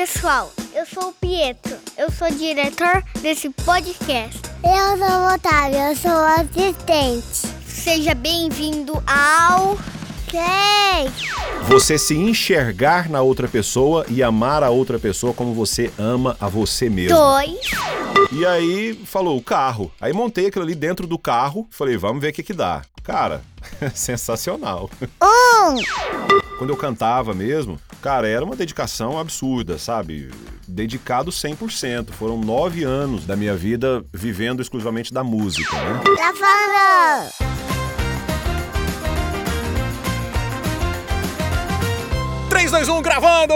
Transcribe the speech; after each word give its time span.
pessoal, 0.00 0.50
eu 0.74 0.86
sou 0.86 1.10
o 1.10 1.12
Pietro, 1.12 1.76
eu 1.98 2.10
sou 2.10 2.30
diretor 2.30 3.04
desse 3.20 3.50
podcast. 3.50 4.40
Eu 4.64 4.96
sou 4.96 5.18
o 5.18 5.34
Otávio, 5.34 5.78
eu 5.78 5.94
sou 5.94 6.10
o 6.10 6.40
assistente. 6.40 7.54
Seja 7.66 8.14
bem-vindo 8.14 8.94
ao. 9.06 9.76
Sei! 10.30 11.10
Você 11.68 11.98
se 11.98 12.16
enxergar 12.16 13.10
na 13.10 13.20
outra 13.20 13.46
pessoa 13.46 14.06
e 14.08 14.22
amar 14.22 14.62
a 14.62 14.70
outra 14.70 14.98
pessoa 14.98 15.34
como 15.34 15.52
você 15.52 15.92
ama 15.98 16.34
a 16.40 16.48
você 16.48 16.88
mesmo. 16.88 17.18
Dois. 17.18 17.60
E 18.32 18.46
aí 18.46 18.94
falou 19.04 19.36
o 19.36 19.42
carro. 19.42 19.92
Aí 20.00 20.14
montei 20.14 20.46
aquilo 20.46 20.64
ali 20.64 20.74
dentro 20.74 21.06
do 21.06 21.18
carro. 21.18 21.66
Falei, 21.70 21.98
vamos 21.98 22.22
ver 22.22 22.30
o 22.30 22.32
que 22.32 22.42
que 22.42 22.54
dá. 22.54 22.82
Cara, 23.02 23.42
sensacional. 23.94 24.90
Um! 25.22 25.76
Quando 26.58 26.70
eu 26.70 26.76
cantava 26.76 27.32
mesmo, 27.32 27.80
cara, 28.02 28.28
era 28.28 28.44
uma 28.44 28.54
dedicação 28.56 29.18
absurda, 29.18 29.78
sabe? 29.78 30.30
Dedicado 30.68 31.30
100%. 31.30 32.10
Foram 32.10 32.38
nove 32.38 32.84
anos 32.84 33.24
da 33.24 33.34
minha 33.36 33.56
vida 33.56 34.04
vivendo 34.12 34.60
exclusivamente 34.60 35.12
da 35.12 35.24
música, 35.24 35.74
né? 35.76 36.00
Tá 36.16 36.34
falando! 36.34 37.59
3, 42.60 42.70
2, 42.72 42.88
1, 42.90 43.00
gravando! 43.00 43.54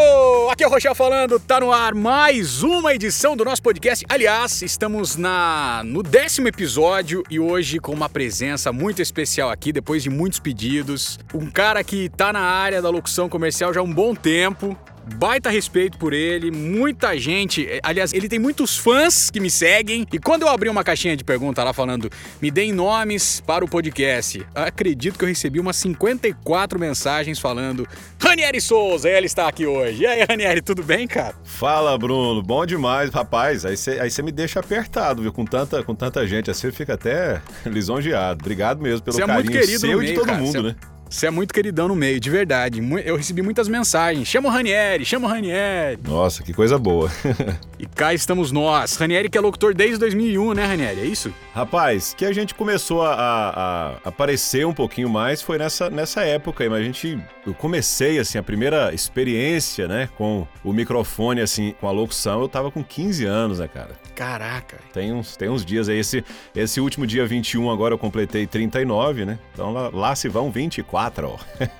Aqui 0.50 0.64
é 0.64 0.66
o 0.66 0.70
Rochel 0.70 0.94
falando, 0.94 1.38
tá 1.38 1.60
no 1.60 1.70
ar 1.70 1.94
mais 1.94 2.62
uma 2.62 2.94
edição 2.94 3.36
do 3.36 3.44
nosso 3.44 3.62
podcast. 3.62 4.02
Aliás, 4.08 4.62
estamos 4.62 5.14
na 5.16 5.82
no 5.84 6.02
décimo 6.02 6.48
episódio 6.48 7.22
e 7.28 7.38
hoje 7.38 7.78
com 7.78 7.92
uma 7.92 8.08
presença 8.08 8.72
muito 8.72 9.02
especial 9.02 9.50
aqui, 9.50 9.74
depois 9.74 10.02
de 10.02 10.08
muitos 10.08 10.38
pedidos. 10.40 11.18
Um 11.34 11.50
cara 11.50 11.84
que 11.84 12.08
tá 12.08 12.32
na 12.32 12.40
área 12.40 12.80
da 12.80 12.88
locução 12.88 13.28
comercial 13.28 13.74
já 13.74 13.80
há 13.80 13.82
um 13.82 13.92
bom 13.92 14.14
tempo. 14.14 14.74
Baita 15.16 15.50
respeito 15.50 15.98
por 15.98 16.12
ele, 16.12 16.50
muita 16.50 17.16
gente. 17.18 17.66
eh, 17.68 17.80
Aliás, 17.82 18.12
ele 18.12 18.28
tem 18.28 18.38
muitos 18.38 18.76
fãs 18.76 19.30
que 19.30 19.38
me 19.40 19.50
seguem. 19.50 20.06
E 20.12 20.18
quando 20.18 20.42
eu 20.42 20.48
abri 20.48 20.68
uma 20.68 20.82
caixinha 20.82 21.16
de 21.16 21.22
pergunta 21.22 21.62
lá 21.62 21.72
falando, 21.72 22.10
me 22.40 22.50
deem 22.50 22.72
nomes 22.72 23.40
para 23.46 23.64
o 23.64 23.68
podcast, 23.68 24.44
acredito 24.54 25.18
que 25.18 25.24
eu 25.24 25.28
recebi 25.28 25.60
umas 25.60 25.76
54 25.76 26.78
mensagens 26.78 27.38
falando, 27.38 27.86
Ranieri 28.20 28.60
Souza, 28.60 29.08
ele 29.10 29.26
está 29.26 29.46
aqui 29.48 29.66
hoje. 29.66 30.02
E 30.02 30.06
aí, 30.06 30.24
Ranieri, 30.28 30.62
tudo 30.62 30.82
bem, 30.82 31.06
cara? 31.06 31.34
Fala, 31.44 31.96
Bruno. 31.98 32.42
Bom 32.42 32.64
demais, 32.64 33.10
rapaz. 33.10 33.64
Aí 33.64 33.76
você 33.76 34.00
aí 34.00 34.10
cê 34.10 34.22
me 34.22 34.32
deixa 34.32 34.60
apertado, 34.60 35.22
viu? 35.22 35.32
Com 35.32 35.44
tanta, 35.44 35.82
com 35.82 35.94
tanta 35.94 36.26
gente 36.26 36.50
assim, 36.50 36.66
eu 36.68 36.72
fico 36.72 36.90
até 36.92 37.40
lisonjeado. 37.66 38.40
Obrigado 38.42 38.80
mesmo 38.80 39.02
pelo 39.02 39.16
Você 39.16 39.22
é 39.22 39.26
muito 39.26 39.46
carinho 39.46 39.60
querido 39.60 39.80
seu 39.80 39.90
e 40.02 40.06
de 40.06 40.12
meio, 40.12 40.14
todo 40.18 40.26
cara. 40.26 40.38
mundo, 40.38 40.52
Você 40.52 40.58
é- 40.58 40.62
né? 40.62 40.76
Você 41.08 41.26
é 41.26 41.30
muito 41.30 41.54
queridão 41.54 41.86
no 41.86 41.94
meio, 41.94 42.18
de 42.18 42.28
verdade. 42.28 42.80
Eu 43.04 43.16
recebi 43.16 43.40
muitas 43.40 43.68
mensagens. 43.68 44.26
Chama 44.26 44.48
o 44.48 44.52
Ranieri, 44.52 45.04
chama 45.04 45.28
o 45.28 45.30
Ranieri. 45.30 45.98
Nossa, 46.02 46.42
que 46.42 46.52
coisa 46.52 46.78
boa. 46.78 47.10
E 47.76 47.86
cá 47.86 48.14
estamos 48.14 48.50
nós. 48.50 48.96
Ranieri 48.96 49.28
que 49.28 49.36
é 49.36 49.40
locutor 49.40 49.74
desde 49.74 49.98
2001, 49.98 50.54
né, 50.54 50.64
Ranieri? 50.64 51.00
É 51.00 51.04
isso? 51.04 51.34
Rapaz, 51.52 52.14
que 52.16 52.24
a 52.24 52.32
gente 52.32 52.54
começou 52.54 53.02
a, 53.02 53.12
a- 53.12 53.90
a 54.04 54.08
aparecer 54.08 54.64
um 54.64 54.72
pouquinho 54.72 55.08
mais 55.10 55.42
foi 55.42 55.58
nessa, 55.58 55.90
nessa 55.90 56.22
época, 56.22 56.64
mas 56.70 56.80
a 56.80 56.82
gente. 56.82 57.18
Eu 57.46 57.52
comecei, 57.52 58.18
assim, 58.18 58.38
a 58.38 58.42
primeira 58.42 58.94
experiência, 58.94 59.86
né, 59.86 60.08
com 60.16 60.46
o 60.62 60.72
microfone, 60.72 61.42
assim, 61.42 61.74
com 61.78 61.86
a 61.86 61.90
locução, 61.90 62.40
eu 62.40 62.48
tava 62.48 62.70
com 62.70 62.82
15 62.82 63.26
anos, 63.26 63.58
né, 63.58 63.68
cara? 63.68 63.90
Caraca. 64.14 64.78
Tem 64.94 65.12
uns, 65.12 65.36
tem 65.36 65.50
uns 65.50 65.62
dias 65.64 65.88
aí, 65.88 65.98
esse, 65.98 66.24
esse 66.54 66.80
último 66.80 67.06
dia 67.06 67.26
21 67.26 67.68
agora 67.70 67.92
eu 67.92 67.98
completei 67.98 68.46
39, 68.46 69.24
né? 69.26 69.38
Então 69.52 69.72
lá, 69.72 69.90
lá 69.92 70.14
se 70.14 70.28
vão 70.28 70.50
24, 70.50 70.93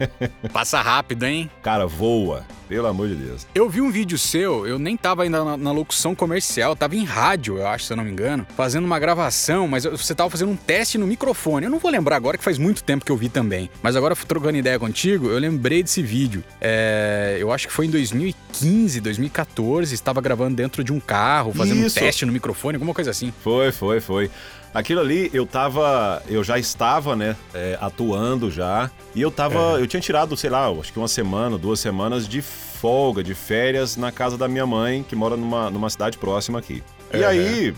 Passa 0.52 0.80
rápido, 0.80 1.24
hein? 1.24 1.50
Cara, 1.62 1.86
voa, 1.86 2.44
pelo 2.68 2.86
amor 2.86 3.08
de 3.08 3.14
Deus. 3.14 3.46
Eu 3.54 3.68
vi 3.68 3.80
um 3.80 3.90
vídeo 3.90 4.18
seu, 4.18 4.66
eu 4.66 4.78
nem 4.78 4.96
tava 4.96 5.22
ainda 5.22 5.44
na, 5.44 5.56
na 5.56 5.72
locução 5.72 6.14
comercial, 6.14 6.74
tava 6.74 6.96
em 6.96 7.04
rádio, 7.04 7.58
eu 7.58 7.66
acho, 7.66 7.84
se 7.84 7.92
eu 7.92 7.96
não 7.96 8.04
me 8.04 8.10
engano, 8.10 8.46
fazendo 8.56 8.84
uma 8.84 8.98
gravação, 8.98 9.68
mas 9.68 9.84
você 9.84 10.14
tava 10.14 10.30
fazendo 10.30 10.50
um 10.50 10.56
teste 10.56 10.98
no 10.98 11.06
microfone. 11.06 11.66
Eu 11.66 11.70
não 11.70 11.78
vou 11.78 11.90
lembrar 11.90 12.16
agora, 12.16 12.36
que 12.36 12.44
faz 12.44 12.58
muito 12.58 12.82
tempo 12.82 13.04
que 13.04 13.12
eu 13.12 13.16
vi 13.16 13.28
também. 13.28 13.70
Mas 13.82 13.94
agora, 13.96 14.16
trocando 14.16 14.58
ideia 14.58 14.78
contigo, 14.78 15.28
eu 15.28 15.38
lembrei 15.38 15.82
desse 15.82 16.02
vídeo. 16.02 16.42
É, 16.60 17.36
eu 17.38 17.52
acho 17.52 17.68
que 17.68 17.72
foi 17.72 17.86
em 17.86 17.90
2015, 17.90 19.00
2014, 19.00 19.94
estava 19.94 20.20
gravando 20.20 20.56
dentro 20.56 20.82
de 20.82 20.92
um 20.92 20.98
carro, 20.98 21.52
fazendo 21.52 21.84
Isso. 21.86 21.98
um 21.98 22.02
teste 22.02 22.26
no 22.26 22.32
microfone, 22.32 22.76
alguma 22.76 22.94
coisa 22.94 23.10
assim. 23.10 23.32
Foi, 23.42 23.70
foi, 23.70 24.00
foi. 24.00 24.30
Aquilo 24.74 25.00
ali, 25.00 25.30
eu 25.32 25.46
tava. 25.46 26.20
Eu 26.28 26.42
já 26.42 26.58
estava, 26.58 27.14
né, 27.14 27.36
é, 27.54 27.78
atuando 27.80 28.50
já. 28.50 28.90
E 29.14 29.22
eu 29.22 29.30
tava. 29.30 29.78
Eu 29.78 29.86
tinha 29.86 30.00
tirado, 30.00 30.36
sei 30.36 30.50
lá, 30.50 30.68
acho 30.68 30.92
que 30.92 30.98
uma 30.98 31.06
semana, 31.06 31.56
duas 31.56 31.78
semanas 31.78 32.26
de 32.28 32.42
folga, 32.42 33.22
de 33.22 33.34
férias 33.34 33.96
na 33.96 34.10
casa 34.10 34.36
da 34.36 34.48
minha 34.48 34.66
mãe, 34.66 35.04
que 35.08 35.14
mora 35.14 35.36
numa, 35.36 35.70
numa 35.70 35.88
cidade 35.88 36.18
próxima 36.18 36.58
aqui. 36.58 36.82
E 37.12 37.24
aí. 37.24 37.74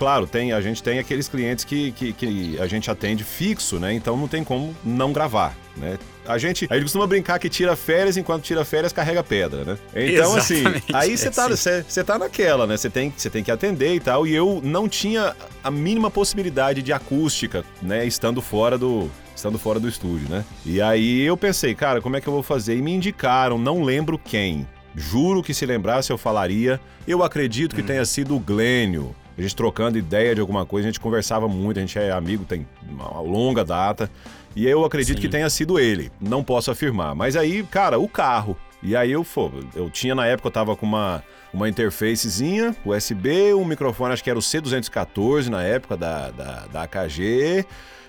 Claro, 0.00 0.26
tem, 0.26 0.50
a 0.50 0.62
gente 0.62 0.82
tem 0.82 0.98
aqueles 0.98 1.28
clientes 1.28 1.62
que, 1.62 1.92
que, 1.92 2.14
que 2.14 2.58
a 2.58 2.66
gente 2.66 2.90
atende 2.90 3.22
fixo, 3.22 3.78
né? 3.78 3.92
Então 3.92 4.16
não 4.16 4.26
tem 4.26 4.42
como 4.42 4.74
não 4.82 5.12
gravar, 5.12 5.54
né? 5.76 5.98
A 6.26 6.38
gente, 6.38 6.66
a 6.70 6.74
gente 6.74 6.84
costuma 6.84 7.06
brincar 7.06 7.38
que 7.38 7.50
tira 7.50 7.76
férias, 7.76 8.16
enquanto 8.16 8.42
tira 8.42 8.64
férias 8.64 8.94
carrega 8.94 9.22
pedra, 9.22 9.62
né? 9.62 9.78
Então 9.94 10.34
assim, 10.34 10.60
Exatamente, 10.60 10.96
aí 10.96 11.12
é 11.12 11.16
você 11.18 11.30
tá, 11.30 11.44
assim. 11.44 11.54
você 11.54 11.84
você 11.86 12.02
tá 12.02 12.18
naquela, 12.18 12.66
né? 12.66 12.78
Você 12.78 12.88
tem, 12.88 13.10
tem 13.10 13.44
que 13.44 13.50
atender 13.50 13.94
e 13.94 14.00
tal. 14.00 14.26
E 14.26 14.34
eu 14.34 14.62
não 14.64 14.88
tinha 14.88 15.36
a 15.62 15.70
mínima 15.70 16.10
possibilidade 16.10 16.80
de 16.80 16.94
acústica, 16.94 17.62
né? 17.82 18.06
Estando 18.06 18.40
fora 18.40 18.78
do. 18.78 19.10
Estando 19.36 19.58
fora 19.58 19.78
do 19.78 19.86
estúdio, 19.86 20.30
né? 20.30 20.46
E 20.64 20.80
aí 20.80 21.20
eu 21.20 21.36
pensei, 21.36 21.74
cara, 21.74 22.00
como 22.00 22.16
é 22.16 22.22
que 22.22 22.26
eu 22.26 22.32
vou 22.32 22.42
fazer? 22.42 22.74
E 22.74 22.80
me 22.80 22.90
indicaram, 22.90 23.58
não 23.58 23.82
lembro 23.82 24.18
quem. 24.18 24.66
Juro 24.96 25.42
que 25.42 25.52
se 25.52 25.66
lembrasse 25.66 26.10
eu 26.10 26.16
falaria. 26.16 26.80
Eu 27.06 27.22
acredito 27.22 27.76
que 27.76 27.82
tenha 27.82 28.04
sido 28.06 28.34
o 28.34 28.40
Glênio. 28.40 29.14
A 29.36 29.42
gente 29.42 29.56
trocando 29.56 29.98
ideia 29.98 30.34
de 30.34 30.40
alguma 30.40 30.66
coisa, 30.66 30.88
a 30.88 30.90
gente 30.90 31.00
conversava 31.00 31.48
muito, 31.48 31.78
a 31.78 31.80
gente 31.80 31.98
é 31.98 32.10
amigo, 32.10 32.44
tem 32.44 32.66
uma 32.88 33.20
longa 33.20 33.64
data. 33.64 34.10
E 34.54 34.66
eu 34.66 34.84
acredito 34.84 35.16
Sim. 35.16 35.22
que 35.22 35.28
tenha 35.28 35.48
sido 35.48 35.78
ele. 35.78 36.10
Não 36.20 36.42
posso 36.42 36.70
afirmar. 36.70 37.14
Mas 37.14 37.36
aí, 37.36 37.62
cara, 37.62 37.98
o 37.98 38.08
carro. 38.08 38.56
E 38.82 38.96
aí 38.96 39.12
eu, 39.12 39.24
pô, 39.24 39.50
eu 39.74 39.90
tinha 39.90 40.14
na 40.14 40.26
época, 40.26 40.48
eu 40.48 40.52
tava 40.52 40.74
com 40.74 40.86
uma, 40.86 41.22
uma 41.52 41.68
interfacezinha, 41.68 42.74
USB, 42.84 43.54
um 43.54 43.64
microfone, 43.64 44.12
acho 44.12 44.24
que 44.24 44.30
era 44.30 44.38
o 44.38 44.42
C214 44.42 45.48
na 45.48 45.62
época 45.62 45.96
da, 45.96 46.30
da, 46.30 46.66
da 46.66 46.82
AKG. 46.82 47.64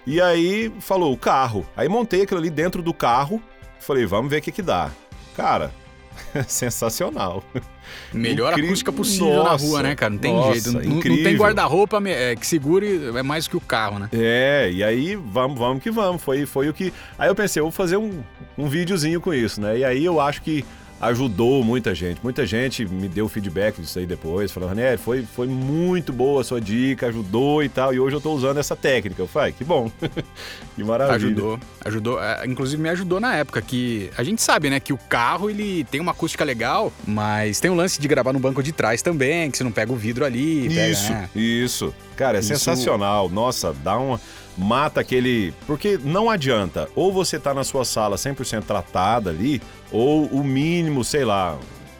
E 0.08 0.20
aí 0.20 0.72
falou, 0.80 1.14
o 1.14 1.18
carro. 1.18 1.66
Aí 1.76 1.88
montei 1.88 2.24
aquilo 2.24 2.40
ali 2.40 2.50
dentro 2.50 2.82
do 2.82 2.94
carro. 2.94 3.42
Falei, 3.80 4.06
vamos 4.06 4.32
ver 4.32 4.38
o 4.38 4.42
que 4.42 4.52
que 4.52 4.62
dá. 4.62 4.90
Cara, 5.36 5.72
sensacional. 6.48 7.44
Melhor 8.14 8.52
Incrível. 8.52 8.70
acústica 8.70 8.92
possível 8.92 9.44
Nossa, 9.44 9.50
na 9.50 9.70
rua, 9.70 9.84
né, 9.84 9.96
cara? 9.96 10.12
Não 10.12 10.18
tem 10.18 10.34
nossa, 10.34 10.54
jeito. 10.54 10.72
Não- 10.72 10.96
Não, 10.96 11.02
tem 11.02 11.36
guarda-roupa 11.36 12.02
é, 12.08 12.36
que 12.36 12.46
segure 12.48 13.10
é 13.16 13.24
mais 13.24 13.48
que 13.48 13.58
o 13.58 13.62
carro, 13.62 14.00
né? 14.00 14.10
É, 14.14 14.70
e 14.72 14.84
aí 14.84 15.16
vamos, 15.16 15.58
vamos 15.58 15.84
que 15.84 15.92
vamos. 15.92 16.22
Foi, 16.22 16.46
foi 16.46 16.70
o 16.70 16.74
que. 16.74 16.94
Aí 17.18 17.30
eu 17.30 17.36
pensei, 17.36 17.60
eu 17.60 17.66
vou 17.66 17.72
fazer 17.72 17.98
um, 17.98 18.22
um 18.58 18.68
videozinho 18.68 19.20
com 19.20 19.34
isso, 19.34 19.60
né? 19.60 19.80
E 19.80 19.84
aí 19.84 20.06
eu 20.06 20.20
acho 20.20 20.42
que 20.42 20.64
ajudou 21.02 21.64
muita 21.64 21.96
gente. 21.96 22.20
Muita 22.24 22.46
gente 22.46 22.86
me 22.86 23.08
deu 23.08 23.28
feedback 23.28 23.82
disso 23.82 23.98
aí 24.00 24.06
depois, 24.06 24.52
falando, 24.52 24.70
Ranieri, 24.70 24.98
foi, 24.98 25.24
foi 25.24 25.48
muito 25.48 26.14
boa 26.14 26.42
a 26.42 26.44
sua 26.44 26.62
dica, 26.62 27.08
ajudou 27.08 27.64
e 27.64 27.70
tal. 27.70 27.94
E 27.94 28.00
hoje 28.00 28.16
eu 28.16 28.22
tô 28.22 28.32
usando 28.34 28.58
essa 28.60 28.76
técnica. 28.76 29.22
Eu 29.22 29.28
falei, 29.28 29.48
"Ai, 29.48 29.56
que 29.58 29.64
bom. 29.64 29.92
que 30.76 30.84
maravilha. 30.84 31.16
Ajudou, 31.16 31.60
ajudou. 31.84 32.24
é, 32.24 32.46
Inclusive 32.46 32.82
me 32.82 32.90
ajudou 32.90 33.20
na 33.20 33.36
época 33.36 33.62
que 33.62 34.10
a 34.18 34.24
gente 34.24 34.42
sabe, 34.42 34.70
né, 34.70 34.80
que 34.80 34.94
o 34.94 34.98
carro 34.98 35.50
ele 35.50 35.84
tem 35.86 36.00
uma 36.00 36.12
acústica 36.12 36.44
legal, 36.44 36.94
mas 37.08 37.60
tem 37.60 37.72
o 37.72 37.76
lance 37.76 38.00
de 38.00 38.08
gravar 38.08 38.32
no 38.32 38.40
banco 38.40 38.62
de 38.62 38.72
trás 38.72 39.02
também, 39.02 39.50
que 39.50 39.58
você 39.58 39.64
não 39.64 39.72
pega 39.72 39.92
o 39.92 39.96
vidro 39.96 40.24
ali. 40.24 40.70
pega, 40.70 40.88
Isso, 40.90 41.12
né? 41.12 41.30
isso. 41.36 41.94
Cara, 42.16 42.38
é 42.38 42.40
Isso- 42.42 42.50
sensacional. 42.50 43.28
Nossa, 43.30 43.74
dá 43.84 43.98
uma. 43.98 44.22
Mata 44.58 45.02
aquele. 45.02 45.54
Porque 45.66 46.00
não 46.04 46.30
adianta. 46.30 46.90
Ou 46.96 47.12
você 47.12 47.40
tá 47.40 47.54
na 47.54 47.64
sua 47.64 47.86
sala 47.86 48.16
100% 48.16 48.64
tratada 48.64 49.30
ali, 49.30 49.62
ou 49.92 50.26
o 50.26 50.44
mínimo, 50.44 51.04
sei 51.04 51.26
lá, 51.26 51.58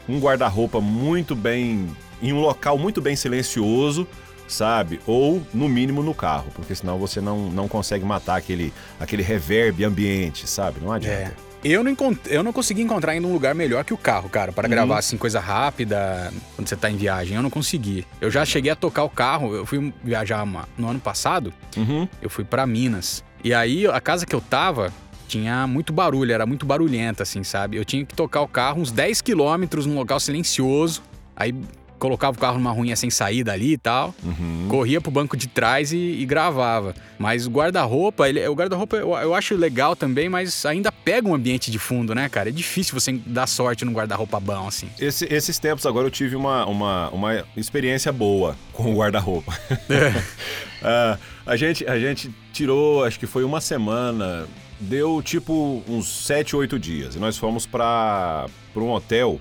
um 0.08 0.18
guarda-roupa 0.18 0.80
muito 0.80 1.34
bem. 1.34 1.88
em 2.20 2.32
um 2.32 2.40
local 2.40 2.78
muito 2.78 3.00
bem 3.00 3.16
silencioso, 3.16 4.06
sabe? 4.46 5.00
Ou, 5.06 5.42
no 5.52 5.68
mínimo, 5.68 6.02
no 6.02 6.14
carro. 6.14 6.46
Porque 6.54 6.74
senão 6.74 6.98
você 6.98 7.20
não, 7.20 7.50
não 7.50 7.68
consegue 7.68 8.04
matar 8.04 8.36
aquele, 8.36 8.72
aquele 9.00 9.22
reverb 9.22 9.84
ambiente, 9.84 10.46
sabe? 10.46 10.80
Não 10.80 10.92
adianta. 10.92 11.34
É. 11.48 11.51
Eu 11.64 11.84
não, 11.84 11.94
eu 12.26 12.42
não 12.42 12.52
consegui 12.52 12.82
encontrar 12.82 13.12
ainda 13.12 13.26
um 13.26 13.32
lugar 13.32 13.54
melhor 13.54 13.84
que 13.84 13.94
o 13.94 13.96
carro, 13.96 14.28
cara, 14.28 14.50
para 14.52 14.66
gravar 14.66 14.98
assim 14.98 15.16
coisa 15.16 15.38
rápida 15.38 16.32
quando 16.56 16.68
você 16.68 16.74
tá 16.76 16.90
em 16.90 16.96
viagem. 16.96 17.36
Eu 17.36 17.42
não 17.42 17.50
consegui. 17.50 18.04
Eu 18.20 18.30
já 18.30 18.44
cheguei 18.44 18.72
a 18.72 18.76
tocar 18.76 19.04
o 19.04 19.08
carro, 19.08 19.54
eu 19.54 19.64
fui 19.64 19.92
viajar 20.02 20.42
uma- 20.42 20.68
no 20.76 20.88
ano 20.88 20.98
passado, 20.98 21.52
Uhum. 21.76 22.08
eu 22.20 22.28
fui 22.28 22.42
pra 22.44 22.66
Minas. 22.66 23.22
E 23.44 23.54
aí 23.54 23.86
a 23.86 24.00
casa 24.00 24.26
que 24.26 24.34
eu 24.34 24.40
tava 24.40 24.92
tinha 25.28 25.66
muito 25.66 25.92
barulho, 25.92 26.32
era 26.32 26.44
muito 26.44 26.66
barulhenta, 26.66 27.22
assim, 27.22 27.44
sabe? 27.44 27.76
Eu 27.76 27.84
tinha 27.84 28.04
que 28.04 28.14
tocar 28.14 28.40
o 28.42 28.48
carro 28.48 28.80
uns 28.82 28.90
10 28.90 29.20
quilômetros 29.22 29.86
num 29.86 29.94
local 29.94 30.18
silencioso. 30.20 31.00
Aí 31.36 31.54
colocava 32.02 32.36
o 32.36 32.40
carro 32.40 32.58
numa 32.58 32.72
ruinha 32.72 32.96
sem 32.96 33.08
saída 33.10 33.52
ali 33.52 33.74
e 33.74 33.78
tal. 33.78 34.12
Uhum. 34.24 34.66
Corria 34.68 35.00
pro 35.00 35.10
banco 35.12 35.36
de 35.36 35.46
trás 35.46 35.92
e, 35.92 35.96
e 35.96 36.26
gravava. 36.26 36.94
Mas 37.16 37.46
o 37.46 37.50
guarda-roupa, 37.50 38.28
ele, 38.28 38.44
o 38.48 38.54
guarda-roupa 38.54 38.96
eu, 38.96 39.10
eu 39.14 39.32
acho 39.34 39.54
legal 39.54 39.94
também, 39.94 40.28
mas 40.28 40.66
ainda 40.66 40.90
pega 40.90 41.28
um 41.28 41.34
ambiente 41.34 41.70
de 41.70 41.78
fundo, 41.78 42.12
né, 42.14 42.28
cara? 42.28 42.48
É 42.48 42.52
difícil 42.52 42.98
você 42.98 43.12
dar 43.24 43.46
sorte 43.46 43.84
num 43.84 43.92
guarda-roupa 43.92 44.40
bom, 44.40 44.66
assim. 44.66 44.88
Esse- 44.98 45.32
esses 45.32 45.58
tempos 45.60 45.86
agora 45.86 46.06
eu 46.06 46.10
tive 46.10 46.34
uma, 46.34 46.66
uma, 46.66 47.08
uma 47.10 47.44
experiência 47.56 48.10
boa 48.12 48.56
com 48.72 48.92
o 48.92 48.96
guarda-roupa. 48.96 49.56
Ah, 50.84 51.16
a, 51.46 51.56
gente, 51.56 51.86
a 51.86 51.96
gente 51.98 52.28
tirou, 52.52 53.04
acho 53.04 53.16
que 53.18 53.26
foi 53.26 53.44
uma 53.44 53.60
semana, 53.60 54.46
deu 54.80 55.22
tipo 55.22 55.80
uns 55.88 56.08
7, 56.26 56.56
8 56.56 56.76
dias. 56.78 57.14
E 57.14 57.18
nós 57.20 57.38
fomos 57.38 57.66
para 57.66 58.46
um 58.74 58.90
hotel 58.90 59.40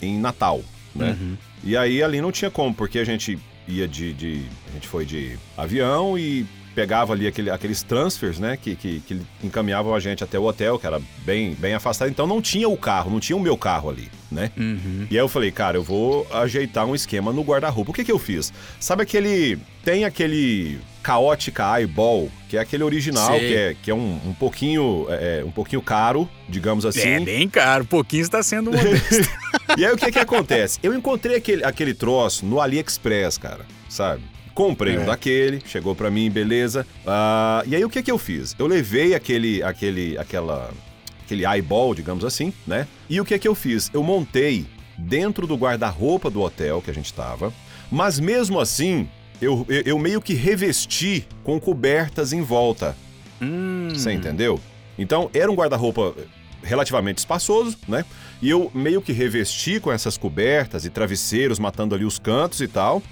em 0.00 0.18
Natal, 0.18 0.60
né? 0.94 1.16
E 1.64 1.76
aí 1.76 2.02
ali 2.02 2.20
não 2.20 2.32
tinha 2.32 2.50
como, 2.50 2.74
porque 2.74 2.98
a 2.98 3.04
gente 3.04 3.38
ia 3.68 3.86
de, 3.86 4.12
de- 4.12 4.46
A 4.70 4.72
gente 4.74 4.88
foi 4.88 5.04
de 5.04 5.36
avião 5.56 6.18
e 6.18 6.44
pegava 6.74 7.12
ali 7.12 7.26
aquele- 7.26 7.50
aqueles 7.50 7.82
transfers, 7.82 8.38
né? 8.38 8.56
Que, 8.56 8.74
que, 8.76 9.00
que 9.00 9.20
encaminhavam 9.42 9.94
a 9.94 10.00
gente 10.00 10.22
até 10.24 10.38
o 10.38 10.44
hotel, 10.44 10.78
que 10.78 10.86
era 10.86 11.00
bem, 11.24 11.54
bem 11.54 11.74
afastado. 11.74 12.08
Então 12.10 12.26
não 12.26 12.40
tinha 12.40 12.68
o 12.68 12.76
carro, 12.76 13.10
não 13.10 13.20
tinha 13.20 13.36
o 13.36 13.40
meu 13.40 13.56
carro 13.56 13.90
ali, 13.90 14.08
né? 14.30 14.50
Uhum. 14.56 15.06
E 15.10 15.14
aí 15.18 15.22
eu 15.22 15.28
falei, 15.28 15.50
cara, 15.50 15.76
eu 15.76 15.82
vou 15.82 16.26
ajeitar 16.32 16.86
um 16.86 16.94
esquema 16.94 17.32
no 17.32 17.42
guarda-roupa. 17.42 17.90
O 17.90 17.94
que 17.94 18.04
que 18.04 18.12
eu 18.12 18.18
fiz? 18.18 18.52
Sabe 18.80 19.02
aquele... 19.02 19.58
Tem 19.84 20.04
aquele 20.04 20.78
Caótica 21.02 21.78
Eyeball, 21.80 22.30
que 22.48 22.56
é 22.56 22.60
aquele 22.60 22.84
original, 22.84 23.36
que 23.36 23.54
é, 23.54 23.76
que 23.82 23.90
é 23.90 23.94
um, 23.94 24.20
um 24.24 24.32
pouquinho 24.32 25.06
é, 25.08 25.40
é, 25.40 25.44
um 25.44 25.50
pouquinho 25.50 25.82
caro, 25.82 26.28
digamos 26.48 26.86
assim. 26.86 27.00
É 27.00 27.18
bem 27.20 27.48
caro, 27.48 27.84
pouquinho 27.84 28.22
está 28.22 28.42
sendo 28.42 28.70
modesto. 28.70 29.28
E 29.78 29.86
aí 29.86 29.92
o 29.92 29.96
que 29.96 30.12
que 30.12 30.18
acontece? 30.18 30.78
Eu 30.82 30.92
encontrei 30.94 31.36
aquele, 31.36 31.64
aquele 31.64 31.94
troço 31.94 32.44
no 32.44 32.60
AliExpress, 32.60 33.38
cara, 33.38 33.64
sabe? 33.88 34.22
Comprei 34.54 34.98
um 34.98 35.02
É. 35.02 35.06
daquele, 35.06 35.62
chegou 35.66 35.94
pra 35.94 36.10
mim, 36.10 36.30
beleza. 36.30 36.86
Ah, 37.06 37.62
e 37.66 37.74
aí 37.74 37.84
o 37.84 37.88
que 37.90 38.02
que 38.02 38.10
eu 38.10 38.18
fiz? 38.18 38.54
Eu 38.58 38.66
levei 38.66 39.14
aquele, 39.14 39.62
aquele, 39.62 40.18
aquela, 40.18 40.70
aquele 41.24 41.46
eyeball, 41.46 41.94
digamos 41.94 42.24
assim, 42.24 42.52
né? 42.66 42.86
E 43.08 43.20
o 43.20 43.24
que 43.24 43.38
que 43.38 43.48
eu 43.48 43.54
fiz? 43.54 43.90
Eu 43.94 44.02
montei 44.02 44.66
dentro 44.98 45.46
do 45.46 45.56
guarda-roupa 45.56 46.30
do 46.30 46.40
hotel 46.42 46.82
que 46.82 46.90
a 46.90 46.94
gente 46.94 47.12
tava, 47.14 47.52
mas 47.90 48.20
mesmo 48.20 48.60
assim 48.60 49.08
eu, 49.40 49.64
eu, 49.68 49.82
eu 49.86 49.98
meio 49.98 50.20
que 50.20 50.34
revesti 50.34 51.26
com 51.42 51.58
cobertas 51.58 52.32
em 52.32 52.42
volta. 52.42 52.94
Hum. 53.40 53.88
Você 53.90 54.12
entendeu? 54.12 54.60
Então, 54.98 55.30
era 55.34 55.50
um 55.50 55.54
guarda-roupa 55.54 56.14
relativamente 56.62 57.18
espaçoso, 57.18 57.76
né? 57.88 58.04
E 58.40 58.48
eu 58.50 58.70
meio 58.72 59.02
que 59.02 59.12
revesti 59.12 59.80
com 59.80 59.90
essas 59.90 60.16
cobertas 60.16 60.84
e 60.84 60.90
travesseiros, 60.90 61.58
matando 61.58 61.94
ali 61.94 62.04
os 62.04 62.18
cantos 62.20 62.60
e 62.60 62.68
tal. 62.68 63.02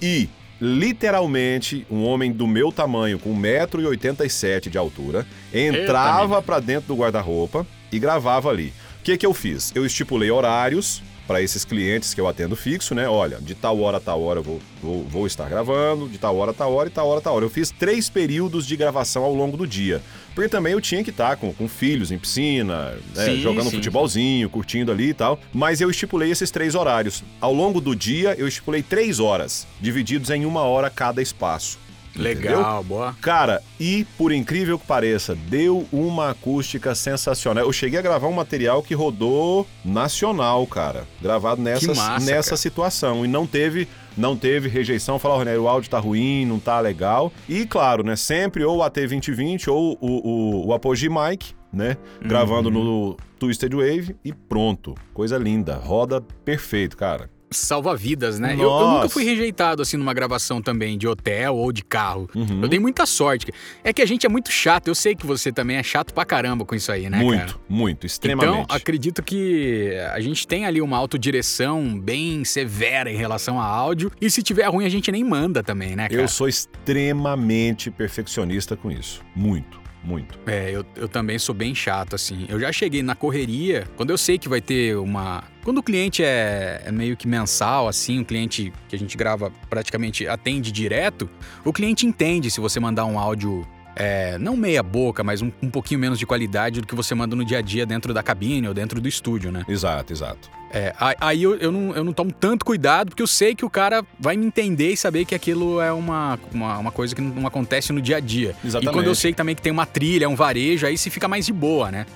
E, 0.00 0.28
literalmente, 0.64 1.84
um 1.90 2.04
homem 2.04 2.30
do 2.30 2.46
meu 2.46 2.70
tamanho, 2.70 3.18
com 3.18 3.34
1,87m 3.34 4.68
de 4.68 4.78
altura, 4.78 5.26
entrava 5.52 6.40
pra 6.40 6.60
dentro 6.60 6.86
do 6.86 6.94
guarda-roupa 6.94 7.66
e 7.90 7.98
gravava 7.98 8.48
ali. 8.48 8.72
O 9.00 9.02
que 9.02 9.16
que 9.16 9.26
eu 9.26 9.34
fiz? 9.34 9.72
Eu 9.74 9.84
estipulei 9.84 10.30
horários 10.30 11.02
para 11.26 11.40
esses 11.40 11.64
clientes 11.64 12.14
que 12.14 12.20
eu 12.20 12.28
atendo 12.28 12.56
fixo, 12.56 12.94
né? 12.94 13.08
Olha, 13.08 13.38
de 13.40 13.54
tal 13.54 13.80
hora 13.80 13.98
a 13.98 14.00
tal 14.00 14.22
hora 14.22 14.40
eu 14.40 14.42
vou, 14.42 14.60
vou, 14.82 15.04
vou 15.04 15.26
estar 15.26 15.48
gravando, 15.48 16.08
de 16.08 16.18
tal 16.18 16.36
hora 16.36 16.50
a 16.50 16.54
tal 16.54 16.72
hora 16.74 16.88
e 16.88 16.92
tal 16.92 17.08
hora 17.08 17.20
a 17.20 17.22
tal 17.22 17.34
hora. 17.34 17.44
Eu 17.44 17.50
fiz 17.50 17.70
três 17.70 18.08
períodos 18.10 18.66
de 18.66 18.76
gravação 18.76 19.22
ao 19.22 19.34
longo 19.34 19.56
do 19.56 19.66
dia. 19.66 20.02
Porque 20.34 20.48
também 20.48 20.72
eu 20.72 20.80
tinha 20.80 21.04
que 21.04 21.10
estar 21.10 21.36
com, 21.36 21.52
com 21.52 21.68
filhos 21.68 22.10
em 22.10 22.18
piscina, 22.18 22.92
né? 23.14 23.24
Sim, 23.26 23.40
jogando 23.40 23.70
sim. 23.70 23.76
futebolzinho, 23.76 24.48
curtindo 24.48 24.90
ali 24.90 25.10
e 25.10 25.14
tal. 25.14 25.38
Mas 25.52 25.80
eu 25.80 25.90
estipulei 25.90 26.30
esses 26.30 26.50
três 26.50 26.74
horários. 26.74 27.22
Ao 27.40 27.52
longo 27.52 27.80
do 27.80 27.94
dia, 27.94 28.34
eu 28.38 28.48
estipulei 28.48 28.82
três 28.82 29.20
horas, 29.20 29.66
divididos 29.80 30.30
em 30.30 30.44
uma 30.44 30.62
hora 30.62 30.88
cada 30.88 31.20
espaço. 31.20 31.78
Entendeu? 32.14 32.58
Legal, 32.58 32.84
boa. 32.84 33.16
Cara, 33.20 33.62
e 33.80 34.04
por 34.18 34.32
incrível 34.32 34.78
que 34.78 34.86
pareça, 34.86 35.34
deu 35.34 35.86
uma 35.90 36.30
acústica 36.30 36.94
sensacional. 36.94 37.64
Eu 37.64 37.72
cheguei 37.72 37.98
a 37.98 38.02
gravar 38.02 38.28
um 38.28 38.32
material 38.32 38.82
que 38.82 38.94
rodou 38.94 39.66
nacional, 39.84 40.66
cara. 40.66 41.06
Gravado 41.20 41.62
nessa, 41.62 41.94
massa, 41.94 42.26
nessa 42.26 42.50
cara. 42.50 42.56
situação. 42.56 43.24
E 43.24 43.28
não 43.28 43.46
teve. 43.46 43.88
Não 44.14 44.36
teve 44.36 44.68
rejeição, 44.68 45.18
falar, 45.18 45.36
Rogério, 45.36 45.62
o 45.62 45.68
áudio 45.68 45.88
tá 45.88 45.98
ruim, 45.98 46.44
não 46.44 46.58
tá 46.58 46.78
legal. 46.80 47.32
E 47.48 47.64
claro, 47.64 48.02
né? 48.04 48.14
Sempre 48.14 48.62
ou 48.62 48.80
o 48.80 48.82
AT2020 48.82 49.68
ou 49.68 49.96
o, 49.98 50.06
o, 50.06 50.66
o 50.66 50.74
Apogee 50.74 51.08
Mic, 51.08 51.54
né? 51.72 51.96
Gravando 52.20 52.68
Uhum. 52.68 52.84
no 52.84 53.16
Twisted 53.38 53.72
Wave 53.72 54.14
e 54.22 54.30
pronto. 54.34 54.94
Coisa 55.14 55.38
linda. 55.38 55.76
Roda 55.76 56.20
perfeito, 56.44 56.94
cara. 56.94 57.30
Salva 57.52 57.94
vidas, 57.94 58.38
né? 58.38 58.54
Eu, 58.54 58.62
eu 58.62 58.88
nunca 58.88 59.08
fui 59.08 59.24
rejeitado 59.24 59.82
assim 59.82 59.96
numa 59.96 60.14
gravação 60.14 60.60
também 60.62 60.96
de 60.96 61.06
hotel 61.06 61.56
ou 61.56 61.72
de 61.72 61.82
carro. 61.82 62.28
Uhum. 62.34 62.62
Eu 62.62 62.68
dei 62.68 62.78
muita 62.78 63.06
sorte. 63.06 63.52
É 63.84 63.92
que 63.92 64.02
a 64.02 64.06
gente 64.06 64.26
é 64.26 64.28
muito 64.28 64.50
chato. 64.50 64.88
Eu 64.88 64.94
sei 64.94 65.14
que 65.14 65.26
você 65.26 65.52
também 65.52 65.76
é 65.76 65.82
chato 65.82 66.12
pra 66.12 66.24
caramba 66.24 66.64
com 66.64 66.74
isso 66.74 66.90
aí, 66.90 67.08
né, 67.08 67.18
muito, 67.18 67.38
cara? 67.38 67.54
muito, 67.68 68.06
extremamente. 68.06 68.64
Então, 68.64 68.76
acredito 68.76 69.22
que 69.22 69.92
a 70.12 70.20
gente 70.20 70.46
tem 70.46 70.64
ali 70.64 70.80
uma 70.80 70.96
autodireção 70.96 71.98
bem 71.98 72.44
severa 72.44 73.10
em 73.10 73.16
relação 73.16 73.60
a 73.60 73.64
áudio. 73.64 74.10
E 74.20 74.30
se 74.30 74.42
tiver 74.42 74.66
ruim, 74.66 74.84
a 74.84 74.88
gente 74.88 75.10
nem 75.10 75.24
manda 75.24 75.62
também, 75.62 75.96
né, 75.96 76.08
cara? 76.08 76.20
Eu 76.20 76.28
sou 76.28 76.48
extremamente 76.48 77.90
perfeccionista 77.90 78.76
com 78.76 78.90
isso. 78.90 79.22
Muito, 79.34 79.80
muito. 80.02 80.38
É, 80.46 80.70
eu, 80.70 80.84
eu 80.96 81.08
também 81.08 81.38
sou 81.38 81.54
bem 81.54 81.74
chato, 81.74 82.14
assim. 82.14 82.46
Eu 82.48 82.58
já 82.58 82.72
cheguei 82.72 83.02
na 83.02 83.14
correria, 83.14 83.86
quando 83.96 84.10
eu 84.10 84.18
sei 84.18 84.38
que 84.38 84.48
vai 84.48 84.60
ter 84.60 84.96
uma. 84.96 85.44
Quando 85.64 85.78
o 85.78 85.82
cliente 85.82 86.24
é, 86.24 86.82
é 86.84 86.92
meio 86.92 87.16
que 87.16 87.28
mensal, 87.28 87.86
assim, 87.86 88.20
o 88.20 88.24
cliente 88.24 88.72
que 88.88 88.96
a 88.96 88.98
gente 88.98 89.16
grava 89.16 89.52
praticamente 89.70 90.26
atende 90.26 90.72
direto, 90.72 91.30
o 91.64 91.72
cliente 91.72 92.06
entende 92.06 92.50
se 92.50 92.60
você 92.60 92.80
mandar 92.80 93.04
um 93.06 93.18
áudio. 93.18 93.66
É, 93.96 94.38
não 94.38 94.56
meia 94.56 94.82
boca, 94.82 95.22
mas 95.22 95.42
um, 95.42 95.50
um 95.62 95.70
pouquinho 95.70 96.00
menos 96.00 96.18
de 96.18 96.26
qualidade 96.26 96.80
do 96.80 96.86
que 96.86 96.94
você 96.94 97.14
manda 97.14 97.36
no 97.36 97.44
dia 97.44 97.58
a 97.58 97.62
dia 97.62 97.84
dentro 97.84 98.12
da 98.14 98.22
cabine 98.22 98.66
ou 98.68 98.74
dentro 98.74 99.00
do 99.00 99.08
estúdio, 99.08 99.52
né? 99.52 99.64
Exato, 99.68 100.12
exato. 100.12 100.50
É, 100.74 100.94
aí- 101.20 101.42
eu, 101.42 101.54
eu, 101.56 101.70
não, 101.70 101.94
eu 101.94 102.02
não 102.02 102.12
tomo 102.14 102.32
tanto 102.32 102.64
cuidado, 102.64 103.10
porque 103.10 103.22
eu 103.22 103.26
sei 103.26 103.54
que 103.54 103.64
o 103.64 103.68
cara 103.68 104.02
vai 104.18 104.36
me 104.38 104.46
entender 104.46 104.92
e 104.92 104.96
saber 104.96 105.26
que 105.26 105.34
aquilo 105.34 105.80
é 105.82 105.92
uma, 105.92 106.38
uma, 106.52 106.78
uma 106.78 106.90
coisa 106.90 107.14
que 107.14 107.20
não 107.20 107.46
acontece 107.46 107.92
no 107.92 108.00
dia 108.00 108.16
a 108.16 108.20
dia. 108.20 108.56
Exatamente. 108.64 108.90
E 108.90 108.92
quando 108.92 109.06
eu 109.06 109.14
sei 109.14 109.34
também 109.34 109.54
que 109.54 109.60
tem 109.60 109.70
uma 109.70 109.84
trilha, 109.84 110.28
um 110.30 110.34
varejo, 110.34 110.86
aí 110.86 110.96
se 110.96 111.10
fica 111.10 111.28
mais 111.28 111.44
de 111.44 111.52
boa, 111.52 111.90
né? 111.90 112.06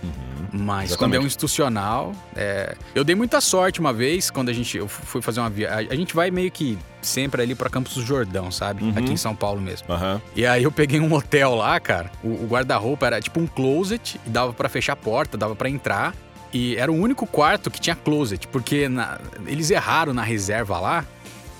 Mas 0.58 0.90
Exatamente. 0.90 0.98
quando 0.98 1.14
é 1.14 1.20
um 1.20 1.26
institucional, 1.26 2.12
é, 2.34 2.74
eu 2.94 3.04
dei 3.04 3.14
muita 3.14 3.40
sorte 3.40 3.80
uma 3.80 3.92
vez 3.92 4.30
quando 4.30 4.48
a 4.48 4.52
gente 4.52 4.76
eu 4.76 4.88
fui 4.88 5.20
fazer 5.22 5.40
uma 5.40 5.50
viagem. 5.50 5.88
A 5.90 5.94
gente 5.94 6.14
vai 6.14 6.30
meio 6.30 6.50
que 6.50 6.78
sempre 7.02 7.42
ali 7.42 7.54
pra 7.54 7.68
Campos 7.70 7.94
do 7.94 8.02
Jordão, 8.02 8.50
sabe? 8.50 8.82
Uhum. 8.84 8.92
Aqui 8.96 9.12
em 9.12 9.16
São 9.16 9.34
Paulo 9.34 9.60
mesmo. 9.60 9.86
Aham. 9.92 10.20
E 10.34 10.44
aí 10.46 10.62
eu 10.64 10.72
peguei 10.72 10.98
um 11.00 11.12
hotel 11.12 11.54
lá, 11.54 11.78
cara. 11.78 12.10
O, 12.22 12.28
o 12.28 12.46
guarda-roupa 12.48 13.06
era 13.06 13.20
tipo 13.20 13.38
um 13.40 13.46
closet 13.46 14.20
e 14.26 14.30
dava 14.30 14.52
pra 14.52 14.68
fechar 14.68 14.94
a 14.94 14.96
porta, 14.96 15.36
dava 15.38 15.54
pra 15.54 15.68
entrar. 15.68 16.14
E 16.52 16.76
era 16.76 16.90
o 16.90 16.94
único 16.94 17.26
quarto 17.26 17.70
que 17.70 17.80
tinha 17.80 17.94
closet, 17.94 18.46
porque 18.48 18.88
na- 18.88 19.18
eles 19.46 19.70
erraram 19.70 20.14
na 20.14 20.22
reserva 20.22 20.78
lá. 20.78 21.04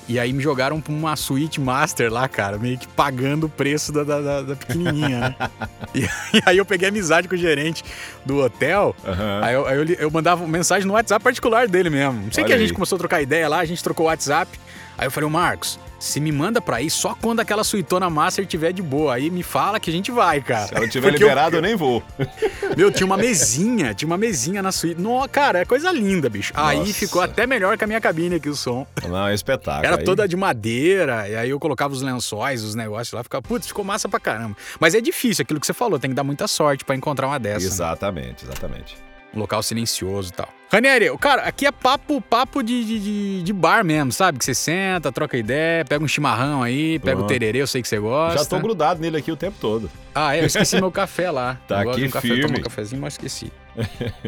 E 0.08 0.20
aí 0.20 0.32
me 0.32 0.40
jogaram 0.42 0.80
pra 0.80 0.92
uma 0.92 1.16
suíte 1.16 1.60
master 1.60 2.12
lá, 2.12 2.28
cara, 2.28 2.58
meio 2.58 2.78
que 2.78 2.86
pagando 2.86 3.46
o 3.46 3.48
preço 3.48 3.90
da, 3.92 4.04
da, 4.04 4.42
da- 4.42 4.54
pequenininha, 4.56 5.18
né? 5.20 5.36
e, 5.94 6.02
e 6.02 6.42
aí 6.46 6.56
eu 6.58 6.64
peguei 6.64 6.88
amizade 6.88 7.26
com 7.26 7.34
o 7.34 7.38
gerente 7.38 7.84
do 8.25 8.38
hotel. 8.38 8.94
Aham. 9.04 9.40
Aí, 9.42 9.54
eu, 9.54 9.66
aí 9.66 9.76
eu 9.78 9.84
eu 9.98 10.10
mandava 10.10 10.46
mensagem 10.46 10.86
no 10.86 10.92
WhatsApp 10.94 11.22
particular 11.25 11.66
dele 11.66 11.90
mesmo. 11.90 12.22
Não 12.22 12.30
sei 12.32 12.44
Olha 12.44 12.48
que 12.48 12.52
a 12.54 12.58
gente 12.58 12.68
aí. 12.70 12.75
começou 12.75 12.94
a 12.96 12.98
trocar 13.00 13.20
ideia 13.20 13.48
lá, 13.48 13.58
a 13.58 13.64
gente 13.64 13.82
trocou 13.82 14.06
o 14.06 14.08
WhatsApp. 14.08 14.58
Aí 14.96 15.06
eu 15.08 15.10
falei, 15.10 15.26
ô 15.26 15.30
Marcos, 15.30 15.78
se 15.98 16.20
me 16.20 16.30
manda 16.32 16.60
pra 16.60 16.80
ir 16.82 16.90
só 16.90 17.14
quando 17.14 17.40
aquela 17.40 17.64
suitona 17.64 18.08
master 18.10 18.46
tiver 18.46 18.72
de 18.72 18.82
boa. 18.82 19.14
Aí 19.14 19.30
me 19.30 19.42
fala 19.42 19.80
que 19.80 19.88
a 19.90 19.92
gente 19.92 20.10
vai, 20.10 20.40
cara. 20.40 20.66
Se 20.68 20.74
ela 20.74 20.88
tiver 20.88 21.08
Porque 21.10 21.22
eu- 21.24 21.28
liberado, 21.28 21.56
eu 21.56 21.62
nem 21.62 21.74
vou. 21.76 22.02
meu, 22.76 22.90
tinha 22.92 23.06
uma 23.06 23.16
mesinha, 23.16 23.94
tinha 23.94 24.06
uma 24.06 24.18
mesinha 24.18 24.62
na 24.62 24.72
suíte. 24.72 25.00
No, 25.00 25.26
cara, 25.28 25.60
é 25.60 25.64
coisa 25.64 25.90
linda, 25.90 26.28
bicho. 26.28 26.52
Aí 26.56 26.78
Nossa. 26.78 26.92
ficou 26.92 27.22
até 27.22 27.46
melhor 27.46 27.76
que 27.78 27.84
a 27.84 27.86
minha 27.86 28.00
cabine 28.00 28.36
aqui, 28.36 28.48
o 28.48 28.54
som. 28.56 28.86
Não, 29.08 29.26
é 29.28 29.34
espetáculo. 29.34 29.86
Era 29.86 29.96
Aí- 29.98 30.04
toda 30.04 30.26
de 30.28 30.36
madeira, 30.36 31.28
e 31.28 31.36
aí 31.36 31.50
eu 31.50 31.58
colocava 31.58 31.92
os 31.94 32.02
lençóis, 32.02 32.62
os 32.62 32.74
negócios 32.74 33.12
lá, 33.12 33.22
ficava, 33.22 33.42
putz, 33.42 33.66
ficou 33.66 33.84
massa 33.84 34.08
pra 34.08 34.20
caramba. 34.20 34.56
Mas 34.78 34.94
é 34.94 35.00
difícil, 35.00 35.42
aquilo 35.42 35.58
que 35.60 35.66
você 35.66 35.72
falou, 35.74 35.98
tem 35.98 36.10
que 36.10 36.16
dar 36.16 36.24
muita 36.24 36.46
sorte 36.46 36.84
pra 36.84 36.94
encontrar 36.94 37.26
uma 37.26 37.38
dessa. 37.38 37.60
né? 37.60 37.66
Exatamente, 37.66 38.44
exatamente. 38.44 38.96
Um 38.96 39.05
local 39.38 39.62
silencioso 39.62 40.30
e 40.30 40.32
tal. 40.32 40.48
Ranieri, 40.70 41.16
cara, 41.18 41.42
aqui 41.42 41.64
é 41.66 41.70
papo, 41.72 42.20
papo 42.20 42.62
de, 42.62 42.84
de, 42.84 43.42
de- 43.42 43.52
bar 43.52 43.84
mesmo, 43.84 44.10
sabe? 44.10 44.38
Que 44.38 44.44
você 44.44 44.54
senta, 44.54 45.12
troca 45.12 45.36
ideia, 45.36 45.84
pega 45.84 46.04
um 46.04 46.08
chimarrão 46.08 46.62
aí, 46.62 46.98
pega 46.98 47.20
o 47.20 47.26
tererê, 47.26 47.62
eu 47.62 47.66
sei 47.66 47.80
que 47.82 47.88
você 47.88 47.98
gosta. 47.98 48.38
Já 48.38 48.44
tô 48.44 48.58
grudado 48.58 49.00
nele 49.00 49.16
aqui 49.16 49.30
o 49.30 49.36
tempo 49.36 49.56
todo. 49.60 49.88
Ah, 50.18 50.35
é, 50.35 50.40
eu 50.40 50.46
esqueci 50.46 50.76
meu 50.80 50.90
café 50.90 51.30
lá. 51.30 51.58
Tá 51.68 51.80
eu 51.80 51.85
gosto 51.85 51.99
aqui 51.99 52.00
de 52.00 52.08
um 52.08 52.11
café, 52.11 52.28
firme. 52.28 52.42
tomo 52.42 52.58
um 52.58 52.62
cafezinho, 52.62 53.02
mas 53.02 53.14
esqueci. 53.14 53.52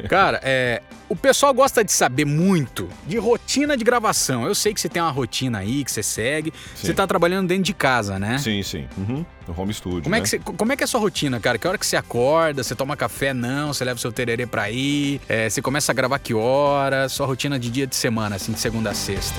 Cara, 0.08 0.40
é, 0.42 0.82
o 1.08 1.16
pessoal 1.16 1.54
gosta 1.54 1.82
de 1.84 1.92
saber 1.92 2.24
muito 2.24 2.88
de 3.06 3.16
rotina 3.16 3.76
de 3.76 3.84
gravação. 3.84 4.44
Eu 4.46 4.54
sei 4.54 4.74
que 4.74 4.80
você 4.80 4.88
tem 4.88 5.00
uma 5.00 5.10
rotina 5.10 5.58
aí 5.58 5.84
que 5.84 5.90
você 5.90 6.02
segue. 6.02 6.52
Sim. 6.74 6.86
Você 6.86 6.94
tá 6.94 7.06
trabalhando 7.06 7.48
dentro 7.48 7.64
de 7.64 7.72
casa, 7.72 8.18
né? 8.18 8.38
Sim, 8.38 8.62
sim. 8.62 8.86
Uhum. 8.98 9.24
No 9.46 9.58
home 9.58 9.72
studio. 9.72 10.02
Como 10.02 10.14
é, 10.14 10.18
né? 10.18 10.22
que 10.22 10.28
você, 10.28 10.38
como 10.38 10.72
é 10.72 10.76
que 10.76 10.82
é 10.82 10.84
a 10.84 10.88
sua 10.88 11.00
rotina, 11.00 11.40
cara? 11.40 11.56
Que 11.58 11.66
hora 11.66 11.78
que 11.78 11.86
você 11.86 11.96
acorda? 11.96 12.62
Você 12.62 12.74
toma 12.74 12.96
café? 12.96 13.32
Não? 13.32 13.72
Você 13.72 13.84
leva 13.84 13.96
o 13.96 14.00
seu 14.00 14.12
tererê 14.12 14.46
pra 14.46 14.70
ir? 14.70 15.20
É, 15.28 15.48
você 15.48 15.62
começa 15.62 15.92
a 15.92 15.94
gravar 15.94 16.18
que 16.18 16.34
hora? 16.34 17.08
Sua 17.08 17.26
rotina 17.26 17.58
de 17.58 17.70
dia 17.70 17.86
de 17.86 17.96
semana, 17.96 18.36
assim, 18.36 18.52
de 18.52 18.60
segunda 18.60 18.90
a 18.90 18.94
sexta. 18.94 19.36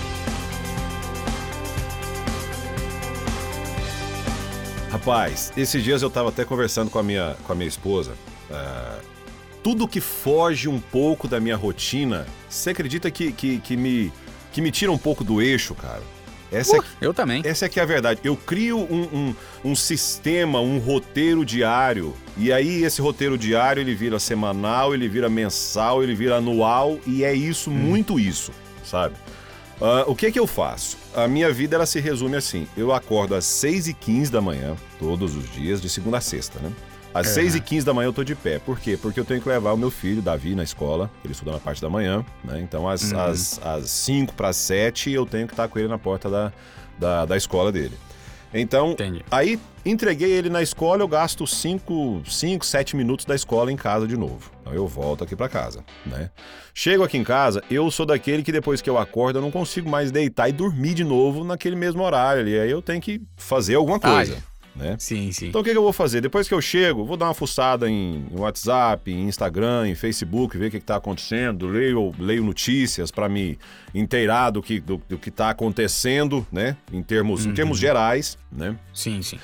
Rapaz, 4.99 5.53
esses 5.55 5.81
dias 5.81 6.01
eu 6.01 6.09
tava 6.09 6.27
até 6.27 6.43
conversando 6.43 6.91
com 6.91 6.99
a 6.99 7.03
minha, 7.03 7.37
com 7.45 7.53
a 7.53 7.55
minha 7.55 7.67
esposa. 7.69 8.11
ah, 8.51 8.99
tudo 9.63 9.87
que 9.87 10.01
foge 10.01 10.67
um 10.67 10.79
pouco 10.79 11.25
da 11.27 11.39
minha 11.39 11.55
rotina, 11.55 12.25
você 12.49 12.71
acredita 12.71 13.09
que, 13.09 13.31
que, 13.31 13.59
que 13.59 13.77
me, 13.77 14.11
que 14.51 14.61
me 14.61 14.71
tira 14.71 14.91
um 14.91 14.97
pouco 14.97 15.23
do 15.23 15.41
eixo, 15.41 15.73
cara? 15.73 16.01
Essa 16.51 16.77
é, 16.77 16.79
Uh, 16.79 16.83
eu 16.99 17.13
também. 17.13 17.41
essa 17.45 17.65
é 17.65 17.69
que 17.69 17.79
é 17.79 17.83
a 17.83 17.85
verdade. 17.85 18.19
Eu 18.23 18.35
crio 18.35 18.77
um, 18.77 19.03
um, 19.03 19.35
um 19.71 19.75
sistema, 19.75 20.59
um 20.59 20.79
roteiro 20.79 21.45
diário. 21.45 22.13
E 22.37 22.51
aí 22.51 22.83
esse 22.83 23.01
roteiro 23.01 23.37
diário 23.37 23.81
ele 23.81 23.95
vira 23.95 24.19
semanal, 24.19 24.93
ele 24.93 25.07
vira 25.07 25.29
mensal, 25.29 26.03
ele 26.03 26.15
vira 26.15 26.37
anual. 26.37 26.99
E 27.07 27.23
é 27.23 27.33
isso, 27.33 27.69
muito 27.69 28.19
isso, 28.19 28.51
sabe? 28.83 29.15
Ah, 29.81 30.03
o 30.07 30.15
que 30.15 30.31
que 30.31 30.39
eu 30.39 30.45
faço? 30.45 30.97
A 31.15 31.27
minha 31.27 31.51
vida 31.53 31.75
ela 31.75 31.85
se 31.85 31.99
resume 31.99 32.35
assim. 32.35 32.67
Eu 32.75 32.91
acordo 32.93 33.33
às 33.35 33.45
6h15 33.45 34.29
da 34.29 34.41
manhã, 34.41 34.75
todos 34.99 35.35
os 35.35 35.49
dias, 35.51 35.81
de 35.81 35.89
segunda 35.89 36.17
a 36.17 36.21
sexta, 36.21 36.59
né? 36.59 36.71
Às 37.13 37.35
É. 37.37 37.41
6h15 37.43 37.83
da 37.83 37.93
manhã 37.93 38.07
eu 38.09 38.13
tô 38.13 38.23
de 38.23 38.35
pé. 38.35 38.59
Por 38.59 38.79
quê? 38.79 38.97
Porque 39.01 39.19
eu 39.19 39.25
tenho 39.25 39.41
que 39.41 39.47
levar 39.49 39.73
o 39.73 39.77
meu 39.77 39.89
filho, 39.89 40.21
Davi, 40.21 40.53
na 40.53 40.63
escola. 40.63 41.09
Ele 41.23 41.31
estuda 41.31 41.51
na 41.53 41.59
parte 41.59 41.81
da 41.81 41.89
manhã, 41.89 42.23
né? 42.43 42.59
Então 42.61 42.87
às, 42.87 43.11
Uhum. 43.11 43.19
às, 43.19 43.59
às 43.63 43.89
5 43.89 44.33
para 44.33 44.51
7 44.53 45.11
eu 45.11 45.25
tenho 45.25 45.47
que 45.47 45.53
estar 45.53 45.67
com 45.67 45.79
ele 45.79 45.87
na 45.87 45.97
porta 45.97 46.29
da, 46.29 46.51
da, 46.99 47.25
da 47.25 47.37
escola 47.37 47.71
dele. 47.71 47.97
Então, 48.53 48.91
Entendi. 48.91 49.23
Aí 49.29 49.59
entreguei 49.85 50.31
ele 50.31 50.49
na 50.49 50.61
escola, 50.61 51.01
eu 51.03 51.07
gasto 51.07 51.45
5, 51.45 52.23
5, 52.25 52.65
7 52.65 52.95
minutos 52.95 53.25
da 53.25 53.35
escola 53.35 53.71
em 53.71 53.75
casa 53.75 54.07
de 54.07 54.17
novo. 54.17 54.51
Então 54.61 54.73
eu 54.73 54.87
volto 54.87 55.23
aqui 55.23 55.35
pra 55.35 55.47
casa, 55.47 55.83
né? 56.05 56.29
Chego 56.73 57.03
aqui 57.03 57.17
em 57.17 57.23
casa, 57.23 57.63
eu 57.69 57.89
sou 57.91 58.05
daquele 58.05 58.43
que 58.43 58.51
depois 58.51 58.81
que 58.81 58.89
eu 58.89 58.97
acordo 58.97 59.39
eu 59.39 59.41
não 59.41 59.51
consigo 59.51 59.89
mais 59.89 60.11
deitar 60.11 60.49
e 60.49 60.51
dormir 60.51 60.93
de 60.93 61.03
novo 61.03 61.43
naquele 61.43 61.75
mesmo 61.75 62.03
horário 62.03 62.41
ali. 62.41 62.57
Aí 62.57 62.69
eu 62.69 62.81
tenho 62.81 63.01
que 63.01 63.21
fazer 63.35 63.75
alguma 63.75 63.99
coisa, 63.99 64.35
Ai. 64.35 64.43
Né? 64.75 64.95
Sim, 64.99 65.31
sim. 65.31 65.47
Então 65.47 65.61
o 65.61 65.63
que, 65.63 65.71
que 65.71 65.77
eu 65.77 65.81
vou 65.83 65.91
fazer? 65.93 66.21
Depois 66.21 66.47
que 66.47 66.53
eu 66.53 66.61
chego, 66.61 67.05
vou 67.05 67.17
dar 67.17 67.25
uma 67.27 67.33
fuçada 67.33 67.89
em 67.89 68.25
em 68.31 68.39
WhatsApp, 68.39 69.11
em 69.11 69.27
Instagram, 69.27 69.87
em 69.87 69.95
Facebook, 69.95 70.57
ver 70.57 70.67
o 70.67 70.71
que 70.71 70.77
está 70.77 70.95
acontecendo, 70.97 71.67
leio, 71.67 72.13
leio 72.19 72.43
notícias 72.43 73.11
para 73.11 73.27
me 73.27 73.57
inteirar 73.93 74.51
do 74.51 74.61
que, 74.61 74.79
do, 74.79 75.01
do 75.09 75.17
que 75.17 75.29
está 75.29 75.49
acontecendo, 75.49 76.45
né? 76.51 76.77
Em 76.91 77.01
termos, 77.01 77.45
em 77.45 77.53
termos 77.53 77.77
gerais, 77.79 78.37
né? 78.51 78.75
Sim, 78.93 79.21
sim. 79.21 79.39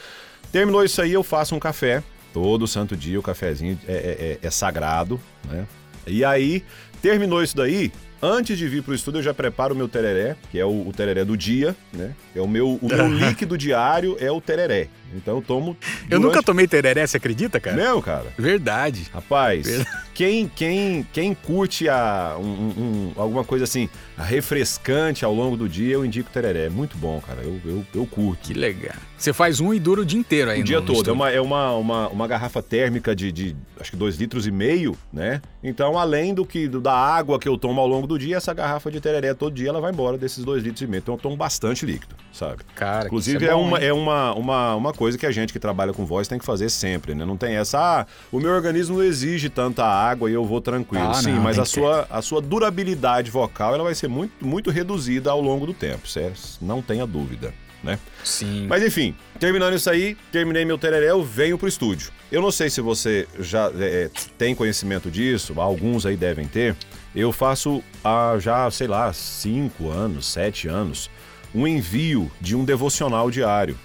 Terminou 0.52 0.84
isso 0.84 1.02
aí, 1.02 1.14
eu 1.14 1.24
faço 1.24 1.56
um 1.56 1.60
café. 1.60 2.04
Todo 2.34 2.68
santo 2.68 2.96
dia 2.98 3.20
o 3.20 3.24
cafezinho 3.24 3.80
é, 3.88 3.94
é- 3.94 4.40
é- 4.44 4.48
é 4.48 4.50
sagrado, 4.50 5.20
né? 5.46 5.66
E 6.06 6.24
aí, 6.24 6.64
terminou 7.02 7.42
isso 7.42 7.56
daí, 7.56 7.92
antes 8.26 8.58
de 8.58 8.68
vir 8.68 8.82
pro 8.84 8.94
estúdio 8.94 9.20
eu 9.20 9.24
já 9.24 9.34
preparo 9.34 9.74
o 9.74 9.78
meu 9.78 9.88
tereré, 9.88 10.36
que 10.52 10.60
é 10.60 10.66
o, 10.66 10.88
o 10.88 10.94
tereré 10.94 11.24
do 11.24 11.36
dia, 11.38 11.76
né? 11.94 12.14
É 12.36 12.42
o 12.42 12.48
meu, 12.48 12.80
o 12.82 12.88
meu 12.88 13.08
líquido 13.08 13.58
diário 13.58 14.18
é 14.20 14.32
o 14.32 14.42
tereré. 14.42 14.88
Então 15.16 15.36
eu 15.38 15.42
tomo 15.42 15.78
Eu 16.10 16.20
nunca 16.20 16.32
durante- 16.34 16.46
tomei 16.46 16.68
tereré, 16.68 17.06
você 17.08 17.18
acredita, 17.18 17.60
cara? 17.60 17.78
Meu, 17.78 18.02
cara. 18.02 18.26
Verdade. 18.38 19.08
Rapaz, 19.14 19.66
Verdade. 19.66 19.90
quem, 20.14 20.48
quem, 20.54 21.08
quem 21.14 21.34
curte 21.34 21.88
a, 21.88 22.36
um- 22.38 22.44
um- 22.44 22.74
um- 22.78 23.14
alguma 23.16 23.44
coisa 23.46 23.64
assim, 23.64 23.88
refrescante 24.18 25.24
ao 25.24 25.34
longo 25.34 25.56
do 25.56 25.70
dia, 25.70 25.94
eu 25.94 26.06
indico 26.06 26.30
tereré. 26.30 26.66
É 26.66 26.70
muito 26.70 26.98
bom, 26.98 27.22
cara. 27.26 27.42
Eu, 27.42 27.60
eu, 27.66 27.86
eu 27.96 28.06
curto. 28.06 28.48
Que 28.48 28.54
legal. 28.54 28.96
Você 29.18 29.32
faz 29.32 29.60
um 29.60 29.74
e 29.74 29.80
dura 29.80 30.02
o 30.02 30.06
dia 30.06 30.20
inteiro 30.20 30.52
aí 30.52 30.62
O 30.62 30.64
dia 30.64 30.80
todo. 30.82 30.90
É, 30.90 30.94
estúdio. 30.94 31.14
uma, 31.14 31.30
é 31.32 31.40
uma, 31.42 31.72
uma, 31.74 32.08
uma 32.10 32.28
garrafa 32.28 32.62
térmica 32.62 33.16
de, 33.16 33.32
de 33.32 33.56
acho 33.80 33.92
que 33.92 33.98
dois 33.98 34.16
litros 34.18 34.46
e 34.46 34.52
meio, 34.52 34.96
né? 35.12 35.42
Então, 35.64 35.98
além 35.98 36.34
do 36.34 36.46
que 36.46 36.68
do- 36.68 36.82
da 36.82 36.94
água 36.94 37.40
que 37.40 37.48
eu 37.48 37.58
tomo 37.58 37.80
ao 37.80 37.88
longo 37.88 38.06
do 38.06 38.20
dia, 38.20 38.36
essa 38.38 38.54
garrafa 38.54 38.92
de 38.92 39.00
tereré 39.00 39.34
todo 39.34 39.54
dia 39.56 39.70
ela 39.70 39.80
vai 39.82 39.92
embora 39.92 40.18
desses 40.18 40.44
dois 40.44 40.62
litros 40.64 40.82
e 40.82 40.88
meio. 40.88 41.00
Então 41.00 41.16
eu 41.16 41.20
tomo 41.20 41.36
bastante 41.38 41.86
líquido, 41.86 42.14
sabe? 42.32 42.64
Cara, 42.76 43.06
Inclusive, 43.08 43.46
é, 43.46 43.50
é, 43.50 43.54
bom, 43.54 43.62
uma, 43.68 43.80
hein? 43.80 43.88
é 43.88 43.94
uma, 43.94 44.34
uma, 44.36 44.76
uma 44.76 44.94
coisa 44.94 45.18
que 45.18 45.26
a 45.26 45.32
gente 45.32 45.54
que 45.54 45.60
trabalha 45.60 45.94
com 45.94 46.06
voz 46.06 46.28
tem 46.28 46.38
que 46.38 46.46
fazer 46.46 46.70
sempre, 46.70 47.16
né? 47.16 47.24
Não 47.26 47.38
tem 47.38 47.56
essa, 47.56 48.02
ah, 48.02 48.06
o 48.32 48.40
meu 48.40 48.52
organismo 48.52 48.98
não 48.98 49.04
exige 49.04 49.50
tanta 49.50 49.84
água 49.86 50.30
e 50.30 50.34
eu 50.34 50.44
vou 50.44 50.60
tranquilo. 50.62 51.08
Ah, 51.08 51.14
Sim, 51.14 51.32
não, 51.34 51.42
mas 51.42 51.58
a 51.58 51.66
sua, 51.66 52.06
a 52.10 52.22
sua 52.22 52.42
durabilidade 52.42 53.32
vocal 53.32 53.74
ela 53.74 53.84
vai 53.84 53.96
ser 53.96 54.08
muito, 54.10 54.46
muito 54.46 54.70
reduzida 54.70 55.32
ao 55.32 55.42
longo 55.42 55.66
do 55.66 55.74
tempo, 55.74 56.08
certo? 56.08 56.40
Não 56.62 56.82
tenha 56.82 57.08
dúvida, 57.08 57.54
né? 57.86 57.98
Sim. 58.24 58.66
Mas 58.68 58.84
enfim, 58.84 59.16
terminando 59.40 59.76
isso 59.76 59.90
aí, 59.90 60.18
terminei 60.32 60.66
meu 60.66 60.78
tereré, 60.78 61.12
eu 61.12 61.24
venho 61.24 61.58
pro 61.58 61.68
estúdio. 61.68 62.12
Eu 62.32 62.42
não 62.42 62.52
sei 62.52 62.70
se 62.70 62.82
você 62.82 63.28
já 63.40 63.72
é, 63.80 64.10
tem 64.38 64.54
conhecimento 64.54 65.10
disso, 65.10 65.54
alguns 65.62 66.06
aí 66.06 66.18
devem 66.18 66.48
ter. 66.48 66.76
Eu 67.16 67.32
faço 67.32 67.82
há 68.04 68.36
já, 68.40 68.70
sei 68.72 68.88
lá, 68.88 69.14
cinco 69.14 69.90
anos, 69.90 70.26
sete 70.26 70.68
anos, 70.68 71.10
um 71.54 71.66
envio 71.66 72.30
de 72.42 72.56
um 72.56 72.66
devocional 72.66 73.32
diário. 73.32 73.78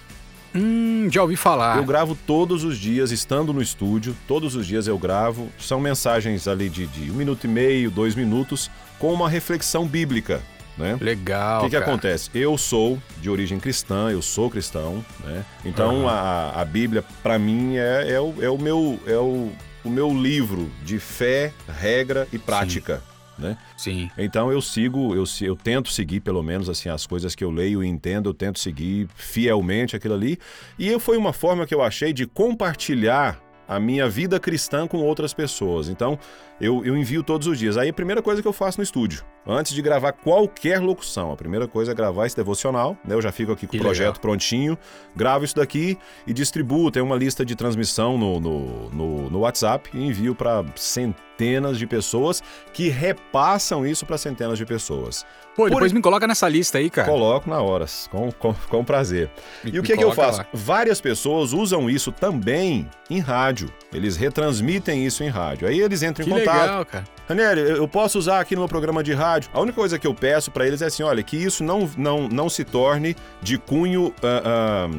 Hum, 0.53 1.07
já 1.09 1.21
ouvi 1.21 1.37
falar. 1.37 1.77
Eu 1.77 1.85
gravo 1.85 2.17
todos 2.27 2.65
os 2.65 2.77
dias, 2.77 3.11
estando 3.11 3.53
no 3.53 3.61
estúdio, 3.61 4.15
todos 4.27 4.53
os 4.55 4.67
dias 4.67 4.85
eu 4.85 4.97
gravo. 4.97 5.49
São 5.57 5.79
mensagens 5.79 6.47
ali 6.47 6.69
de, 6.69 6.87
de 6.87 7.09
um 7.09 7.15
minuto 7.15 7.45
e 7.45 7.47
meio, 7.47 7.89
dois 7.89 8.15
minutos, 8.15 8.69
com 8.99 9.13
uma 9.13 9.29
reflexão 9.29 9.87
bíblica, 9.87 10.41
né? 10.77 10.97
Legal. 10.99 11.61
O 11.61 11.63
que, 11.65 11.71
que 11.71 11.75
acontece? 11.75 12.29
Eu 12.33 12.57
sou 12.57 12.97
de 13.21 13.29
origem 13.29 13.59
cristã, 13.59 14.09
eu 14.09 14.21
sou 14.21 14.49
cristão, 14.49 15.03
né? 15.23 15.45
Então 15.65 16.07
Aham. 16.07 16.09
a, 16.09 16.61
a 16.61 16.65
Bíblia, 16.65 17.03
para 17.21 17.37
mim, 17.37 17.77
é, 17.77 18.11
é, 18.11 18.19
o, 18.19 18.33
é 18.41 18.49
o 18.49 18.57
meu 18.57 18.99
é 19.05 19.17
o, 19.17 19.51
o 19.83 19.89
meu 19.89 20.09
livro 20.13 20.71
de 20.83 20.99
fé, 20.99 21.53
regra 21.67 22.27
e 22.31 22.37
prática, 22.37 23.01
né? 23.37 23.57
Sim. 23.77 24.09
Então 24.17 24.51
eu 24.51 24.61
sigo, 24.61 25.15
eu, 25.15 25.23
eu 25.41 25.55
tento 25.55 25.89
seguir 25.89 26.19
pelo 26.21 26.41
menos 26.43 26.69
assim 26.69 26.89
as 26.89 27.05
coisas 27.05 27.35
que 27.35 27.43
eu 27.43 27.51
leio 27.51 27.83
e 27.83 27.87
entendo, 27.87 28.29
eu 28.29 28.33
tento 28.33 28.59
seguir 28.59 29.07
fielmente 29.15 29.95
aquilo 29.95 30.13
ali. 30.13 30.37
E 30.77 30.97
foi 30.99 31.17
uma 31.17 31.33
forma 31.33 31.65
que 31.65 31.73
eu 31.73 31.81
achei 31.81 32.13
de 32.13 32.25
compartilhar 32.25 33.39
a 33.67 33.79
minha 33.79 34.09
vida 34.09 34.37
cristã 34.37 34.85
com 34.85 34.97
outras 34.97 35.33
pessoas. 35.33 35.87
Então, 35.87 36.19
eu, 36.61 36.85
eu 36.85 36.95
envio 36.95 37.23
todos 37.23 37.47
os 37.47 37.57
dias. 37.59 37.75
Aí 37.77 37.89
a 37.89 37.93
primeira 37.93 38.21
coisa 38.21 38.41
que 38.41 38.47
eu 38.47 38.53
faço 38.53 38.77
no 38.77 38.83
estúdio, 38.83 39.23
antes 39.45 39.73
de 39.73 39.81
gravar 39.81 40.11
qualquer 40.13 40.79
locução, 40.79 41.31
a 41.31 41.35
primeira 41.35 41.67
coisa 41.67 41.91
é 41.91 41.95
gravar 41.95 42.25
esse 42.27 42.35
devocional, 42.35 42.95
né? 43.05 43.15
Eu 43.15 43.21
já 43.21 43.31
fico 43.31 43.51
aqui 43.51 43.65
com 43.65 43.71
Que 43.71 43.77
o 43.77 43.81
projeto 43.81 44.07
legal. 44.09 44.21
prontinho, 44.21 44.77
gravo 45.15 45.43
isso 45.43 45.55
daqui 45.55 45.97
e 46.27 46.33
distribuo. 46.33 46.91
Tem 46.91 47.01
uma 47.01 47.15
lista 47.15 47.43
de 47.43 47.55
transmissão 47.55 48.17
no, 48.17 48.39
no, 48.39 48.89
no, 48.91 49.29
no 49.29 49.39
WhatsApp 49.39 49.89
e 49.93 50.01
envio 50.05 50.35
para 50.35 50.63
centenas 50.75 51.77
de 51.79 51.87
pessoas 51.87 52.41
que 52.73 52.89
repassam 52.89 53.85
isso 53.85 54.05
para 54.05 54.17
centenas 54.17 54.57
de 54.57 54.65
pessoas. 54.65 55.25
Pô, 55.55 55.63
Por- 55.63 55.69
depois 55.71 55.91
me 55.91 56.01
coloca 56.01 56.25
nessa 56.27 56.47
lista 56.47 56.77
aí, 56.77 56.89
cara. 56.89 57.07
Coloco 57.09 57.49
na 57.49 57.59
hora, 57.61 57.85
com, 58.09 58.31
com, 58.31 58.53
com 58.53 58.85
prazer. 58.85 59.29
Me- 59.63 59.71
E 59.71 59.79
o 59.79 59.83
que, 59.83 59.97
que 59.97 60.03
eu 60.03 60.11
faço? 60.13 60.39
lá. 60.39 60.45
Várias 60.53 61.01
pessoas 61.01 61.51
usam 61.51 61.89
isso 61.89 62.09
também 62.11 62.89
em 63.09 63.19
rádio. 63.19 63.69
Eles 63.93 64.15
retransmitem 64.15 65.05
isso 65.05 65.23
em 65.23 65.27
rádio. 65.29 65.67
Aí 65.67 65.79
eles 65.81 66.03
entram 66.03 66.23
Que 66.25 66.31
em 66.31 66.37
contato. 66.39 66.50
Legal, 66.53 66.85
cara. 66.85 67.05
Ranieri, 67.27 67.61
eu 67.61 67.87
posso 67.87 68.19
usar 68.19 68.39
aqui 68.39 68.55
no 68.55 68.61
meu 68.61 68.67
programa 68.67 69.01
de 69.03 69.13
rádio. 69.13 69.49
A 69.53 69.61
única 69.61 69.75
coisa 69.75 69.97
que 69.97 70.05
eu 70.05 70.13
peço 70.13 70.51
pra 70.51 70.67
eles 70.67 70.81
é 70.81 70.87
assim: 70.87 71.03
olha, 71.03 71.23
que 71.23 71.37
isso 71.37 71.63
não, 71.63 71.89
não, 71.97 72.27
não 72.27 72.49
se 72.49 72.63
torne 72.63 73.15
de 73.41 73.57
cunho. 73.57 74.13
ah, 74.21 74.41
ah, 74.45 74.89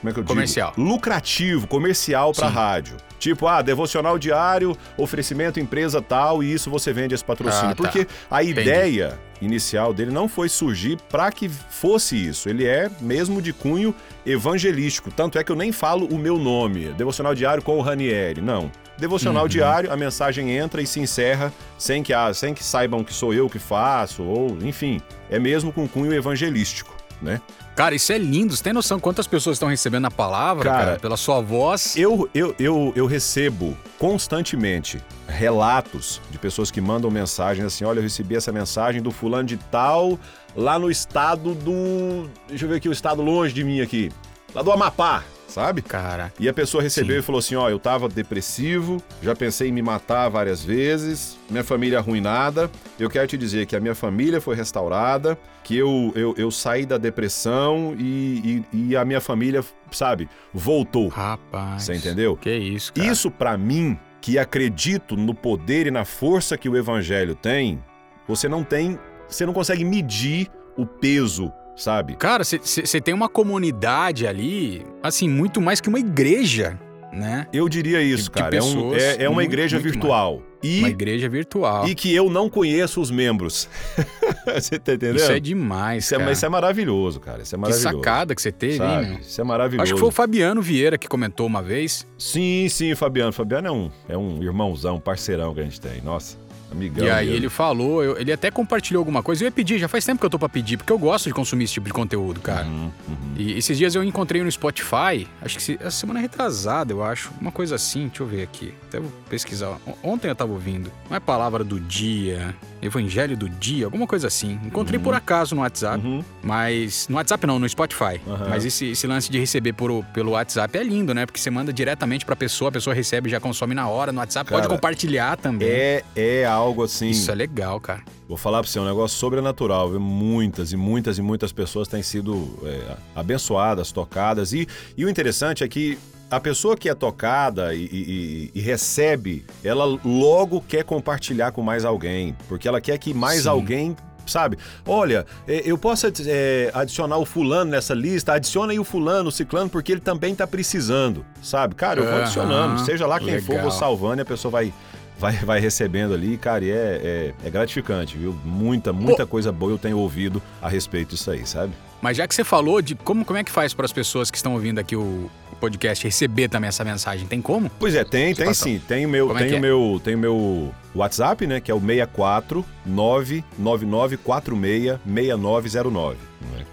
como 0.00 0.10
é 0.10 0.12
que 0.12 0.18
eu 0.20 0.22
digo? 0.22 0.34
Comercial. 0.34 0.72
Lucrativo, 0.76 1.66
comercial 1.66 2.32
pra 2.32 2.48
Sim. 2.48 2.54
rádio. 2.54 2.96
Tipo, 3.18 3.46
ah, 3.48 3.62
devocional 3.62 4.18
diário, 4.18 4.76
oferecimento 4.98 5.58
empresa 5.58 6.02
tal, 6.02 6.42
e 6.42 6.52
isso 6.52 6.68
você 6.68 6.92
vende 6.92 7.14
esse 7.14 7.24
patrocínio. 7.24 7.70
Ah, 7.70 7.74
tá. 7.74 7.76
Porque 7.76 8.06
a 8.30 8.42
Entendi. 8.42 8.60
ideia 8.60 9.18
inicial 9.40 9.94
dele 9.94 10.10
não 10.10 10.28
foi 10.28 10.50
surgir 10.50 10.98
pra 11.08 11.32
que 11.32 11.48
fosse 11.48 12.16
isso. 12.16 12.50
Ele 12.50 12.66
é 12.66 12.90
mesmo 13.00 13.40
de 13.40 13.52
cunho 13.54 13.94
evangelístico. 14.26 15.10
Tanto 15.10 15.38
é 15.38 15.44
que 15.44 15.50
eu 15.50 15.56
nem 15.56 15.72
falo 15.72 16.06
o 16.06 16.18
meu 16.18 16.38
nome. 16.38 16.88
Devocional 16.92 17.34
diário 17.34 17.62
com 17.62 17.78
o 17.78 17.80
Ranieri. 17.80 18.42
Não. 18.42 18.70
Devocional 19.04 19.42
Uhum. 19.42 19.48
diário, 19.48 19.92
a 19.92 19.96
mensagem 19.98 20.50
entra 20.50 20.80
e 20.80 20.86
se 20.86 20.98
encerra 20.98 21.52
sem 21.76 22.02
que, 22.02 22.14
ah, 22.14 22.32
sem 22.32 22.54
que 22.54 22.64
saibam 22.64 23.04
que 23.04 23.12
sou 23.12 23.34
eu 23.34 23.50
que 23.50 23.58
faço, 23.58 24.22
ou 24.22 24.56
enfim, 24.62 24.98
é 25.30 25.38
mesmo 25.38 25.70
com 25.70 25.86
cunho 25.86 26.10
evangelístico, 26.14 26.96
né? 27.20 27.38
Cara, 27.76 27.94
isso 27.94 28.12
é 28.12 28.18
lindo. 28.18 28.56
Você 28.56 28.62
tem 28.62 28.72
noção 28.72 28.98
quantas 28.98 29.26
pessoas 29.26 29.56
estão 29.56 29.68
recebendo 29.68 30.06
a 30.06 30.10
palavra, 30.10 30.64
Cara, 30.70 30.84
cara, 30.84 30.98
pela 31.00 31.16
sua 31.18 31.40
voz? 31.42 31.96
Eu, 31.98 32.30
eu, 32.34 32.54
eu, 32.58 32.92
eu 32.96 33.04
recebo 33.04 33.76
constantemente 33.98 35.02
relatos 35.28 36.20
de 36.30 36.38
pessoas 36.38 36.70
que 36.70 36.80
mandam 36.80 37.10
mensagens 37.10 37.66
assim: 37.66 37.84
olha, 37.84 37.98
eu 37.98 38.02
recebi 38.04 38.36
essa 38.36 38.52
mensagem 38.52 39.02
do 39.02 39.10
fulano 39.10 39.44
de 39.44 39.56
tal 39.56 40.18
lá 40.56 40.78
no 40.78 40.90
estado 40.90 41.52
do. 41.54 42.30
Deixa 42.48 42.64
eu 42.64 42.68
ver 42.70 42.76
aqui 42.76 42.88
o 42.88 42.92
estado 42.92 43.20
longe 43.20 43.52
de 43.52 43.64
mim 43.64 43.80
aqui. 43.82 44.10
Lá 44.54 44.62
do 44.62 44.70
Amapá, 44.70 45.24
sabe? 45.54 45.82
Cara, 45.82 46.32
E 46.40 46.48
a 46.48 46.52
pessoa 46.52 46.82
recebeu 46.82 47.16
Sim. 47.16 47.20
e 47.20 47.22
falou 47.22 47.38
assim: 47.38 47.54
ó, 47.54 47.70
eu 47.70 47.78
tava 47.78 48.08
depressivo, 48.08 49.00
já 49.22 49.36
pensei 49.36 49.68
em 49.68 49.72
me 49.72 49.82
matar 49.82 50.28
várias 50.28 50.64
vezes, 50.64 51.38
minha 51.48 51.62
família 51.62 51.98
arruinada. 51.98 52.70
Eu 52.98 53.08
quero 53.08 53.26
te 53.28 53.38
dizer 53.38 53.66
que 53.66 53.76
a 53.76 53.80
minha 53.80 53.94
família 53.94 54.40
foi 54.40 54.56
restaurada, 54.56 55.38
que 55.62 55.76
eu, 55.76 56.12
eu, 56.16 56.34
eu 56.36 56.50
saí 56.50 56.84
da 56.84 56.98
depressão 56.98 57.94
e, 57.98 58.64
e, 58.72 58.88
e 58.90 58.96
a 58.96 59.04
minha 59.04 59.20
família, 59.20 59.64
sabe, 59.92 60.28
voltou. 60.52 61.08
rapaz. 61.08 61.84
Você 61.84 61.94
entendeu? 61.94 62.36
Que 62.36 62.54
isso, 62.56 62.92
cara. 62.92 63.08
Isso 63.08 63.30
pra 63.30 63.56
mim, 63.56 63.96
que 64.20 64.38
acredito 64.38 65.16
no 65.16 65.34
poder 65.34 65.86
e 65.86 65.90
na 65.90 66.04
força 66.04 66.58
que 66.58 66.68
o 66.68 66.76
evangelho 66.76 67.34
tem, 67.34 67.82
você 68.26 68.48
não 68.48 68.64
tem, 68.64 68.98
você 69.28 69.46
não 69.46 69.52
consegue 69.52 69.84
medir 69.84 70.50
o 70.76 70.84
peso 70.84 71.52
sabe? 71.76 72.14
Cara, 72.16 72.44
você 72.44 73.00
tem 73.00 73.14
uma 73.14 73.28
comunidade 73.28 74.26
ali, 74.26 74.84
assim, 75.02 75.28
muito 75.28 75.60
mais 75.60 75.80
que 75.80 75.88
uma 75.88 75.98
igreja, 75.98 76.78
né? 77.12 77.46
Eu 77.52 77.68
diria 77.68 78.02
isso, 78.02 78.24
De 78.24 78.30
cara. 78.30 78.56
É, 78.56 78.62
um- 78.62 78.94
é- 78.94 79.22
é 79.24 79.28
uma 79.28 79.36
muito, 79.36 79.48
igreja 79.48 79.76
muito 79.78 79.92
virtual. 79.92 80.42
E, 80.62 80.78
Uma 80.78 80.88
igreja 80.88 81.28
virtual. 81.28 81.86
e 81.86 81.94
que 81.94 82.14
eu 82.14 82.30
não 82.30 82.48
conheço 82.48 82.98
os 82.98 83.10
membros. 83.10 83.68
Você 84.54 84.78
tá 84.78 84.94
entendendo? 84.94 85.16
Isso 85.16 85.30
é 85.30 85.38
demais, 85.38 86.04
Isso 86.04 86.14
é, 86.14 86.18
cara. 86.18 86.32
isso 86.32 86.46
é 86.46 86.48
maravilhoso, 86.48 87.20
cara. 87.20 87.42
Isso 87.42 87.54
é 87.54 87.58
que 87.58 87.60
maravilhoso. 87.60 87.96
sacada 87.98 88.34
que 88.34 88.40
você 88.40 88.50
teve, 88.50 88.78
sabe? 88.78 89.06
hein? 89.06 89.18
Isso 89.20 89.38
é 89.40 89.44
maravilhoso. 89.44 89.82
Acho 89.82 89.92
que 89.94 90.00
foi 90.00 90.08
o 90.08 90.12
Fabiano 90.12 90.62
Vieira 90.62 90.96
que 90.96 91.06
comentou 91.06 91.46
uma 91.46 91.62
vez. 91.62 92.06
Sim, 92.18 92.66
sim, 92.70 92.94
Fabiano. 92.94 93.30
Fabiano 93.32 93.68
é 93.68 93.70
um, 93.72 93.90
é 94.08 94.16
um 94.16 94.42
irmãozão, 94.42 94.98
parceirão 94.98 95.52
que 95.54 95.60
a 95.60 95.64
gente 95.64 95.78
tem. 95.80 96.00
Nossa, 96.02 96.38
amigão. 96.70 97.04
e 97.06 97.10
aí 97.10 97.26
mesmo. 97.26 97.40
ele 97.40 97.48
falou, 97.48 98.02
eu- 98.02 98.18
ele 98.18 98.32
até 98.32 98.50
compartilhou 98.50 99.00
alguma 99.00 99.22
coisa. 99.22 99.42
Eu 99.42 99.46
ia 99.46 99.52
pedir, 99.52 99.78
já 99.78 99.88
faz 99.88 100.04
tempo 100.04 100.20
que 100.20 100.26
eu 100.26 100.30
tô 100.30 100.38
pra 100.38 100.48
pedir, 100.48 100.76
porque 100.76 100.92
eu 100.92 100.98
gosto 100.98 101.26
de 101.26 101.32
consumir 101.34 101.64
esse 101.64 101.74
tipo 101.74 101.86
de 101.86 101.92
conteúdo, 101.92 102.40
cara. 102.40 102.66
Uhum, 102.66 102.90
uhum. 103.08 103.16
E 103.36 103.52
esses 103.58 103.76
dias 103.78 103.94
eu 103.94 104.02
encontrei 104.04 104.42
no 104.42 104.50
Spotify, 104.50 105.26
acho 105.42 105.56
que 105.56 105.62
se- 105.62 105.78
essa 105.80 105.90
semana 105.92 106.20
retrasada, 106.20 106.92
eu 106.92 107.02
acho. 107.02 107.30
Uma 107.40 107.52
coisa 107.52 107.74
assim, 107.76 108.08
deixa 108.08 108.22
eu 108.22 108.26
ver 108.26 108.42
aqui. 108.42 108.72
Até 108.88 109.00
vou 109.00 109.10
pesquisar. 109.28 109.78
Ontem 110.02 110.28
eu 110.28 110.34
tava 110.34 110.52
ouvindo. 110.52 110.90
Não 111.08 111.16
é 111.16 111.20
palavra 111.20 111.62
do 111.64 111.78
dia, 111.80 112.54
evangelho 112.84 113.36
do 113.36 113.48
dia, 113.48 113.86
alguma 113.86 114.06
coisa 114.06 114.26
assim. 114.28 114.58
Encontrei 114.64 114.98
por 115.00 115.14
acaso 115.14 115.54
no 115.54 115.62
WhatsApp, 115.62 116.04
Uhum. 116.06 116.22
mas. 116.42 117.08
No 117.08 117.16
WhatsApp 117.16 117.46
não, 117.46 117.58
no 117.58 117.68
Spotify. 117.68 118.20
Aham. 118.28 118.48
Mas 118.48 118.64
esse, 118.64 118.86
esse 118.90 119.06
lance 119.06 119.30
de 119.30 119.38
receber 119.38 119.72
por, 119.72 120.04
pelo 120.12 120.32
WhatsApp 120.32 120.76
é 120.78 120.82
lindo, 120.82 121.14
né? 121.14 121.24
Porque 121.26 121.40
você 121.40 121.50
manda 121.50 121.72
diretamente 121.72 122.24
pra 122.24 122.36
pessoa, 122.36 122.68
a 122.68 122.72
pessoa 122.72 122.94
recebe 122.94 123.28
e 123.28 123.30
já 123.30 123.40
consome 123.40 123.74
na 123.74 123.88
hora. 123.88 124.12
No 124.12 124.18
WhatsApp 124.20 124.48
pode 124.50 124.62
Cara, 124.62 124.74
compartilhar 124.74 125.36
também. 125.36 125.68
É, 125.68 126.04
é 126.14 126.44
algo 126.44 126.82
assim. 126.84 127.10
Isso 127.10 127.30
é 127.30 127.34
legal, 127.34 127.80
cara. 127.80 128.02
Vou 128.28 128.36
falar 128.38 128.60
pra 128.62 128.70
você, 128.70 128.78
é 128.78 128.82
um 128.82 128.86
negócio 128.86 129.18
sobrenatural. 129.18 129.90
viu? 129.90 130.00
Muitas 130.00 130.72
e 130.72 130.76
muitas 130.76 131.18
e 131.18 131.22
muitas 131.22 131.52
pessoas 131.52 131.88
têm 131.88 132.02
sido 132.02 132.58
é, 132.62 132.96
abençoadas, 133.14 133.92
tocadas. 133.92 134.52
E, 134.52 134.66
e 134.96 135.04
o 135.04 135.08
interessante 135.10 135.62
é 135.62 135.68
que 135.68 135.98
a 136.36 136.40
pessoa 136.40 136.76
que 136.76 136.88
é 136.88 136.94
tocada 136.94 137.74
e, 137.74 137.84
e- 137.84 138.50
e 138.54 138.60
recebe, 138.60 139.44
ela 139.62 139.84
logo 140.04 140.60
quer 140.66 140.84
compartilhar 140.84 141.52
com 141.52 141.62
mais 141.62 141.84
alguém. 141.84 142.36
Porque 142.48 142.66
ela 142.68 142.80
quer 142.80 142.98
que 142.98 143.12
mais 143.14 143.42
Sim. 143.42 143.48
alguém. 143.48 143.96
Sabe? 144.26 144.56
Olha, 144.86 145.26
é, 145.46 145.62
eu 145.66 145.76
posso 145.76 146.06
é, 146.26 146.70
adicionar 146.72 147.18
o 147.18 147.26
fulano 147.26 147.70
nessa 147.72 147.92
lista, 147.92 148.32
adiciona 148.32 148.72
aí 148.72 148.78
o 148.78 148.84
fulano, 148.84 149.28
o 149.28 149.30
ciclano, 149.30 149.68
porque 149.68 149.92
ele 149.92 150.00
também 150.00 150.34
tá 150.34 150.46
precisando, 150.46 151.22
sabe? 151.42 151.74
Cara, 151.74 152.00
eu 152.00 152.06
vou 152.10 152.22
adicionando, 152.22 152.80
seja 152.86 153.06
lá 153.06 153.18
quem 153.20 153.38
for, 153.42 153.50
legal. 153.52 153.64
vou 153.68 153.70
salvando 153.70 154.20
e 154.20 154.22
a 154.22 154.24
pessoa 154.24 154.50
vai, 154.50 154.72
vai, 155.18 155.34
vai 155.36 155.60
recebendo 155.60 156.14
ali, 156.14 156.38
cara, 156.38 156.64
e 156.64 156.70
é, 156.70 156.74
é, 156.74 157.34
é 157.46 157.50
gratificante, 157.50 158.16
viu? 158.16 158.34
Muita, 158.46 158.94
muita 158.94 159.26
coisa 159.26 159.52
boa 159.52 159.72
eu 159.72 159.76
tenho 159.78 159.98
ouvido 159.98 160.40
a 160.62 160.70
respeito 160.70 161.10
disso 161.10 161.30
aí, 161.30 161.46
sabe? 161.46 161.74
Mas 162.00 162.16
já 162.16 162.26
que 162.26 162.34
você 162.34 162.44
falou 162.44 162.80
de 162.80 162.94
como, 162.94 163.26
como 163.26 163.38
é 163.38 163.44
que 163.44 163.50
faz 163.52 163.74
para 163.74 163.84
as 163.84 163.92
pessoas 163.92 164.30
que 164.30 164.38
estão 164.38 164.54
ouvindo 164.54 164.78
aqui 164.78 164.96
o 164.96 165.30
podcast 165.54 166.04
receber 166.04 166.48
também 166.48 166.68
essa 166.68 166.84
mensagem, 166.84 167.26
tem 167.26 167.40
como? 167.40 167.70
Pois 167.78 167.94
é, 167.94 168.04
tem, 168.04 168.34
tem 168.34 168.52
sim. 168.54 168.80
Tem 168.86 169.06
o 169.06 169.08
meu, 169.08 169.28
Como 169.28 169.38
é 169.38 169.42
tem 169.42 169.50
que 169.50 169.56
o 169.56 169.58
é? 169.58 169.60
meu, 169.60 170.00
tem 170.02 170.14
o 170.14 170.18
meu 170.18 170.74
WhatsApp, 170.94 171.46
né, 171.46 171.60
que 171.60 171.70
é 171.70 171.74
o 171.74 171.80
64 171.80 172.64
99946 172.86 174.98
6909. 175.04 176.16
né? 176.52 176.64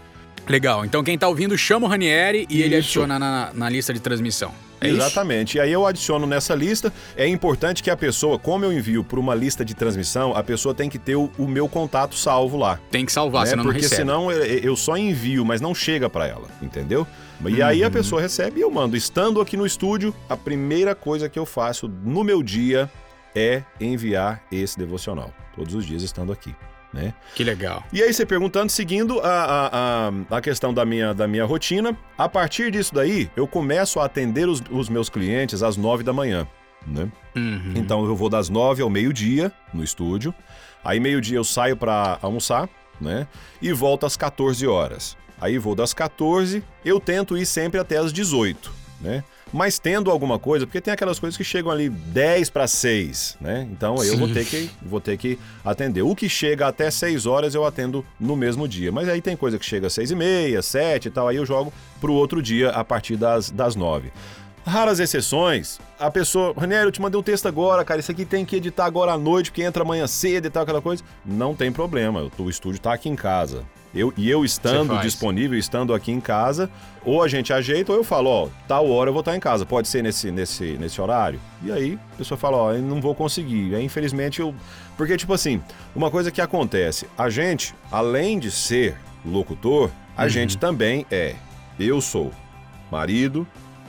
Legal, 0.48 0.84
então 0.84 1.04
quem 1.04 1.18
tá 1.18 1.28
ouvindo 1.28 1.58
chama 1.58 1.86
o 1.86 1.90
Ranieri 1.90 2.46
e 2.50 2.62
ele 2.62 2.76
Isso. 2.76 3.00
adiciona 3.00 3.20
na, 3.20 3.52
na 3.54 3.70
lista 3.70 3.94
de 3.94 4.00
transmissão. 4.00 4.52
É 4.82 4.88
isso? 4.88 4.98
Exatamente. 4.98 5.58
E 5.58 5.62
aí 5.62 5.72
eu 5.72 5.86
adiciono 5.86 6.26
nessa 6.26 6.56
lista. 6.56 6.92
É 7.16 7.28
importante 7.28 7.84
que 7.84 7.90
a 7.92 7.96
pessoa, 7.96 8.40
como 8.40 8.66
eu 8.66 8.74
envio 8.74 9.04
para 9.04 9.20
uma 9.20 9.36
lista 9.36 9.64
de 9.64 9.76
transmissão, 9.76 10.36
a 10.36 10.42
pessoa 10.42 10.74
tem 10.74 10.90
que 10.90 10.98
ter 10.98 11.16
o, 11.16 11.30
o 11.38 11.48
meu 11.48 11.70
contato 11.70 12.16
salvo 12.16 12.58
lá. 12.58 12.80
Tem 12.90 13.06
que 13.06 13.12
salvar, 13.12 13.44
né? 13.44 13.52
senão 13.52 13.64
não 13.64 13.72
Porque 13.72 13.84
recebe. 13.84 14.02
senão 14.02 14.32
eu 14.32 14.76
só 14.76 14.98
envio, 14.98 15.46
mas 15.46 15.62
não 15.62 15.76
chega 15.76 16.10
para 16.10 16.28
ela, 16.28 16.48
entendeu? 16.64 17.06
E 17.50 17.62
aí 17.62 17.84
a 17.84 17.88
Uhum. 17.88 17.92
pessoa 17.94 18.22
recebe 18.22 18.60
e 18.60 18.64
eu 18.64 18.72
mando. 18.72 18.96
Estando 18.96 19.42
aqui 19.42 19.56
no 19.58 19.66
estúdio, 19.66 20.14
a 20.30 20.38
primeira 20.38 20.94
coisa 20.96 21.28
que 21.30 21.40
eu 21.40 21.46
faço 21.46 21.88
no 21.88 22.24
meu 22.24 22.42
dia 22.44 22.90
é 23.36 23.64
enviar 23.80 24.44
esse 24.52 24.78
devocional. 24.78 25.34
Todos 25.56 25.74
os 25.74 25.86
dias 25.86 26.04
estando 26.04 26.32
aqui, 26.32 26.54
né? 26.94 27.14
Que 27.36 27.44
legal. 27.44 27.84
E 27.92 28.02
aí 28.04 28.14
você 28.14 28.26
perguntando, 28.26 28.70
seguindo 28.72 29.20
a, 29.22 29.28
a, 29.30 29.70
a, 29.74 30.38
a 30.38 30.42
questão 30.42 30.74
da 30.74 30.86
minha, 30.86 31.14
da 31.14 31.28
minha 31.28 31.46
rotina, 31.46 31.98
a 32.18 32.28
partir 32.30 32.72
disso 32.72 32.94
daí, 32.94 33.30
eu 33.36 33.48
começo 33.48 34.00
a 34.00 34.06
atender 34.06 34.48
os, 34.48 34.62
os 34.70 34.90
meus 34.90 35.10
clientes 35.10 35.64
às 35.64 35.78
nove 35.78 36.04
da 36.04 36.14
manhã, 36.14 36.48
né? 36.86 37.10
Uhum. 37.36 37.74
Então 37.76 38.06
eu 38.06 38.16
vou 38.16 38.30
das 38.30 38.50
nove 38.50 38.82
ao 38.82 38.90
meio-dia 38.90 39.52
no 39.74 39.84
estúdio. 39.84 40.34
Aí 40.84 41.00
meio-dia 41.00 41.38
eu 41.38 41.44
saio 41.44 41.78
para 41.78 42.18
almoçar, 42.22 42.68
né? 43.00 43.28
E 43.62 43.72
volto 43.72 44.06
às 44.06 44.18
14 44.18 44.66
horas. 44.68 45.18
Aí 45.42 45.58
vou 45.58 45.74
das 45.74 45.92
14, 45.92 46.64
eu 46.86 47.00
tento 47.00 47.36
ir 47.36 47.48
sempre 47.48 47.80
até 47.80 47.98
às 47.98 48.14
18, 48.14 48.72
né? 49.02 49.24
Mas 49.52 49.80
tendo 49.80 50.10
alguma 50.10 50.40
coisa, 50.40 50.66
porque 50.66 50.80
tem 50.80 50.94
aquelas 50.94 51.20
coisas 51.20 51.36
que 51.36 51.44
chegam 51.44 51.72
ali 51.72 51.90
10 51.90 52.50
para 52.52 52.68
6, 52.68 53.38
né? 53.42 53.68
Então 53.70 54.00
aí 54.00 54.08
eu 54.08 54.18
vou 54.18 54.30
ter 54.30 54.46
que 54.46 54.70
vou 54.82 55.02
ter 55.02 55.18
que 55.18 55.38
atender. 55.66 56.04
O 56.04 56.16
que 56.16 56.30
chega 56.30 56.68
até 56.68 56.90
6 56.90 57.26
horas 57.26 57.54
eu 57.54 57.66
atendo 57.66 58.06
no 58.20 58.36
mesmo 58.36 58.68
dia. 58.68 58.92
Mas 58.92 59.10
aí 59.10 59.20
tem 59.20 59.36
coisa 59.36 59.60
que 59.60 59.66
chega 59.66 59.88
às 59.88 59.94
6 59.94 60.12
e 60.12 60.16
meia, 60.16 60.62
7 60.62 61.08
e 61.08 61.12
tal, 61.12 61.28
aí 61.28 61.36
eu 61.36 61.46
jogo 61.46 61.74
pro 62.00 62.14
outro 62.14 62.42
dia 62.42 62.70
a 62.70 62.84
partir 62.84 63.18
das, 63.18 63.50
das 63.50 63.76
9. 63.76 64.12
Raras 64.64 65.00
exceções, 65.00 65.80
a 66.00 66.12
pessoa, 66.12 66.54
Ranieri, 66.56 66.86
eu 66.86 66.92
te 66.92 67.02
mandei 67.02 67.20
um 67.20 67.24
texto 67.24 67.48
agora, 67.48 67.84
cara, 67.84 68.00
isso 68.00 68.12
aqui 68.12 68.24
tem 68.24 68.46
que 68.46 68.56
editar 68.56 68.86
agora 68.86 69.14
à 69.14 69.18
noite, 69.18 69.50
porque 69.50 69.64
entra 69.64 69.82
amanhã 69.82 70.06
cedo 70.06 70.46
e 70.46 70.50
tal, 70.52 70.62
aquela 70.64 70.82
coisa. 70.82 71.04
Não 71.26 71.56
tem 71.56 71.72
problema, 71.72 72.30
o 72.38 72.50
estúdio 72.50 72.80
tá 72.80 72.94
aqui 72.94 73.10
em 73.10 73.16
casa. 73.16 73.66
Eu, 73.94 74.14
e 74.16 74.30
eu 74.30 74.46
estando 74.46 74.98
disponível, 75.02 75.58
estando 75.58 75.94
aqui 75.94 76.12
em 76.12 76.22
casa, 76.22 76.70
ou 77.04 77.22
a 77.22 77.28
gente 77.28 77.52
ajeita 77.52 77.92
ou 77.92 77.98
eu 77.98 78.04
falo, 78.04 78.30
ó, 78.30 78.50
tal 78.68 78.90
hora 78.90 79.10
eu 79.10 79.14
vou 79.14 79.20
estar 79.20 79.36
em 79.36 79.40
casa, 79.40 79.66
pode 79.66 79.88
ser 79.88 80.02
nesse, 80.02 80.32
nesse, 80.32 80.78
nesse 80.78 81.02
horário? 81.02 81.40
E 81.64 81.72
aí 81.72 82.00
a 82.14 82.18
pessoa 82.18 82.38
fala, 82.38 82.58
ó, 82.58 82.74
eu 82.74 82.82
não 82.82 83.02
vou 83.02 83.14
conseguir. 83.14 83.76
Aí, 83.76 83.84
infelizmente 83.84 84.40
eu. 84.40 84.56
Porque, 84.96 85.18
tipo 85.18 85.34
assim, 85.34 85.62
uma 85.96 86.10
coisa 86.10 86.32
que 86.32 86.40
acontece, 86.40 87.08
a 87.18 87.30
gente, 87.30 87.76
além 87.92 88.40
de 88.40 88.50
ser 88.50 88.96
locutor, 89.26 89.90
a 90.16 90.28
gente 90.28 90.58
também 90.58 91.06
é. 91.12 91.36
Eu 91.80 92.00
sou 92.00 92.32
marido, 92.92 93.48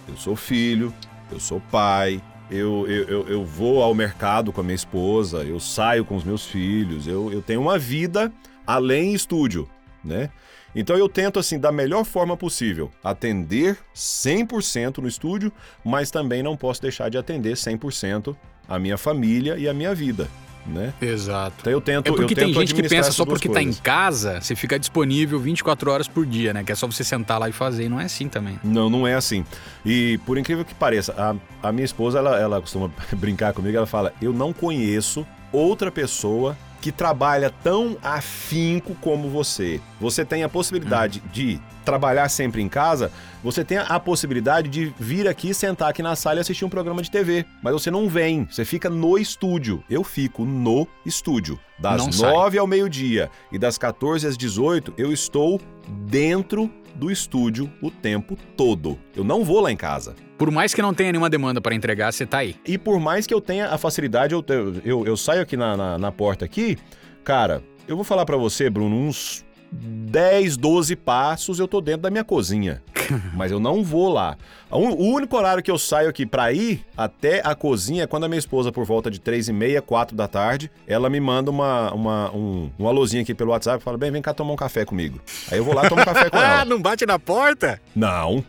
eu 0.09 0.17
sou 0.17 0.35
filho, 0.35 0.93
eu 1.31 1.39
sou 1.39 1.61
pai, 1.71 2.21
eu, 2.51 2.87
eu, 2.89 3.09
eu, 3.09 3.29
eu 3.29 3.45
vou 3.45 3.83
ao 3.83 3.95
mercado 3.95 4.53
com 4.53 4.61
a 4.61 4.65
minha 4.65 4.75
esposa, 4.75 5.43
eu 5.43 5.59
saio 5.59 6.05
com 6.05 6.17
os 6.17 6.25
meus 6.25 6.47
filhos, 6.47 7.07
eu, 7.07 7.33
eu 7.33 7.43
tenho 7.43 7.61
uma 7.61 7.79
vida 7.79 8.33
além 8.67 9.15
estúdio, 9.15 9.69
né? 10.05 10.31
Então 10.75 10.97
eu 10.97 11.09
tento, 11.09 11.39
assim, 11.39 11.59
da 11.59 11.71
melhor 11.71 12.05
forma 12.05 12.37
possível, 12.37 12.91
atender 13.05 13.77
100% 13.95 14.99
no 14.99 15.09
estúdio, 15.09 15.53
mas 15.85 16.11
também 16.11 16.43
não 16.43 16.57
posso 16.57 16.81
deixar 16.81 17.11
de 17.11 17.19
atender 17.19 17.55
100% 17.55 18.35
a 18.69 18.79
minha 18.79 18.97
família 18.97 19.57
e 19.59 19.69
a 19.69 19.75
minha 19.75 19.95
vida, 19.95 20.29
né? 20.67 20.95
Exato. 21.01 21.57
Então 21.61 21.73
eu 21.73 21.81
tento 21.81 22.07
É 22.07 22.11
porque 22.11 22.33
eu 22.33 22.37
tento 22.37 22.39
tem 22.47 22.55
gente 22.55 22.75
que 22.75 22.89
pensa 22.89 23.13
só 23.13 23.27
porque 23.27 23.51
tá 23.51 23.63
em 23.63 23.73
casa, 23.73 24.41
você 24.41 24.57
fica 24.57 24.79
disponível 24.79 25.39
24 25.39 25.91
horas 25.91 26.09
por 26.09 26.25
dia, 26.25 26.55
né? 26.55 26.65
Que 26.65 26.73
é 26.73 26.75
só 26.75 26.87
você 26.87 27.05
sentar 27.05 27.39
lá 27.39 27.51
e 27.51 27.53
fazer. 27.53 27.85
E 27.85 27.89
não 27.91 28.01
é 28.01 28.05
assim 28.05 28.29
também. 28.29 28.59
Não, 28.65 28.89
não 28.89 29.07
é 29.07 29.15
assim. 29.15 29.45
E 29.85 30.19
por 30.25 30.39
incrível 30.39 30.65
que 30.65 30.75
pareça, 30.75 31.13
a, 31.19 31.69
a 31.69 31.71
minha 31.71 31.85
esposa, 31.85 32.19
ela, 32.19 32.41
ela 32.41 32.61
costuma 32.63 32.91
brincar 33.13 33.53
comigo, 33.53 33.77
ela 33.77 33.87
fala: 33.87 34.15
Eu 34.23 34.33
não 34.33 34.55
conheço 34.55 35.27
outra 35.53 35.91
pessoa 35.91 36.57
que 36.83 36.91
trabalha 36.91 37.49
tão 37.63 37.97
afinco 38.03 38.97
como 39.01 39.31
você. 39.31 39.81
Você 40.01 40.25
tem 40.25 40.43
a 40.43 40.49
possibilidade 40.49 41.23
de 41.33 41.61
trabalhar 41.85 42.29
sempre 42.29 42.61
em 42.61 42.69
casa, 42.69 43.11
você 43.43 43.65
tem 43.65 43.79
a 43.79 44.01
possibilidade 44.01 44.69
de 44.69 44.93
vir 44.99 45.29
aqui, 45.29 45.55
sentar 45.55 45.91
aqui 45.91 46.03
na 46.03 46.17
sala 46.17 46.39
e 46.39 46.41
assistir 46.41 46.65
um 46.65 46.69
programa 46.69 47.01
de 47.01 47.11
TV. 47.11 47.45
Mas 47.63 47.73
você 47.73 47.91
não 47.91 48.09
vem, 48.09 48.47
você 48.51 48.65
fica 48.65 48.91
no 48.91 49.17
estúdio. 49.17 49.83
Eu 49.89 50.03
fico 50.03 50.45
no 50.45 50.87
estúdio. 51.07 51.59
Das 51.79 51.99
Não 51.99 52.13
sai. 52.13 52.33
9 52.33 52.59
ao 52.59 52.67
meio-dia 52.67 53.31
e 53.51 53.59
das 53.59 53.79
14 53.79 54.27
às 54.27 54.37
18, 54.37 54.95
eu 54.97 55.13
estou 55.13 55.61
dentro 55.89 56.71
do 56.95 57.11
estúdio 57.11 57.71
o 57.81 57.91
tempo 57.91 58.37
todo. 58.57 58.99
Eu 59.17 59.25
não 59.25 59.45
vou 59.45 59.61
lá 59.61 59.73
em 59.73 59.77
casa. 59.77 60.15
Por 60.39 60.51
mais 60.51 60.75
que 60.75 60.83
não 60.83 60.93
tenha 60.93 61.13
nenhuma 61.13 61.31
demanda 61.31 61.61
para 61.61 61.75
entregar, 61.75 62.13
você 62.13 62.27
tá 62.27 62.39
aí. 62.39 62.57
E 62.67 62.77
por 62.77 62.99
mais 62.99 63.27
que 63.27 63.33
eu 63.33 63.41
tenha 63.41 63.69
a 63.69 63.79
facilidade, 63.79 64.35
eu, 64.35 64.45
eu, 64.49 64.75
eu, 64.85 65.07
eu 65.07 65.17
saio 65.17 65.43
aqui 65.43 65.57
na, 65.57 65.77
na, 65.77 65.99
na 65.99 66.13
porta 66.13 66.45
aqui, 66.45 66.77
cara, 67.25 67.63
eu 67.87 67.97
vou 67.97 68.05
falar 68.05 68.25
pra 68.25 68.37
você, 68.37 68.69
Bruno, 68.69 68.97
uns 68.97 69.45
10, 69.73 70.57
12 70.59 70.95
passos 70.97 71.59
eu 71.59 71.67
tô 71.67 71.81
dentro 71.81 72.03
da 72.03 72.11
minha 72.11 72.23
cozinha. 72.25 72.83
Mas 73.35 73.51
eu 73.51 73.59
não 73.59 73.83
vou 73.83 74.13
lá. 74.13 74.37
O 74.71 75.05
único 75.15 75.37
horário 75.37 75.63
que 75.63 75.71
eu 75.71 75.79
saio 75.79 76.09
aqui 76.09 76.25
pra 76.25 76.53
ir 76.53 76.85
até 76.97 77.41
a 77.45 77.55
cozinha 77.55 78.05
é 78.05 78.07
quando 78.07 78.25
a 78.25 78.29
minha 78.29 78.39
esposa, 78.39 78.71
por 78.71 78.85
volta 78.85 79.11
de 79.11 79.19
3 79.21 79.49
e 79.49 79.53
meia, 79.53 79.83
4 79.83 80.17
da 80.17 80.29
tarde, 80.29 80.71
ela 80.87 81.11
me 81.11 81.21
manda 81.21 81.51
uma, 81.51 81.93
uma, 81.93 82.31
um, 82.35 82.71
um 82.79 82.87
alôzinho 82.87 83.23
aqui 83.23 83.35
pelo 83.35 83.51
WhatsApp 83.51 83.81
e 83.81 83.85
fala: 83.85 83.99
bem, 83.99 84.11
vem 84.11 84.23
cá 84.23 84.33
tomar 84.33 84.53
um 84.53 84.57
café 84.57 84.85
comigo. 84.85 85.21
Aí 85.51 85.59
eu 85.59 85.65
vou 85.65 85.75
lá 85.75 85.87
e 85.87 85.89
tomo 85.89 86.05
café 86.05 86.31
com 86.31 86.37
Ah, 86.39 86.61
ela. 86.61 86.65
não 86.65 86.81
bate 86.81 87.05
na 87.05 87.19
porta? 87.19 87.81
Não. 87.97 88.45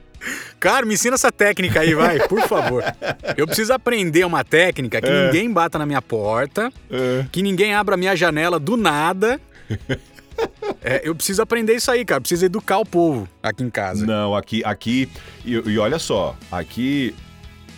Cara, 0.60 0.86
me 0.86 0.94
ensina 0.94 1.16
essa 1.16 1.32
técnica 1.34 1.82
aí, 1.82 1.94
vai, 1.94 2.18
por 2.30 2.42
favor. 2.48 2.82
Eu 3.36 3.46
preciso 3.46 3.74
aprender 3.74 4.24
uma 4.26 4.42
técnica 4.46 5.02
que 5.02 5.10
É. 5.10 5.26
ninguém 5.26 5.52
bata 5.52 5.78
na 5.78 5.86
minha 5.86 6.02
porta, 6.02 6.72
que 7.32 7.42
ninguém 7.42 7.74
abra 7.74 7.96
a 7.96 7.98
minha 7.98 8.16
janela 8.16 8.58
do 8.60 8.78
nada. 8.78 9.42
É, 10.84 11.02
eu 11.08 11.16
preciso 11.16 11.42
aprender 11.42 11.74
isso 11.76 11.90
aí, 11.90 12.04
cara. 12.04 12.20
Preciso 12.20 12.46
educar 12.46 12.78
o 12.78 12.86
povo 12.86 13.28
aqui 13.42 13.64
em 13.64 13.70
casa. 13.70 14.06
Não, 14.06 14.36
aqui, 14.36 14.62
aqui 14.66 15.10
e, 15.46 15.54
e 15.54 15.78
olha 15.80 15.98
só, 15.98 16.36
aqui 16.52 17.16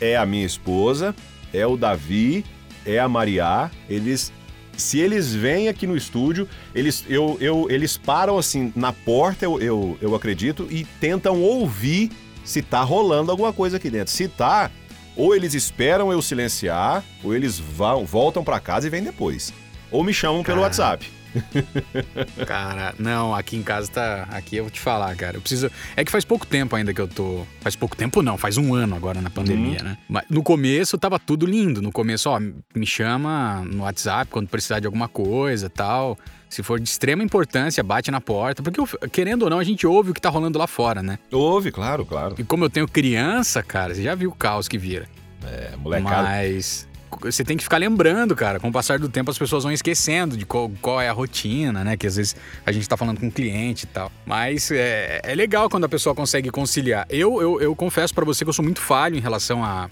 é 0.01 0.17
a 0.17 0.25
minha 0.25 0.45
esposa, 0.45 1.15
é 1.53 1.65
o 1.67 1.77
Davi, 1.77 2.43
é 2.85 2.99
a 2.99 3.07
Mariá. 3.07 3.69
Eles, 3.87 4.33
se 4.75 4.99
eles 4.99 5.33
vêm 5.33 5.67
aqui 5.67 5.85
no 5.85 5.95
estúdio, 5.95 6.49
eles, 6.73 7.05
eu, 7.07 7.37
eu, 7.39 7.67
eles 7.69 7.95
param 7.97 8.37
assim 8.37 8.73
na 8.75 8.91
porta, 8.91 9.45
eu, 9.45 9.61
eu, 9.61 9.97
eu 10.01 10.15
acredito, 10.15 10.67
e 10.69 10.83
tentam 10.99 11.41
ouvir 11.41 12.11
se 12.43 12.61
tá 12.61 12.81
rolando 12.81 13.31
alguma 13.31 13.53
coisa 13.53 13.77
aqui 13.77 13.89
dentro. 13.89 14.11
Se 14.11 14.27
tá, 14.27 14.71
ou 15.15 15.35
eles 15.35 15.53
esperam 15.53 16.11
eu 16.11 16.21
silenciar, 16.21 17.03
ou 17.23 17.33
eles 17.33 17.59
vão, 17.59 18.05
voltam 18.05 18.43
para 18.43 18.59
casa 18.59 18.87
e 18.87 18.89
vêm 18.89 19.03
depois. 19.03 19.53
Ou 19.91 20.03
me 20.03 20.13
chamam 20.13 20.43
pelo. 20.43 20.61
WhatsApp. 20.61 21.14
Cara, 22.45 22.93
não, 22.97 23.33
aqui 23.33 23.55
em 23.55 23.63
casa 23.63 23.91
tá. 23.91 24.27
Aqui 24.31 24.57
eu 24.57 24.63
vou 24.65 24.71
te 24.71 24.79
falar, 24.79 25.15
cara. 25.15 25.37
Eu 25.37 25.41
preciso. 25.41 25.69
É 25.95 26.03
que 26.03 26.11
faz 26.11 26.25
pouco 26.25 26.45
tempo 26.45 26.75
ainda 26.75 26.93
que 26.93 27.01
eu 27.01 27.07
tô. 27.07 27.45
Faz 27.61 27.75
pouco 27.75 27.95
tempo 27.95 28.21
não, 28.21 28.37
faz 28.37 28.57
um 28.57 28.73
ano 28.73 28.95
agora 28.95 29.21
na 29.21 29.29
pandemia, 29.29 29.81
né? 29.83 29.97
Mas 30.07 30.25
no 30.29 30.43
começo 30.43 30.97
tava 30.97 31.19
tudo 31.19 31.45
lindo. 31.45 31.81
No 31.81 31.91
começo, 31.91 32.29
ó, 32.29 32.39
me 32.39 32.85
chama 32.85 33.63
no 33.65 33.83
WhatsApp 33.83 34.31
quando 34.31 34.47
precisar 34.47 34.79
de 34.79 34.85
alguma 34.85 35.07
coisa 35.07 35.69
tal. 35.69 36.17
Se 36.49 36.63
for 36.63 36.79
de 36.79 36.87
extrema 36.87 37.23
importância, 37.23 37.83
bate 37.83 38.09
na 38.11 38.21
porta. 38.21 38.63
Porque, 38.63 38.79
querendo 39.09 39.43
ou 39.43 39.49
não, 39.49 39.59
a 39.59 39.63
gente 39.63 39.85
ouve 39.85 40.11
o 40.11 40.13
que 40.13 40.21
tá 40.21 40.29
rolando 40.29 40.57
lá 40.57 40.67
fora, 40.67 41.03
né? 41.03 41.19
Ouve, 41.31 41.71
claro, 41.71 42.05
claro. 42.05 42.35
E 42.37 42.43
como 42.43 42.63
eu 42.63 42.69
tenho 42.69 42.87
criança, 42.87 43.61
cara, 43.61 43.93
você 43.93 44.03
já 44.03 44.15
viu 44.15 44.29
o 44.29 44.35
caos 44.35 44.67
que 44.67 44.77
vira. 44.77 45.07
É, 45.43 45.75
molecada. 45.75 46.23
Mas 46.23 46.87
você 47.21 47.43
tem 47.43 47.57
que 47.57 47.63
ficar 47.63 47.77
lembrando, 47.77 48.35
cara. 48.35 48.59
Com 48.59 48.69
o 48.69 48.71
passar 48.71 48.99
do 48.99 49.09
tempo, 49.09 49.31
as 49.31 49.37
pessoas 49.37 49.63
vão 49.63 49.71
esquecendo 49.71 50.35
de 50.35 50.45
qual, 50.45 50.69
qual 50.81 51.01
é 51.01 51.09
a 51.09 51.13
rotina, 51.13 51.83
né? 51.83 51.97
Que 51.97 52.07
às 52.07 52.15
vezes 52.15 52.35
a 52.65 52.71
gente 52.71 52.87
tá 52.87 52.97
falando 52.97 53.19
com 53.19 53.27
o 53.27 53.31
cliente 53.31 53.83
e 53.83 53.87
tal. 53.87 54.11
Mas 54.25 54.71
é, 54.71 55.21
é 55.23 55.35
legal 55.35 55.69
quando 55.69 55.85
a 55.85 55.89
pessoa 55.89 56.13
consegue 56.15 56.49
conciliar. 56.49 57.05
Eu, 57.09 57.41
eu, 57.41 57.61
eu 57.61 57.75
confesso 57.75 58.13
pra 58.13 58.25
você 58.25 58.43
que 58.43 58.49
eu 58.49 58.53
sou 58.53 58.63
muito 58.63 58.81
falho 58.81 59.15
em 59.15 59.21
relação 59.21 59.63
à 59.63 59.89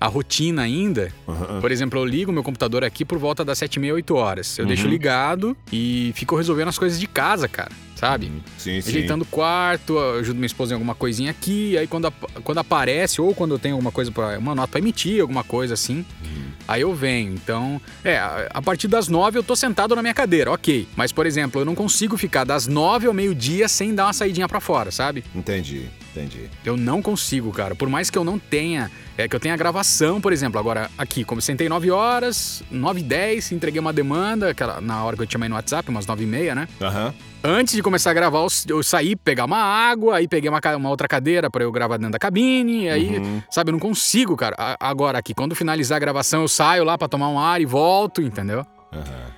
a, 0.00 0.06
rotina 0.06 0.62
ainda. 0.62 1.12
Aham. 1.28 1.60
Por 1.60 1.70
exemplo, 1.72 1.98
eu 2.00 2.04
ligo 2.04 2.32
meu 2.32 2.42
computador 2.42 2.84
aqui 2.84 3.04
por 3.04 3.18
volta 3.18 3.44
das 3.44 3.58
7 3.58 3.76
e 3.76 3.80
meia, 3.80 3.94
8 3.94 4.14
horas. 4.14 4.58
Eu 4.58 4.62
Uhum. 4.64 4.68
deixo 4.68 4.86
ligado 4.88 5.56
e 5.72 6.12
fico 6.14 6.36
resolvendo 6.36 6.68
as 6.68 6.78
coisas 6.78 6.98
de 6.98 7.06
casa, 7.06 7.48
cara. 7.48 7.70
Sabe? 7.94 8.30
Sim, 8.58 8.78
sim. 8.82 8.90
Ajeitando 8.90 9.22
o 9.24 9.26
quarto, 9.26 9.98
ajudo 10.20 10.34
minha 10.34 10.44
esposa 10.46 10.72
em 10.72 10.74
alguma 10.74 10.94
coisinha 10.94 11.30
aqui, 11.30 11.78
aí 11.78 11.86
quando, 11.86 12.12
quando 12.44 12.58
aparece, 12.58 13.22
ou 13.22 13.34
quando 13.34 13.54
eu 13.54 13.58
tenho 13.58 13.74
alguma 13.74 13.90
coisa 13.90 14.12
para 14.12 14.38
uma 14.38 14.54
nota 14.54 14.72
pra 14.72 14.80
emitir, 14.80 15.22
alguma 15.22 15.42
coisa 15.42 15.72
assim, 15.72 16.04
aí 16.68 16.82
eu 16.82 16.94
venho. 16.94 17.32
Então, 17.32 17.80
é, 18.04 18.18
a, 18.52 18.60
partir 18.60 18.86
das 18.86 19.08
nove 19.08 19.38
eu 19.38 19.42
tô 19.42 19.56
sentado 19.56 19.96
na 19.96 20.02
minha 20.02 20.12
cadeira, 20.12 20.52
ok. 20.52 20.86
Mas, 20.94 21.10
por 21.10 21.24
exemplo, 21.24 21.62
eu 21.62 21.64
não 21.64 21.74
consigo 21.74 22.18
ficar 22.18 22.44
das 22.44 22.66
nove 22.66 23.06
ao 23.06 23.14
meio-dia 23.14 23.66
sem 23.66 23.94
dar 23.94 24.04
uma 24.04 24.12
saidinha 24.12 24.46
pra 24.46 24.60
fora, 24.60 24.90
sabe? 24.90 25.24
Entendi, 25.34 25.86
entendi. 26.20 26.48
Eu 26.64 26.76
não 26.76 27.02
consigo, 27.02 27.52
cara. 27.52 27.74
Por 27.74 27.88
mais 27.88 28.08
que 28.10 28.16
eu 28.18 28.24
não 28.24 28.38
tenha, 28.38 28.90
é 29.18 29.28
que 29.28 29.34
eu 29.36 29.40
tenha 29.40 29.56
gravação, 29.56 30.20
por 30.20 30.32
exemplo. 30.32 30.58
Agora, 30.58 30.90
aqui, 30.96 31.24
como 31.24 31.40
sentei 31.40 31.68
9 31.68 31.90
horas, 31.90 32.62
9 32.70 33.00
e 33.00 33.02
10, 33.02 33.52
entreguei 33.52 33.80
uma 33.80 33.92
demanda, 33.92 34.50
aquela, 34.50 34.80
na 34.80 35.04
hora 35.04 35.16
que 35.16 35.22
eu 35.22 35.26
te 35.26 35.32
chamei 35.32 35.48
no 35.48 35.54
WhatsApp, 35.54 35.88
umas 35.90 36.06
9 36.06 36.24
e 36.24 36.26
meia, 36.26 36.54
né? 36.54 36.68
Aham. 36.80 37.14
Antes 37.44 37.74
de 37.76 37.82
começar 37.82 38.10
a 38.10 38.14
gravar, 38.14 38.44
eu, 38.68 38.82
saí 38.82 39.14
pegar 39.14 39.44
uma 39.44 39.58
água, 39.58 40.16
aí 40.16 40.26
peguei 40.26 40.50
uma, 40.50 40.60
uma 40.76 40.88
outra 40.88 41.06
cadeira 41.06 41.48
pra 41.48 41.62
eu 41.62 41.70
gravar 41.70 41.96
dentro 41.96 42.12
da 42.12 42.18
cabine, 42.18 42.88
aí, 42.88 43.18
Uhum. 43.18 43.42
sabe, 43.50 43.70
eu 43.70 43.72
não 43.72 43.78
consigo, 43.78 44.36
cara. 44.36 44.56
A- 44.58 44.76
agora 44.80 45.18
aqui, 45.18 45.32
quando 45.32 45.54
finalizar 45.54 45.96
a 45.96 46.00
gravação, 46.00 46.42
eu 46.42 46.48
saio 46.48 46.82
lá 46.82 46.98
pra 46.98 47.06
tomar 47.08 47.28
um 47.28 47.38
ar 47.38 47.60
e 47.60 47.64
volto, 47.66 48.20
entendeu? 48.20 48.66
Aham. 48.92 49.35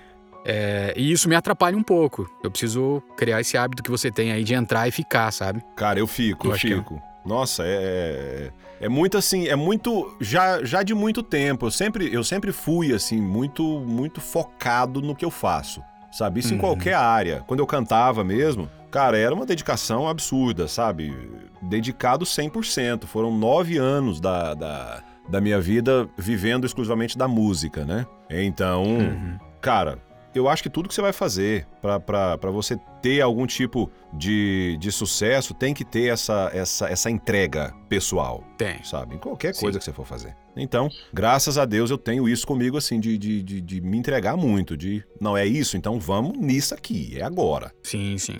É, 0.51 0.95
e 0.97 1.13
isso 1.13 1.29
me 1.29 1.35
atrapalha 1.37 1.77
um 1.77 1.83
pouco. 1.83 2.27
Eu 2.43 2.51
preciso 2.51 3.03
criar 3.17 3.41
esse 3.43 3.57
hábito 3.59 3.83
que 3.83 3.91
você 3.91 4.11
tem 4.11 4.33
aí 4.33 4.43
de 4.43 4.55
entrar 4.55 4.89
e 4.89 4.91
ficar, 4.91 5.31
sabe? 5.31 5.63
Cara, 5.77 5.99
eu 6.01 6.07
fico, 6.07 6.47
Eu 6.47 6.51
eu, 6.53 6.57
é. 6.57 6.59
fico. 6.59 7.03
Nossa, 7.25 7.63
é, 7.67 8.51
é 8.81 8.87
é 8.87 8.89
muito 8.89 9.19
assim, 9.19 9.49
é 9.49 9.57
muito 9.57 10.17
já 10.21 10.65
já 10.65 10.83
de 10.83 10.95
muito 10.95 11.23
tempo. 11.23 11.67
Eu 11.67 11.71
sempre 11.71 12.15
eu 12.15 12.25
sempre 12.25 12.53
fui 12.53 12.95
assim 12.95 13.21
muito 13.21 13.63
muito 13.81 14.21
focado 14.21 15.03
no 15.03 15.15
que 15.15 15.25
eu 15.25 15.31
faço, 15.31 15.83
sabe? 16.13 16.41
Isso 16.41 16.53
em 16.55 16.57
Uhum. 16.57 16.61
qualquer 16.63 16.95
área. 16.95 17.43
Quando 17.47 17.61
eu 17.61 17.67
cantava 17.67 18.23
mesmo, 18.25 18.71
cara, 18.91 19.19
era 19.19 19.35
uma 19.35 19.45
dedicação 19.45 20.09
absurda, 20.09 20.67
sabe? 20.69 21.13
Dedicado 21.61 22.25
100%. 22.25 23.05
Foram 23.07 23.37
nove 23.37 23.77
anos 23.77 24.21
da, 24.21 24.55
da, 24.55 25.03
da 25.29 25.41
minha 25.41 25.61
vida 25.61 26.09
vivendo 26.17 26.65
exclusivamente 26.65 27.19
da 27.19 27.27
música, 27.29 27.85
né? 27.85 28.07
Então, 28.31 28.85
Uhum. 28.85 29.39
cara, 29.61 29.99
eu 30.39 30.49
acho 30.49 30.63
que 30.63 30.71
tudo 30.71 30.89
que 30.89 30.95
você 30.95 31.03
vai 31.03 31.13
fazer 31.13 31.67
pra 31.81 32.51
você 32.51 32.79
ter 33.03 33.21
algum 33.21 33.47
tipo 33.47 33.91
de, 34.13 34.77
de 34.81 34.91
sucesso 34.91 35.55
tem 35.55 35.75
que 35.75 35.85
ter 35.85 36.13
essa, 36.13 36.51
essa, 36.53 36.89
essa 36.89 37.11
entrega 37.11 37.75
pessoal, 37.89 38.45
Tem. 38.57 38.83
sabe? 38.83 39.17
Em 39.17 39.19
qualquer 39.19 39.55
Sim. 39.55 39.63
coisa 39.63 39.79
que 39.79 39.85
você 39.85 39.93
for 39.93 40.07
fazer. 40.07 40.37
Então, 40.57 40.89
graças 41.13 41.57
a 41.57 41.65
Deus 41.65 41.91
eu 41.91 41.99
tenho 41.99 42.29
isso 42.29 42.47
comigo, 42.47 42.77
assim, 42.77 42.99
de, 42.99 43.17
de, 43.17 43.43
de, 43.43 43.61
de 43.61 43.81
me 43.81 43.97
entregar 43.97 44.37
muito, 44.37 44.77
de 44.77 45.05
não 45.21 45.37
é 45.37 45.47
isso, 45.47 45.77
então 45.77 46.01
vamos 46.01 46.37
nisso 46.37 46.75
aqui, 46.75 47.17
é 47.17 47.23
agora. 47.23 47.73
Sim, 47.83 48.19
sim. 48.19 48.39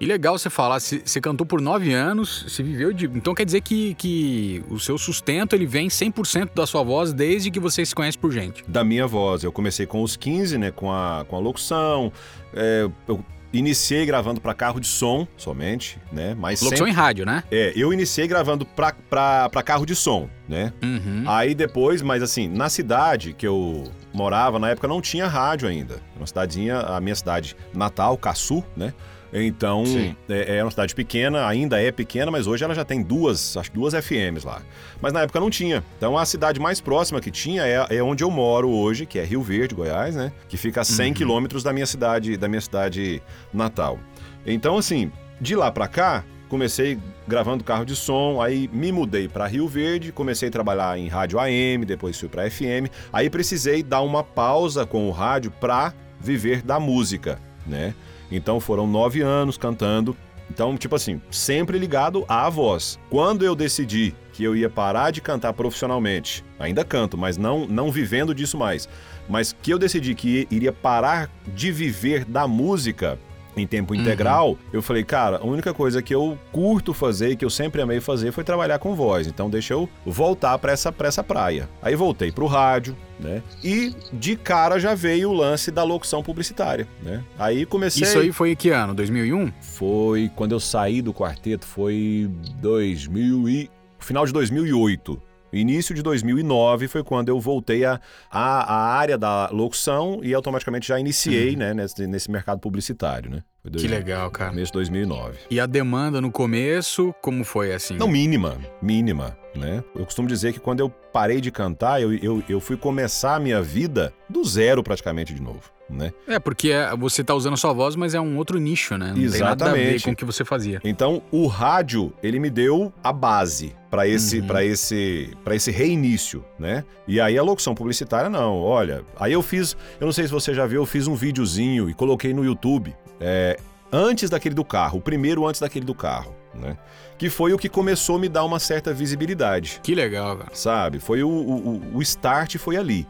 E 0.00 0.06
legal 0.06 0.36
você 0.36 0.50
falar, 0.50 0.80
você 0.80 1.20
cantou 1.20 1.46
por 1.46 1.60
nove 1.60 1.92
anos, 1.92 2.44
você 2.48 2.62
viveu 2.62 2.92
de. 2.92 3.06
Então 3.06 3.34
quer 3.34 3.44
dizer 3.44 3.60
que, 3.60 3.94
que 3.94 4.62
o 4.68 4.78
seu 4.78 4.98
sustento 4.98 5.54
ele 5.54 5.66
vem 5.66 5.88
100% 5.88 6.50
da 6.54 6.66
sua 6.66 6.82
voz 6.82 7.12
desde 7.12 7.50
que 7.50 7.60
você 7.60 7.84
se 7.86 7.94
conhece 7.94 8.18
por 8.18 8.32
gente. 8.32 8.64
Da 8.66 8.82
minha 8.82 9.06
voz, 9.06 9.44
eu 9.44 9.52
comecei 9.52 9.86
com 9.86 10.02
os 10.02 10.16
15, 10.16 10.58
né, 10.58 10.70
com 10.70 10.92
a, 10.92 11.24
com 11.28 11.36
a 11.36 11.38
locução, 11.38 12.12
é, 12.52 12.88
eu 13.06 13.24
iniciei 13.52 14.04
gravando 14.04 14.40
pra 14.40 14.52
carro 14.52 14.80
de 14.80 14.86
som 14.88 15.28
somente, 15.36 15.98
né, 16.12 16.34
mas 16.36 16.60
Locução 16.60 16.86
sempre... 16.86 16.90
em 16.90 16.94
rádio, 16.94 17.24
né? 17.24 17.44
É, 17.50 17.72
eu 17.76 17.92
iniciei 17.92 18.26
gravando 18.26 18.66
pra 18.66 19.62
carro 19.64 19.86
de 19.86 19.94
som, 19.94 20.28
né? 20.48 20.72
Uhum. 20.82 21.24
Aí 21.26 21.54
depois, 21.54 22.02
mas 22.02 22.22
assim, 22.22 22.48
na 22.48 22.68
cidade 22.68 23.32
que 23.32 23.46
eu 23.46 23.84
morava, 24.12 24.58
na 24.58 24.70
época 24.70 24.88
não 24.88 25.00
tinha 25.00 25.28
rádio 25.28 25.68
ainda. 25.68 26.00
Uma 26.16 26.26
cidadezinha, 26.26 26.80
a 26.80 27.00
minha 27.00 27.14
cidade 27.14 27.56
natal, 27.72 28.18
Caçu, 28.18 28.64
né? 28.76 28.92
Então, 29.36 29.82
é, 30.28 30.58
é 30.58 30.64
uma 30.64 30.70
cidade 30.70 30.94
pequena, 30.94 31.44
ainda 31.46 31.82
é 31.82 31.90
pequena, 31.90 32.30
mas 32.30 32.46
hoje 32.46 32.62
ela 32.62 32.72
já 32.74 32.84
tem 32.84 33.02
duas, 33.02 33.56
acho 33.56 33.68
que 33.70 33.76
duas 33.76 33.92
FMs 33.92 34.44
lá. 34.46 34.62
Mas 35.02 35.12
na 35.12 35.22
época 35.22 35.40
não 35.40 35.50
tinha. 35.50 35.82
Então 35.98 36.16
a 36.16 36.24
cidade 36.24 36.60
mais 36.60 36.80
próxima 36.80 37.20
que 37.20 37.32
tinha 37.32 37.66
é, 37.66 37.96
é 37.96 38.02
onde 38.02 38.22
eu 38.22 38.30
moro 38.30 38.70
hoje, 38.70 39.06
que 39.06 39.18
é 39.18 39.24
Rio 39.24 39.42
Verde, 39.42 39.74
Goiás, 39.74 40.14
né? 40.14 40.30
Que 40.48 40.56
fica 40.56 40.82
a 40.82 40.84
100 40.84 41.08
Uhum. 41.08 41.14
quilômetros 41.14 41.62
da 41.64 41.72
minha 41.72 41.86
cidade, 41.86 42.36
da 42.36 42.46
minha 42.48 42.60
cidade 42.60 43.20
natal. 43.52 43.98
Então, 44.46 44.78
assim, 44.78 45.10
de 45.40 45.56
lá 45.56 45.72
pra 45.72 45.88
cá, 45.88 46.22
comecei 46.48 46.96
gravando 47.26 47.64
carro 47.64 47.84
de 47.84 47.96
som, 47.96 48.40
aí 48.40 48.70
me 48.72 48.92
mudei 48.92 49.26
pra 49.26 49.46
Rio 49.48 49.66
Verde, 49.66 50.12
comecei 50.12 50.48
a 50.48 50.52
trabalhar 50.52 50.96
em 50.96 51.08
rádio 51.08 51.40
AM, 51.40 51.84
depois 51.84 52.16
fui 52.20 52.28
pra 52.28 52.48
FM, 52.48 52.86
aí 53.12 53.28
precisei 53.28 53.82
dar 53.82 54.02
uma 54.02 54.22
pausa 54.22 54.86
com 54.86 55.08
o 55.08 55.10
rádio 55.10 55.50
pra 55.50 55.92
viver 56.20 56.62
da 56.62 56.78
música, 56.78 57.40
né? 57.66 57.94
Então 58.30 58.60
foram 58.60 58.86
nove 58.86 59.20
anos 59.20 59.56
cantando. 59.56 60.16
Então, 60.50 60.76
tipo 60.76 60.94
assim, 60.94 61.20
sempre 61.30 61.78
ligado 61.78 62.24
à 62.28 62.48
voz. 62.50 62.98
Quando 63.08 63.44
eu 63.44 63.54
decidi 63.54 64.14
que 64.32 64.44
eu 64.44 64.54
ia 64.54 64.68
parar 64.68 65.10
de 65.10 65.20
cantar 65.20 65.52
profissionalmente, 65.52 66.44
ainda 66.58 66.84
canto, 66.84 67.16
mas 67.16 67.36
não, 67.36 67.66
não 67.66 67.90
vivendo 67.90 68.34
disso 68.34 68.58
mais, 68.58 68.88
mas 69.28 69.54
que 69.62 69.72
eu 69.72 69.78
decidi 69.78 70.14
que 70.14 70.46
iria 70.50 70.72
parar 70.72 71.30
de 71.46 71.72
viver 71.72 72.24
da 72.24 72.46
música 72.46 73.18
em 73.56 73.66
tempo 73.66 73.94
integral, 73.94 74.58
eu 74.72 74.82
falei, 74.82 75.04
cara, 75.04 75.38
a 75.38 75.44
única 75.44 75.72
coisa 75.72 76.02
que 76.02 76.14
eu 76.14 76.38
curto 76.52 76.92
fazer 76.92 77.30
e 77.30 77.36
que 77.36 77.44
eu 77.44 77.50
sempre 77.50 77.80
amei 77.80 78.00
fazer 78.00 78.32
foi 78.32 78.44
trabalhar 78.44 78.78
com 78.78 78.94
voz. 78.94 79.26
Então 79.26 79.48
deixa 79.48 79.74
eu 79.74 79.88
voltar 80.04 80.58
pra 80.58 80.72
essa, 80.72 80.90
pra 80.90 81.08
essa 81.08 81.22
praia. 81.22 81.68
Aí 81.82 81.94
voltei 81.94 82.32
pro 82.32 82.46
rádio, 82.46 82.96
né? 83.18 83.42
E 83.62 83.94
de 84.12 84.36
cara 84.36 84.78
já 84.78 84.94
veio 84.94 85.30
o 85.30 85.32
lance 85.32 85.70
da 85.70 85.82
locução 85.82 86.22
publicitária, 86.22 86.86
né? 87.02 87.22
Aí 87.38 87.64
comecei. 87.64 88.02
Isso 88.02 88.18
aí 88.18 88.32
foi 88.32 88.56
que 88.56 88.70
ano? 88.70 88.94
2001? 88.94 89.52
Foi 89.60 90.30
quando 90.34 90.52
eu 90.52 90.60
saí 90.60 91.00
do 91.00 91.12
quarteto, 91.12 91.66
foi 91.66 92.30
2000 92.60 93.48
e 93.48 93.70
final 93.98 94.26
de 94.26 94.32
2008. 94.32 95.20
Início 95.56 95.94
de 95.94 96.02
2009 96.02 96.88
foi 96.88 97.02
quando 97.02 97.28
eu 97.28 97.40
voltei 97.40 97.84
à 97.84 98.00
a, 98.30 98.74
a, 98.74 98.94
área 98.94 99.16
da 99.16 99.48
locução 99.50 100.20
e 100.22 100.34
automaticamente 100.34 100.88
já 100.88 100.98
iniciei, 100.98 101.56
né, 101.56 101.72
nesse, 101.72 102.06
nesse 102.06 102.30
mercado 102.30 102.58
publicitário, 102.58 103.30
né? 103.30 103.42
Que 103.72 103.88
legal, 103.88 104.30
cara. 104.30 104.50
Começo 104.50 104.66
de 104.66 104.78
2009. 104.78 105.38
E 105.50 105.58
a 105.58 105.64
demanda 105.64 106.20
no 106.20 106.30
começo, 106.30 107.14
como 107.22 107.42
foi 107.44 107.72
assim? 107.72 107.96
Não, 107.96 108.06
mínima, 108.06 108.58
mínima, 108.82 109.38
né? 109.56 109.82
Eu 109.94 110.04
costumo 110.04 110.28
dizer 110.28 110.52
que 110.52 110.60
quando 110.60 110.80
eu 110.80 110.90
parei 110.90 111.40
de 111.40 111.50
cantar, 111.50 112.02
eu, 112.02 112.12
eu, 112.12 112.42
eu 112.46 112.60
fui 112.60 112.76
começar 112.76 113.36
a 113.36 113.40
minha 113.40 113.62
vida 113.62 114.12
do 114.28 114.44
zero 114.44 114.82
praticamente 114.82 115.32
de 115.32 115.40
novo. 115.40 115.73
Né? 115.88 116.12
É, 116.26 116.38
porque 116.38 116.70
é- 116.70 116.94
você 116.96 117.22
tá 117.22 117.34
usando 117.34 117.54
a 117.54 117.56
sua 117.56 117.72
voz, 117.72 117.94
mas 117.96 118.14
é 118.14 118.20
um 118.20 118.36
outro 118.38 118.58
nicho, 118.58 118.96
né? 118.96 119.08
Não 119.16 119.30
tem 119.30 119.40
nada 119.40 119.66
a 119.66 119.72
ver 119.72 119.78
Exatamente. 119.80 120.04
com 120.04 120.10
o 120.12 120.16
que 120.16 120.24
você 120.24 120.44
fazia. 120.44 120.80
Então, 120.84 121.22
o 121.30 121.46
rádio, 121.46 122.12
ele 122.22 122.38
me 122.38 122.48
deu 122.50 122.92
a 123.02 123.12
base 123.12 123.74
para 123.90 124.08
esse, 124.08 124.40
Uhum. 124.40 124.46
para 124.46 124.64
esse, 124.64 125.30
para 125.44 125.54
esse 125.54 125.70
reinício, 125.70 126.44
né? 126.58 126.84
E 127.06 127.20
aí 127.20 127.38
a 127.38 127.42
locução 127.42 127.74
publicitária 127.74 128.28
não, 128.30 128.58
olha, 128.60 129.04
aí 129.18 129.32
eu 129.32 129.42
fiz, 129.42 129.76
eu 130.00 130.06
não 130.06 130.12
sei 130.12 130.24
se 130.24 130.30
você 130.32 130.52
já 130.54 130.66
viu, 130.66 130.80
eu 130.82 130.86
fiz 130.86 131.06
um 131.06 131.14
videozinho 131.14 131.88
e 131.88 131.94
coloquei 131.94 132.32
no 132.34 132.44
YouTube, 132.44 132.94
é, 133.20 133.58
antes 133.92 134.28
daquele 134.30 134.54
do 134.54 134.64
carro, 134.64 134.98
o 134.98 135.00
primeiro 135.02 135.46
antes 135.46 135.60
daquele 135.60 135.84
do 135.84 135.94
carro, 135.94 136.34
né? 136.54 136.76
Que 137.16 137.30
foi 137.30 137.52
o 137.52 137.58
que 137.58 137.68
começou 137.68 138.16
a 138.16 138.18
me 138.18 138.28
dar 138.28 138.42
uma 138.44 138.58
certa 138.58 138.92
visibilidade 138.92 139.80
Que 139.82 139.94
legal, 139.94 140.36
cara. 140.38 140.50
sabe? 140.52 140.98
Foi 140.98 141.22
o, 141.22 141.28
o, 141.28 141.82
o 141.98 142.02
start 142.02 142.56
foi 142.56 142.76
ali. 142.76 143.06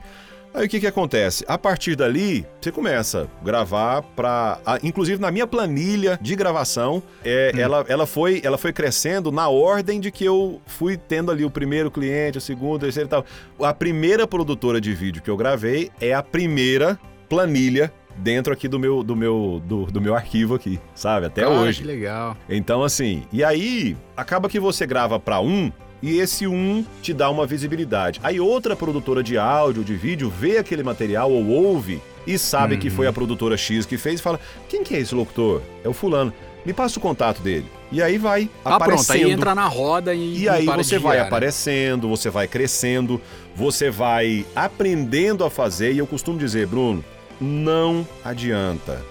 Aí 0.55 0.67
o 0.67 0.69
que 0.69 0.79
que 0.79 0.87
acontece? 0.87 1.45
A 1.49 1.59
partir 1.59 1.97
dali, 1.97 2.47
você 2.61 2.71
começa 2.71 3.29
a 3.41 3.45
gravar 3.45 4.03
para, 4.03 4.61
inclusive 4.85 5.21
na 5.21 5.29
minha 5.33 5.49
planilha 5.49 6.17
de 6.23 6.37
gravação, 6.37 7.03
é, 7.25 7.53
ela, 7.59 7.85
ela 7.89 8.07
foi 8.07 8.41
ela 8.45 8.57
foi 8.57 8.73
crescendo 8.73 9.33
na 9.33 9.49
ordem 9.49 9.99
de 9.99 10.13
que 10.13 10.25
eu 10.25 10.63
fui 10.65 10.97
tendo 10.97 11.33
ali 11.33 11.45
o 11.45 11.51
primeiro 11.51 11.91
cliente, 11.91 12.39
o 12.39 12.41
segundo, 12.41 12.77
o 12.77 12.79
terceiro 12.79 13.09
e 13.09 13.11
tal. 13.11 13.25
A 13.61 13.75
primeira 13.75 14.29
produtora 14.29 14.81
de 14.81 14.95
vídeo 14.95 15.21
que 15.21 15.29
eu 15.29 15.37
gravei 15.37 15.91
é 16.01 16.15
a 16.15 16.23
primeira 16.23 17.01
planilha 17.29 17.93
dentro 18.17 18.53
aqui 18.53 18.69
do 18.69 18.79
meu 18.79 19.03
do 19.03 19.17
meu 19.17 19.61
do, 19.67 19.87
do 19.87 20.01
meu 20.01 20.15
arquivo 20.15 20.55
aqui, 20.55 20.79
sabe? 20.95 21.27
Até 21.27 21.43
Cara, 21.43 21.53
hoje. 21.53 21.81
Que 21.81 21.87
legal. 21.87 22.37
Então, 22.49 22.85
assim, 22.85 23.25
e 23.33 23.43
aí 23.43 23.97
acaba 24.17 24.49
que 24.49 24.61
você 24.61 24.87
grava 24.87 25.19
pra 25.19 25.41
um 25.41 25.73
e 26.05 26.19
esse 26.21 26.47
um 26.47 26.85
te 27.01 27.15
dá 27.15 27.31
uma 27.31 27.47
visibilidade. 27.47 28.21
Aí 28.23 28.39
outra 28.39 28.77
produtora 28.77 29.23
de 29.23 29.39
áudio, 29.39 29.83
de 29.83 29.97
vídeo, 29.97 30.29
vê 30.29 30.59
aquele 30.59 30.83
material 30.83 31.33
ou 31.33 31.47
ouve 31.49 31.99
e 32.27 32.39
sabe 32.39 32.77
que 32.77 32.91
foi 32.91 33.07
a 33.07 33.13
produtora 33.13 33.57
X 33.57 33.87
que 33.87 33.97
fez 33.97 34.21
e 34.21 34.23
fala: 34.23 34.39
quem 34.69 34.85
que 34.85 34.95
é 34.95 35.01
esse 35.01 35.15
locutor? 35.15 35.63
É 35.83 35.89
o 35.89 35.95
fulano. 35.95 36.31
Me 36.65 36.75
passa 36.75 36.99
o 36.99 37.03
contato 37.03 37.41
dele. 37.41 37.67
E 37.91 38.03
aí 38.03 38.19
vai 38.19 38.51
Ah, 38.63 38.71
pronto. 38.71 38.83
aparecendo. 38.83 39.27
Aí 39.27 39.33
entra 39.33 39.55
na 39.55 39.67
roda 39.67 40.15
e. 40.15 40.41
E 40.43 40.49
aí 40.49 40.67
você 40.67 40.99
vai 40.99 41.13
girar, 41.13 41.25
né? 41.25 41.27
aparecendo, 41.29 42.09
você 42.09 42.29
vai 42.29 42.47
crescendo, 42.49 43.19
você 43.57 43.91
vai 43.91 44.45
aprendendo 44.55 45.43
a 45.43 45.49
fazer. 45.51 45.93
E 45.93 45.99
eu 45.99 46.07
costumo 46.07 46.39
dizer, 46.39 46.67
Bruno, 46.67 47.03
não 47.41 48.07
adianta. 48.23 49.03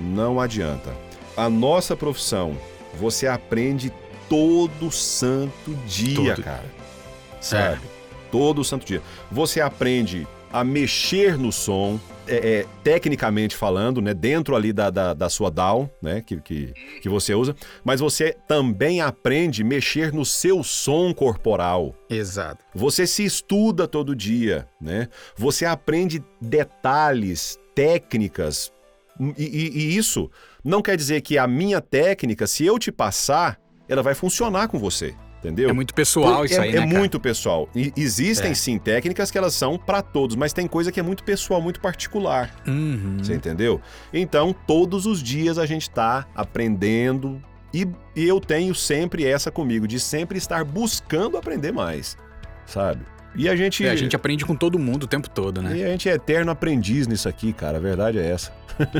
Não 0.00 0.40
adianta. 0.40 0.92
A 1.36 1.48
nossa 1.48 1.94
profissão, 1.96 2.56
você 2.98 3.28
aprende 3.28 3.92
todo 4.30 4.90
santo 4.90 5.74
dia, 5.86 6.14
Todo. 6.34 6.42
cara. 6.42 6.64
Sabe? 7.40 7.80
Todo 8.30 8.62
santo 8.64 8.86
dia. 8.86 9.02
Você 9.30 9.60
aprende 9.60 10.26
a 10.52 10.62
mexer 10.64 11.36
no 11.36 11.50
som, 11.52 11.98
é, 12.26 12.60
é, 12.60 12.66
tecnicamente 12.84 13.56
falando, 13.56 14.00
né? 14.00 14.14
Dentro 14.14 14.54
ali 14.54 14.72
da, 14.72 14.88
da, 14.90 15.14
da 15.14 15.28
sua 15.28 15.50
DAW, 15.50 15.90
né? 16.00 16.22
Que, 16.24 16.40
que, 16.40 16.72
que 17.02 17.08
você 17.08 17.34
usa. 17.34 17.56
Mas 17.84 17.98
você 18.00 18.36
também 18.46 19.00
aprende 19.00 19.62
a 19.62 19.64
mexer 19.64 20.12
no 20.12 20.24
seu 20.24 20.62
som 20.62 21.12
corporal. 21.12 21.94
Exato. 22.08 22.64
Você 22.74 23.06
se 23.06 23.24
estuda 23.24 23.88
todo 23.88 24.14
dia, 24.14 24.68
né? 24.80 25.08
Você 25.36 25.64
aprende 25.66 26.22
detalhes, 26.40 27.58
técnicas. 27.74 28.72
E, 29.36 29.42
e- 29.44 29.78
e 29.78 29.96
isso 29.96 30.30
não 30.64 30.80
quer 30.82 30.96
dizer 30.96 31.20
que 31.20 31.36
a 31.36 31.46
minha 31.48 31.80
técnica, 31.80 32.46
se 32.46 32.64
eu 32.64 32.78
te 32.78 32.92
passar, 32.92 33.58
ela 33.90 34.02
vai 34.02 34.14
funcionar 34.14 34.68
com 34.68 34.78
você. 34.78 35.14
Entendeu? 35.40 35.70
É 35.70 35.72
muito 35.72 35.94
pessoal 35.94 36.44
isso 36.44 36.54
é, 36.54 36.64
aí, 36.64 36.68
é 36.68 36.80
né? 36.80 36.86
cara? 36.86 36.98
muito 36.98 37.18
pessoal. 37.18 37.66
E 37.74 37.92
existem 37.96 38.50
É. 38.50 38.54
sim 38.54 38.78
técnicas 38.78 39.30
que 39.30 39.38
elas 39.38 39.54
são 39.54 39.78
pra 39.78 40.02
todos, 40.02 40.36
mas 40.36 40.52
tem 40.52 40.66
coisa 40.66 40.92
que 40.92 41.00
é 41.00 41.02
muito 41.02 41.24
pessoal, 41.24 41.62
muito 41.62 41.80
particular. 41.80 42.54
Uhum. 42.66 43.16
Você 43.18 43.34
entendeu? 43.34 43.80
Então, 44.12 44.54
todos 44.66 45.06
os 45.06 45.22
dias 45.22 45.56
a 45.56 45.64
gente 45.64 45.88
tá 45.88 46.26
aprendendo 46.34 47.42
e, 47.72 47.88
e 48.14 48.28
eu 48.28 48.38
tenho 48.38 48.74
sempre 48.74 49.26
essa 49.26 49.50
comigo, 49.50 49.88
de 49.88 49.98
sempre 49.98 50.36
estar 50.36 50.62
buscando 50.62 51.38
aprender 51.38 51.72
mais, 51.72 52.18
sabe? 52.66 53.02
E 53.34 53.48
a 53.48 53.56
gente, 53.56 53.84
É, 53.84 53.90
a 53.90 53.96
gente 53.96 54.16
aprende 54.16 54.44
com 54.44 54.54
todo 54.54 54.78
mundo 54.78 55.04
o 55.04 55.06
tempo 55.06 55.28
todo, 55.28 55.62
né? 55.62 55.76
e 55.76 55.84
a 55.84 55.88
gente 55.88 56.08
é 56.08 56.14
eterno 56.14 56.50
aprendiz 56.50 57.06
nisso 57.06 57.28
aqui, 57.28 57.52
cara. 57.52 57.78
A 57.78 57.80
verdade 57.80 58.18
é 58.18 58.28
essa. 58.30 58.52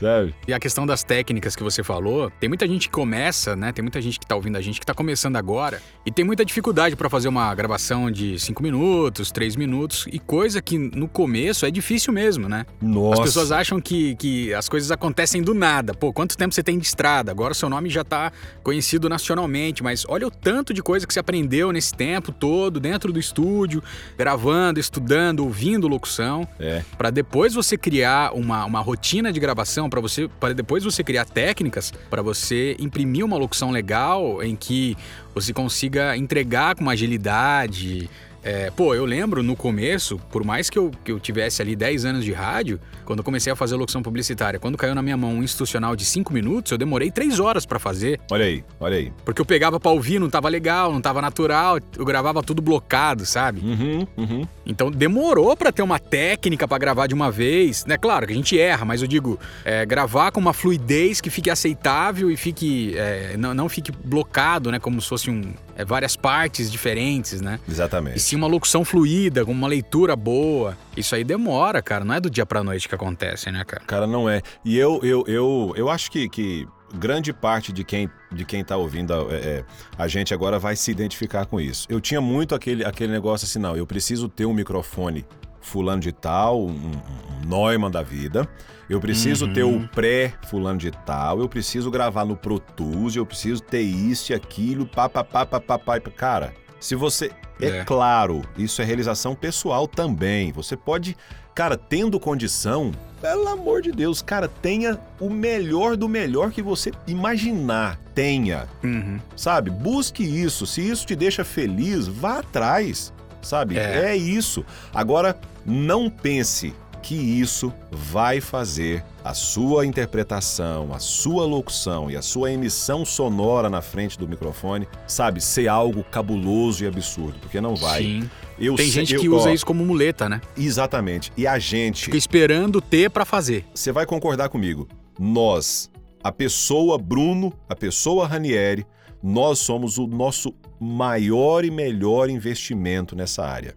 sabe? 0.00 0.34
E 0.46 0.52
a 0.52 0.58
questão 0.58 0.84
das 0.86 1.02
técnicas 1.02 1.54
que 1.54 1.62
você 1.62 1.82
falou, 1.84 2.30
tem 2.40 2.48
muita 2.48 2.66
gente 2.66 2.88
que 2.88 2.92
começa, 2.92 3.54
né? 3.54 3.72
Tem 3.72 3.82
muita 3.82 4.00
gente 4.00 4.18
que 4.18 4.26
tá 4.26 4.34
ouvindo 4.34 4.56
a 4.56 4.60
gente 4.60 4.80
que 4.80 4.86
tá 4.86 4.94
começando 4.94 5.36
agora 5.36 5.80
e 6.04 6.10
tem 6.10 6.24
muita 6.24 6.44
dificuldade 6.44 6.96
pra 6.96 7.08
fazer 7.08 7.28
uma 7.28 7.54
gravação 7.54 8.10
de 8.10 8.38
5 8.38 8.60
minutos, 8.62 9.30
3 9.30 9.54
minutos 9.56 10.06
e 10.10 10.18
coisa 10.18 10.60
que 10.60 10.76
no 10.78 11.06
começo 11.06 11.64
é 11.64 11.70
difícil 11.70 12.12
mesmo, 12.12 12.48
né? 12.48 12.66
Nossa. 12.80 13.22
As 13.22 13.28
pessoas 13.28 13.52
acham 13.52 13.80
que, 13.80 14.16
que 14.16 14.52
as 14.54 14.68
coisas 14.68 14.90
acontecem 14.90 15.42
do 15.42 15.54
nada. 15.54 15.94
Pô, 15.94 16.12
quanto 16.12 16.36
tempo 16.36 16.52
você 16.52 16.62
tem 16.62 16.76
de 16.78 16.86
estrada? 16.86 17.30
Agora 17.30 17.52
o 17.52 17.54
seu 17.54 17.68
nome 17.68 17.88
já 17.88 18.02
tá 18.02 18.32
conhecido 18.62 19.08
nacionalmente, 19.08 19.82
mas 19.82 20.04
olha 20.08 20.26
o 20.26 20.30
tanto 20.30 20.74
de 20.74 20.82
coisa 20.82 21.06
que 21.06 21.12
você 21.14 21.20
aprendeu 21.20 21.70
nesse 21.70 21.94
tempo 21.94 22.32
todo, 22.32 22.80
dentro 22.80 23.12
do 23.12 23.20
estúdio, 23.20 23.69
gravando, 24.16 24.80
estudando, 24.80 25.40
ouvindo 25.40 25.86
locução, 25.86 26.48
É. 26.58 26.82
Pra 26.96 27.10
depois 27.10 27.54
você 27.54 27.76
criar 27.76 28.32
uma, 28.34 28.64
uma 28.64 28.80
rotina 28.80 29.32
de 29.32 29.38
gravação, 29.38 29.88
pra 29.88 30.00
você 30.00 30.28
para 30.40 30.54
depois 30.54 30.84
você 30.84 31.02
criar 31.04 31.24
técnicas 31.24 31.92
pra 32.08 32.22
você 32.22 32.76
imprimir 32.78 33.24
uma 33.24 33.36
locução 33.36 33.70
legal 33.70 34.42
em 34.42 34.56
que 34.56 34.96
você 35.34 35.52
consiga 35.52 36.16
entregar 36.16 36.74
com 36.74 36.82
uma 36.82 36.92
agilidade. 36.92 38.08
É, 38.42 38.70
pô, 38.70 38.94
eu 38.94 39.04
lembro 39.04 39.42
no 39.42 39.54
começo, 39.54 40.18
por 40.30 40.44
mais 40.44 40.70
que 40.70 40.78
eu, 40.78 40.90
que 41.04 41.12
eu 41.12 41.20
tivesse 41.20 41.60
ali 41.60 41.76
10 41.76 42.04
anos 42.04 42.24
de 42.24 42.32
rádio, 42.32 42.80
quando 43.04 43.18
eu 43.18 43.24
comecei 43.24 43.52
a 43.52 43.56
fazer 43.56 43.76
locução 43.76 44.02
publicitária, 44.02 44.58
quando 44.58 44.78
caiu 44.78 44.94
na 44.94 45.02
minha 45.02 45.16
mão 45.16 45.34
um 45.34 45.42
institucional 45.42 45.94
de 45.94 46.04
5 46.04 46.32
minutos, 46.32 46.72
eu 46.72 46.78
demorei 46.78 47.10
3 47.10 47.38
horas 47.38 47.66
pra 47.66 47.78
fazer. 47.78 48.20
Olha 48.30 48.46
aí, 48.46 48.64
olha 48.78 48.96
aí. 48.96 49.12
Porque 49.24 49.40
eu 49.40 49.44
pegava 49.44 49.78
pra 49.78 49.90
ouvir, 49.90 50.18
não 50.18 50.30
tava 50.30 50.48
legal, 50.48 50.92
não 50.92 51.00
tava 51.00 51.20
natural, 51.20 51.78
eu 51.96 52.04
gravava 52.04 52.42
tudo 52.42 52.62
blocado, 52.62 53.26
sabe? 53.26 53.60
Uhum, 53.60 54.06
uhum. 54.16 54.42
Então 54.64 54.90
demorou 54.90 55.56
pra 55.56 55.72
ter 55.72 55.82
uma 55.82 55.98
técnica 55.98 56.66
pra 56.66 56.78
gravar 56.78 57.06
de 57.06 57.14
uma 57.14 57.30
vez, 57.30 57.84
né? 57.84 57.98
Claro 57.98 58.26
que 58.26 58.32
a 58.32 58.36
gente 58.36 58.58
erra, 58.58 58.84
mas 58.84 59.02
eu 59.02 59.08
digo, 59.08 59.38
é, 59.64 59.84
gravar 59.84 60.30
com 60.30 60.40
uma 60.40 60.52
fluidez 60.52 61.20
que 61.20 61.28
fique 61.28 61.50
aceitável 61.50 62.30
e 62.30 62.36
fique 62.36 62.94
é, 62.96 63.36
não, 63.36 63.52
não 63.52 63.68
fique 63.68 63.92
blocado, 63.92 64.70
né? 64.70 64.78
Como 64.78 65.00
se 65.00 65.08
fosse 65.08 65.30
um, 65.30 65.52
várias 65.84 66.16
partes 66.16 66.70
diferentes, 66.70 67.40
né? 67.40 67.58
E 67.66 67.70
Exatamente. 67.70 68.20
sim 68.20 68.36
uma 68.36 68.46
locução 68.46 68.84
fluida, 68.84 69.44
com 69.44 69.52
uma 69.52 69.68
leitura 69.68 70.14
boa. 70.16 70.76
Isso 70.96 71.14
aí 71.14 71.24
demora, 71.24 71.82
cara. 71.82 72.04
Não 72.04 72.14
é 72.14 72.20
do 72.20 72.30
dia 72.30 72.46
pra 72.46 72.62
noite 72.62 72.88
que 72.88 72.94
acontece, 72.94 73.50
né, 73.50 73.64
cara? 73.64 73.82
Cara, 73.86 74.06
não 74.06 74.28
é. 74.28 74.42
E 74.64 74.76
eu, 74.78 75.00
eu, 75.02 75.24
eu, 75.26 75.72
eu 75.76 75.90
acho 75.90 76.10
que, 76.10 76.28
que 76.28 76.66
grande 76.94 77.32
parte 77.32 77.72
de 77.72 77.84
quem, 77.84 78.10
de 78.32 78.44
quem 78.44 78.64
tá 78.64 78.76
ouvindo 78.76 79.14
a, 79.14 79.26
é, 79.32 79.64
a 79.96 80.08
gente 80.08 80.34
agora 80.34 80.58
vai 80.58 80.74
se 80.76 80.90
identificar 80.90 81.46
com 81.46 81.60
isso. 81.60 81.86
Eu 81.88 82.00
tinha 82.00 82.20
muito 82.20 82.54
aquele, 82.54 82.84
aquele 82.84 83.12
negócio 83.12 83.46
assim, 83.46 83.58
não, 83.58 83.76
eu 83.76 83.86
preciso 83.86 84.28
ter 84.28 84.46
um 84.46 84.54
microfone 84.54 85.24
fulano 85.60 86.00
de 86.00 86.12
tal, 86.12 86.62
um, 86.66 86.70
um 86.70 87.48
Neumann 87.48 87.90
da 87.90 88.02
vida. 88.02 88.48
Eu 88.88 89.00
preciso 89.00 89.46
ter 89.52 89.62
o 89.62 89.86
pré 89.88 90.34
fulano 90.48 90.78
de 90.78 90.90
tal, 90.90 91.38
eu 91.38 91.48
preciso 91.48 91.90
gravar 91.92 92.24
no 92.24 92.36
Pro 92.36 92.58
Tools, 92.58 93.14
eu 93.14 93.24
preciso 93.24 93.62
ter 93.62 93.82
isso 93.82 94.32
e 94.32 94.34
aquilo, 94.34 94.84
pá, 94.84 95.08
pá, 95.08 95.22
pá, 95.22 95.46
pá, 95.46 95.60
pá, 95.60 95.78
pá. 95.78 96.00
Cara, 96.16 96.52
se 96.80 96.94
você... 96.96 97.30
É. 97.60 97.78
É. 97.80 97.84
claro, 97.84 98.40
isso 98.56 98.80
é 98.80 98.84
realização 98.86 99.34
pessoal 99.34 99.86
também. 99.86 100.50
Você 100.52 100.76
pode, 100.78 101.14
cara, 101.54 101.76
tendo 101.76 102.18
condição, 102.18 102.90
pelo 103.20 103.46
amor 103.48 103.82
de 103.82 103.92
Deus, 103.92 104.22
cara, 104.22 104.48
tenha 104.48 104.98
o 105.20 105.28
melhor 105.28 105.94
do 105.94 106.08
melhor 106.08 106.50
que 106.50 106.62
você 106.62 106.90
imaginar. 107.06 108.00
Tenha, 108.14 108.66
Uhum. 108.82 109.20
sabe? 109.36 109.70
Busque 109.70 110.22
isso. 110.24 110.66
Se 110.66 110.80
isso 110.80 111.06
te 111.06 111.14
deixa 111.14 111.44
feliz, 111.44 112.08
vá 112.08 112.38
atrás, 112.38 113.12
sabe? 113.42 113.78
É. 113.78 114.06
é 114.12 114.16
isso. 114.16 114.64
Agora, 114.92 115.38
não 115.64 116.08
pense 116.10 116.74
que 117.02 117.14
isso 117.14 117.72
vai 117.90 118.40
fazer 118.42 119.02
a 119.24 119.32
sua 119.32 119.86
interpretação, 119.86 120.92
a 120.92 120.98
sua 120.98 121.46
locução 121.46 122.10
e 122.10 122.16
a 122.16 122.20
sua 122.22 122.52
emissão 122.52 123.04
sonora 123.06 123.70
na 123.70 123.80
frente 123.80 124.18
do 124.18 124.28
microfone, 124.28 124.86
sabe, 125.06 125.40
ser 125.40 125.66
algo 125.68 126.04
cabuloso 126.04 126.84
e 126.84 126.86
absurdo, 126.86 127.38
porque 127.40 127.60
não 127.60 127.74
vai. 127.74 128.02
Sim. 128.02 128.30
Eu 128.58 128.74
Tem 128.74 128.90
sei- 128.90 129.00
gente 129.06 129.14
eu- 129.14 129.20
que 129.22 129.28
usa 129.30 129.48
ó, 129.48 129.52
isso 129.52 129.64
como 129.64 129.84
muleta, 129.84 130.28
né? 130.28 130.42
Exatamente. 130.56 131.32
E 131.36 131.46
a 131.46 131.58
gente, 131.58 132.04
Fica 132.04 132.18
esperando 132.18 132.80
ter 132.82 133.10
pra 133.10 133.24
fazer. 133.24 133.64
você 133.74 133.90
vai 133.90 134.04
concordar 134.04 134.50
comigo. 134.50 134.86
Nós, 135.18 135.90
a 136.22 136.30
pessoa 136.30 136.98
Bruno, 136.98 137.52
a 137.66 137.74
pessoa 137.74 138.26
Ranieri, 138.26 138.84
nós 139.22 139.58
somos 139.58 139.96
o 139.96 140.06
nosso 140.06 140.54
maior 140.80 141.64
e 141.64 141.70
melhor 141.70 142.30
investimento 142.30 143.14
nessa 143.14 143.44
área. 143.44 143.74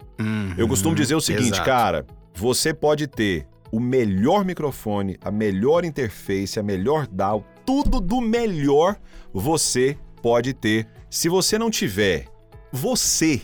Eu 0.57 0.67
costumo 0.67 0.95
dizer 0.95 1.15
o 1.15 1.21
seguinte, 1.21 1.53
Exato. 1.55 1.65
cara, 1.65 2.05
você 2.33 2.73
pode 2.73 3.07
ter 3.07 3.45
o 3.71 3.79
melhor 3.79 4.45
microfone, 4.45 5.17
a 5.21 5.29
melhor 5.29 5.83
interface, 5.83 6.59
a 6.59 6.63
melhor 6.63 7.05
DAW, 7.07 7.45
tudo 7.65 7.99
do 7.99 8.21
melhor 8.21 8.95
você 9.33 9.97
pode 10.21 10.53
ter. 10.53 10.87
Se 11.09 11.27
você 11.27 11.57
não 11.57 11.69
tiver 11.69 12.27
você 12.71 13.41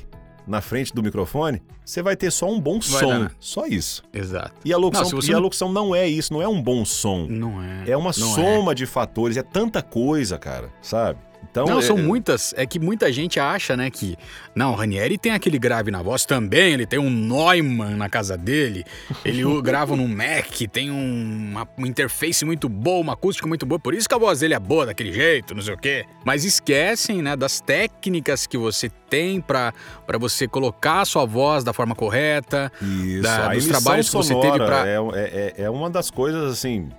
na 0.47 0.61
frente 0.61 0.93
do 0.93 1.03
microfone, 1.03 1.61
você 1.83 2.01
vai 2.01 2.15
ter 2.15 2.31
só 2.31 2.49
um 2.49 2.59
bom 2.59 2.79
Vai 2.79 3.01
som. 3.01 3.19
dar. 3.21 3.31
Só 3.39 3.65
isso. 3.65 4.03
Exato. 4.13 4.53
E 4.63 4.71
a 4.71 4.77
locução, 4.77 5.19
Não, 5.19 5.27
e 5.27 5.33
a 5.33 5.39
locução 5.39 5.71
não 5.71 5.95
é 5.95 6.07
isso, 6.07 6.31
não 6.31 6.41
é 6.41 6.47
um 6.47 6.61
bom 6.61 6.85
som. 6.85 7.27
Não 7.27 7.61
é. 7.61 7.89
É 7.91 7.97
uma 7.97 8.11
não 8.17 8.35
soma 8.35 8.73
de 8.73 8.85
fatores, 8.85 9.37
é 9.37 9.43
tanta 9.43 9.81
coisa, 9.81 10.37
cara, 10.37 10.71
sabe? 10.81 11.19
Então, 11.51 11.65
Não, 11.65 11.79
é- 11.79 11.81
são 11.81 11.97
muitas. 11.97 12.53
É 12.55 12.63
que 12.65 12.77
muita 12.79 13.11
gente 13.11 13.39
acha, 13.39 13.75
né, 13.75 13.89
que. 13.89 14.15
Não, 14.53 14.71
o 14.73 14.75
Ranieri 14.75 15.17
tem 15.17 15.31
aquele 15.31 15.57
grave 15.57 15.89
na 15.89 16.01
voz 16.01 16.23
também, 16.23 16.73
ele 16.73 16.85
tem 16.85 16.99
um 16.99 17.09
Neumann 17.09 17.95
na 17.95 18.07
casa 18.07 18.37
dele, 18.37 18.83
ele 19.25 19.41
grava 19.61 19.95
num 19.95 20.07
Mac, 20.07 20.47
tem 20.71 20.91
um- 20.91 21.49
uma, 21.51 21.67
uma 21.75 21.87
interface 21.87 22.45
muito 22.45 22.69
boa, 22.69 22.99
uma 23.01 23.13
acústica 23.13 23.47
muito 23.47 23.65
boa, 23.65 23.79
por 23.79 23.95
isso 23.95 24.07
que 24.07 24.13
a 24.13 24.17
voz 24.19 24.41
dele 24.41 24.53
é 24.53 24.59
boa 24.59 24.85
daquele 24.85 25.11
jeito, 25.11 25.55
não 25.55 25.61
sei 25.63 25.73
o 25.73 25.77
quê. 25.77 26.05
Mas 26.23 26.45
esquecem, 26.45 27.21
né, 27.21 27.35
das 27.35 27.59
técnicas 27.59 28.45
que 28.45 28.57
você 28.57 28.89
tem 29.09 29.41
pra 29.41 29.73
pra 30.05 30.17
você 30.19 30.47
colocar 30.47 31.01
a 31.01 31.05
sua 31.05 31.25
voz 31.25 31.63
da 31.63 31.73
forma 31.73 31.95
correta. 31.95 32.71
Isso, 32.79 33.23
da- 33.23 33.47
dos 33.53 33.65
trabalhos 33.65 34.07
que 34.09 34.15
você 34.15 34.35
teve 34.39 34.57
pra- 34.57 34.87
É, 34.87 34.97
é, 35.15 35.53
é 35.63 35.69
uma 35.69 35.89
das 35.89 36.11
coisas, 36.11 36.51
assim, 36.51 36.89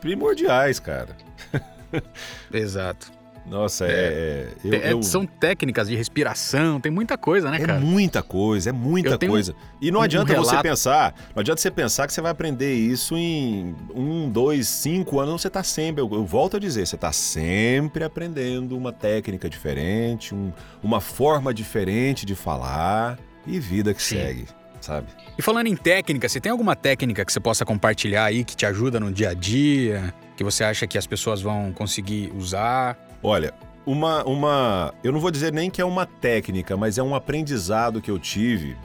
primordiais, 0.00 0.80
cara. 0.80 1.16
Exato. 2.52 3.12
Nossa, 3.44 3.86
é... 3.86 3.90
é- 3.90 4.48
eu- 4.64 4.74
É, 4.74 4.92
eu- 4.92 5.02
São 5.02 5.26
técnicas 5.26 5.88
de 5.88 5.96
respiração, 5.96 6.80
tem 6.80 6.92
muita 6.92 7.18
coisa, 7.18 7.50
né, 7.50 7.56
É 7.56 7.66
cara? 7.66 7.80
muita 7.80 8.22
coisa, 8.22 8.70
é 8.70 8.72
muita 8.72 9.18
coisa. 9.18 9.54
E 9.80 9.90
não 9.90 10.00
um 10.00 10.02
adianta 10.02 10.32
você 10.34 10.50
relato- 10.50 10.62
pensar, 10.62 11.14
não 11.34 11.40
adianta 11.40 11.60
você 11.60 11.70
pensar 11.70 12.06
que 12.06 12.12
você 12.12 12.20
vai 12.20 12.30
aprender 12.30 12.72
isso 12.72 13.16
em 13.16 13.74
um, 13.94 14.30
dois, 14.30 14.68
cinco 14.68 15.18
anos. 15.18 15.42
Você 15.42 15.50
tá 15.50 15.62
sempre, 15.62 16.00
eu, 16.02 16.08
eu 16.12 16.24
volto 16.24 16.56
a 16.56 16.60
dizer, 16.60 16.86
você 16.86 16.96
tá 16.96 17.12
sempre 17.12 18.04
aprendendo 18.04 18.76
uma 18.76 18.92
técnica 18.92 19.50
diferente, 19.50 20.34
um- 20.34 20.52
uma 20.82 21.00
forma 21.00 21.52
diferente 21.52 22.24
de 22.24 22.34
falar 22.36 23.18
e 23.46 23.58
vida 23.58 23.92
que 23.92 24.00
Sim. 24.02 24.16
segue, 24.18 24.46
sabe? 24.80 25.08
E 25.36 25.42
falando 25.42 25.66
em 25.66 25.74
técnica, 25.76 26.28
você 26.28 26.40
tem 26.40 26.52
alguma 26.52 26.76
técnica 26.76 27.24
que 27.24 27.32
você 27.32 27.40
possa 27.40 27.64
compartilhar 27.64 28.24
aí 28.26 28.44
que 28.44 28.54
te 28.54 28.64
ajuda 28.66 29.00
no 29.00 29.10
dia 29.10 29.30
a 29.30 29.34
dia? 29.34 30.14
Que 30.36 30.44
você 30.44 30.62
acha 30.62 30.86
que 30.86 30.96
as 30.96 31.06
pessoas 31.06 31.42
vão 31.42 31.72
conseguir 31.72 32.32
usar? 32.36 32.96
Olha, 33.22 33.54
uma, 33.86 34.24
uma. 34.24 34.94
Eu 35.02 35.12
não 35.12 35.20
vou 35.20 35.30
dizer 35.30 35.52
nem 35.52 35.70
que 35.70 35.80
é 35.80 35.84
uma 35.84 36.06
técnica, 36.06 36.76
mas 36.76 36.98
é 36.98 37.02
um 37.02 37.14
aprendizado 37.14 38.00
que 38.00 38.10
eu 38.10 38.18
tive 38.18 38.76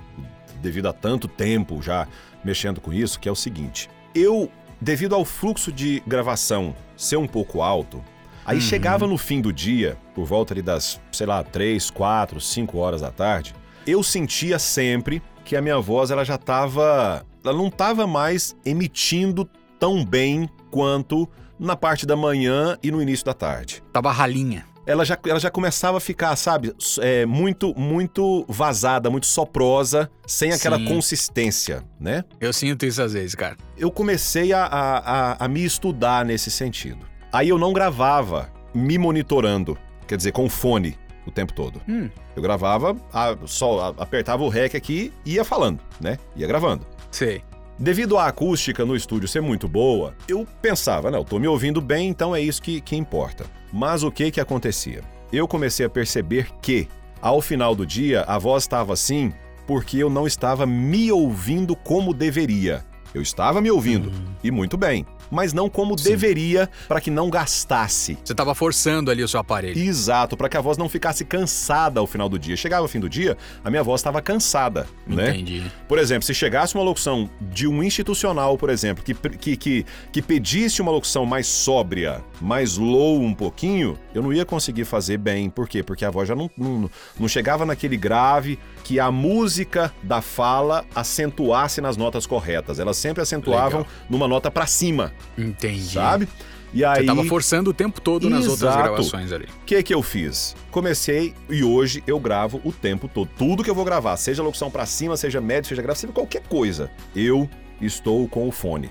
devido 0.61 0.87
a 0.87 0.93
tanto 0.93 1.27
tempo 1.27 1.81
já 1.81 2.07
mexendo 2.43 2.81
com 2.81 2.93
isso, 2.93 3.19
que 3.19 3.27
é 3.29 3.31
o 3.31 3.35
seguinte. 3.35 3.89
Eu, 4.13 4.49
devido 4.81 5.13
ao 5.15 5.23
fluxo 5.25 5.71
de 5.71 6.01
gravação 6.07 6.75
ser 6.95 7.17
um 7.17 7.27
pouco 7.27 7.61
alto, 7.61 8.03
aí 8.45 8.55
Uhum. 8.57 8.61
chegava 8.61 9.05
no 9.07 9.17
fim 9.17 9.41
do 9.41 9.53
dia, 9.53 9.97
por 10.15 10.25
volta 10.25 10.53
ali 10.53 10.61
das, 10.61 10.99
sei 11.11 11.27
lá, 11.27 11.43
3, 11.43 11.89
4, 11.91 12.39
5 12.41 12.77
horas 12.77 13.01
da 13.01 13.11
tarde, 13.11 13.53
eu 13.85 14.01
sentia 14.01 14.57
sempre 14.59 15.21
que 15.45 15.55
a 15.55 15.61
minha 15.61 15.79
voz 15.79 16.09
ela 16.11 16.25
já 16.25 16.35
estava, 16.35 17.25
ela 17.43 17.53
não 17.55 17.67
estava 17.67 18.05
mais 18.07 18.55
emitindo 18.65 19.47
tão 19.79 20.03
bem 20.03 20.49
quanto 20.71 21.29
na 21.59 21.75
parte 21.75 22.05
da 22.05 22.15
manhã 22.15 22.77
e 22.83 22.91
no 22.91 23.01
início 23.01 23.25
da 23.25 23.33
tarde. 23.33 23.83
Tava 23.91 24.11
ralinha. 24.11 24.65
Ela 24.85 25.03
já, 25.03 25.17
ela 25.27 25.39
já 25.39 25.51
começava 25.51 25.97
a 25.97 25.99
ficar, 25.99 26.33
sabe, 26.37 26.73
é, 27.01 27.25
muito 27.25 27.77
muito 27.77 28.45
vazada, 28.47 29.09
muito 29.09 29.25
soprosa, 29.25 30.09
sem 30.25 30.53
aquela 30.53 30.77
Sim. 30.77 30.85
consistência, 30.85 31.83
né? 31.99 32.23
Eu 32.39 32.53
sinto 32.53 32.85
isso 32.85 33.01
às 33.01 33.11
vezes, 33.11 33.35
cara. 33.35 33.57
Eu 33.77 33.91
comecei 33.91 34.53
a, 34.53 34.63
a, 34.65 34.97
a- 35.33 35.45
a 35.45 35.47
me 35.49 35.65
estudar 35.65 36.23
nesse 36.23 36.49
sentido. 36.49 37.05
Aí 37.33 37.49
eu 37.49 37.57
não 37.57 37.73
gravava 37.73 38.49
me 38.73 38.97
monitorando, 38.97 39.77
quer 40.07 40.15
dizer, 40.15 40.31
com 40.31 40.47
fone 40.49 40.97
o 41.25 41.31
tempo 41.31 41.51
todo. 41.51 41.81
Hum, 41.89 42.09
Eu 42.33 42.41
gravava, 42.41 42.95
a- 43.11 43.35
só 43.45 43.89
a- 43.97 44.01
apertava 44.03 44.41
o 44.43 44.47
REC 44.47 44.73
aqui 44.75 45.11
e 45.25 45.33
ia 45.33 45.43
falando, 45.43 45.81
né? 45.99 46.17
Ia 46.33 46.47
gravando. 46.47 46.85
sei. 47.11 47.41
Devido 47.79 48.17
à 48.17 48.25
acústica 48.25 48.83
no 48.83 48.95
estúdio 48.95 49.27
ser 49.27 49.39
muito 49.39 49.67
boa, 49.67 50.15
eu 50.27 50.47
pensava, 50.63 51.11
não, 51.11 51.19
eu 51.19 51.25
tô 51.25 51.37
me 51.37 51.47
ouvindo 51.47 51.79
bem, 51.79 52.09
então 52.09 52.35
é 52.35 52.41
isso 52.41 52.59
que, 52.59 52.81
que 52.81 52.95
importa. 52.95 53.45
Mas 53.71 54.01
o 54.01 54.11
que 54.11 54.31
que 54.31 54.41
acontecia? 54.41 55.03
Eu 55.31 55.47
comecei 55.47 55.85
a 55.85 55.89
perceber 55.89 56.49
que, 56.59 56.87
ao 57.21 57.39
final 57.39 57.75
do 57.75 57.85
dia, 57.85 58.23
a 58.23 58.39
voz 58.39 58.63
estava 58.63 58.93
assim 58.93 59.31
porque 59.67 59.97
eu 59.97 60.09
não 60.09 60.25
estava 60.25 60.65
me 60.65 61.11
ouvindo 61.11 61.75
como 61.75 62.15
deveria. 62.15 62.83
Eu 63.13 63.21
estava 63.21 63.61
me 63.61 63.69
ouvindo, 63.69 64.11
e 64.43 64.49
muito 64.49 64.75
bem, 64.75 65.05
mas 65.31 65.53
não 65.53 65.69
como 65.69 65.97
Sim. 65.97 66.09
deveria 66.09 66.69
para 66.87 67.01
que 67.01 67.09
não 67.09 67.29
gastasse. 67.29 68.17
Você 68.23 68.33
tava 68.33 68.53
forçando 68.55 69.11
ali 69.11 69.23
o 69.23 69.27
seu 69.27 69.39
aparelho. 69.39 69.77
Exato, 69.77 70.35
para 70.35 70.49
que 70.49 70.57
a 70.57 70.61
voz 70.61 70.77
não 70.77 70.89
ficasse 70.89 71.25
cansada 71.25 71.99
ao 71.99 72.07
final 72.07 72.29
do 72.29 72.37
dia. 72.37 72.55
Chegava 72.55 72.83
ao 72.83 72.87
fim 72.87 72.99
do 72.99 73.09
dia, 73.09 73.37
a 73.63 73.69
minha 73.69 73.83
voz 73.83 74.01
estava 74.01 74.21
cansada, 74.21 74.87
né? 75.05 75.29
Entendi. 75.29 75.63
Por 75.87 75.99
exemplo, 75.99 76.23
se 76.23 76.33
chegasse 76.33 76.75
uma 76.75 76.83
locução 76.83 77.29
de 77.41 77.67
um 77.67 77.83
institucional, 77.83 78.57
por 78.57 78.69
exemplo, 78.69 79.03
que, 79.03 79.13
que, 79.13 79.57
que, 79.57 79.85
que 80.11 80.21
pedisse 80.21 80.81
uma 80.81 80.91
locução 80.91 81.25
mais 81.25 81.47
sóbria, 81.47 82.23
mais 82.41 82.77
low 82.77 83.21
um 83.21 83.33
pouquinho, 83.33 83.97
eu 84.13 84.21
não 84.21 84.33
ia 84.33 84.45
conseguir 84.45 84.85
fazer 84.85 85.17
bem. 85.17 85.49
Por 85.49 85.67
quê? 85.67 85.83
Porque 85.83 86.05
a 86.05 86.11
voz 86.11 86.27
já 86.27 86.35
não, 86.35 86.49
não, 86.57 86.89
não 87.19 87.27
chegava 87.27 87.65
naquele 87.65 87.97
grave 87.97 88.59
que 88.83 88.99
a 88.99 89.11
música 89.11 89.93
da 90.01 90.21
fala 90.21 90.85
acentuasse 90.95 91.81
nas 91.81 91.97
notas 91.97 92.25
corretas. 92.25 92.79
Elas 92.79 92.97
sempre 92.97 93.21
acentuavam 93.21 93.81
Legal. 93.81 93.93
numa 94.09 94.27
nota 94.27 94.49
pra 94.49 94.65
cima, 94.65 95.13
Entendi. 95.37 95.93
sabe? 95.93 96.27
E 96.73 96.79
Você 96.79 96.85
aí, 96.85 97.05
tava 97.05 97.23
forçando 97.23 97.69
o 97.69 97.73
tempo 97.73 98.01
todo 98.01 98.29
nas 98.29 98.45
outras 98.45 98.75
gravações 98.75 99.31
ali. 99.31 99.45
o 99.45 99.65
que 99.65 99.81
que 99.81 99.93
eu 99.93 100.03
fiz? 100.03 100.55
Comecei 100.69 101.33
e 101.49 101.63
hoje 101.63 102.03
eu 102.05 102.19
gravo 102.19 102.59
o 102.63 102.71
tempo 102.73 103.07
todo. 103.07 103.29
Tudo 103.37 103.63
que 103.63 103.69
eu 103.69 103.75
vou 103.75 103.85
gravar, 103.85 104.17
seja 104.17 104.43
locução 104.43 104.69
pra 104.69 104.85
cima, 104.85 105.15
seja 105.15 105.39
médio, 105.39 105.69
seja 105.69 105.81
grave, 105.81 105.99
seja 105.99 106.11
qualquer 106.11 106.41
coisa, 106.43 106.91
eu 107.15 107.49
estou 107.81 108.27
com 108.27 108.47
o 108.47 108.51
fone. 108.51 108.89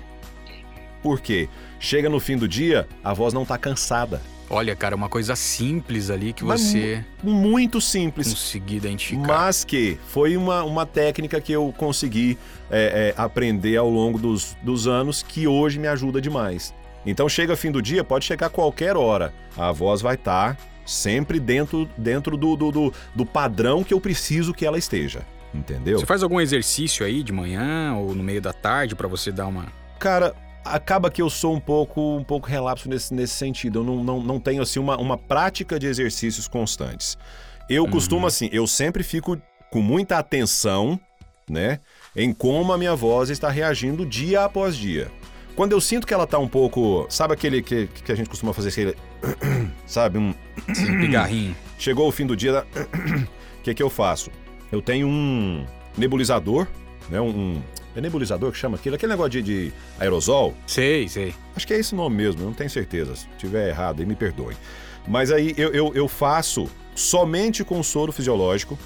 Por 1.03 1.19
quê? 1.21 1.47
Chega 1.79 2.09
no 2.09 2.19
fim 2.19 2.35
do 2.35 2.47
dia, 2.47 2.87
a 3.03 3.13
voz 3.13 3.33
não 3.33 3.45
tá 3.45 3.57
cansada. 3.57 4.21
Olha, 4.49 4.75
cara, 4.75 4.95
uma 4.95 5.09
coisa 5.09 5.35
simples 5.35 6.09
ali 6.09 6.31
que 6.31 6.43
Mas 6.43 6.61
você 6.61 7.03
Muito 7.21 7.81
simples. 7.81 8.29
conseguir 8.29 8.77
identificar. 8.77 9.27
Mas 9.27 9.65
que 9.65 9.97
foi 10.07 10.37
uma, 10.37 10.63
uma 10.63 10.85
técnica 10.85 11.41
que 11.41 11.51
eu 11.51 11.73
consegui 11.77 12.37
é, 12.71 13.13
é, 13.17 13.21
aprender 13.21 13.75
ao 13.77 13.89
longo 13.89 14.17
dos, 14.17 14.55
dos 14.61 14.87
anos 14.87 15.21
que 15.21 15.47
hoje 15.47 15.79
me 15.79 15.87
ajuda 15.87 16.21
demais. 16.21 16.73
Então 17.05 17.27
chega 17.27 17.55
fim 17.55 17.71
do 17.71 17.81
dia, 17.81 18.03
pode 18.03 18.25
chegar 18.25 18.49
qualquer 18.49 18.95
hora. 18.95 19.33
A 19.57 19.71
voz 19.71 20.01
vai 20.01 20.15
estar 20.15 20.57
sempre 20.85 21.39
dentro, 21.39 21.87
dentro 21.97 22.37
do, 22.37 22.55
do, 22.55 22.71
do, 22.71 22.93
do 23.13 23.25
padrão 23.25 23.83
que 23.83 23.93
eu 23.93 23.99
preciso 23.99 24.53
que 24.53 24.65
ela 24.65 24.77
esteja. 24.77 25.25
Entendeu? 25.53 25.99
Você 25.99 26.05
faz 26.05 26.23
algum 26.23 26.39
exercício 26.39 27.05
aí 27.05 27.23
de 27.23 27.31
manhã 27.31 27.95
ou 27.95 28.13
no 28.13 28.23
meio 28.23 28.41
da 28.41 28.53
tarde 28.53 28.95
pra 28.95 29.07
você 29.07 29.31
dar 29.31 29.47
uma. 29.47 29.67
Cara, 29.99 30.35
acaba 30.71 31.09
que 31.09 31.21
eu 31.21 31.29
sou 31.29 31.53
um 31.55 31.59
pouco, 31.59 32.17
um 32.17 32.23
pouco 32.23 32.47
relapso 32.47 32.89
nesse, 32.89 33.13
nesse 33.13 33.33
sentido. 33.33 33.79
Eu 33.79 33.83
não, 33.83 34.03
não, 34.03 34.21
não 34.21 34.39
tenho 34.39 34.61
assim 34.61 34.79
uma, 34.79 34.97
uma 34.97 35.17
prática 35.17 35.79
de 35.79 35.87
exercícios 35.87 36.47
constantes. 36.47 37.17
Eu 37.69 37.83
Uhum. 37.83 37.89
costumo 37.91 38.27
assim, 38.27 38.49
eu 38.51 38.65
sempre 38.65 39.03
fico 39.03 39.37
com 39.69 39.81
muita 39.81 40.17
atenção, 40.17 40.99
né, 41.49 41.79
em 42.15 42.33
como 42.33 42.71
a 42.71 42.77
minha 42.77 42.95
voz 42.95 43.29
está 43.29 43.49
reagindo 43.49 44.05
dia 44.05 44.43
após 44.45 44.75
dia. 44.75 45.11
Quando 45.55 45.71
eu 45.71 45.81
sinto 45.81 46.05
que 46.05 46.13
ela 46.13 46.27
tá 46.27 46.37
um 46.37 46.47
pouco, 46.47 47.05
sabe 47.09 47.33
aquele 47.33 47.61
que, 47.63 47.87
que 47.87 48.11
a 48.11 48.15
gente 48.15 48.29
costuma 48.29 48.53
fazer 48.53 48.69
aquele, 48.69 48.95
sabe, 49.85 50.17
um 50.17 50.33
pigarrinho. 51.01 51.55
chegou 51.79 52.07
o 52.07 52.11
fim 52.11 52.25
do 52.25 52.35
dia, 52.35 52.63
o 53.59 53.61
que 53.63 53.73
que 53.73 53.83
eu 53.83 53.89
faço? 53.89 54.29
Eu 54.71 54.81
tenho 54.81 55.07
um 55.07 55.65
nebulizador, 55.97 56.67
né, 57.09 57.19
um 57.19 57.61
é 57.97 58.01
nebulizador 58.01 58.51
que 58.51 58.57
chama 58.57 58.77
aquilo, 58.77 58.95
aquele 58.95 59.11
negócio 59.11 59.31
de, 59.31 59.41
de 59.41 59.73
aerosol. 59.99 60.53
Sei, 60.67 61.09
sei. 61.09 61.33
Acho 61.55 61.65
que 61.65 61.73
é 61.73 61.79
esse 61.79 61.95
nome 61.95 62.15
mesmo, 62.15 62.41
eu 62.41 62.45
não 62.45 62.53
tenho 62.53 62.69
certeza. 62.69 63.15
Se 63.15 63.27
tiver 63.39 63.69
errado, 63.69 63.99
aí 63.99 64.05
me 64.05 64.15
perdoe. 64.15 64.55
Mas 65.07 65.31
aí 65.31 65.53
eu, 65.57 65.73
eu, 65.73 65.91
eu 65.95 66.07
faço 66.07 66.69
somente 66.93 67.63
com 67.63 67.81
soro 67.81 68.11
fisiológico, 68.11 68.77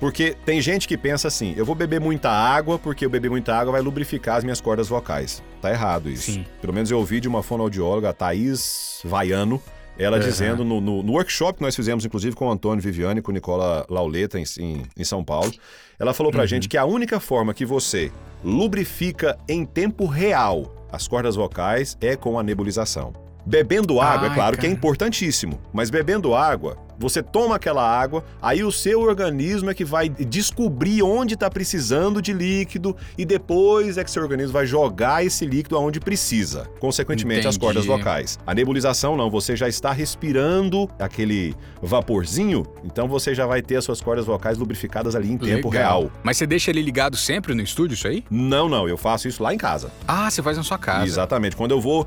porque 0.00 0.36
tem 0.44 0.60
gente 0.60 0.88
que 0.88 0.96
pensa 0.96 1.28
assim: 1.28 1.54
eu 1.56 1.64
vou 1.64 1.76
beber 1.76 2.00
muita 2.00 2.28
água, 2.28 2.76
porque 2.76 3.04
eu 3.04 3.10
beber 3.10 3.30
muita 3.30 3.54
água 3.54 3.72
vai 3.72 3.80
lubrificar 3.80 4.36
as 4.36 4.44
minhas 4.44 4.60
cordas 4.60 4.88
vocais. 4.88 5.42
Tá 5.62 5.70
errado 5.70 6.10
isso. 6.10 6.32
Sim. 6.32 6.44
Pelo 6.60 6.72
menos 6.72 6.90
eu 6.90 6.98
ouvi 6.98 7.20
de 7.20 7.28
uma 7.28 7.44
fonoaudióloga, 7.44 8.10
a 8.10 8.12
Thaís 8.12 9.00
Vaiano, 9.04 9.62
ela 9.98 10.16
Aham. 10.18 10.26
dizendo 10.26 10.64
no, 10.64 10.80
no- 10.80 11.02
no 11.02 11.12
workshop 11.12 11.58
que 11.58 11.62
nós 11.62 11.74
fizemos, 11.74 12.04
inclusive, 12.04 12.36
com 12.36 12.46
o 12.46 12.50
Antônio 12.50 12.82
Viviane 12.82 13.20
e 13.20 13.22
com 13.22 13.30
o 13.30 13.34
Nicola 13.34 13.86
Lauleta 13.88 14.38
em, 14.38 14.44
em, 14.60 14.82
em 14.96 15.04
São 15.04 15.24
Paulo, 15.24 15.52
ela 15.98 16.12
falou 16.12 16.30
pra 16.30 16.44
gente 16.46 16.68
que 16.68 16.76
a 16.76 16.84
única 16.84 17.18
forma 17.18 17.54
que 17.54 17.64
você 17.64 18.12
lubrifica 18.44 19.38
em 19.48 19.64
tempo 19.64 20.06
real 20.06 20.72
as 20.92 21.06
cordas 21.08 21.36
vocais 21.36 21.96
é 22.00 22.16
com 22.16 22.38
a 22.38 22.42
nebulização. 22.42 23.12
Bebendo 23.44 24.00
água, 24.00 24.26
Ai, 24.28 24.32
é 24.32 24.34
claro 24.34 24.54
que 24.56 24.60
é 24.66 24.68
cara. 24.68 24.72
importantíssimo, 24.74 25.60
mas 25.72 25.88
bebendo 25.90 26.34
água, 26.34 26.76
Você 26.98 27.22
toma 27.22 27.56
aquela 27.56 27.86
água, 27.86 28.24
aí 28.40 28.64
o 28.64 28.72
seu 28.72 29.00
organismo 29.00 29.70
é 29.70 29.74
que 29.74 29.84
vai 29.84 30.08
descobrir 30.08 31.02
onde 31.02 31.34
está 31.34 31.50
precisando 31.50 32.22
de 32.22 32.32
líquido 32.32 32.96
e 33.18 33.24
depois 33.24 33.98
é 33.98 34.04
que 34.04 34.10
seu 34.10 34.22
organismo 34.22 34.52
vai 34.52 34.66
jogar 34.66 35.24
esse 35.24 35.44
líquido 35.44 35.76
aonde 35.76 36.00
precisa. 36.00 36.68
Consequentemente, 36.80 37.46
as 37.46 37.56
Entendi. 37.56 37.66
cordas 37.66 37.86
vocais. 37.86 38.38
A 38.46 38.54
nebulização 38.54 39.16
não, 39.16 39.30
você 39.30 39.56
já 39.56 39.68
está 39.68 39.92
respirando 39.92 40.88
aquele 40.98 41.54
vaporzinho, 41.82 42.64
então 42.84 43.06
você 43.08 43.34
já 43.34 43.46
vai 43.46 43.62
ter 43.62 43.76
as 43.76 43.84
suas 43.84 44.00
cordas 44.00 44.26
vocais 44.26 44.58
lubrificadas 44.58 45.14
ali 45.14 45.30
em 45.30 45.38
tempo 45.38 45.70
Legal. 45.70 46.02
real. 46.02 46.12
Mas 46.22 46.36
você 46.36 46.46
deixa 46.46 46.70
ele 46.70 46.82
ligado 46.82 47.16
sempre 47.16 47.54
no 47.54 47.62
estúdio, 47.62 47.94
isso 47.94 48.08
aí? 48.08 48.24
Não, 48.30 48.68
não, 48.68 48.88
eu 48.88 48.96
faço 48.96 49.28
isso 49.28 49.42
lá 49.42 49.52
em 49.52 49.58
casa. 49.58 49.90
Ah, 50.06 50.30
você 50.30 50.42
faz 50.42 50.56
na 50.56 50.62
sua 50.62 50.78
casa. 50.78 51.06
Exatamente. 51.06 51.56
Quando 51.56 51.72
eu 51.72 51.80
vou, 51.80 52.06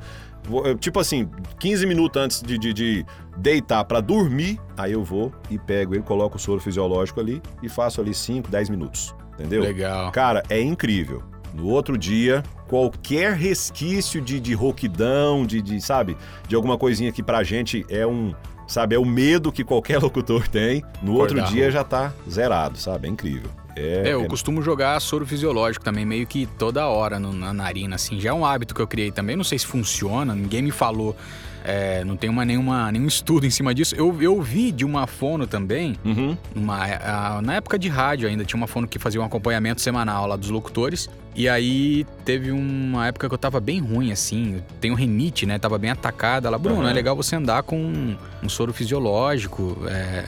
tipo 0.79 0.99
assim, 0.99 1.29
15 1.59 1.85
minutos 1.85 2.21
antes 2.21 2.41
de, 2.41 2.57
de- 2.57 2.73
de 2.73 3.05
deitar 3.37 3.83
pra 3.85 4.01
dormir, 4.01 4.59
aí 4.77 4.91
eu 4.93 5.03
vou 5.03 5.31
e 5.49 5.57
pego 5.57 5.93
ele, 5.95 6.03
coloco 6.03 6.37
o 6.37 6.39
soro 6.39 6.59
fisiológico 6.59 7.19
ali 7.19 7.41
e 7.63 7.69
faço 7.69 8.01
ali 8.01 8.13
5, 8.13 8.49
10 8.49 8.69
minutos. 8.69 9.15
Entendeu? 9.33 9.61
Legal. 9.61 10.11
Cara, 10.11 10.43
é 10.49 10.59
incrível. 10.61 11.23
No 11.53 11.67
outro 11.67 11.97
dia, 11.97 12.43
qualquer 12.67 13.33
resquício 13.33 14.21
de, 14.21 14.39
de 14.39 14.53
rouquidão, 14.53 15.45
de, 15.45 15.61
de, 15.61 15.81
sabe, 15.81 16.15
de 16.47 16.55
alguma 16.55 16.77
coisinha 16.77 17.11
que 17.11 17.23
pra 17.23 17.41
gente 17.43 17.85
é 17.89 18.05
um, 18.05 18.33
sabe, 18.69 18.95
é 18.95 18.99
o 18.99 19.05
medo 19.05 19.51
que 19.51 19.63
qualquer 19.63 19.99
locutor 20.01 20.47
tem. 20.47 20.83
No 21.01 21.13
outro 21.15 21.35
Acordar 21.37 21.51
dia 21.53 21.63
rouco. 21.63 21.73
já 21.73 21.83
tá 21.83 22.13
zerado, 22.29 22.77
sabe? 22.77 23.07
É 23.07 23.11
incrível. 23.11 23.49
É, 23.75 24.09
É, 24.09 24.13
eu 24.13 24.23
é- 24.23 24.27
costumo 24.27 24.61
jogar 24.61 24.99
soro 24.99 25.25
fisiológico 25.25 25.83
também, 25.85 26.05
meio 26.05 26.25
que 26.27 26.45
toda 26.57 26.85
hora 26.87 27.19
no- 27.19 27.33
na 27.33 27.53
narina, 27.53 27.95
assim. 27.95 28.19
Já 28.19 28.29
é 28.29 28.33
um 28.33 28.45
hábito 28.45 28.73
que 28.75 28.81
eu 28.81 28.87
criei 28.87 29.11
também. 29.11 29.35
Não 29.35 29.43
sei 29.43 29.57
se 29.59 29.65
funciona, 29.65 30.33
ninguém 30.35 30.61
me 30.61 30.71
falou. 30.71 31.15
É, 31.63 32.03
não 32.03 32.15
tem 32.17 32.29
uma, 32.29 32.43
nenhuma, 32.45 32.91
nenhum 32.91 33.07
estudo 33.07 33.45
em 33.45 33.49
cima 33.49 33.73
disso. 33.73 33.95
Eu, 33.95 34.21
eu 34.21 34.41
vi 34.41 34.71
de 34.71 34.85
uma 34.85 35.05
fono 35.07 35.45
também, 35.47 35.95
Uhum. 36.05 36.37
uma, 36.55 36.83
a- 36.85 37.41
na 37.41 37.55
época 37.55 37.77
de 37.77 37.87
rádio 37.89 38.27
ainda, 38.27 38.43
tinha 38.45 38.57
uma 38.57 38.67
fono 38.67 38.87
que 38.87 38.97
fazia 38.99 39.21
um 39.21 39.23
acompanhamento 39.25 39.81
semanal 39.81 40.25
lá 40.27 40.35
dos 40.35 40.49
locutores. 40.49 41.09
E 41.35 41.47
aí 41.47 42.05
teve 42.25 42.51
uma 42.51 43.07
época 43.07 43.29
que 43.29 43.33
eu 43.33 43.37
tava 43.37 43.59
bem 43.59 43.79
ruim, 43.79 44.11
assim. 44.11 44.61
Tenho 44.81 44.93
rinite, 44.95 45.45
né? 45.45 45.57
Tava 45.59 45.77
bem 45.77 45.89
atacada. 45.91 46.47
Ela, 46.47 46.57
Bruno, 46.57 46.81
Aham. 46.81 46.89
é 46.89 46.93
legal 46.93 47.15
você 47.15 47.35
andar 47.35 47.63
com 47.63 48.15
um 48.43 48.49
soro 48.49 48.73
fisiológico. 48.73 49.77
é, 49.87 50.25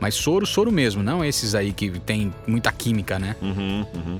mas 0.00 0.14
soro, 0.14 0.44
soro 0.46 0.70
mesmo, 0.72 1.02
não 1.02 1.24
esses 1.24 1.54
aí 1.54 1.72
que 1.72 1.88
tem 2.00 2.32
muita 2.46 2.70
química, 2.72 3.18
né? 3.18 3.34
Uhum, 3.40 3.86
uhum. 3.94 4.18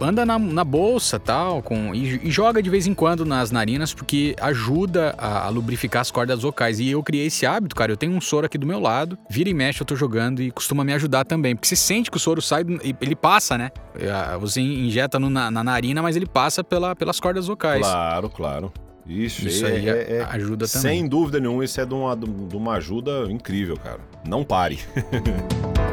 Anda 0.00 0.24
na, 0.26 0.38
na 0.38 0.64
bolsa 0.64 1.18
tal, 1.18 1.62
com, 1.62 1.94
e, 1.94 2.26
e 2.28 2.30
joga 2.30 2.62
de 2.62 2.70
vez 2.70 2.86
em 2.86 2.94
quando 2.94 3.24
nas 3.24 3.50
narinas, 3.50 3.92
porque 3.94 4.34
ajuda 4.40 5.14
a, 5.18 5.46
a 5.46 5.48
lubrificar 5.48 6.00
as 6.02 6.10
cordas 6.10 6.42
vocais. 6.42 6.80
E 6.80 6.90
eu 6.90 7.02
criei 7.02 7.26
esse 7.26 7.44
hábito, 7.46 7.74
cara. 7.76 7.92
Eu 7.92 7.96
tenho 7.96 8.12
um 8.12 8.20
soro 8.20 8.46
aqui 8.46 8.58
do 8.58 8.66
meu 8.66 8.80
lado, 8.80 9.18
vira 9.28 9.48
e 9.50 9.54
mexe, 9.54 9.80
eu 9.82 9.86
tô 9.86 9.94
jogando 9.96 10.42
e 10.42 10.50
costuma 10.50 10.84
me 10.84 10.92
ajudar 10.92 11.24
também. 11.24 11.54
Porque 11.54 11.68
você 11.68 11.76
sente 11.76 12.10
que 12.10 12.16
o 12.16 12.20
soro 12.20 12.40
sai, 12.42 12.64
ele 13.00 13.14
passa, 13.16 13.56
né? 13.58 13.70
Ah, 14.10 14.36
Você 14.38 14.60
injeta 14.60 15.18
no- 15.18 15.30
na, 15.30 15.50
na 15.50 15.62
narina, 15.64 16.00
mas 16.02 16.16
ele 16.16 16.26
passa 16.26 16.62
pela, 16.64 16.94
pelas 16.96 17.20
cordas 17.20 17.46
vocais. 17.46 17.80
Claro, 17.82 18.28
claro. 18.30 18.72
Isso, 19.06 19.48
Isso 19.48 19.66
é- 19.66 19.70
aí 19.72 19.88
é- 19.88 20.16
é- 20.18 20.26
ajuda 20.30 20.68
também. 20.68 20.98
Sem 20.98 21.08
dúvida 21.08 21.40
nenhuma, 21.40 21.64
isso 21.64 21.80
é 21.80 21.84
de 21.84 21.94
uma, 21.94 22.16
de 22.16 22.56
uma 22.56 22.74
ajuda 22.74 23.24
incrível, 23.30 23.76
cara. 23.76 23.98
Não 24.28 24.44
pare. 24.44 24.78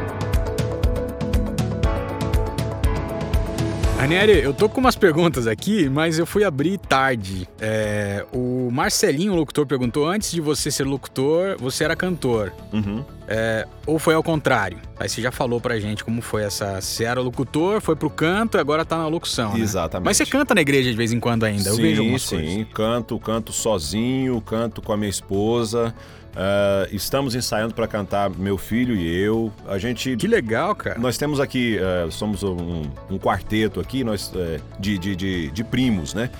Ranieri, 3.98 4.44
eu 4.44 4.54
tô 4.54 4.68
com 4.68 4.78
umas 4.78 4.94
perguntas 4.94 5.48
aqui, 5.48 5.88
mas 5.88 6.20
eu 6.20 6.24
fui 6.24 6.44
abrir 6.44 6.78
tarde. 6.78 7.48
É, 7.60 8.24
o 8.32 8.70
Marcelinho, 8.70 9.32
o 9.32 9.36
locutor, 9.36 9.66
perguntou: 9.66 10.06
antes 10.06 10.30
de 10.30 10.40
você 10.40 10.70
ser 10.70 10.84
locutor, 10.84 11.56
você 11.58 11.82
era 11.82 11.96
cantor. 11.96 12.52
Uhum. 12.72 13.04
É, 13.30 13.66
ou 13.86 13.98
foi 13.98 14.14
ao 14.14 14.22
contrário? 14.22 14.78
Aí 14.98 15.06
você 15.08 15.20
já 15.20 15.30
falou 15.30 15.60
pra 15.60 15.78
gente 15.78 16.02
como 16.02 16.22
foi 16.22 16.44
essa. 16.44 16.80
Você 16.80 17.04
era 17.04 17.20
locutor, 17.20 17.80
foi 17.80 17.94
pro 17.94 18.08
canto 18.08 18.56
e 18.56 18.60
agora 18.60 18.84
tá 18.86 18.96
na 18.96 19.06
locução. 19.06 19.52
né? 19.52 19.60
Exatamente. 19.60 20.06
Mas 20.06 20.16
você 20.16 20.24
canta 20.24 20.54
na 20.54 20.62
igreja 20.62 20.90
de 20.90 20.96
vez 20.96 21.12
em 21.12 21.20
quando 21.20 21.44
ainda, 21.44 21.68
eu 21.68 21.74
sim, 21.74 21.82
vejo 21.82 22.00
algumas 22.00 22.22
sim. 22.22 22.36
coisas. 22.36 22.66
Canto, 22.72 23.18
canto 23.18 23.52
sozinho, 23.52 24.40
canto 24.40 24.80
com 24.80 24.92
a 24.92 24.96
minha 24.96 25.10
esposa. 25.10 25.94
Ah, 26.34 26.86
estamos 26.90 27.34
ensaiando 27.34 27.74
para 27.74 27.86
cantar 27.86 28.30
meu 28.30 28.56
filho 28.56 28.94
e 28.94 29.06
eu. 29.22 29.52
A 29.66 29.76
gente. 29.76 30.16
Que 30.16 30.26
legal, 30.26 30.74
cara. 30.74 30.98
Nós 30.98 31.18
temos 31.18 31.38
aqui, 31.40 31.76
eh, 31.78 32.06
somos 32.10 32.42
um, 32.42 32.84
um 33.10 33.18
quarteto 33.18 33.78
aqui, 33.80 34.04
nós 34.04 34.32
eh, 34.34 34.60
de, 34.78 34.98
de, 34.98 35.16
de, 35.16 35.50
de 35.50 35.64
primos, 35.64 36.14
né? 36.14 36.30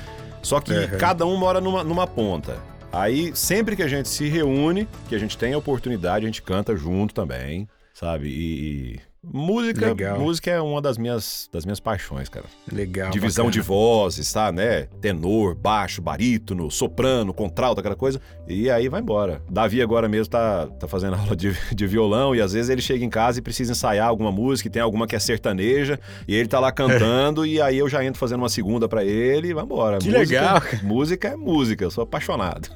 Só 0.40 0.60
que 0.60 0.72
Uhum. 0.72 0.98
cada 0.98 1.26
um 1.26 1.36
mora 1.36 1.60
numa, 1.60 1.82
numa 1.84 2.06
ponta. 2.06 2.56
Aí, 2.90 3.36
sempre 3.36 3.76
que 3.76 3.82
a 3.82 3.88
gente 3.88 4.08
se 4.08 4.28
reúne, 4.28 4.88
que 5.08 5.14
a 5.14 5.18
gente 5.18 5.36
tem 5.36 5.52
a 5.52 5.58
oportunidade, 5.58 6.24
a 6.24 6.28
gente 6.28 6.42
canta 6.42 6.74
junto 6.74 7.14
também, 7.14 7.68
sabe? 7.92 8.28
E, 8.28 9.00
música, 9.22 9.86
Legal. 9.86 10.18
música 10.18 10.50
é 10.50 10.60
uma 10.60 10.80
das 10.80 10.96
minhas, 10.96 11.48
das 11.52 11.64
minhas 11.64 11.80
paixões, 11.80 12.28
cara. 12.28 12.46
Legal. 12.70 13.10
Divisão 13.10 13.46
bacana. 13.46 13.62
de 13.62 13.66
vozes, 13.66 14.32
tá, 14.32 14.52
né? 14.52 14.82
Tenor, 15.00 15.54
baixo, 15.54 16.00
barítono, 16.00 16.70
soprano, 16.70 17.32
contralto, 17.34 17.80
aquela 17.80 17.96
coisa. 17.96 18.20
E 18.46 18.70
aí 18.70 18.88
vai 18.88 19.00
embora. 19.00 19.42
Davi 19.50 19.82
agora 19.82 20.08
mesmo 20.08 20.30
tá, 20.30 20.66
tá 20.66 20.88
fazendo 20.88 21.14
aula 21.18 21.34
de, 21.34 21.56
de 21.74 21.86
violão 21.86 22.34
e 22.34 22.40
às 22.40 22.52
vezes 22.52 22.70
ele 22.70 22.80
chega 22.80 23.04
em 23.04 23.10
casa 23.10 23.38
e 23.38 23.42
precisa 23.42 23.72
ensaiar 23.72 24.08
alguma 24.08 24.30
música, 24.32 24.68
e 24.68 24.70
tem 24.70 24.82
alguma 24.82 25.06
que 25.06 25.16
é 25.16 25.18
sertaneja, 25.18 25.98
e 26.26 26.34
ele 26.34 26.48
tá 26.48 26.60
lá 26.60 26.70
cantando, 26.72 27.44
e 27.46 27.60
aí 27.60 27.78
eu 27.78 27.88
já 27.88 28.04
entro 28.04 28.18
fazendo 28.18 28.40
uma 28.40 28.48
segunda 28.48 28.88
pra 28.88 29.04
ele 29.04 29.48
e 29.48 29.54
vai 29.54 29.64
embora. 29.64 29.98
Que 29.98 30.10
música, 30.10 30.20
legal. 30.20 30.62
Música 30.82 31.28
é 31.28 31.36
música, 31.36 31.84
eu 31.84 31.90
sou 31.90 32.04
apaixonado. 32.04 32.68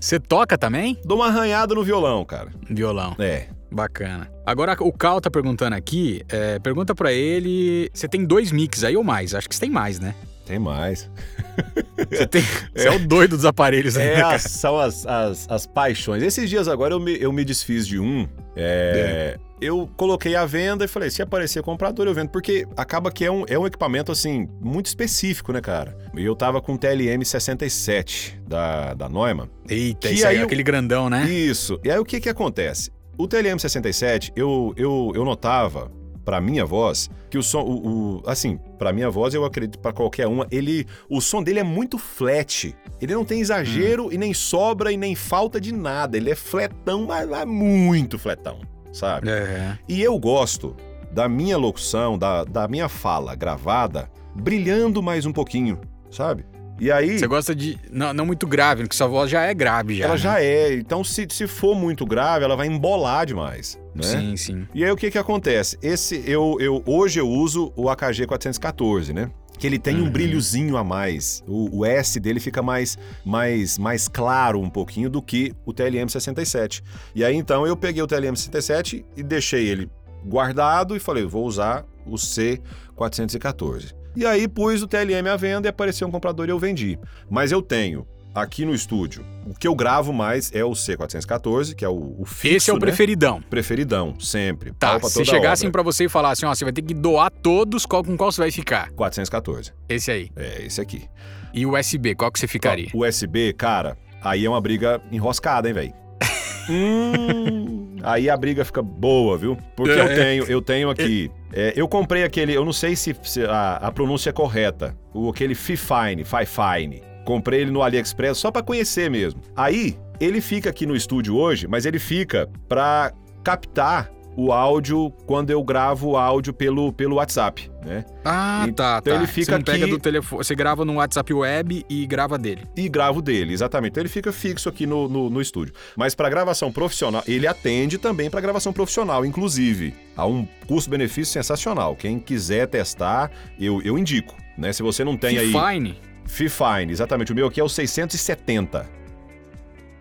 Você 0.00 0.18
toca 0.18 0.56
também? 0.56 0.98
Dou 1.04 1.18
uma 1.18 1.26
arranhada 1.26 1.74
no 1.74 1.82
violão, 1.82 2.24
cara. 2.24 2.50
Violão. 2.68 3.14
É. 3.18 3.48
Bacana. 3.72 4.30
Agora 4.46 4.76
o 4.80 4.92
Cal 4.92 5.20
tá 5.20 5.30
perguntando 5.30 5.74
aqui, 5.76 6.22
é, 6.28 6.58
pergunta 6.58 6.94
pra 6.94 7.12
ele, 7.12 7.90
você 7.94 8.06
tem 8.08 8.24
dois 8.24 8.52
mix 8.52 8.84
aí 8.84 8.96
ou 8.96 9.02
mais? 9.04 9.34
Acho 9.34 9.48
que 9.48 9.54
você 9.54 9.60
tem 9.62 9.70
mais, 9.70 9.98
né? 9.98 10.14
Tem 10.44 10.58
mais. 10.58 11.08
Você, 12.10 12.26
tem, 12.26 12.42
você 12.74 12.88
é 12.88 12.90
o 12.90 12.98
doido 13.06 13.36
dos 13.36 13.44
aparelhos 13.44 13.96
aí, 13.96 14.08
É, 14.08 14.16
né, 14.16 14.22
as- 14.22 14.42
são 14.42 14.76
as, 14.78 15.06
as, 15.06 15.46
as 15.48 15.66
paixões. 15.66 16.22
Esses 16.22 16.48
dias 16.50 16.66
agora 16.66 16.94
eu 16.94 17.00
me, 17.00 17.16
eu 17.20 17.32
me 17.32 17.44
desfiz 17.44 17.86
de 17.86 17.98
um. 18.00 18.26
é, 18.56 19.38
Eu 19.60 19.88
coloquei 19.96 20.34
à 20.34 20.44
venda 20.44 20.84
e 20.84 20.88
falei, 20.88 21.10
se 21.10 21.22
aparecer 21.22 21.62
comprador, 21.62 22.06
eu 22.08 22.14
vendo. 22.14 22.28
Porque 22.30 22.66
acaba 22.76 23.10
que 23.12 23.24
é 23.24 23.30
um, 23.30 23.44
é 23.48 23.56
um 23.58 23.66
equipamento, 23.66 24.10
assim, 24.10 24.48
muito 24.60 24.86
específico, 24.86 25.52
né, 25.52 25.60
cara? 25.60 25.96
E 26.16 26.24
eu 26.24 26.34
tava 26.34 26.60
com 26.60 26.74
o 26.74 26.78
TLM 26.78 27.22
67 27.24 28.40
da, 28.46 28.94
da 28.94 29.08
Neumann. 29.08 29.48
Eita, 29.68 30.08
Que 30.08 30.14
isso 30.14 30.26
aí, 30.26 30.34
aí 30.36 30.40
eu- 30.40 30.46
aquele 30.46 30.62
grandão, 30.64 31.08
né? 31.08 31.24
Isso. 31.30 31.78
E 31.84 31.90
aí 31.90 31.98
o 31.98 32.04
que 32.04 32.20
que 32.20 32.28
acontece? 32.28 32.90
O 33.18 33.26
TLM 33.28 33.58
67, 33.58 34.32
eu, 34.34 34.72
eu, 34.76 35.12
eu 35.14 35.24
notava, 35.24 35.90
pra 36.24 36.40
minha 36.40 36.64
voz, 36.64 37.10
que 37.28 37.36
o 37.36 37.42
som, 37.42 37.62
o, 37.62 38.18
o- 38.18 38.22
assim, 38.26 38.58
pra 38.78 38.92
minha 38.92 39.10
voz, 39.10 39.34
eu 39.34 39.44
acredito 39.44 39.78
pra 39.80 39.92
qualquer 39.92 40.26
uma, 40.28 40.46
ele, 40.50 40.86
o 41.10 41.20
som 41.20 41.42
dele 41.42 41.58
é 41.60 41.64
muito 41.64 41.98
flat. 41.98 42.74
Ele 43.00 43.12
não 43.14 43.24
tem 43.24 43.40
exagero 43.40 44.12
e 44.12 44.16
nem 44.16 44.32
sobra 44.32 44.92
e 44.92 44.96
nem 44.96 45.14
falta 45.16 45.60
de 45.60 45.72
nada. 45.72 46.16
Ele 46.16 46.30
é 46.30 46.34
fletão, 46.36 47.06
mas 47.06 47.28
é 47.30 47.44
muito 47.44 48.18
fletão, 48.18 48.60
sabe? 48.92 49.28
É. 49.30 49.76
E 49.88 50.00
eu 50.00 50.16
gosto 50.18 50.76
da 51.12 51.28
minha 51.28 51.58
locução, 51.58 52.16
da, 52.16 52.44
da 52.44 52.66
minha 52.68 52.88
fala 52.88 53.34
gravada, 53.34 54.08
brilhando 54.34 55.02
mais 55.02 55.26
um 55.26 55.32
pouquinho, 55.32 55.78
sabe? 56.10 56.44
E 56.80 56.90
aí... 56.90 57.18
Você 57.18 57.26
gosta 57.26 57.54
de. 57.54 57.78
Não, 57.90 58.12
não 58.12 58.26
muito 58.26 58.46
grave, 58.46 58.82
porque 58.82 58.96
sua 58.96 59.06
voz 59.06 59.30
já 59.30 59.42
é 59.42 59.54
grave 59.54 59.96
já. 59.96 60.04
Ela 60.04 60.14
né? 60.14 60.18
já 60.18 60.42
é, 60.42 60.74
então 60.74 61.04
se, 61.04 61.26
se 61.30 61.46
for 61.46 61.74
muito 61.76 62.04
grave, 62.04 62.44
ela 62.44 62.56
vai 62.56 62.66
embolar 62.66 63.24
demais, 63.26 63.78
né? 63.94 64.02
Sim, 64.02 64.36
sim. 64.36 64.66
E 64.74 64.84
aí 64.84 64.90
o 64.90 64.96
que 64.96 65.10
que 65.10 65.18
acontece? 65.18 65.78
Esse 65.82 66.22
eu, 66.26 66.56
eu 66.58 66.82
hoje 66.86 67.20
eu 67.20 67.28
uso 67.28 67.72
o 67.76 67.88
AKG 67.88 68.26
414, 68.26 69.12
né? 69.12 69.30
Que 69.58 69.66
ele 69.68 69.78
tem 69.78 69.96
um 70.00 70.04
Uhum. 70.06 70.10
brilhozinho 70.10 70.76
a 70.76 70.82
mais. 70.82 71.44
O, 71.46 71.78
o 71.80 71.86
S 71.86 72.18
dele 72.18 72.40
fica 72.40 72.60
mais, 72.62 72.98
mais, 73.24 73.78
mais 73.78 74.08
claro 74.08 74.58
um 74.60 74.68
pouquinho 74.70 75.08
do 75.08 75.22
que 75.22 75.54
o 75.64 75.72
TLM 75.72 76.08
67. 76.08 76.82
E 77.14 77.22
aí 77.24 77.36
então 77.36 77.64
eu 77.64 77.76
peguei 77.76 78.02
o 78.02 78.06
TLM 78.08 78.34
67 78.34 79.04
e 79.16 79.22
deixei 79.22 79.68
ele 79.68 79.88
guardado 80.24 80.96
e 80.96 81.00
falei, 81.00 81.24
vou 81.24 81.46
usar 81.46 81.84
o 82.04 82.18
C 82.18 82.60
414. 82.96 83.94
E 84.14 84.26
aí 84.26 84.46
pus 84.46 84.82
o 84.82 84.86
TLM 84.86 85.28
à 85.28 85.36
venda 85.36 85.68
e 85.68 85.70
apareceu 85.70 86.06
um 86.06 86.10
comprador 86.10 86.46
e 86.46 86.50
eu 86.50 86.58
vendi. 86.58 86.98
Mas 87.30 87.50
eu 87.50 87.62
tenho 87.62 88.06
aqui 88.34 88.64
no 88.64 88.74
estúdio, 88.74 89.24
o 89.46 89.54
que 89.54 89.68
eu 89.68 89.74
gravo 89.74 90.12
mais 90.12 90.50
é 90.54 90.64
o 90.64 90.70
C414, 90.70 91.74
que 91.74 91.84
é 91.84 91.88
o, 91.88 92.16
o 92.18 92.24
fixo, 92.24 92.56
Esse 92.56 92.70
é 92.70 92.72
o 92.72 92.76
né? 92.76 92.80
preferidão. 92.80 93.42
Preferidão, 93.42 94.18
sempre. 94.18 94.72
Tá, 94.72 95.00
se 95.00 95.24
chegassem 95.24 95.70
pra 95.70 95.82
você 95.82 96.04
e 96.04 96.08
falassem, 96.08 96.48
ó, 96.48 96.54
você 96.54 96.64
vai 96.64 96.72
ter 96.72 96.82
que 96.82 96.94
doar 96.94 97.30
todos, 97.30 97.84
qual, 97.86 98.02
com 98.02 98.16
qual 98.16 98.32
você 98.32 98.40
vai 98.40 98.50
ficar? 98.50 98.90
414. 98.92 99.72
Esse 99.88 100.10
aí. 100.10 100.30
É, 100.36 100.64
esse 100.64 100.80
aqui. 100.80 101.08
E 101.52 101.66
o 101.66 101.78
USB, 101.78 102.14
qual 102.14 102.32
que 102.32 102.38
você 102.38 102.46
ficaria? 102.46 102.88
Ó, 102.94 103.06
USB, 103.06 103.52
cara, 103.52 103.96
aí 104.22 104.44
é 104.44 104.48
uma 104.48 104.60
briga 104.60 105.00
enroscada, 105.10 105.68
hein, 105.68 105.74
velho? 105.74 105.92
hum, 106.70 107.81
aí 108.02 108.28
a 108.28 108.36
briga 108.36 108.64
fica 108.64 108.82
boa, 108.82 109.36
viu? 109.38 109.56
Porque 109.76 109.92
eu 109.92 110.02
É. 110.04 110.14
tenho, 110.14 110.44
eu 110.44 110.60
tenho 110.62 110.88
aqui. 110.90 111.30
é, 111.52 111.72
eu 111.76 111.86
comprei 111.88 112.24
aquele, 112.24 112.52
eu 112.54 112.64
não 112.64 112.72
sei 112.72 112.94
se, 112.96 113.14
se 113.22 113.44
a, 113.44 113.76
a 113.76 113.92
pronúncia 113.92 114.30
é 114.30 114.32
correta. 114.32 114.96
O 115.14 115.28
aquele 115.30 115.54
Fifine, 115.54 116.24
Fifine. 116.24 117.02
Comprei 117.24 117.60
ele 117.60 117.70
no 117.70 117.82
AliExpress 117.82 118.38
só 118.38 118.50
pra 118.50 118.62
conhecer 118.62 119.10
mesmo. 119.10 119.40
Aí, 119.56 119.96
ele 120.20 120.40
fica 120.40 120.70
aqui 120.70 120.86
no 120.86 120.94
estúdio 120.96 121.36
hoje, 121.36 121.66
mas 121.68 121.86
ele 121.86 121.98
fica 121.98 122.48
pra 122.68 123.12
captar 123.44 124.10
o 124.36 124.52
áudio 124.52 125.10
quando 125.26 125.50
eu 125.50 125.62
gravo 125.62 126.10
o 126.10 126.16
áudio 126.16 126.52
pelo, 126.52 126.92
pelo 126.92 127.16
WhatsApp, 127.16 127.70
né? 127.84 128.04
Ah, 128.24 128.66
tá, 128.74 128.98
Então 129.00 129.12
tá. 129.12 129.18
ele 129.18 129.26
fica 129.26 129.56
você 129.56 129.62
pega 129.62 129.84
aqui- 129.84 129.90
do 129.92 129.98
telefone, 129.98 130.44
você 130.44 130.54
grava 130.54 130.84
no 130.84 130.94
WhatsApp 130.94 131.32
web 131.34 131.84
e 131.88 132.06
grava 132.06 132.38
dele. 132.38 132.62
E 132.76 132.88
gravo 132.88 133.20
dele, 133.20 133.52
exatamente. 133.52 133.90
Então 133.92 134.02
ele 134.02 134.08
fica 134.08 134.32
fixo 134.32 134.68
aqui 134.68 134.86
no, 134.86 135.08
no, 135.08 135.28
no 135.28 135.40
estúdio. 135.40 135.74
Mas 135.96 136.14
para 136.14 136.30
gravação 136.30 136.72
profissional, 136.72 137.22
ele 137.26 137.46
atende 137.46 137.98
também 137.98 138.30
para 138.30 138.40
gravação 138.40 138.72
profissional, 138.72 139.24
inclusive. 139.26 139.94
Há 140.16 140.26
um 140.26 140.46
custo-benefício 140.66 141.32
sensacional. 141.32 141.94
Quem 141.96 142.18
quiser 142.18 142.66
testar, 142.68 143.30
eu, 143.60 143.82
eu 143.82 143.98
indico. 143.98 144.34
Né? 144.56 144.72
Se 144.72 144.82
você 144.82 145.04
não 145.04 145.16
tem 145.16 145.36
aí. 145.38 145.52
Fine. 145.52 145.98
Fifine, 146.24 146.90
exatamente. 146.90 147.32
O 147.32 147.34
meu 147.34 147.48
aqui 147.48 147.60
é 147.60 147.64
o 147.64 147.68
670. 147.68 149.01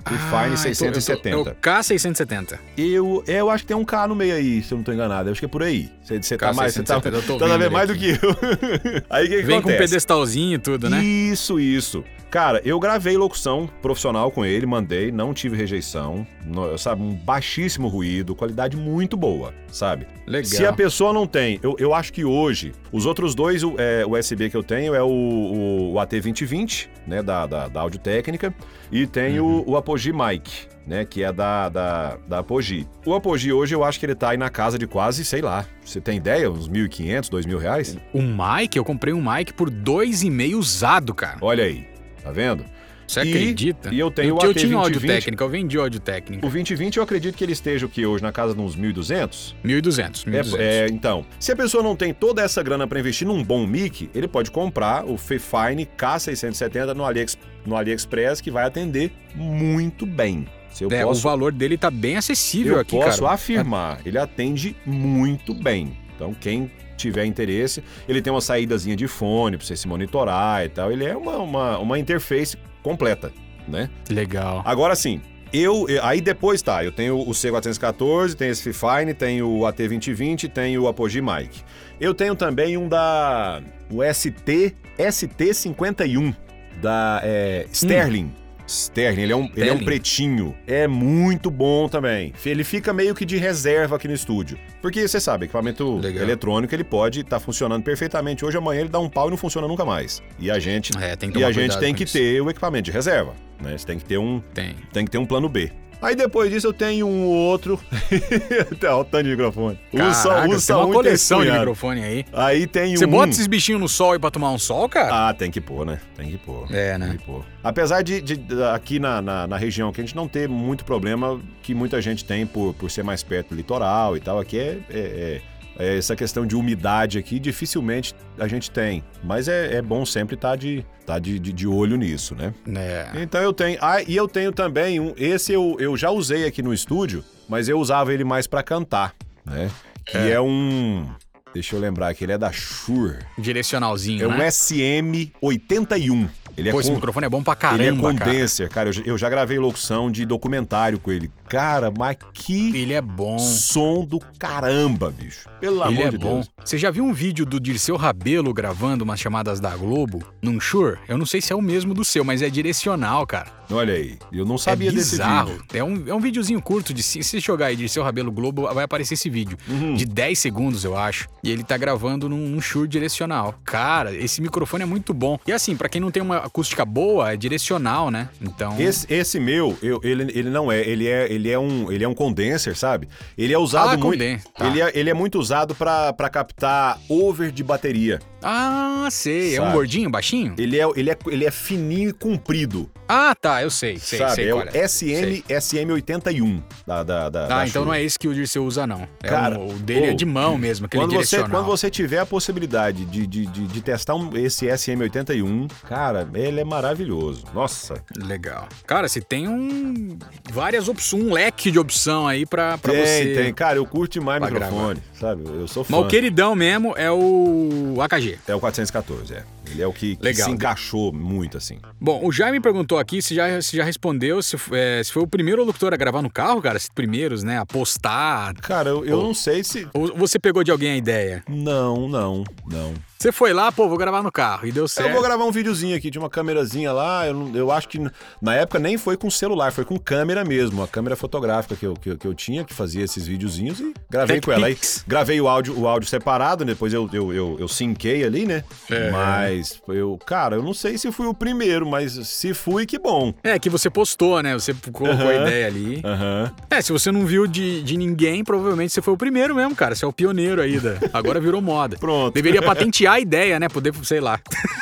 Fifine 0.08 0.58
670. 0.58 1.30
É 1.30 1.36
o 1.36 1.46
K670. 1.46 2.60
Eu, 2.78 3.24
eu 3.28 3.50
acho 3.50 3.64
que 3.64 3.68
tem 3.68 3.78
um 3.78 3.86
K 3.86 4.08
no 4.08 4.16
meio 4.16 4.36
aí, 4.36 4.62
se 4.64 4.74
eu 4.74 4.78
não 4.78 4.84
tô 4.84 4.92
enganado. 4.92 5.30
Eu 5.30 5.32
acho 5.32 5.42
que 5.42 5.46
é 5.46 5.50
por 5.50 5.64
aí. 5.64 5.90
Você, 6.04 6.22
você 6.22 6.38
tá 6.38 6.52
K670, 6.52 6.56
mais. 6.56 6.74
Você 6.74 6.84
tá, 6.84 7.00
tô 7.00 7.38
tá 7.38 7.46
vendo 7.48 7.64
ele 7.64 7.70
mais 7.70 7.88
do 7.88 7.94
aqui. 7.94 8.18
que 8.18 8.26
eu. 8.26 8.36
aí 9.10 9.26
o 9.26 9.30
que, 9.30 9.36
que 9.38 9.42
Vem 9.44 9.62
com 9.62 9.70
um 9.70 9.72
acontece? 9.72 9.78
pedestalzinho 9.78 10.56
e 10.56 10.60
tudo, 10.60 10.90
né? 10.90 11.04
Isso, 11.04 11.60
isso. 11.60 12.04
Cara, 12.32 12.62
eu 12.64 12.80
gravei 12.80 13.18
locução 13.18 13.70
profissional 13.82 14.32
com 14.32 14.46
ele, 14.46 14.66
mandei, 14.66 15.12
não 15.12 15.34
tive 15.34 15.58
rejeição, 15.58 16.26
no- 16.46 16.78
sabe, 16.78 17.02
um 17.02 17.14
baixíssimo 17.14 17.90
ruído, 17.90 18.34
qualidade 18.34 18.78
muito 18.78 19.18
boa, 19.18 19.54
sabe? 19.68 20.08
Legal. 20.26 20.46
Se 20.50 20.66
a 20.66 20.72
pessoa 20.72 21.12
não 21.12 21.28
tem, 21.28 21.60
eu, 21.62 21.76
eu 21.78 21.94
acho 21.94 22.14
que 22.14 22.24
hoje, 22.24 22.72
os 22.90 23.06
outros 23.06 23.36
dois 23.36 23.64
o- 23.66 23.76
é, 23.78 24.06
USB 24.06 24.50
que 24.50 24.56
eu 24.56 24.64
tenho 24.64 24.96
é 24.96 25.04
o, 25.04 25.08
o, 25.10 25.94
o 25.94 26.00
AT2020, 26.00 26.88
né, 27.06 27.22
da, 27.22 27.46
da, 27.46 27.68
da 27.68 27.82
Audio 27.82 28.00
Técnica, 28.00 28.54
e 28.90 29.06
tem 29.06 29.38
Uhum. 29.42 29.64
o, 29.68 29.72
o 29.72 29.76
Apogee 29.78 30.14
Mic, 30.14 30.50
né, 30.88 31.04
que 31.04 31.24
é 31.24 31.34
da, 31.34 31.68
da, 31.68 32.18
da 32.28 32.40
Apogee. 32.40 32.88
O 33.06 33.14
Apogee 33.14 33.52
hoje 33.52 33.76
eu 33.76 33.84
acho 33.84 34.00
que 34.00 34.06
ele 34.06 34.16
tá 34.16 34.30
aí 34.30 34.38
na 34.38 34.50
casa 34.50 34.80
de 34.80 34.88
quase, 34.88 35.26
sei 35.26 35.42
lá, 35.42 35.66
você 35.84 36.00
tem 36.00 36.16
ideia? 36.16 36.50
Uns 36.50 36.70
1.500, 36.70 37.30
2.000 37.30 37.58
reais? 37.58 37.98
O 38.14 38.22
mic, 38.22 38.74
eu 38.78 38.86
comprei 38.86 39.14
um 39.14 39.22
mic 39.22 39.52
por 39.54 39.70
dois 39.70 40.24
e 40.24 40.30
meio 40.30 40.58
usado, 40.58 41.14
cara. 41.14 41.38
Olha 41.42 41.66
aí, 41.66 41.91
tá 42.24 42.32
vendo? 42.32 42.64
Você 43.08 43.20
E- 43.24 43.30
acredita? 43.30 43.94
e 43.94 44.00
eu 44.00 44.10
tenho 44.10 44.30
eu, 44.30 44.36
o 44.38 44.46
eu 44.46 44.54
tinha 44.54 44.72
AT2020. 44.78 44.80
áudio 44.84 45.02
técnica, 45.02 45.44
eu 45.44 45.50
vendi 45.50 45.78
áudio 45.78 46.00
técnica. 46.00 46.46
O 46.46 46.50
2020 46.50 46.96
eu 46.98 47.04
acredito 47.04 47.36
que 47.36 47.44
ele 47.44 47.52
esteja 47.52 47.86
o 47.86 47.90
que 47.90 48.06
hoje 48.06 48.24
na 48.24 48.32
casa 48.32 48.54
de 48.56 48.62
uns 48.62 48.78
1.200. 48.78 49.54
1.200, 49.66 50.24
1.200. 50.26 50.60
É, 50.60 50.86
é, 50.86 50.88
então, 50.88 51.26
se 51.38 51.52
a 51.52 51.56
pessoa 51.56 51.84
não 51.84 51.94
tem 51.94 52.14
toda 52.14 52.42
essa 52.42 52.64
grana 52.64 52.88
para 52.88 53.00
investir 53.00 53.28
num 53.28 53.44
bom 53.44 53.68
mic, 53.68 54.10
ele 54.16 54.30
pode 54.30 54.50
comprar 54.50 55.04
o 55.06 55.18
Fifine 55.18 55.86
K670 55.98 56.94
no, 56.94 57.04
AliEx, 57.04 57.38
no 57.66 57.76
AliExpress 57.76 58.40
que 58.40 58.50
vai 58.50 58.66
atender 58.66 59.12
muito 59.36 60.06
bem. 60.06 60.48
Se 60.72 60.86
eu 60.86 60.90
É, 60.92 61.04
posso, 61.04 61.20
o 61.20 61.24
valor 61.24 61.52
dele 61.52 61.78
tá 61.78 61.92
bem 61.92 62.16
acessível 62.16 62.76
eu 62.76 62.80
aqui, 62.80 62.96
posso 62.96 63.24
cara. 63.24 63.34
afirmar, 63.34 64.00
ele 64.06 64.18
atende 64.18 64.74
muito 64.86 65.54
bem. 65.54 65.98
Então, 66.16 66.34
quem 66.34 66.72
tiver 67.02 67.26
interesse, 67.26 67.84
ele 68.08 68.22
tem 68.22 68.32
uma 68.32 68.42
saídazinha 68.42 68.96
de 68.96 69.08
fone 69.08 69.58
para 69.58 69.66
você 69.66 69.76
se 69.76 69.88
monitorar 69.88 70.66
e 70.66 70.70
tal. 70.70 70.92
Ele 70.92 71.06
é 71.06 71.16
uma, 71.16 71.38
uma, 71.38 71.78
uma 71.80 72.00
interface 72.00 72.58
completa, 72.82 73.32
né? 73.68 73.90
Legal. 74.10 74.62
Agora 74.66 74.96
sim, 74.96 75.22
eu. 75.54 75.86
Aí 76.02 76.22
depois 76.22 76.62
tá, 76.62 76.84
eu 76.84 76.92
tenho 76.92 77.20
o 77.20 77.32
C414, 77.32 78.36
tenho 78.36 78.52
esse 78.52 78.64
Fifine, 78.64 79.14
tenho 79.14 79.50
o 79.50 79.60
AT2020, 79.62 80.50
tenho 80.52 80.84
o 80.84 80.88
Apogee 80.88 81.22
Mic. 81.22 81.62
Eu 82.00 82.14
tenho 82.14 82.36
também 82.36 82.78
um 82.78 82.88
da. 82.88 83.62
O 83.92 84.02
ST. 84.14 84.76
ST51 84.98 86.36
da 86.82 87.22
é, 87.24 87.66
Sterling. 87.72 88.32
Sterling, 88.72 89.22
ele 89.24 89.34
é, 89.34 89.36
um, 89.36 89.50
ele 89.56 89.70
é 89.70 89.74
um 89.74 89.84
pretinho. 89.84 90.56
É 90.66 90.88
muito 90.88 91.52
bom 91.52 91.88
também. 91.88 92.34
Ele 92.46 92.64
fica 92.64 92.94
meio 92.94 93.14
que 93.14 93.26
de 93.26 93.38
reserva 93.38 93.96
aqui 93.96 94.08
no 94.08 94.14
estúdio. 94.14 94.58
Porque 94.82 95.08
você 95.08 95.20
sabe, 95.20 95.46
equipamento 95.46 95.98
Legal. 95.98 96.24
eletrônico 96.24 96.74
ele 96.74 96.84
pode 96.84 97.22
estar 97.22 97.40
funcionando 97.40 97.84
perfeitamente. 97.84 98.44
Hoje, 98.46 98.58
amanhã 98.58 98.82
ele 98.82 98.90
dá 98.90 99.00
um 99.00 99.10
pau 99.10 99.28
e 99.28 99.32
não 99.32 99.38
funciona 99.38 99.68
nunca 99.68 99.86
mais. 99.86 100.22
E 100.40 100.50
a 100.50 100.60
gente 100.60 100.92
É, 100.98 101.16
tem 101.16 101.30
que 101.32 101.40
e 101.40 101.44
a 101.44 101.52
gente 101.52 101.78
tem 101.80 101.94
que 101.94 102.04
isso. 102.04 102.14
ter 102.14 102.42
o 102.42 102.50
equipamento 102.50 102.84
de 102.86 102.92
reserva, 102.92 103.34
né? 103.62 103.78
Você 103.78 103.86
tem 103.86 103.98
que 103.98 104.06
ter 104.06 104.18
um, 104.18 104.42
Tem. 104.54 104.76
tem 104.92 105.06
que 105.06 105.12
ter 105.12 105.18
um 105.18 105.26
plano 105.26 105.48
B. 105.50 105.72
Aí 106.02 106.16
depois 106.16 106.50
disso 106.50 106.66
eu 106.68 106.74
tenho 106.74 107.06
um 107.08 107.26
outro. 107.26 107.80
Olha 108.84 108.96
o 108.98 109.04
tanto 109.06 109.24
de 109.24 109.30
microfone. 109.30 109.80
Usa, 109.94 110.30
Caraca, 110.30 110.50
usa 110.50 110.68
tem 110.68 110.76
uma 110.76 110.86
um 110.88 110.94
coleção 110.94 111.44
de 111.44 111.52
microfone 111.52 112.04
aí. 112.04 112.26
Aí 112.34 112.66
tem 112.68 112.96
Você 112.98 113.06
um. 113.06 113.10
bota 113.10 113.30
esses 113.30 113.46
bichinhos 113.48 113.80
no 113.80 113.88
sol 113.88 114.14
aí 114.14 114.20
pra 114.20 114.32
tomar 114.32 114.52
um 114.52 114.58
sol, 114.58 114.90
cara? 114.90 115.30
Ah, 115.30 115.34
tem 115.34 115.52
que 115.52 115.62
pôr, 115.62 115.86
né? 115.86 116.00
Tem 116.16 116.30
que 116.32 116.38
pôr. 116.38 116.66
É, 116.74 116.98
né? 116.98 117.10
Tem 117.10 117.18
que 117.18 117.24
pôr. 117.24 117.46
Apesar 117.64 118.02
de, 118.02 118.20
de- 118.20 118.38
de- 118.38 118.64
aqui 118.64 119.00
na, 119.00 119.22
na, 119.22 119.46
na 119.48 119.58
região 119.58 119.92
que 119.92 120.02
a 120.02 120.04
gente 120.04 120.16
não 120.16 120.28
ter 120.28 120.50
muito 120.50 120.84
problema 120.84 121.40
que 121.62 121.76
muita 121.76 122.02
gente 122.02 122.26
tem 122.26 122.46
por, 122.48 122.74
por 122.74 122.90
ser 122.90 123.04
mais 123.04 123.22
perto 123.22 123.50
do 123.50 123.56
litoral 123.56 124.18
e 124.18 124.20
tal, 124.20 124.40
aqui 124.40 124.58
é, 124.58 124.78
é- 124.90 124.98
é- 125.00 125.42
é 125.82 125.98
essa 125.98 126.16
questão 126.16 126.46
de 126.46 126.56
umidade 126.56 127.18
aqui, 127.18 127.40
dificilmente 127.40 128.14
a 128.38 128.48
gente 128.48 128.70
tem. 128.70 129.04
Mas 129.24 129.48
é, 129.48 129.76
é 129.78 129.82
bom 129.82 130.06
sempre 130.06 130.36
estar 130.36 130.56
de, 130.56 130.86
tá 131.06 131.18
de, 131.20 131.40
de, 131.40 131.52
de 131.52 131.68
olho 131.68 131.96
nisso, 131.98 132.36
né? 132.36 132.54
É. 132.76 133.10
Então 133.22 133.42
eu 133.42 133.52
tenho. 133.54 133.78
Ah, 133.82 134.02
e 134.02 134.16
eu 134.16 134.28
tenho 134.28 134.52
também 134.52 135.00
um. 135.00 135.14
Esse 135.18 135.52
eu, 135.54 135.76
eu 135.80 135.96
já 135.98 136.10
usei 136.12 136.46
aqui 136.46 136.62
no 136.62 136.74
estúdio, 136.74 137.24
mas 137.50 137.68
eu 137.70 137.80
usava 137.80 138.14
ele 138.14 138.24
mais 138.24 138.48
pra 138.48 138.62
cantar, 138.64 139.14
né? 139.46 139.70
Que 140.06 140.18
é, 140.18 140.40
um. 140.42 141.08
Deixa 141.54 141.76
eu 141.76 141.80
lembrar 141.82 142.14
que 142.14 142.24
ele 142.24 142.32
é 142.32 142.38
da 142.38 142.52
Shure. 142.52 143.20
Direcionalzinho, 143.38 144.24
É 144.24 144.28
um 144.28 144.38
né? 144.38 144.48
SM81. 144.48 146.30
Ele 146.58 146.70
é 146.70 146.72
Pô, 146.72 146.80
esse 146.82 146.90
com- 146.90 146.96
microfone 146.96 147.26
é 147.26 147.30
bom 147.30 147.42
pra 147.42 147.54
Ele 147.54 147.84
é 147.84 147.86
caramba, 147.88 148.14
cara. 148.14 148.26
condenser, 148.32 148.70
cara. 148.70 148.90
Eu, 148.90 149.04
eu 149.06 149.18
já 149.18 149.30
gravei 149.30 149.58
locução 149.58 150.12
de 150.12 150.26
documentário 150.26 151.00
com 151.00 151.12
ele. 151.12 151.32
Cara, 151.52 151.92
mas 151.92 152.16
que 152.34 152.74
Ele 152.78 152.94
é 152.94 153.02
bom. 153.02 153.38
som 153.38 154.06
do 154.06 154.20
caramba, 154.40 155.12
bicho. 155.12 155.50
Pelo 155.60 155.84
Ele 155.86 155.98
amor 155.98 156.08
é 156.08 156.10
de 156.12 156.18
bom. 156.18 156.34
Deus. 156.36 156.50
Você 156.64 156.78
já 156.78 156.90
viu 156.90 157.04
um 157.04 157.12
vídeo 157.14 157.46
do 157.46 157.60
Dirceu 157.60 157.98
Rabelo 157.98 158.54
gravando 158.54 159.04
umas 159.04 159.20
chamadas 159.20 159.60
da 159.60 159.76
Globo 159.76 160.24
num 160.42 160.60
Shure? 160.62 160.98
Eu 161.10 161.18
não 161.18 161.26
sei 161.26 161.42
se 161.42 161.52
é 161.52 161.56
o 161.56 161.62
mesmo 161.62 161.94
do 161.94 162.06
seu, 162.06 162.24
mas 162.24 162.42
é 162.42 162.50
direcional, 162.50 163.28
cara. 163.28 163.52
Olha 163.70 163.94
aí. 163.94 164.18
Eu 164.34 164.46
não 164.46 164.58
sabia 164.58 164.90
é 164.90 164.92
desse 164.92 165.12
bizarro. 165.12 165.52
vídeo. 165.52 165.66
É 165.74 165.84
um, 165.84 166.04
é 166.08 166.14
um 166.14 166.20
videozinho 166.20 166.62
curto 166.62 166.94
de. 166.94 167.02
Se 167.02 167.24
você 167.24 167.40
jogar 167.40 167.68
aí 167.68 167.76
Dirceu 167.76 168.04
Rabelo 168.04 168.32
Globo, 168.32 168.64
vai 168.74 168.84
aparecer 168.84 169.14
esse 169.14 169.30
vídeo. 169.30 169.58
Uhum. 169.70 169.94
De 169.96 170.06
10 170.06 170.38
segundos, 170.40 170.84
eu 170.84 170.98
acho. 170.98 171.28
E 171.44 171.50
ele 171.50 171.64
tá 171.64 171.78
gravando 171.78 172.28
num, 172.28 172.50
num 172.50 172.60
Shure 172.62 172.88
direcional. 172.88 173.56
Cara, 173.64 174.14
esse 174.14 174.42
microfone 174.42 174.84
é 174.84 174.86
muito 174.86 175.14
bom. 175.14 175.38
E 175.48 175.52
assim, 175.54 175.76
pra 175.76 175.88
quem 175.88 176.02
não 176.02 176.12
tem 176.12 176.22
uma 176.22 176.38
acústica 176.38 176.84
boa, 176.84 177.32
é 177.32 177.38
direcional, 177.38 178.12
né? 178.12 178.28
Então. 178.42 178.80
Esse, 178.80 179.06
esse 179.12 179.40
meu, 179.40 179.78
eu- 179.82 180.02
ele, 180.04 180.24
ele 180.38 180.50
não 180.50 180.70
é. 180.72 180.82
Ele 180.82 181.08
é, 181.08 181.32
ele 181.32 181.41
é 181.50 181.58
um, 181.58 181.92
ele 181.92 182.04
é 182.04 182.08
um 182.08 182.14
condenser, 182.14 182.76
sabe? 182.78 183.08
Ele 183.38 183.54
é 183.54 183.58
usado 183.58 183.90
Ah, 183.90 183.98
muito. 183.98 184.20
tá. 184.54 184.68
Ele, 184.68 184.82
é, 184.82 184.92
ele 184.94 185.10
é 185.10 185.14
muito 185.14 185.40
usado 185.40 185.74
pra 185.74 186.30
captar 186.30 187.00
over 187.10 187.52
de 187.52 187.64
bateria. 187.64 188.20
Ah, 188.44 189.08
sei. 189.12 189.56
É 189.56 189.62
um 189.62 189.66
Sabe? 189.66 189.76
gordinho, 189.76 190.10
baixinho? 190.10 190.56
Ele 190.58 190.80
é, 190.80 190.86
ele 190.96 191.10
é, 191.12 191.18
ele 191.28 191.46
é 191.46 191.52
fininho 191.52 192.10
e 192.10 192.14
comprido, 192.14 192.90
Ah, 193.08 193.36
tá, 193.40 193.62
eu 193.62 193.70
sei, 193.70 193.98
sei, 194.00 194.20
sabe? 194.20 194.36
sei 194.36 194.50
é 194.50 194.56
o 194.56 194.62
é. 194.62 194.88
SM, 194.88 195.44
SM81 195.50 196.62
da, 196.88 197.04
da, 197.04 197.30
da, 197.30 197.46
Ah, 197.46 197.48
da 197.48 197.68
então 197.68 197.84
não 197.84 197.92
Shure. 197.92 198.02
é 198.02 198.06
esse 198.06 198.18
que 198.20 198.28
o 198.28 198.34
Dirceu 198.34 198.64
usa, 198.66 198.88
não. 198.88 199.08
É 199.22 199.28
Cara, 199.28 199.60
um- 199.60 199.68
o 199.70 199.74
dele 199.80 200.08
é 200.08 200.12
ô, 200.12 200.16
de 200.16 200.26
mão 200.26 200.58
mesmo, 200.58 200.86
aquele 200.86 201.04
Quando 201.04 201.12
você, 201.12 201.36
direcional. 201.38 201.50
quando 201.52 201.66
você 201.68 201.90
tiver 201.90 202.20
a 202.20 202.26
possibilidade 202.26 203.06
de, 203.06 203.28
de, 203.28 203.46
de, 203.46 203.68
de 203.68 203.82
testar 203.82 204.16
um, 204.16 204.30
esse 204.38 204.66
SM81, 204.68 205.70
cara, 205.88 206.28
ele 206.34 206.60
é 206.62 206.64
maravilhoso. 206.64 207.44
Nossa. 207.54 208.04
Legal. 208.18 208.68
Cara, 208.88 209.08
você 209.08 209.22
tem 209.22 209.48
um... 209.48 210.18
várias 210.52 210.88
opções, 210.88 211.24
um 211.24 211.34
leque 211.34 211.70
de 211.72 211.80
opção 211.80 212.28
aí 212.28 212.46
pra, 212.46 212.78
pra 212.78 212.94
tem, 212.94 213.06
você... 213.06 213.34
tem. 213.36 213.54
Cara, 213.54 213.78
eu 213.78 213.86
curto 213.86 214.14
demais 214.14 214.42
microfone, 214.42 215.02
sabe? 215.20 215.44
Eu 215.46 215.68
sou 215.68 215.84
fã. 215.84 215.98
Mas 215.98 216.06
o 216.06 216.08
queridão 216.08 216.56
mesmo 216.56 216.94
é 216.98 217.12
o 217.12 217.98
AKG. 218.02 218.31
É 218.48 218.56
o 218.56 218.60
414, 218.60 219.34
é. 219.36 219.44
Ele 219.72 219.82
é 219.82 219.88
o 219.88 219.94
que, 219.94 220.18
Legal. 220.22 220.48
se 220.48 220.54
encaixou 220.54 221.12
muito, 221.14 221.58
assim. 221.58 221.80
Bom, 222.00 222.22
o 222.24 222.32
Jaime 222.32 222.60
perguntou 222.60 222.98
aqui 223.00 223.22
se 223.22 223.34
já, 223.36 223.62
se 223.62 223.78
já 223.78 223.84
respondeu 223.84 224.42
se, 224.42 224.56
é, 224.72 225.02
se 225.04 225.12
foi 225.12 225.24
o 225.24 225.28
primeiro 225.28 225.64
locutor 225.64 225.94
a 225.94 225.98
gravar 225.98 226.22
no 226.22 226.30
carro, 226.30 226.62
cara, 226.62 226.78
se 226.80 226.92
primeiros, 226.92 227.44
né, 227.44 227.58
a 227.60 227.66
postar. 227.66 228.54
Cara, 228.56 228.90
eu, 228.90 229.06
eu 229.06 229.20
Ô. 229.20 229.24
não 229.24 229.34
sei 229.34 229.64
se... 229.64 229.88
Ou 229.94 230.16
você 230.16 230.38
pegou 230.40 230.64
de 230.64 230.72
alguém 230.72 230.92
a 230.92 230.98
ideia? 230.98 231.44
Não, 231.50 232.08
não, 232.08 232.44
não. 232.66 232.94
Você 233.18 233.32
foi 233.32 233.54
lá, 233.54 233.72
pô, 233.72 233.88
vou 233.88 234.00
gravar 234.00 234.24
no 234.24 234.32
carro, 234.32 234.66
e 234.66 234.72
deu 234.72 234.88
certo. 234.88 235.08
Eu 235.10 235.14
vou 235.14 235.22
gravar 235.22 235.46
um 235.46 235.52
videozinho 235.52 235.96
aqui 235.96 236.10
de 236.10 236.18
uma 236.18 236.28
câmerazinha 236.28 236.92
lá. 236.92 237.28
Eu, 237.28 237.52
eu 237.54 237.72
acho 237.72 237.88
que 237.88 238.00
na 238.42 238.56
época 238.56 238.80
nem 238.80 238.98
foi 238.98 239.16
com 239.16 239.30
celular, 239.30 239.72
foi 239.72 239.86
com 239.86 239.96
câmera 240.00 240.44
mesmo. 240.44 240.82
A 240.82 240.88
câmera 240.88 241.16
fotográfica 241.16 241.76
que 241.76 241.86
eu, 241.86 241.94
que, 241.94 242.10
eu- 242.10 242.18
que 242.18 242.26
eu 242.28 242.34
tinha, 242.34 242.64
que 242.64 242.74
fazia 242.74 243.04
esses 243.04 243.28
videozinhos 243.28 243.80
e 243.80 243.94
gravei 244.10 244.38
Tech 244.38 244.46
com 244.48 244.52
ela. 244.52 244.66
Aí, 244.66 244.76
gravei 245.08 245.40
o 245.40 245.48
áudio, 245.48 245.78
o 245.80 245.88
áudio 245.88 246.10
separado, 246.10 246.66
depois 246.66 246.94
eu, 246.94 247.08
eu, 247.14 247.32
eu, 247.32 247.58
eu 247.60 247.68
sinquei 247.68 248.24
ali, 248.24 248.48
né? 248.48 248.64
É. 248.90 249.12
Mas 249.12 249.61
eu, 249.88 250.18
cara, 250.26 250.56
eu 250.56 250.64
não 250.64 250.74
sei 250.74 250.98
se 250.98 251.12
fui 251.12 251.28
o 251.28 251.34
primeiro, 251.34 251.86
mas 251.88 252.14
se 252.28 252.54
fui, 252.54 252.86
que 252.86 253.00
bom. 253.00 253.34
É, 253.44 253.58
que 253.60 253.70
você 253.70 253.90
postou, 253.90 254.42
né? 254.42 254.54
Você 254.54 254.74
colocou 254.92 255.28
a 255.28 255.36
ideia 255.36 255.68
ali. 255.68 256.02
Aham. 256.04 256.52
É, 256.70 256.82
se 256.82 256.92
você 256.92 257.12
não 257.12 257.26
viu 257.26 257.48
de, 257.48 257.82
de 257.84 257.98
ninguém, 257.98 258.44
provavelmente 258.44 258.94
você 258.94 259.02
foi 259.02 259.14
o 259.14 259.18
primeiro 259.18 259.56
mesmo, 259.56 259.76
cara. 259.76 259.96
Você 259.96 260.06
é 260.06 260.08
o 260.08 260.14
pioneiro 260.14 260.62
aí. 260.62 260.80
Da... 260.80 260.96
Agora 261.14 261.40
virou 261.40 261.62
moda. 261.62 261.98
Pronto. 261.98 262.34
Deveria 262.34 262.62
patentear 262.62 263.16
a 263.16 263.20
ideia, 263.20 263.60
né? 263.60 263.68
Poder, 263.70 263.94
sei 264.04 264.20
lá. 264.20 264.40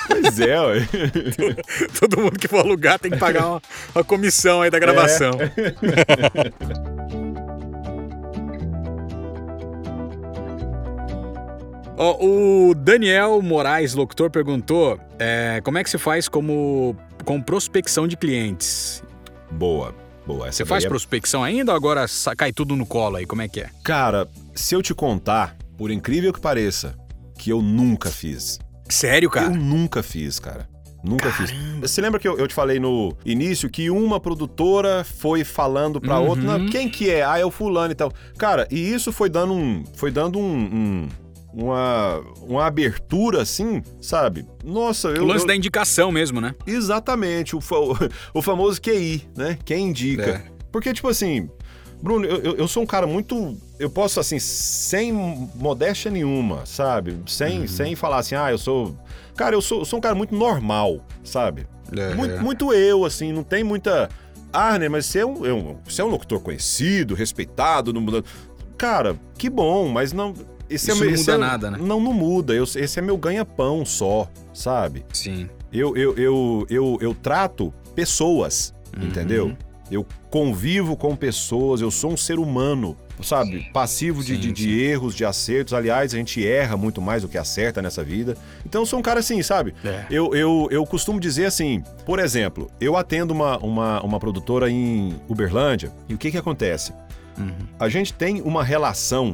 Pois 0.08 0.40
é, 0.40 0.60
ué. 0.60 0.88
Todo 2.00 2.20
mundo 2.20 2.38
que 2.38 2.48
for 2.48 2.60
alugar 2.60 3.00
tem 3.00 3.12
que 3.12 3.18
pagar 3.18 3.48
uma, 3.48 3.62
uma 3.96 4.04
comissão 4.04 4.62
aí 4.62 4.70
da 4.70 4.80
gravação. 4.80 5.32
Ó, 5.32 6.99
o 12.08 12.74
Daniel 12.74 13.42
Moraes, 13.42 13.94
locutor, 13.94 14.30
perguntou 14.30 15.00
é, 15.20 15.60
como 15.64 15.78
é 15.78 15.84
que 15.84 15.90
se 15.90 15.98
faz 15.98 16.30
como 16.30 16.96
com 17.26 17.42
prospecção 17.42 18.08
de 18.08 18.16
clientes. 18.16 19.04
Boa, 19.52 19.94
boa. 20.26 20.48
Essa 20.48 20.58
Você 20.60 20.66
faz 20.66 20.86
é- 20.86 20.88
prospecção 20.88 21.44
ainda 21.44 21.72
ou 21.72 21.76
agora 21.76 22.06
cai 22.38 22.52
tudo 22.54 22.76
no 22.76 22.86
colo 22.86 23.18
aí? 23.18 23.26
Como 23.26 23.42
é 23.42 23.48
que 23.48 23.60
é? 23.62 23.70
Cara, 23.84 24.28
se 24.56 24.74
eu 24.76 24.82
te 24.82 24.94
contar, 24.94 25.58
por 25.78 25.92
incrível 25.92 26.32
que 26.32 26.40
pareça, 26.40 26.96
que 27.38 27.50
eu 27.52 27.62
nunca 27.62 28.10
fiz. 28.10 28.60
Sério, 28.88 29.30
cara? 29.30 29.48
Eu 29.48 29.56
nunca 29.56 30.02
fiz, 30.02 30.40
cara. 30.40 30.68
Nunca 31.04 31.32
fiz. 31.32 31.52
Você 31.80 32.02
lembra 32.02 32.20
que 32.20 32.28
eu, 32.28 32.38
eu 32.38 32.46
te 32.48 32.54
falei 32.54 32.78
no 32.80 33.16
início 33.26 33.70
que 33.70 33.90
uma 33.90 34.20
produtora 34.20 35.06
foi 35.06 35.44
falando 35.46 36.02
pra 36.02 36.20
Uhum. 36.20 36.28
outra, 36.30 36.44
"Não, 36.44 36.66
quem 36.68 36.90
que 36.90 37.10
é? 37.10 37.24
Ah, 37.24 37.40
é 37.40 37.46
o 37.46 37.52
fulano 37.52 37.92
e 37.92 37.96
tal. 37.96 38.12
Cara, 38.38 38.68
e 38.70 38.94
isso 38.94 39.12
foi 39.14 39.30
dando 39.30 39.54
um, 39.54 39.84
foi 39.96 40.12
dando 40.12 40.38
um, 40.40 40.44
um- 40.58 41.08
uma, 41.54 42.22
uma 42.42 42.66
abertura 42.66 43.42
assim, 43.42 43.82
sabe? 44.02 44.46
Nossa, 44.64 45.10
eu, 45.10 45.24
o 45.24 45.26
lance 45.26 45.44
eu- 45.44 45.48
da 45.48 45.56
indicação 45.56 46.12
mesmo, 46.12 46.40
né? 46.40 46.54
exatamente 46.66 47.56
o, 47.56 47.62
fa- 47.62 47.76
o 48.34 48.42
famoso 48.42 48.82
QI, 48.82 49.28
né? 49.36 49.58
Quem 49.66 49.88
indica? 49.90 50.30
É. 50.30 50.44
Porque 50.72 50.94
tipo 50.94 51.08
assim, 51.08 51.50
Bruno, 52.02 52.26
eu, 52.26 52.56
eu- 52.56 52.68
sou 52.68 52.84
um 52.84 52.86
cara 52.86 53.06
muito. 53.08 53.58
Eu 53.80 53.90
posso, 53.90 54.20
assim, 54.20 54.40
sem 54.40 55.12
modéstia 55.12 56.10
nenhuma, 56.12 56.66
sabe? 56.66 57.18
Sem, 57.28 57.66
sem 57.68 57.96
falar 57.96 58.18
assim, 58.20 58.36
ah, 58.36 58.52
eu 58.52 58.58
sou. 58.58 58.96
Cara, 59.36 59.56
eu 59.56 59.62
sou, 59.62 59.80
eu 59.80 59.86
sou 59.86 60.00
um 60.00 60.02
cara 60.02 60.16
muito 60.16 60.36
normal, 60.36 61.06
sabe? 61.24 61.66
É. 61.98 62.14
Muito, 62.14 62.42
muito 62.42 62.74
eu, 62.74 63.04
assim, 63.06 63.34
não 63.34 63.44
tem 63.44 63.64
muita. 63.64 64.10
Ah, 64.54 64.78
né, 64.80 64.88
mas 64.90 65.06
você 65.06 65.20
é 65.20 65.26
um, 65.26 65.46
é 65.46 65.54
um- 65.54 65.78
você 65.86 66.02
é 66.02 66.06
um 66.06 66.10
locutor 66.10 66.40
conhecido, 66.40 67.16
respeitado, 67.16 67.92
não 67.94 68.02
muda. 68.02 68.24
Cara, 68.78 69.16
que 69.38 69.50
bom, 69.50 69.88
mas 69.90 70.14
não. 70.14 70.34
Esse 70.70 70.92
Isso 70.92 71.04
é, 71.04 71.06
não 71.08 71.18
muda 71.18 71.32
é- 71.34 71.38
nada, 71.38 71.72
né? 71.72 71.78
Não, 71.82 72.00
não 72.00 72.14
muda. 72.14 72.54
Eu- 72.54 72.64
esse 72.64 73.00
é 73.00 73.02
meu 73.02 73.18
ganha-pão 73.18 73.84
só, 73.86 74.30
sabe? 74.54 75.04
Sim. 75.12 75.50
Eu, 75.74 75.96
eu, 75.98 76.16
eu, 76.18 76.68
eu, 76.70 76.98
eu 77.02 77.14
trato 77.16 77.74
pessoas, 77.96 78.74
Uhum. 78.98 79.08
entendeu? 79.08 79.58
Eu 79.92 80.06
convivo 80.30 80.96
com 80.96 81.16
pessoas, 81.16 81.82
eu 81.82 81.90
sou 81.90 82.12
um 82.14 82.18
ser 82.18 82.38
humano, 82.38 82.96
sabe? 83.24 83.70
Passivo 83.74 84.24
de, 84.24 84.36
Sim, 84.36 84.40
de, 84.40 84.52
de 84.52 84.80
erros, 84.82 85.16
de 85.16 85.26
acertos. 85.26 85.74
Aliás, 85.74 86.14
a 86.14 86.18
gente 86.18 86.46
erra 86.46 86.78
muito 86.78 87.02
mais 87.02 87.24
do 87.24 87.28
que 87.28 87.38
acerta 87.40 87.82
nessa 87.82 88.04
vida. 88.04 88.38
Então 88.64 88.84
eu 88.84 88.86
sou 88.86 89.00
um 89.00 89.02
cara 89.02 89.20
assim, 89.20 89.42
sabe? 89.42 89.74
É. 89.84 90.06
Eu, 90.12 90.36
eu, 90.36 90.68
eu 90.70 90.86
costumo 90.86 91.20
dizer 91.20 91.46
assim, 91.46 91.84
por 92.06 92.20
exemplo, 92.20 92.70
eu 92.80 92.96
atendo 92.96 93.34
uma, 93.34 93.58
uma, 93.58 94.02
uma 94.04 94.20
produtora 94.20 94.70
em 94.70 95.16
Uberlândia, 95.28 95.92
e 96.08 96.14
o 96.14 96.18
que 96.20 96.30
que 96.30 96.38
acontece? 96.38 96.94
Uhum. 97.38 97.52
A 97.80 97.90
gente 97.90 98.14
tem 98.14 98.42
uma 98.42 98.64
relação 98.64 99.34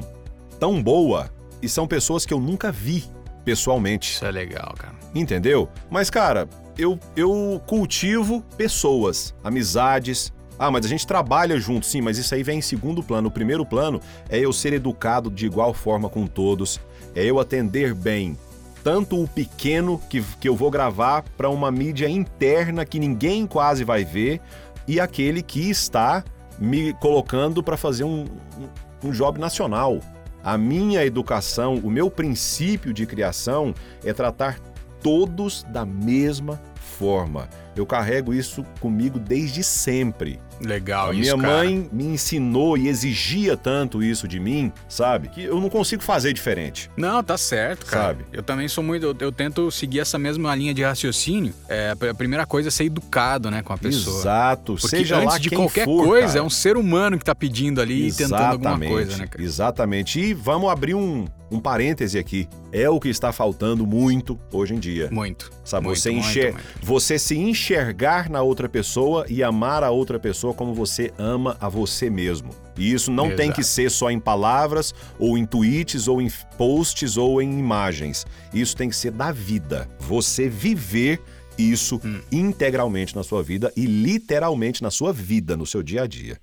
tão 0.59 0.81
boa 0.81 1.29
e 1.61 1.69
são 1.69 1.87
pessoas 1.87 2.25
que 2.25 2.33
eu 2.33 2.39
nunca 2.39 2.71
vi 2.71 3.03
pessoalmente. 3.43 4.11
Isso 4.11 4.25
é 4.25 4.31
legal, 4.31 4.73
cara. 4.77 4.95
Entendeu? 5.13 5.69
Mas, 5.89 6.09
cara, 6.09 6.49
eu, 6.77 6.99
eu 7.15 7.61
cultivo 7.65 8.41
pessoas, 8.57 9.33
amizades. 9.43 10.33
Ah, 10.57 10.71
mas 10.71 10.85
a 10.85 10.89
gente 10.89 11.05
trabalha 11.05 11.59
junto, 11.59 11.85
sim, 11.85 12.01
mas 12.01 12.17
isso 12.17 12.33
aí 12.33 12.43
vem 12.43 12.59
em 12.59 12.61
segundo 12.61 13.03
plano. 13.03 13.27
O 13.27 13.31
primeiro 13.31 13.65
plano 13.65 14.01
é 14.29 14.39
eu 14.39 14.53
ser 14.53 14.73
educado 14.73 15.29
de 15.29 15.45
igual 15.45 15.73
forma 15.73 16.09
com 16.09 16.25
todos, 16.25 16.79
é 17.13 17.23
eu 17.25 17.39
atender 17.39 17.93
bem 17.93 18.37
tanto 18.85 19.19
o 19.19 19.27
pequeno 19.27 19.99
que, 20.07 20.21
que 20.39 20.47
eu 20.47 20.55
vou 20.55 20.69
gravar 20.69 21.23
para 21.35 21.49
uma 21.49 21.71
mídia 21.71 22.07
interna 22.07 22.85
que 22.85 22.99
ninguém 22.99 23.47
quase 23.47 23.83
vai 23.83 24.05
ver, 24.05 24.39
e 24.87 24.99
aquele 24.99 25.41
que 25.41 25.71
está 25.71 26.23
me 26.59 26.93
colocando 26.93 27.63
para 27.63 27.77
fazer 27.77 28.03
um, 28.03 28.25
um, 29.03 29.07
um 29.07 29.11
job 29.11 29.39
nacional. 29.39 29.99
A 30.45 30.59
minha 30.59 31.03
educação, 31.03 31.81
o 31.83 31.89
meu 31.89 32.07
princípio 32.07 32.93
de 32.93 33.07
criação 33.07 33.73
é 34.03 34.13
tratar 34.13 34.59
todos 35.01 35.63
da 35.63 35.83
mesma 35.83 36.61
forma. 36.85 37.49
Eu 37.75 37.85
carrego 37.85 38.33
isso 38.33 38.63
comigo 38.79 39.19
desde 39.19 39.61
sempre. 39.63 40.39
Legal 40.61 41.09
a 41.09 41.13
isso, 41.13 41.19
minha 41.19 41.37
cara. 41.37 41.63
mãe 41.65 41.89
me 41.91 42.05
ensinou 42.05 42.77
e 42.77 42.87
exigia 42.87 43.57
tanto 43.57 44.01
isso 44.01 44.25
de 44.25 44.39
mim, 44.39 44.71
sabe? 44.87 45.27
Que 45.27 45.43
eu 45.43 45.59
não 45.59 45.69
consigo 45.69 46.01
fazer 46.01 46.31
diferente. 46.31 46.89
Não, 46.95 47.21
tá 47.21 47.37
certo, 47.37 47.85
cara. 47.85 48.07
Sabe? 48.07 48.25
Eu 48.31 48.41
também 48.41 48.69
sou 48.69 48.81
muito. 48.81 49.05
Eu, 49.07 49.15
eu 49.19 49.31
tento 49.33 49.69
seguir 49.69 49.99
essa 49.99 50.17
mesma 50.17 50.55
linha 50.55 50.73
de 50.73 50.81
raciocínio. 50.81 51.53
É, 51.67 51.93
a 52.09 52.13
primeira 52.13 52.45
coisa 52.45 52.69
é 52.69 52.71
ser 52.71 52.85
educado, 52.85 53.51
né, 53.51 53.61
com 53.61 53.73
a 53.73 53.77
pessoa. 53.77 54.21
Exato. 54.21 54.75
Porque 54.75 54.87
Seja 54.87 55.17
antes 55.17 55.33
lá 55.33 55.37
de 55.37 55.49
qualquer 55.49 55.83
for, 55.83 56.05
coisa, 56.05 56.27
cara. 56.27 56.39
é 56.39 56.41
um 56.41 56.49
ser 56.49 56.77
humano 56.77 57.17
que 57.19 57.25
tá 57.25 57.35
pedindo 57.35 57.81
ali 57.81 58.07
e 58.07 58.13
tentando 58.13 58.35
alguma 58.41 58.79
coisa, 58.79 59.17
né, 59.17 59.27
cara? 59.27 59.43
Exatamente. 59.43 60.17
E 60.21 60.33
vamos 60.33 60.69
abrir 60.69 60.95
um, 60.95 61.25
um 61.51 61.59
parêntese 61.59 62.17
aqui. 62.17 62.47
É 62.71 62.89
o 62.89 62.97
que 62.99 63.09
está 63.09 63.33
faltando 63.33 63.85
muito 63.85 64.39
hoje 64.53 64.73
em 64.73 64.79
dia. 64.79 65.09
Muito. 65.11 65.51
Sabe, 65.65 65.85
muito, 65.87 65.99
você, 65.99 66.11
muito, 66.11 66.25
enxer- 66.27 66.53
muito. 66.53 66.65
Você 66.81 67.17
se 67.17 67.37
enxergar 67.37 68.29
na 68.29 68.41
outra 68.41 68.69
pessoa 68.69 69.25
e 69.29 69.41
amar 69.43 69.83
a 69.83 69.89
outra 69.91 70.19
pessoa 70.19 70.53
como 70.53 70.73
você 70.73 71.11
ama 71.17 71.57
a 71.59 71.67
você 71.67 72.09
mesmo. 72.09 72.51
E 72.77 72.91
isso 72.93 73.11
não 73.11 73.29
tem 73.35 73.45
Exato. 73.45 73.53
que 73.55 73.63
ser 73.63 73.89
só 73.89 74.11
em 74.11 74.19
palavras, 74.19 74.93
ou 75.17 75.37
em 75.37 75.45
tweets, 75.45 76.07
ou 76.07 76.21
em 76.21 76.29
posts, 76.57 77.17
ou 77.17 77.41
em 77.41 77.57
imagens. 77.57 78.25
Isso 78.53 78.75
tem 78.75 78.89
que 78.89 78.95
ser 78.95 79.11
da 79.11 79.31
vida. 79.31 79.87
Você 79.99 80.49
viver 80.49 81.21
isso 81.57 82.01
Hum. 82.03 82.19
integralmente 82.31 83.15
na 83.15 83.23
sua 83.23 83.41
vida 83.41 83.71
e 83.77 83.85
literalmente 83.85 84.83
na 84.83 84.91
sua 84.91 85.13
vida, 85.13 85.55
no 85.55 85.65
seu 85.65 85.81
dia 85.81 86.03
a 86.03 86.07
dia. 86.07 86.37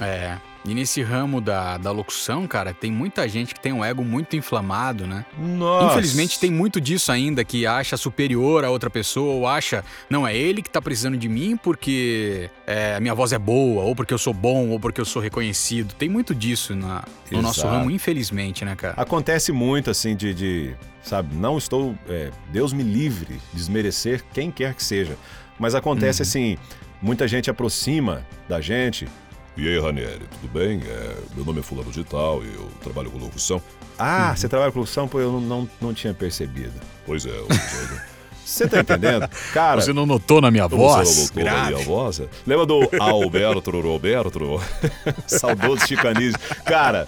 É. 0.00 0.38
E 0.64 0.74
nesse 0.74 1.02
ramo 1.02 1.40
da, 1.40 1.76
da 1.76 1.90
locução, 1.90 2.46
cara, 2.46 2.72
tem 2.72 2.90
muita 2.90 3.28
gente 3.28 3.52
que 3.52 3.58
tem 3.60 3.72
um 3.72 3.84
ego 3.84 4.04
muito 4.04 4.36
inflamado, 4.36 5.08
né? 5.08 5.24
Nossa. 5.36 5.86
Infelizmente 5.98 6.38
tem 6.38 6.52
muito 6.52 6.80
disso 6.80 7.10
ainda, 7.10 7.44
que 7.44 7.66
acha 7.66 7.96
superior 7.96 8.64
a 8.64 8.70
outra 8.70 8.88
pessoa, 8.88 9.34
ou 9.34 9.46
acha, 9.48 9.84
não, 10.08 10.24
é 10.26 10.36
ele 10.36 10.62
que 10.62 10.70
tá 10.70 10.80
precisando 10.80 11.16
de 11.16 11.28
mim 11.28 11.56
porque 11.56 12.48
é, 12.64 12.94
a 12.94 13.00
minha 13.00 13.14
voz 13.14 13.32
é 13.32 13.38
boa, 13.40 13.82
ou 13.82 13.96
porque 13.96 14.14
eu 14.14 14.18
sou 14.18 14.32
bom, 14.32 14.68
ou 14.68 14.78
porque 14.78 15.00
eu 15.00 15.04
sou 15.04 15.20
reconhecido. 15.20 15.94
Tem 15.94 16.08
muito 16.08 16.32
disso 16.32 16.76
na- 16.76 17.02
no 17.30 17.42
nosso 17.42 17.66
ramo, 17.66 17.90
infelizmente, 17.90 18.64
né, 18.64 18.76
cara? 18.76 18.94
Acontece 18.96 19.50
muito 19.50 19.90
assim 19.90 20.14
de, 20.14 20.32
de, 20.32 20.74
sabe, 21.02 21.34
não 21.34 21.58
estou, 21.58 21.96
é, 22.08 22.30
Deus 22.52 22.72
me 22.72 22.84
livre 22.84 23.34
de 23.50 23.56
desmerecer 23.56 24.22
quem 24.32 24.48
quer 24.50 24.74
que 24.74 24.84
seja, 24.84 25.16
mas 25.58 25.74
acontece 25.74 26.22
Uhum. 26.22 26.28
assim, 26.28 26.58
muita 27.00 27.26
gente 27.26 27.50
aproxima 27.50 28.24
da 28.48 28.60
gente. 28.60 29.08
E 29.56 29.68
aí, 29.68 29.78
Ranieri, 29.78 30.26
tudo 30.40 30.52
bem? 30.52 30.80
É, 30.86 31.16
meu 31.34 31.44
nome 31.44 31.60
é 31.60 31.62
Fulano 31.62 31.90
de 31.90 32.02
Tal 32.04 32.42
e 32.42 32.46
eu 32.54 32.68
trabalho 32.82 33.10
com 33.10 33.18
locução. 33.18 33.60
Ah, 33.98 34.28
Uhum. 34.30 34.36
você 34.36 34.48
trabalha 34.48 34.72
com 34.72 34.78
locução? 34.80 35.06
Pô, 35.06 35.20
eu 35.20 35.30
não, 35.32 35.40
não, 35.40 35.70
não 35.80 35.94
tinha 35.94 36.14
percebido. 36.14 36.72
Pois 37.04 37.26
é, 37.26 37.30
Você 38.44 38.66
tá 38.66 38.80
entendendo? 38.80 39.28
Cara, 39.52 39.80
não 39.94 40.04
notou 40.04 40.40
na 40.40 40.50
minha 40.50 40.66
você 40.66 41.20
não 41.20 41.26
botou 41.26 41.44
na 41.44 41.50
Grave. 41.50 41.74
minha 41.74 41.84
voz? 41.86 42.22
Lembra 42.46 42.66
do 42.66 42.80
Alberto 42.98 43.70
Roberto? 43.70 44.60
Saudoso 45.28 45.86
Chicanísio. 45.86 46.38
Cara, 46.64 47.06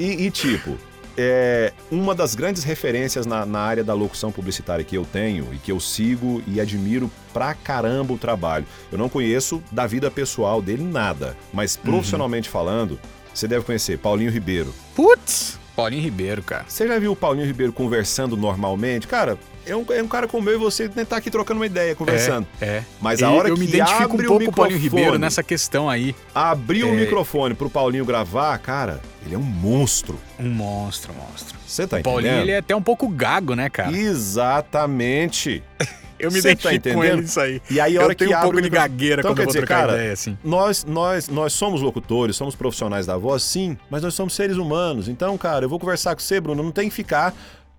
e, 0.00 0.24
e 0.26 0.30
tipo, 0.30 0.78
é, 1.16 1.72
uma 1.90 2.14
das 2.14 2.34
grandes 2.34 2.64
referências 2.64 3.26
na, 3.26 3.46
na 3.46 3.60
área 3.60 3.84
da 3.84 3.94
locução 3.94 4.32
publicitária 4.32 4.84
que 4.84 4.96
eu 4.96 5.04
tenho 5.04 5.48
e 5.52 5.58
que 5.58 5.72
eu 5.72 5.80
sigo 5.80 6.42
e 6.46 6.60
admiro 6.60 7.10
pra 7.32 7.54
caramba 7.54 8.12
o 8.12 8.18
trabalho. 8.18 8.66
Eu 8.90 8.98
não 8.98 9.08
conheço 9.08 9.62
da 9.70 9.86
vida 9.86 10.10
pessoal 10.10 10.60
dele 10.60 10.82
nada, 10.82 11.36
mas 11.52 11.76
profissionalmente 11.76 12.48
falando, 12.48 12.98
você 13.32 13.48
deve 13.48 13.64
conhecer 13.64 13.98
Paulinho 13.98 14.30
Ribeiro. 14.30 14.74
Putz! 14.94 15.58
Paulinho 15.74 16.02
Ribeiro, 16.02 16.42
cara. 16.42 16.64
Você 16.68 16.86
já 16.86 16.98
viu 16.98 17.12
o 17.12 17.16
Paulinho 17.16 17.46
Ribeiro 17.46 17.72
conversando 17.72 18.36
normalmente? 18.36 19.08
Cara, 19.08 19.36
é 19.66 19.76
um, 19.76 19.84
é 19.90 20.02
um 20.02 20.08
cara 20.08 20.26
como 20.28 20.48
eu 20.50 20.54
e 20.54 20.58
você 20.58 20.90
né, 20.94 21.04
tá 21.04 21.16
aqui 21.16 21.30
trocando 21.30 21.60
uma 21.60 21.66
ideia, 21.66 21.94
conversando. 21.94 22.46
É. 22.60 22.66
é. 22.66 22.84
Mas 23.00 23.22
a 23.22 23.30
E 23.30 23.34
hora 23.34 23.48
eu 23.48 23.54
que 23.54 23.60
me 23.60 23.66
identifico 23.66 24.14
um 24.16 24.24
pouco 24.24 24.42
o 24.42 24.44
com 24.46 24.50
o 24.50 24.54
Paulinho 24.54 24.78
Ribeiro 24.78 25.18
nessa 25.18 25.42
questão 25.42 25.88
aí. 25.88 26.14
Abriu 26.34 26.88
o 26.88 26.94
É. 26.94 26.96
microfone 26.96 27.54
pro 27.54 27.70
Paulinho 27.70 28.04
gravar, 28.04 28.56
cara, 28.58 29.00
ele 29.24 29.34
é 29.34 29.38
um 29.38 29.42
monstro. 29.42 30.18
Um 30.38 30.48
monstro, 30.48 31.12
monstro. 31.14 31.58
Você 31.66 31.86
tá 31.86 31.98
o 31.98 32.02
Paulinho, 32.02 32.28
entendendo? 32.28 32.42
ele 32.44 32.52
é 32.52 32.58
até 32.58 32.76
um 32.76 32.82
pouco 32.82 33.08
gago, 33.08 33.54
né, 33.54 33.68
cara? 33.68 33.90
Exatamente. 33.96 35.62
Eu 36.16 36.30
me 36.30 36.40
Cê 36.40 36.54
tá 36.54 36.72
identifico 36.72 36.94
com 36.94 37.04
entendendo? 37.04 37.12
ele 37.18 37.22
nisso 37.22 37.40
aí. 37.40 37.60
E 37.68 37.80
aí 37.80 37.96
a 37.98 38.00
hora 38.02 38.12
Eu 38.12 38.16
tenho 38.16 38.30
que 38.30 38.36
um 38.36 38.40
pouco 38.40 38.56
o 38.56 38.62
de 38.62 38.70
gagueira 38.70 39.20
Então, 39.20 39.32
quando 39.32 39.40
eu 39.40 39.44
vou 39.44 39.52
dizer, 39.52 39.66
trocar 39.66 39.80
cara, 39.80 39.92
ideia, 39.94 40.12
assim. 40.12 40.38
Nós, 40.44 40.84
nós, 40.84 41.28
nós 41.28 41.52
somos 41.52 41.82
locutores, 41.82 42.36
somos 42.36 42.54
profissionais 42.54 43.04
da 43.04 43.16
voz, 43.16 43.42
sim, 43.42 43.76
mas 43.90 44.02
nós 44.02 44.14
somos 44.14 44.32
seres 44.32 44.56
humanos. 44.56 45.08
Então, 45.08 45.36
cara, 45.36 45.64
eu 45.64 45.68
vou 45.68 45.78
conversar 45.78 46.14
com 46.14 46.22
você, 46.22 46.40
Bruno, 46.40 46.62
não 46.62 46.70
tem 46.70 46.88
que 46.88 46.94
ficar 46.94 47.34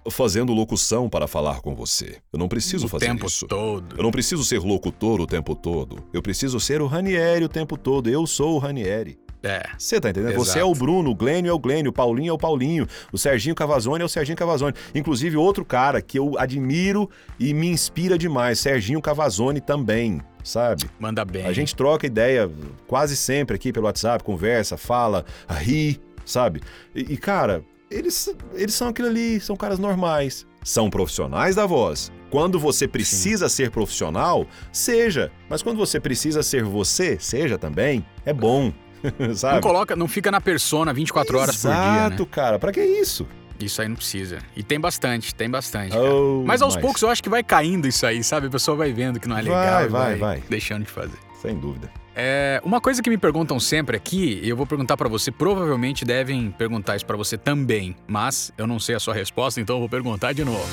fazendo 0.10 0.54
locução 0.54 1.10
para 1.10 1.28
falar 1.28 1.62
com 1.62 1.76
você. 1.76 2.18
Eu 2.32 2.40
não 2.40 2.48
preciso 2.48 2.86
o 2.86 2.90
fazer 2.90 3.08
tempo 3.08 3.26
isso. 3.26 3.48
todo. 3.48 3.96
Eu 3.98 4.04
não 4.04 4.12
preciso 4.12 4.44
ser 4.44 4.60
locutor 4.60 5.20
o 5.22 5.28
tempo 5.28 5.56
todo. 5.56 6.04
Eu 6.14 6.22
preciso 6.22 6.60
ser 6.60 6.82
o 6.82 6.88
Ranieri 6.88 7.44
o 7.44 7.50
tempo 7.50 7.78
todo. 7.78 8.10
Eu 8.10 8.26
sou 8.28 8.56
o 8.56 8.58
Ranieri. 8.58 9.18
É. 9.46 9.64
Você 9.78 10.02
tá 10.02 10.10
entendendo? 10.10 10.32
Exato. 10.32 10.46
Você 10.46 10.60
é 10.60 10.64
o 10.64 10.74
Bruno, 10.74 11.12
o 11.12 11.16
Glênio 11.16 11.52
é 11.52 11.54
o 11.54 11.60
Glênio, 11.60 11.92
o 11.92 11.94
Paulinho 11.94 12.32
é 12.32 12.34
o 12.34 12.38
Paulinho, 12.38 12.88
o 13.12 13.18
Serginho 13.18 13.54
Cavazone 13.54 14.02
é 14.02 14.06
o 14.06 14.10
Serginho 14.10 14.36
Cavazone. 14.36 14.74
Inclusive, 14.94 15.38
outro 15.38 15.64
cara 15.64 16.02
que 16.02 16.18
eu 16.18 16.34
admiro 16.40 17.08
e 17.40 17.54
me 17.54 17.68
inspira 17.68 18.18
demais, 18.18 18.60
Serginho 18.60 19.00
Cavazone 19.00 19.62
também, 19.62 20.20
sabe? 20.44 20.90
Manda 21.00 21.24
bem. 21.24 21.46
A 21.46 21.54
gente 21.54 21.76
troca 21.76 22.08
ideia 22.08 22.50
quase 22.88 23.16
sempre 23.16 23.56
aqui 23.56 23.72
pelo 23.72 23.86
WhatsApp, 23.86 24.24
conversa, 24.24 24.78
fala, 24.78 25.24
ri, 25.48 26.02
sabe? 26.26 26.62
E, 26.96 27.14
e, 27.14 27.18
cara, 27.18 27.64
eles, 27.90 28.36
eles 28.54 28.74
são 28.74 28.88
aquilo 28.90 29.08
ali, 29.08 29.40
são 29.40 29.56
caras 29.56 29.80
normais. 29.80 30.46
São 30.64 30.90
profissionais 30.90 31.56
da 31.56 31.66
voz. 31.66 32.12
Quando 32.32 32.60
você 32.60 32.88
precisa 32.88 33.48
ser 33.48 33.70
profissional, 33.70 34.48
seja. 34.72 35.32
Mas 35.50 35.62
quando 35.62 35.78
você 35.78 36.00
precisa 36.00 36.42
ser 36.44 36.64
você, 36.64 37.18
seja 37.20 37.58
também. 37.58 38.06
É 38.26 38.34
bom. 38.34 38.74
sabe? 39.36 39.56
Não 39.56 39.62
coloca, 39.62 39.96
não 39.96 40.08
fica 40.08 40.32
na 40.32 40.42
persona 40.42 40.92
24 40.94 41.38
horas 41.38 41.56
por 41.62 41.70
dia, 41.70 41.78
né? 41.80 42.06
Exato, 42.08 42.26
cara. 42.26 42.58
Pra 42.58 42.72
que 42.72 42.84
isso? 42.84 43.28
Isso 43.60 43.82
aí 43.82 43.88
não 43.88 43.96
precisa. 43.96 44.40
E 44.56 44.64
tem 44.64 44.80
bastante, 44.80 45.34
tem 45.34 45.50
bastante. 45.50 45.96
Oh, 45.96 46.44
Mas 46.46 46.62
aos 46.62 46.76
poucos 46.76 47.02
eu 47.02 47.10
acho 47.10 47.24
que 47.24 47.30
vai 47.30 47.42
caindo 47.44 47.88
isso 47.88 48.06
aí, 48.06 48.22
sabe? 48.24 48.48
A 48.48 48.50
pessoa 48.50 48.76
vai 48.76 48.92
vendo 48.92 49.20
que 49.20 49.30
não 49.30 49.38
é 49.38 49.44
Vai, 49.44 49.64
legal 49.66 49.86
e 49.86 49.88
vai, 49.88 50.16
vai. 50.16 50.44
deixando 50.50 50.84
de 50.84 50.92
fazer. 50.92 51.18
Sem 51.42 51.58
dúvida. 51.58 51.90
É, 52.16 52.62
uma 52.64 52.80
coisa 52.80 53.02
que 53.04 53.10
me 53.10 53.18
perguntam 53.18 53.60
sempre 53.60 53.98
aqui, 53.98 54.40
e 54.42 54.48
eu 54.50 54.56
vou 54.56 54.66
perguntar 54.66 54.96
pra 54.96 55.10
você, 55.10 55.32
provavelmente 55.32 56.06
devem 56.06 56.50
perguntar 56.52 56.96
isso 56.96 57.06
pra 57.06 57.18
você 57.18 57.38
também, 57.38 57.94
mas 58.08 58.54
eu 58.58 58.66
não 58.66 58.80
sei 58.80 58.96
a 58.96 59.00
sua 59.00 59.14
resposta, 59.14 59.60
então 59.60 59.76
eu 59.76 59.80
vou 59.82 59.90
perguntar 59.90 60.32
de 60.34 60.46
novo. 60.46 60.66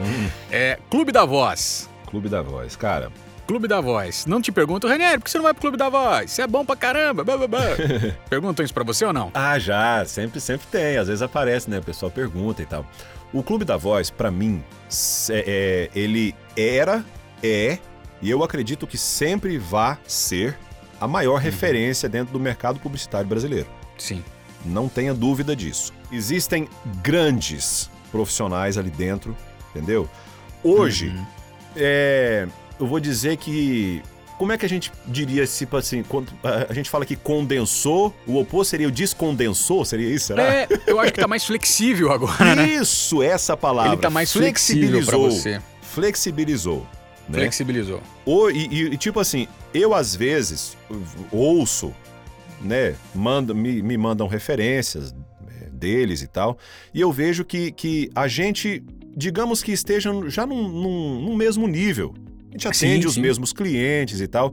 Hum. 0.00 0.28
É, 0.50 0.78
Clube 0.90 1.12
da 1.12 1.24
Voz. 1.24 1.88
Clube 2.06 2.28
da 2.28 2.42
Voz. 2.42 2.74
Cara, 2.74 3.10
Clube 3.46 3.68
da 3.68 3.80
Voz. 3.80 4.26
Não 4.26 4.40
te 4.42 4.50
pergunto, 4.50 4.88
Ranieri, 4.88 5.18
por 5.18 5.24
que 5.24 5.30
você 5.30 5.38
não 5.38 5.44
vai 5.44 5.54
pro 5.54 5.60
Clube 5.62 5.76
da 5.76 5.88
Voz? 5.88 6.30
Você 6.30 6.42
é 6.42 6.46
bom 6.46 6.64
pra 6.64 6.74
caramba. 6.74 7.22
blá, 7.22 7.36
blá, 7.38 7.46
blá." 7.46 7.60
Perguntam 8.28 8.64
isso 8.64 8.74
pra 8.74 8.82
você 8.84 9.04
ou 9.04 9.12
não? 9.12 9.30
Ah, 9.32 9.58
já, 9.60 10.04
sempre, 10.04 10.40
sempre 10.40 10.66
tem. 10.66 10.96
Às 10.96 11.06
vezes 11.06 11.22
aparece, 11.22 11.70
né? 11.70 11.78
O 11.78 11.82
pessoal 11.82 12.10
pergunta 12.10 12.60
e 12.62 12.66
tal. 12.66 12.84
O 13.32 13.42
Clube 13.44 13.64
da 13.64 13.76
Voz, 13.76 14.10
pra 14.10 14.30
mim, 14.30 14.62
é- 15.30 15.44
é- 15.94 15.98
ele 15.98 16.34
era, 16.56 17.04
é, 17.42 17.78
e 18.22 18.30
eu 18.30 18.42
acredito 18.42 18.86
que 18.86 18.96
sempre 18.96 19.58
vá 19.58 19.98
ser 20.06 20.56
a 21.00 21.06
maior 21.08 21.36
referência 21.40 22.08
dentro 22.08 22.32
do 22.32 22.38
mercado 22.40 22.78
publicitário 22.80 23.26
brasileiro. 23.28 23.66
Sim. 23.98 24.22
Não 24.64 24.88
tenha 24.88 25.12
dúvida 25.12 25.54
disso. 25.56 25.92
Existem 26.12 26.68
grandes 27.02 27.90
profissionais 28.12 28.78
ali 28.78 28.90
dentro, 28.90 29.36
entendeu? 29.70 30.08
Hoje, 30.62 31.08
Uhum. 31.08 31.26
é, 31.76 32.46
eu 32.78 32.86
vou 32.86 33.00
dizer 33.00 33.36
que. 33.36 34.02
Como 34.38 34.50
é 34.52 34.58
que 34.58 34.66
a 34.66 34.68
gente 34.68 34.90
diria, 35.06 35.46
tipo 35.46 35.76
assim, 35.76 36.02
quando 36.02 36.28
a- 36.42 36.72
gente 36.74 36.90
fala 36.90 37.04
que 37.06 37.14
condensou, 37.14 38.12
o 38.26 38.38
oposto 38.38 38.70
seria 38.70 38.88
o 38.88 38.90
descondensou? 38.90 39.84
Seria 39.84 40.08
isso? 40.12 40.28
Será? 40.28 40.42
É, 40.42 40.68
eu 40.86 40.98
acho 40.98 41.12
que 41.12 41.20
tá 41.20 41.28
mais 41.28 41.44
flexível 41.44 42.10
agora, 42.12 42.54
né? 42.56 42.66
Isso, 42.66 43.22
essa 43.22 43.56
palavra. 43.56 43.92
Ele 43.92 44.00
tá 44.02 44.10
mais 44.10 44.32
flexível 44.32 45.00
você. 45.02 45.60
Flexibilizou. 45.82 46.86
Né? 47.28 47.38
Flexibilizou. 47.38 48.02
Ou, 48.24 48.50
e, 48.50 48.66
e- 48.92 48.96
tipo 48.96 49.20
assim, 49.20 49.46
eu 49.72 49.94
às 49.94 50.14
vezes 50.14 50.76
ouço, 51.30 51.92
né? 52.60 52.94
Manda, 53.14 53.54
me, 53.54 53.82
me 53.82 53.96
mandam 53.96 54.26
referências 54.26 55.14
é, 55.60 55.70
deles 55.70 56.22
e 56.22 56.26
tal, 56.26 56.58
e 56.92 57.00
eu 57.00 57.10
vejo 57.12 57.44
que, 57.44 57.70
que 57.72 58.10
a 58.14 58.26
gente, 58.28 58.82
digamos 59.16 59.62
que 59.62 59.72
esteja 59.72 60.10
já 60.28 60.44
num, 60.46 60.68
num- 60.68 61.20
num 61.22 61.36
mesmo 61.36 61.66
nível. 61.66 62.14
A 62.48 62.52
gente 62.52 62.76
Sim, 62.76 62.86
atende 62.86 63.06
os 63.06 63.14
sim. 63.14 63.20
mesmos 63.22 63.52
clientes 63.52 64.20
e 64.20 64.26
tal. 64.26 64.52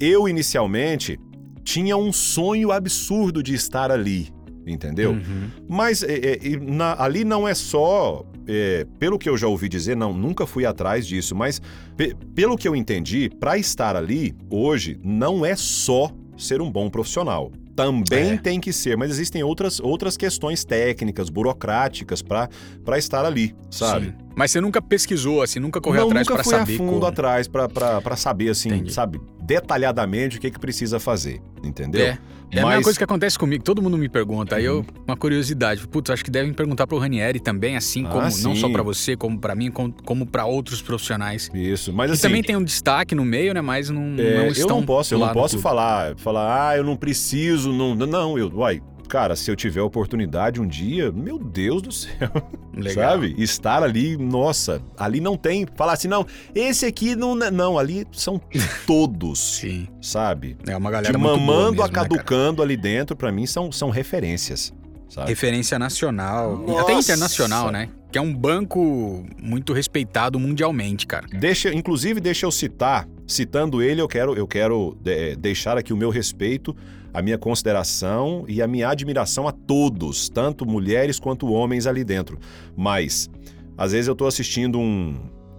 Eu, 0.00 0.28
inicialmente, 0.28 1.18
tinha 1.62 1.96
um 1.96 2.12
sonho 2.12 2.72
absurdo 2.72 3.42
de 3.42 3.54
estar 3.54 3.90
ali, 3.90 4.28
entendeu? 4.66 5.12
Uhum. 5.12 5.48
Mas 5.68 6.02
é, 6.02 6.14
é, 6.14 6.38
na- 6.60 7.00
ali 7.00 7.24
não 7.24 7.46
é 7.46 7.54
só, 7.54 8.24
é, 8.46 8.86
pelo 8.98 9.18
que 9.18 9.28
eu 9.28 9.36
já 9.36 9.46
ouvi 9.46 9.68
dizer, 9.68 9.96
não, 9.96 10.12
nunca 10.12 10.46
fui 10.46 10.64
atrás 10.66 11.06
disso, 11.06 11.34
mas 11.34 11.60
pe- 11.96 12.14
pelo 12.34 12.56
que 12.56 12.66
eu 12.68 12.74
entendi, 12.76 13.28
para 13.40 13.56
estar 13.58 13.96
ali 13.96 14.34
hoje 14.50 14.98
não 15.02 15.44
é 15.44 15.54
só 15.56 16.10
ser 16.36 16.60
um 16.60 16.70
bom 16.70 16.88
profissional. 16.90 17.50
Também 17.74 18.30
É. 18.32 18.36
tem 18.38 18.58
que 18.58 18.72
ser, 18.72 18.96
mas 18.96 19.10
existem 19.10 19.42
outras, 19.42 19.80
outras 19.80 20.16
questões 20.16 20.64
técnicas, 20.64 21.28
burocráticas 21.28 22.22
para 22.22 22.48
estar 22.96 23.24
ali, 23.24 23.54
sabe? 23.70 24.06
Sim. 24.06 24.25
Mas 24.36 24.50
você 24.50 24.60
nunca 24.60 24.82
pesquisou, 24.82 25.40
assim, 25.42 25.58
nunca 25.58 25.80
correu 25.80 26.02
não, 26.02 26.08
atrás 26.08 26.26
nunca 26.28 26.34
pra 26.34 26.44
fui 26.44 26.52
saber 26.58 26.74
a 26.74 26.76
fundo 26.76 26.92
como. 26.92 27.06
atrás 27.06 27.48
para 27.48 28.16
saber 28.16 28.50
assim, 28.50 28.68
Entendi. 28.68 28.92
sabe, 28.92 29.18
detalhadamente 29.42 30.36
o 30.36 30.40
que 30.40 30.50
que 30.50 30.58
precisa 30.60 31.00
fazer, 31.00 31.40
entendeu? 31.64 32.04
É. 32.06 32.18
É 32.48 32.60
a 32.60 32.62
mesma 32.62 32.76
Mas- 32.76 32.84
coisa 32.84 32.96
que 32.98 33.02
acontece 33.02 33.36
comigo, 33.36 33.64
todo 33.64 33.82
mundo 33.82 33.98
me 33.98 34.08
pergunta. 34.08 34.54
Aí 34.54 34.64
eu, 34.64 34.86
uma 35.04 35.16
curiosidade, 35.16 35.84
putz, 35.88 36.10
acho 36.10 36.24
que 36.24 36.30
devem 36.30 36.52
perguntar 36.52 36.86
pro 36.86 36.96
Ranieri 36.96 37.40
também, 37.40 37.76
assim 37.76 38.04
Ah, 38.06 38.08
como 38.08 38.22
não 38.40 38.54
só 38.54 38.68
pra 38.68 38.84
você, 38.84 39.16
como 39.16 39.36
pra 39.40 39.52
mim, 39.56 39.68
como, 39.68 39.92
como 40.04 40.24
para 40.24 40.46
outros 40.46 40.80
profissionais. 40.80 41.50
Isso, 41.52 41.92
mas 41.92 42.08
assim, 42.12 42.22
também 42.22 42.42
tem 42.44 42.54
um 42.56 42.62
destaque 42.62 43.16
no 43.16 43.24
meio, 43.24 43.52
né? 43.52 43.60
Mas 43.60 43.90
não, 43.90 44.02
É, 44.16 44.36
não 44.36 44.44
eu 44.44 44.52
estão 44.52 44.76
não 44.78 44.86
posso, 44.86 45.12
eu 45.12 45.18
não 45.18 45.32
posso 45.32 45.58
falar, 45.58 46.14
falar, 46.18 46.68
ah, 46.70 46.76
eu 46.76 46.84
não 46.84 46.96
preciso, 46.96 47.72
não, 47.72 47.96
não, 47.96 48.38
eu, 48.38 48.48
uai, 48.54 48.80
cara, 49.08 49.34
se 49.36 49.50
eu 49.50 49.56
tiver 49.56 49.80
oportunidade 49.82 50.60
um 50.60 50.66
dia, 50.66 51.10
meu 51.12 51.38
Deus 51.38 51.80
do 51.82 51.92
céu, 51.92 52.30
Legal. 52.74 52.92
sabe? 53.10 53.34
Estar 53.38 53.82
ali, 53.82 54.16
nossa, 54.16 54.82
ali 54.96 55.20
não 55.20 55.36
tem, 55.36 55.66
falar 55.76 55.92
assim, 55.94 56.08
não, 56.08 56.26
esse 56.54 56.84
aqui 56.86 57.14
não, 57.16 57.34
não, 57.34 57.78
ali 57.78 58.06
são 58.12 58.40
todos, 58.86 59.38
Sim. 59.60 59.88
sabe? 60.00 60.56
É 60.66 60.76
uma 60.76 60.90
galera 60.90 61.16
mamando 61.18 61.70
mesmo, 61.72 61.84
a 61.84 61.86
né, 61.86 61.92
caducando 61.92 62.62
ali 62.62 62.76
dentro, 62.76 63.16
pra 63.16 63.30
mim 63.32 63.46
são, 63.46 63.70
são 63.72 63.90
referências, 63.90 64.72
sabe? 65.08 65.28
Referência 65.28 65.78
nacional, 65.78 66.56
Nossa! 66.58 66.80
até 66.82 66.92
internacional, 66.94 67.70
né? 67.70 67.88
Que 68.12 68.18
é 68.18 68.22
um 68.22 68.32
banco 68.34 69.24
muito 69.42 69.72
respeitado 69.72 70.38
mundialmente, 70.38 71.06
cara. 71.06 71.26
Deixa, 71.28 71.74
inclusive, 71.74 72.20
deixa 72.20 72.46
eu 72.46 72.50
citar, 72.50 73.06
citando 73.26 73.82
ele, 73.82 74.00
eu 74.00 74.08
quero, 74.08 74.34
eu 74.34 74.46
quero 74.46 74.96
de- 75.00 75.36
deixar 75.36 75.76
aqui 75.76 75.92
o 75.92 75.96
meu 75.96 76.08
respeito, 76.08 76.74
a 77.18 77.22
minha 77.22 77.38
consideração 77.38 78.44
e 78.46 78.60
a 78.60 78.66
minha 78.66 78.88
admiração 78.88 79.48
a 79.48 79.52
todos, 79.52 80.28
tanto 80.28 80.66
mulheres 80.66 81.18
quanto 81.18 81.50
homens 81.50 81.86
ali 81.86 82.04
dentro. 82.04 82.38
Mas, 82.76 83.30
às 83.78 83.92
vezes 83.92 84.06
eu 84.06 84.14
tô 84.14 84.26
assistindo 84.26 84.78
um, 84.78 85.14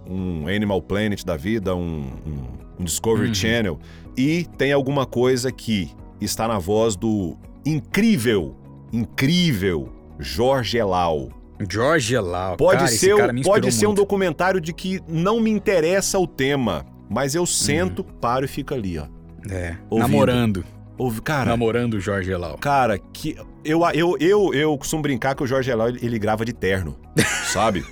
um 0.08 0.46
Animal 0.46 0.80
Planet 0.80 1.24
da 1.24 1.36
vida, 1.36 1.74
um, 1.74 2.06
um- 2.26 2.58
um 2.80 2.84
Discovery 2.84 3.28
Uhum. 3.28 3.34
Channel, 3.34 3.78
e 4.16 4.46
tem 4.56 4.72
alguma 4.72 5.04
coisa 5.04 5.50
que 5.50 5.90
está 6.20 6.46
na 6.46 6.58
voz 6.60 6.94
do 6.94 7.36
incrível, 7.66 8.54
incrível 8.92 9.92
Jorge 10.18 10.78
Elal. 10.78 11.28
George 11.68 12.14
Elau, 12.14 12.56
Pode 12.56 12.78
cara, 12.78 12.90
ser, 12.92 13.16
cara 13.16 13.34
pode 13.42 13.72
ser 13.72 13.86
um 13.86 13.88
muito. 13.88 13.98
documentário 13.98 14.60
de 14.60 14.72
que 14.72 15.00
não 15.08 15.40
me 15.40 15.50
interessa 15.50 16.16
o 16.18 16.26
tema, 16.26 16.86
mas 17.10 17.34
eu 17.34 17.44
sento, 17.44 18.04
paro 18.04 18.44
e 18.44 18.48
fico 18.48 18.74
ali, 18.74 18.96
ó. 18.98 19.06
É, 19.50 19.76
ouvindo. 19.90 20.08
namorando. 20.08 20.64
Ouve, 20.98 21.22
cara, 21.22 21.50
Namorando 21.50 21.94
o 21.94 22.00
Jorge 22.00 22.30
Elau. 22.30 22.58
cara, 22.58 22.98
que 22.98 23.36
eu, 23.64 23.80
eu, 23.94 24.16
eu, 24.18 24.52
eu 24.52 24.76
costumo 24.76 25.00
brincar 25.02 25.34
que 25.36 25.42
o 25.42 25.46
Jorge 25.46 25.70
Elau 25.70 25.88
ele, 25.88 26.00
ele 26.02 26.18
grava 26.18 26.44
de 26.44 26.52
terno, 26.52 26.98
sabe? 27.52 27.84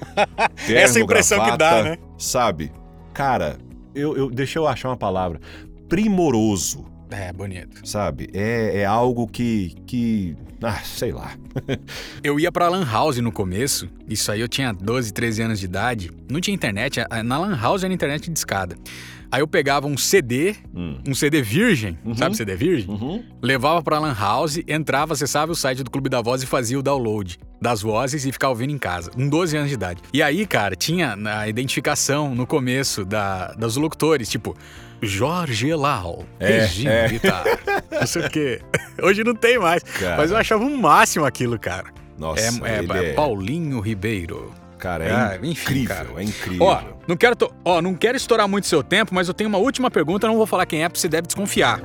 Terno, 0.67 0.81
Essa 0.81 1.01
impressão 1.01 1.39
que 1.45 1.51
dá, 1.53 1.57
gravata, 1.57 1.83
né? 1.91 1.99
Sabe? 2.19 2.73
Cara, 3.15 3.57
eu, 3.95 4.17
eu 4.17 4.31
deixa 4.31 4.59
eu 4.59 4.67
achar 4.67 4.89
uma 4.91 4.97
palavra. 4.97 5.41
Primoroso, 5.89 6.85
É, 7.11 7.33
bonito. 7.33 7.81
sabe? 7.89 8.29
É, 8.35 8.81
é 8.81 8.85
algo 8.85 9.27
que 9.27 9.75
que 9.87 10.37
ah, 10.63 10.81
sei 10.85 11.13
lá. 11.13 11.33
Eu 12.25 12.41
ia 12.41 12.51
pra 12.51 12.69
Lan 12.69 12.85
House 12.85 13.19
no 13.19 13.31
começo, 13.31 13.89
isso 14.09 14.33
aí 14.33 14.41
eu 14.41 14.49
tinha 14.49 14.73
12, 14.73 15.13
13 15.13 15.43
anos 15.43 15.59
de 15.61 15.67
idade. 15.67 16.11
Não 16.31 16.41
tinha 16.41 16.55
internet, 16.55 16.99
na 17.25 17.39
Lan 17.39 17.57
House 17.57 17.85
era 17.85 17.93
internet 17.93 18.31
de 18.31 18.39
escada. 18.39 18.75
Aí 19.31 19.41
eu 19.41 19.49
pegava 19.49 19.87
um 19.87 19.97
CD, 19.97 20.55
Hum. 20.75 20.99
um 21.07 21.15
CD 21.15 21.43
virgem, 21.43 21.99
Uhum. 22.05 22.15
sabe 22.15 22.37
CD 22.37 22.55
virgem? 22.57 22.89
Uhum. 22.89 23.25
Levava 23.43 23.83
pra 23.83 23.99
Lan 23.99 24.15
House, 24.19 24.59
entrava, 24.69 25.13
acessava 25.15 25.51
o 25.53 25.55
site 25.57 25.83
do 25.83 25.91
Clube 25.91 26.09
da 26.09 26.21
Voz 26.23 26.43
e 26.43 26.47
fazia 26.47 26.79
o 26.79 26.83
download 26.83 27.39
das 27.61 27.83
vozes 27.83 28.25
e 28.25 28.33
ficava 28.33 28.51
ouvindo 28.53 28.73
em 28.73 28.79
casa, 28.79 29.11
com 29.11 29.29
12 29.29 29.57
anos 29.57 29.69
de 29.69 29.75
idade. 29.75 30.03
E 30.13 30.23
aí, 30.23 30.47
cara, 30.47 30.77
tinha 30.77 31.17
a 31.39 31.49
identificação 31.49 32.35
no 32.35 32.47
começo 32.47 33.05
da, 33.05 33.49
dos 33.55 33.77
locutores, 33.77 34.29
tipo, 34.29 34.55
Jorge 35.03 35.69
Elau, 35.69 36.25
É, 36.41 36.61
Regina 36.61 36.91
é. 36.91 37.09
Guitar, 37.09 37.45
não 37.91 38.07
sei 38.07 38.23
o 38.27 38.31
quê. 38.31 38.61
Hoje 39.03 39.23
não 39.25 39.35
tem 39.35 39.59
mais, 39.59 39.83
Cara, 39.83 40.17
mas 40.17 40.31
eu 40.31 40.37
achava 40.37 40.65
o 40.65 40.79
máximo 40.79 41.25
aquilo, 41.25 41.59
cara. 41.59 41.87
nossa, 42.19 42.41
é, 42.67 42.77
é, 42.77 42.79
ele 42.79 42.93
é 42.93 43.13
Paulinho 43.13 43.81
Ribeiro. 43.81 44.53
Cara, 44.87 45.05
é 45.05 45.11
Ah, 45.13 45.37
enfim, 45.43 45.51
incrível, 45.51 45.97
cara. 45.97 46.09
é 46.19 46.23
incrível. 46.23 46.65
Ó, 46.67 46.83
não 47.09 47.17
quero, 47.17 47.35
to- 47.35 47.53
ó, 47.65 47.83
não 47.83 47.93
quero 47.95 48.17
estourar 48.17 48.47
muito 48.47 48.67
seu 48.69 48.83
tempo, 48.85 49.13
mas 49.13 49.27
eu 49.27 49.35
tenho 49.35 49.49
uma 49.49 49.59
última 49.59 49.91
pergunta, 49.91 50.27
não 50.29 50.37
vou 50.37 50.47
falar 50.47 50.65
quem 50.65 50.85
é, 50.85 50.89
porque 50.89 51.01
você 51.01 51.09
deve 51.09 51.27
desconfiar. 51.27 51.81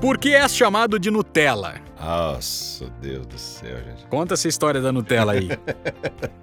Por 0.00 0.18
que 0.18 0.34
é 0.34 0.46
chamado 0.48 0.98
de 0.98 1.10
Nutella? 1.10 1.76
Nossa, 2.00 2.88
Deus 3.00 3.26
do 3.26 3.36
céu, 3.38 3.76
gente. 3.78 4.06
Conta 4.08 4.34
essa 4.34 4.46
história 4.46 4.80
da 4.80 4.92
Nutella 4.92 5.32
aí. 5.32 5.48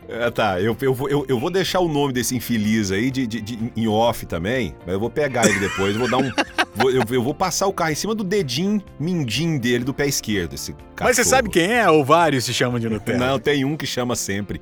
Ah, 0.09 0.29
tá, 0.33 0.59
eu, 0.59 0.75
eu, 0.81 0.93
vou- 0.93 1.07
eu, 1.09 1.25
eu 1.29 1.39
vou 1.39 1.49
deixar 1.49 1.79
o 1.79 1.87
nome 1.87 2.11
desse 2.11 2.35
infeliz 2.35 2.91
aí 2.91 3.09
de, 3.09 3.25
de- 3.25 3.41
de- 3.41 3.71
em 3.75 3.87
off 3.87 4.25
também, 4.25 4.75
mas 4.85 4.93
eu 4.95 4.99
vou 4.99 5.09
pegar 5.09 5.47
ele 5.47 5.59
depois, 5.59 5.95
vou 5.95 6.09
dar 6.09 6.17
um. 6.17 6.29
Vou- 6.75 6.91
eu, 6.91 7.01
eu 7.09 7.23
vou 7.23 7.33
passar 7.33 7.67
o 7.67 7.73
carro 7.73 7.91
em 7.91 7.95
cima 7.95 8.13
do 8.13 8.23
dedinho 8.23 8.83
mindinho 8.99 9.59
dele 9.59 9.83
do 9.83 9.93
pé 9.93 10.07
esquerdo, 10.07 10.53
esse 10.53 10.75
Mas 10.99 11.15
você 11.15 11.23
sabe 11.23 11.49
quem 11.49 11.71
é? 11.73 11.89
Ou 11.89 12.03
vários 12.03 12.45
se 12.45 12.53
chamam 12.53 12.79
de 12.79 12.87
Nutella? 12.89 13.17
Não, 13.27 13.39
tem 13.39 13.63
um 13.65 13.75
que 13.77 13.85
chama 13.85 14.15
sempre. 14.15 14.61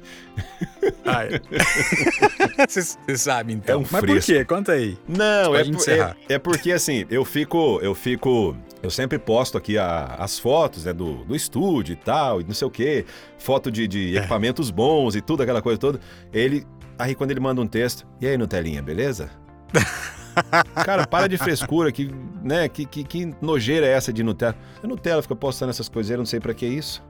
Ah, 1.06 1.24
é. 1.26 1.40
Você 2.68 2.82
você 2.82 3.18
sabe, 3.18 3.54
então. 3.54 3.76
É 3.76 3.78
um 3.78 3.82
Mas 3.82 4.00
por 4.02 4.10
fresco. 4.10 4.32
quê? 4.32 4.46
Conta 4.46 4.74
aí. 4.74 4.98
Não, 5.08 5.56
é, 5.56 5.64
por- 5.64 5.90
é, 5.90 6.16
é 6.30 6.40
porque 6.40 6.72
assim, 6.72 7.06
eu 7.10 7.24
fico, 7.26 7.80
eu 7.82 7.94
fico, 7.96 8.56
eu 8.82 8.90
sempre 8.90 9.18
posto 9.18 9.58
aqui 9.58 9.78
a- 9.78 10.16
as 10.20 10.38
fotos, 10.40 10.86
né, 10.86 10.94
do, 10.94 11.24
do 11.26 11.36
estúdio 11.36 11.94
e 11.94 11.96
tal, 11.96 12.42
e 12.42 12.44
não 12.44 12.54
sei 12.54 12.68
o 12.68 12.72
quê, 12.72 13.06
foto 13.38 13.72
de, 13.72 13.88
de 13.88 14.16
É. 14.16 14.20
equipamentos 14.20 14.70
bons 14.72 15.16
e 15.16 15.22
tudo, 15.22 15.42
aquela 15.44 15.62
coisa 15.62 15.78
toda. 15.80 16.00
Ele, 16.34 16.66
aí 16.98 17.16
quando 17.16 17.32
ele 17.32 17.40
manda 17.40 17.60
um 17.62 17.68
texto, 17.68 18.06
e 18.22 18.28
aí, 18.28 18.38
Nutelinha, 18.38 18.82
beleza? 18.82 19.30
Cara, 20.86 21.06
para 21.08 21.28
de 21.28 21.38
frescura, 21.38 21.92
que, 21.92 22.10
né, 22.44 22.68
que, 22.68 22.86
que, 22.86 23.04
que 23.04 23.34
nojeira 23.42 23.86
é 23.86 23.92
essa 23.92 24.12
de 24.12 24.24
Nutella? 24.24 24.56
A 24.84 24.88
Nutella 24.88 25.22
fica 25.22 25.36
postando 25.36 25.70
essas 25.70 25.88
coisas, 25.90 26.10
eu 26.12 26.18
não 26.18 26.26
sei 26.26 26.40
pra 26.40 26.54
que 26.54 26.66
isso, 26.66 27.02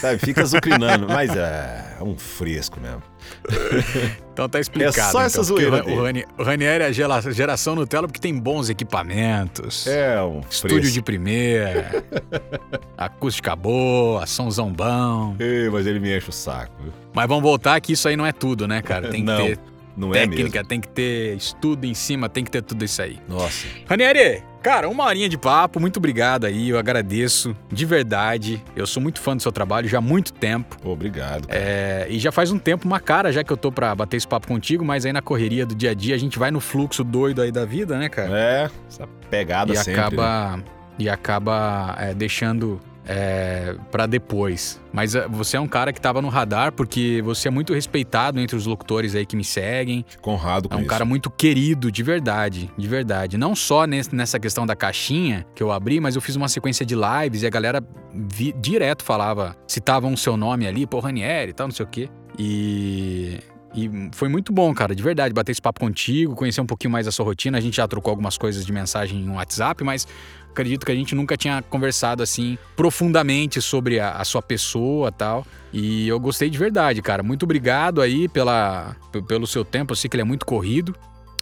sabe? 0.00 0.18
Fica 0.18 0.42
azucrinando, 0.42 1.06
mas 1.08 1.34
é, 1.34 1.96
é 2.00 2.02
um 2.02 2.16
fresco 2.18 2.80
mesmo. 2.80 3.02
Então 4.32 4.48
tá 4.48 4.58
explicado. 4.58 4.98
É 4.98 5.02
só 5.02 5.08
então, 5.10 5.20
essa 5.20 5.42
zoeira 5.42 5.84
O, 5.84 5.90
o, 5.98 6.02
Rani- 6.04 6.24
o 6.38 6.42
Ranieri 6.42 6.82
é 6.84 6.86
a 6.86 6.90
gera- 6.92 7.20
geração 7.32 7.74
Nutella 7.74 8.08
porque 8.08 8.18
tem 8.18 8.36
bons 8.38 8.70
equipamentos. 8.70 9.86
É 9.86 10.22
um 10.22 10.40
Estúdio 10.48 10.78
fresco. 10.78 10.94
de 10.94 11.02
primeira. 11.02 12.04
acústica 12.96 13.54
boa, 13.54 14.26
somzão 14.26 14.72
bom. 14.72 15.36
Ei, 15.38 15.68
mas 15.68 15.86
ele 15.86 16.00
me 16.00 16.16
enche 16.16 16.30
o 16.30 16.32
saco? 16.32 16.72
Mas 17.14 17.28
vamos 17.28 17.42
voltar 17.42 17.78
que 17.82 17.92
isso 17.92 18.08
aí 18.08 18.16
não 18.16 18.24
é 18.24 18.32
tudo, 18.32 18.66
né, 18.66 18.80
cara? 18.80 19.08
Tem 19.10 19.20
que 19.20 19.26
Não, 19.26 19.36
ter 19.36 19.58
Não 19.96 20.10
é 20.10 20.20
técnica, 20.20 20.58
mesmo. 20.58 20.68
tem 20.68 20.80
que 20.80 20.88
ter 20.88 21.36
estudo 21.36 21.84
em 21.84 21.94
cima, 21.94 22.28
tem 22.28 22.44
que 22.44 22.50
ter 22.50 22.62
tudo 22.62 22.84
isso 22.84 23.00
aí. 23.02 23.18
Nossa. 23.28 23.66
Ranieri, 23.86 24.42
cara, 24.62 24.88
uma 24.88 25.04
horinha 25.04 25.28
de 25.28 25.36
papo, 25.36 25.78
muito 25.78 25.98
obrigado 25.98 26.44
aí, 26.44 26.70
eu 26.70 26.78
agradeço 26.78 27.54
de 27.70 27.84
verdade. 27.84 28.62
Eu 28.74 28.86
sou 28.86 29.02
muito 29.02 29.20
fã 29.20 29.36
do 29.36 29.42
seu 29.42 29.52
trabalho 29.52 29.88
já 29.88 29.98
há 29.98 30.00
muito 30.00 30.32
tempo. 30.32 30.76
Obrigado. 30.84 31.46
cara. 31.48 31.60
É, 31.60 32.06
e 32.08 32.18
já 32.18 32.32
faz 32.32 32.50
um 32.50 32.58
tempo, 32.58 32.86
uma 32.86 33.00
cara 33.00 33.30
já 33.30 33.44
que 33.44 33.52
eu 33.52 33.56
tô 33.56 33.70
pra 33.70 33.94
bater 33.94 34.16
esse 34.16 34.28
papo 34.28 34.46
contigo, 34.46 34.84
mas 34.84 35.04
aí 35.04 35.12
na 35.12 35.22
correria 35.22 35.66
do 35.66 35.74
dia 35.74 35.90
a 35.90 35.94
dia 35.94 36.14
a 36.14 36.18
gente 36.18 36.38
vai 36.38 36.50
no 36.50 36.60
fluxo 36.60 37.04
doido 37.04 37.42
aí 37.42 37.52
da 37.52 37.64
vida, 37.64 37.98
né, 37.98 38.08
cara? 38.08 38.30
É, 38.32 38.70
essa 38.88 39.06
pegada 39.30 39.72
e 39.72 39.76
sempre. 39.76 39.94
né? 39.94 40.00
acaba 40.00 40.64
e 40.98 41.08
acaba 41.08 41.96
é, 41.98 42.14
deixando 42.14 42.80
é, 43.06 43.74
para 43.90 44.06
depois. 44.06 44.80
Mas 44.92 45.14
é, 45.14 45.26
você 45.28 45.56
é 45.56 45.60
um 45.60 45.66
cara 45.66 45.92
que 45.92 46.00
tava 46.00 46.22
no 46.22 46.28
radar 46.28 46.72
porque 46.72 47.20
você 47.24 47.48
é 47.48 47.50
muito 47.50 47.72
respeitado 47.74 48.38
entre 48.40 48.56
os 48.56 48.66
locutores 48.66 49.14
aí 49.14 49.26
que 49.26 49.34
me 49.36 49.44
seguem. 49.44 50.04
Fico 50.08 50.30
honrado 50.30 50.68
com 50.68 50.74
É 50.74 50.78
um 50.78 50.80
isso. 50.80 50.88
cara 50.88 51.04
muito 51.04 51.30
querido, 51.30 51.90
de 51.90 52.02
verdade, 52.02 52.70
de 52.76 52.88
verdade. 52.88 53.36
Não 53.36 53.54
só 53.54 53.86
nesse- 53.86 54.14
nessa 54.14 54.38
questão 54.38 54.64
da 54.66 54.76
caixinha 54.76 55.46
que 55.54 55.62
eu 55.62 55.72
abri, 55.72 55.98
mas 56.00 56.14
eu 56.14 56.20
fiz 56.20 56.36
uma 56.36 56.48
sequência 56.48 56.84
de 56.86 56.94
lives 56.94 57.42
e 57.42 57.46
a 57.46 57.50
galera 57.50 57.82
vi- 58.14 58.54
direto 58.60 59.02
falava, 59.02 59.56
citavam 59.66 60.12
o 60.12 60.16
seu 60.16 60.36
nome 60.36 60.66
ali, 60.66 60.86
pô, 60.86 61.00
Ranieri 61.00 61.50
e 61.50 61.54
tal, 61.54 61.66
não 61.68 61.74
sei 61.74 61.84
o 61.84 61.88
quê. 61.88 62.08
E. 62.38 63.38
E 63.74 63.90
foi 64.12 64.28
muito 64.28 64.52
bom, 64.52 64.74
cara, 64.74 64.94
de 64.94 65.02
verdade, 65.02 65.32
bater 65.32 65.50
esse 65.50 65.62
papo 65.62 65.80
contigo, 65.80 66.34
conhecer 66.34 66.60
um 66.60 66.66
pouquinho 66.66 66.90
mais 66.92 67.08
a 67.08 67.10
sua 67.10 67.24
rotina. 67.24 67.56
A 67.56 67.60
gente 67.62 67.78
já 67.78 67.88
trocou 67.88 68.10
algumas 68.10 68.36
coisas 68.36 68.66
de 68.66 68.70
mensagem 68.70 69.18
no 69.20 69.36
WhatsApp, 69.36 69.82
mas 69.82 70.06
acredito 70.52 70.86
que 70.86 70.92
a 70.92 70.94
gente 70.94 71.14
nunca 71.14 71.36
tinha 71.36 71.62
conversado 71.62 72.22
assim 72.22 72.56
profundamente 72.76 73.60
sobre 73.60 73.98
a, 73.98 74.12
a 74.12 74.24
sua 74.24 74.42
pessoa 74.42 75.08
e 75.08 75.12
tal. 75.12 75.46
E 75.72 76.06
eu 76.06 76.20
gostei 76.20 76.50
de 76.50 76.58
verdade, 76.58 77.00
cara. 77.02 77.22
Muito 77.22 77.44
obrigado 77.44 78.00
aí 78.00 78.28
pela, 78.28 78.94
pelo 79.26 79.46
seu 79.46 79.64
tempo. 79.64 79.92
Eu 79.92 79.96
sei 79.96 80.08
que 80.08 80.16
ele 80.16 80.22
é 80.22 80.24
muito 80.24 80.46
corrido. 80.46 80.94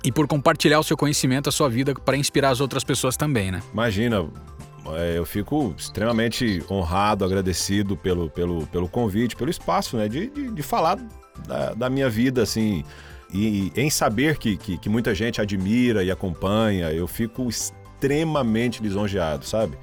E 0.02 0.10
por 0.10 0.26
compartilhar 0.26 0.78
o 0.78 0.82
seu 0.82 0.96
conhecimento, 0.96 1.48
a 1.48 1.52
sua 1.52 1.68
vida, 1.68 1.94
para 1.94 2.16
inspirar 2.16 2.50
as 2.50 2.60
outras 2.60 2.82
pessoas 2.82 3.16
também, 3.18 3.50
né? 3.50 3.62
Imagina, 3.70 4.26
é, 4.96 5.18
eu 5.18 5.26
fico 5.26 5.74
extremamente 5.76 6.64
honrado, 6.70 7.24
agradecido 7.24 7.96
pelo, 7.96 8.30
pelo, 8.30 8.66
pelo 8.68 8.88
convite, 8.88 9.36
pelo 9.36 9.50
espaço, 9.50 9.96
né? 9.98 10.08
De, 10.08 10.30
de, 10.30 10.50
de 10.50 10.62
falar 10.62 10.96
da, 11.46 11.74
da 11.74 11.90
minha 11.90 12.08
vida, 12.08 12.42
assim. 12.42 12.82
E, 13.32 13.72
em 13.76 13.90
saber 13.90 14.38
que, 14.38 14.56
que, 14.56 14.78
que 14.78 14.88
muita 14.88 15.14
gente 15.14 15.40
admira 15.40 16.02
e 16.02 16.10
acompanha, 16.10 16.90
eu 16.92 17.06
fico 17.06 17.48
extremamente 18.04 18.82
lisonjeado, 18.82 19.44
sabe? 19.44 19.76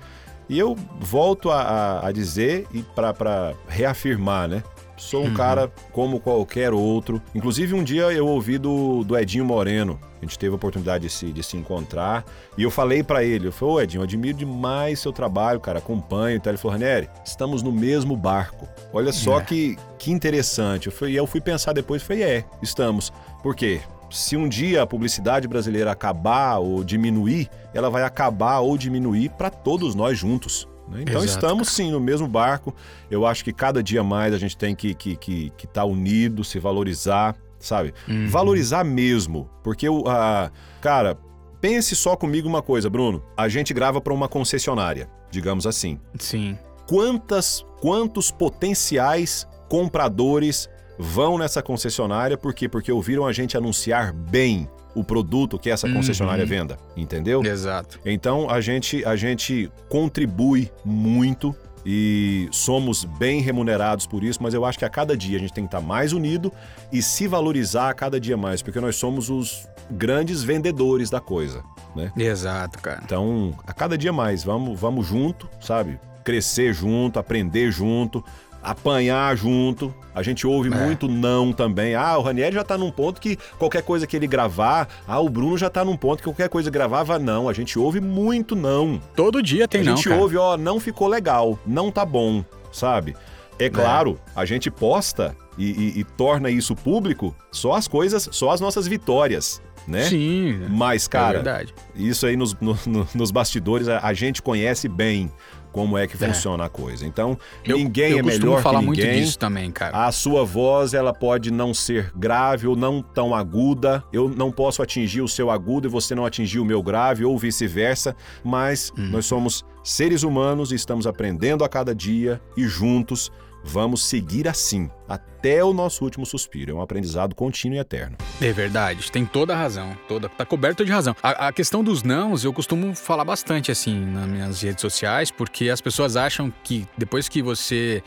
E 0.50 0.58
eu 0.58 0.76
volto 1.00 1.52
a, 1.52 1.62
a- 1.62 2.08
a 2.08 2.12
dizer 2.12 2.66
e 2.74 2.82
para 2.82 3.54
reafirmar, 3.68 4.48
né? 4.48 4.64
Sou 4.96 5.22
um 5.24 5.28
Uhum. 5.28 5.34
cara 5.36 5.72
como 5.92 6.20
qualquer 6.20 6.74
outro. 6.74 7.22
Inclusive, 7.36 7.76
um 7.76 7.84
dia 7.84 8.04
eu 8.12 8.26
ouvi 8.26 8.58
do, 8.58 9.04
do 9.04 9.16
Edinho 9.16 9.46
Moreno. 9.46 10.00
A 10.20 10.26
gente 10.26 10.40
teve 10.40 10.54
a 10.54 10.56
oportunidade 10.56 11.04
de 11.04 11.14
se, 11.14 11.32
de 11.32 11.44
se 11.44 11.56
encontrar. 11.56 12.26
E 12.58 12.64
eu 12.64 12.72
falei 12.72 13.04
pra 13.04 13.24
ele, 13.24 13.48
eu 13.50 13.52
falei, 13.52 13.74
ô 13.76 13.82
Edinho, 13.82 14.02
admiro 14.04 14.36
demais 14.36 15.00
seu 15.00 15.12
trabalho, 15.14 15.60
cara, 15.60 15.78
acompanho. 15.78 16.38
Então 16.38 16.50
ele 16.50 16.58
falou, 16.58 16.72
Ranieri, 16.72 17.08
estamos 17.24 17.62
no 17.62 17.72
mesmo 17.72 18.18
barco. 18.18 18.68
Olha 18.92 19.12
só 19.14 19.40
É. 19.40 19.44
que, 19.44 19.78
que 20.00 20.12
interessante. 20.12 20.88
Eu 20.88 20.92
fui, 20.92 21.12
e 21.12 21.16
eu 21.16 21.28
fui 21.28 21.42
pensar 21.42 21.74
depois, 21.74 22.02
falei, 22.02 22.24
é, 22.24 22.46
estamos. 22.64 23.14
Por 23.44 23.56
quê? 23.56 23.82
Se 24.10 24.38
um 24.38 24.48
dia 24.48 24.82
a 24.84 24.88
publicidade 24.88 25.48
brasileira 25.48 25.92
acabar 25.92 26.58
ou 26.60 26.84
diminuir, 26.84 27.50
ela 27.74 27.90
vai 27.90 28.04
acabar 28.04 28.60
ou 28.60 28.78
diminuir 28.78 29.30
para 29.30 29.50
todos 29.50 29.94
nós 29.96 30.18
juntos. 30.18 30.68
né? 30.88 31.02
Então 31.02 31.24
Exato, 31.24 31.26
estamos 31.46 31.70
sim 31.70 31.92
no 31.92 32.00
mesmo 32.00 32.28
barco. 32.28 32.74
Eu 33.12 33.26
acho 33.26 33.44
que 33.44 33.52
cada 33.52 33.84
dia 33.84 34.04
mais 34.04 34.34
a 34.34 34.38
gente 34.38 34.58
tem 34.58 34.76
que 34.76 34.90
estar 34.90 35.00
que, 35.00 35.16
que, 35.18 35.50
que 35.58 35.68
tá 35.68 35.84
unido, 35.84 36.44
se 36.44 36.58
valorizar, 36.60 37.36
sabe? 37.60 37.94
Uhum. 38.08 38.28
Valorizar 38.30 38.84
mesmo. 38.84 39.50
Porque 39.64 39.90
o. 39.90 40.04
a- 40.08 40.52
cara, 40.82 41.18
pense 41.60 41.96
só 41.96 42.16
comigo 42.16 42.48
uma 42.48 42.62
coisa, 42.62 42.90
Bruno. 42.90 43.22
A 43.36 43.50
gente 43.50 43.74
grava 43.74 44.00
para 44.00 44.14
uma 44.14 44.28
concessionária, 44.30 45.10
digamos 45.30 45.68
assim. 45.68 46.00
Sim. 46.18 46.58
Quantas, 46.88 47.66
quantos 47.82 48.32
potenciais 48.32 49.46
compradores 49.68 50.70
vão 50.98 51.38
nessa 51.38 51.62
concessionária? 51.62 52.38
Por 52.38 52.54
quê? 52.54 52.68
Porque 52.68 52.92
ouviram 52.92 53.26
a 53.26 53.34
gente 53.34 53.56
anunciar 53.58 54.14
bem 54.14 54.68
o 54.96 55.04
produto 55.04 55.60
que 55.60 55.70
essa 55.70 55.88
concessionária 55.88 56.44
Uhum. 56.44 56.50
venda, 56.50 56.78
entendeu? 56.96 57.44
Exato. 57.46 58.00
Então 58.04 58.50
a 58.50 58.60
gente, 58.60 59.06
a 59.06 59.16
gente 59.16 59.72
contribui 59.90 60.72
muito 60.84 61.56
e 61.86 62.50
somos 62.52 63.06
bem 63.06 63.40
remunerados 63.40 64.06
por 64.08 64.24
isso, 64.24 64.42
mas 64.42 64.54
eu 64.54 64.66
acho 64.66 64.78
que 64.80 64.84
a 64.86 64.90
cada 64.90 65.16
dia 65.16 65.38
a 65.38 65.40
gente 65.40 65.54
tem 65.54 65.64
que 65.66 65.68
estar 65.68 65.82
mais 65.86 66.14
unido 66.14 66.52
e 66.92 67.02
se 67.02 67.28
valorizar 67.28 67.90
a 67.90 67.94
cada 67.94 68.20
dia 68.20 68.36
mais, 68.36 68.62
porque 68.62 68.80
nós 68.82 68.96
somos 68.96 69.30
os 69.30 69.68
grandes 69.92 70.44
vendedores 70.44 71.10
da 71.10 71.22
coisa, 71.22 71.64
né? 71.96 72.12
Exato, 72.18 72.80
cara. 72.80 73.00
Então, 73.06 73.54
a 73.66 73.72
cada 73.72 73.98
dia 73.98 74.12
mais, 74.12 74.44
vamos, 74.44 74.78
vamos 74.78 75.06
junto, 75.08 75.48
sabe? 75.62 75.98
Crescer 76.26 76.74
junto, 76.74 77.20
aprender 77.20 77.72
junto, 77.72 78.22
apanhar 78.62 79.36
junto. 79.38 79.94
A 80.14 80.24
gente 80.24 80.46
ouve 80.48 80.72
É. 80.74 80.76
muito 80.76 81.08
não 81.08 81.54
também. 81.54 81.94
Ah, 81.96 82.18
o 82.18 82.22
Ranieri 82.22 82.56
já 82.56 82.64
tá 82.64 82.78
num 82.78 82.90
ponto 82.92 83.22
que 83.22 83.38
qualquer 83.60 83.84
coisa 83.84 84.08
que 84.08 84.16
ele 84.16 84.28
gravar, 84.28 84.88
ah, 85.08 85.20
o 85.20 85.30
Bruno 85.30 85.58
já 85.58 85.70
tá 85.70 85.86
num 85.86 85.96
ponto 85.96 86.18
que 86.18 86.24
qualquer 86.24 86.50
coisa 86.50 86.70
gravava 86.72 87.20
não. 87.20 87.48
A 87.48 87.54
gente 87.54 87.78
ouve 87.78 88.02
muito 88.02 88.56
não. 88.56 89.00
Todo 89.16 89.42
dia 89.44 89.68
tem 89.68 89.82
a 89.82 89.84
não, 89.84 89.96
gente 89.96 90.10
cara. 90.10 90.22
ouve, 90.22 90.38
ó, 90.38 90.58
não 90.58 90.80
ficou 90.80 91.08
legal, 91.08 91.58
não 91.66 91.92
tá 91.92 92.04
bom, 92.06 92.44
sabe? 92.72 93.16
É 93.60 93.70
claro, 93.70 94.20
a 94.36 94.46
gente 94.46 94.70
posta 94.70 95.36
e, 95.58 95.66
e- 95.72 96.00
e 96.00 96.04
torna 96.04 96.50
isso 96.50 96.76
público 96.76 97.36
só 97.52 97.74
as 97.74 97.88
coisas, 97.88 98.30
só 98.32 98.52
as 98.52 98.62
nossas 98.62 98.88
vitórias, 98.88 99.60
né? 99.88 100.04
Sim, 100.04 100.60
Mas, 100.70 101.08
é 101.08 101.10
cara, 101.10 101.34
verdade. 101.40 101.74
isso 101.96 102.28
aí 102.28 102.36
nos, 102.38 102.54
no- 102.60 102.78
no- 102.86 103.08
nos 103.16 103.32
bastidores 103.32 103.88
a, 103.88 104.00
a 104.06 104.14
gente 104.14 104.44
conhece 104.44 104.88
bem 104.88 105.32
como 105.78 105.96
é 105.96 106.08
que 106.08 106.16
É. 106.24 106.28
funciona 106.28 106.66
a 106.66 106.70
coisa. 106.70 107.06
Então, 107.06 107.38
Eu, 107.64 107.78
ninguém 107.78 108.14
eu 108.14 108.20
é 108.20 108.22
melhor 108.24 108.64
falar 108.64 108.80
que 108.80 108.86
muito 108.88 109.00
ninguém. 109.00 109.22
disso 109.22 109.38
também, 109.38 109.70
cara. 109.70 110.08
A 110.08 110.12
sua 110.12 110.44
voz, 110.44 110.96
ela 110.96 111.14
pode 111.14 111.52
não 111.52 111.72
ser 111.72 112.12
grave 112.16 112.66
ou 112.66 112.76
não 112.76 113.00
tão 113.02 113.36
aguda. 113.36 114.04
Eu 114.12 114.28
não 114.28 114.52
posso 114.52 114.82
atingir 114.82 115.22
o 115.22 115.28
seu 115.28 115.52
agudo 115.52 115.88
e 115.88 115.92
você 115.92 116.16
não 116.16 116.26
atingir 116.26 116.60
o 116.60 116.66
meu 116.66 116.82
grave 116.82 117.24
ou 117.24 117.38
vice-versa, 117.38 118.16
mas 118.44 118.92
Hum. 118.98 119.10
nós 119.12 119.28
somos 119.28 119.64
seres 119.84 120.24
humanos 120.24 120.72
e 120.72 120.76
estamos 120.76 121.06
aprendendo 121.06 121.64
a 121.64 121.70
cada 121.70 121.94
dia 121.94 122.42
e 122.58 122.68
juntos 122.68 123.32
vamos 123.64 124.06
seguir 124.06 124.48
assim 124.48 124.90
até 125.08 125.64
o 125.64 125.74
nosso 125.74 126.04
último 126.04 126.26
suspiro. 126.26 126.72
É 126.72 126.76
um 126.76 126.82
aprendizado 126.82 127.36
contínuo 127.36 127.78
e 127.78 127.80
eterno. 127.80 128.18
É 128.42 128.52
verdade, 128.52 129.12
tem 129.12 129.26
toda 129.26 129.54
a 129.54 129.58
razão. 129.58 129.98
Toda, 130.08 130.30
tá 130.30 130.46
coberto 130.46 130.84
de 130.84 130.92
razão. 130.92 131.16
A, 131.22 131.48
a 131.48 131.52
questão 131.52 131.84
dos 131.84 132.04
nãos, 132.04 132.44
eu 132.44 132.54
costumo 132.54 132.96
falar 132.96 133.24
bastante 133.24 133.72
assim 133.72 134.00
nas 134.06 134.28
minhas 134.28 134.62
redes 134.62 134.82
sociais, 134.82 135.32
porque 135.32 135.70
as 135.70 135.82
pessoas 135.82 136.16
acham 136.16 136.54
que 136.64 136.88
depois 136.98 137.30
que 137.30 137.42
você 137.42 138.04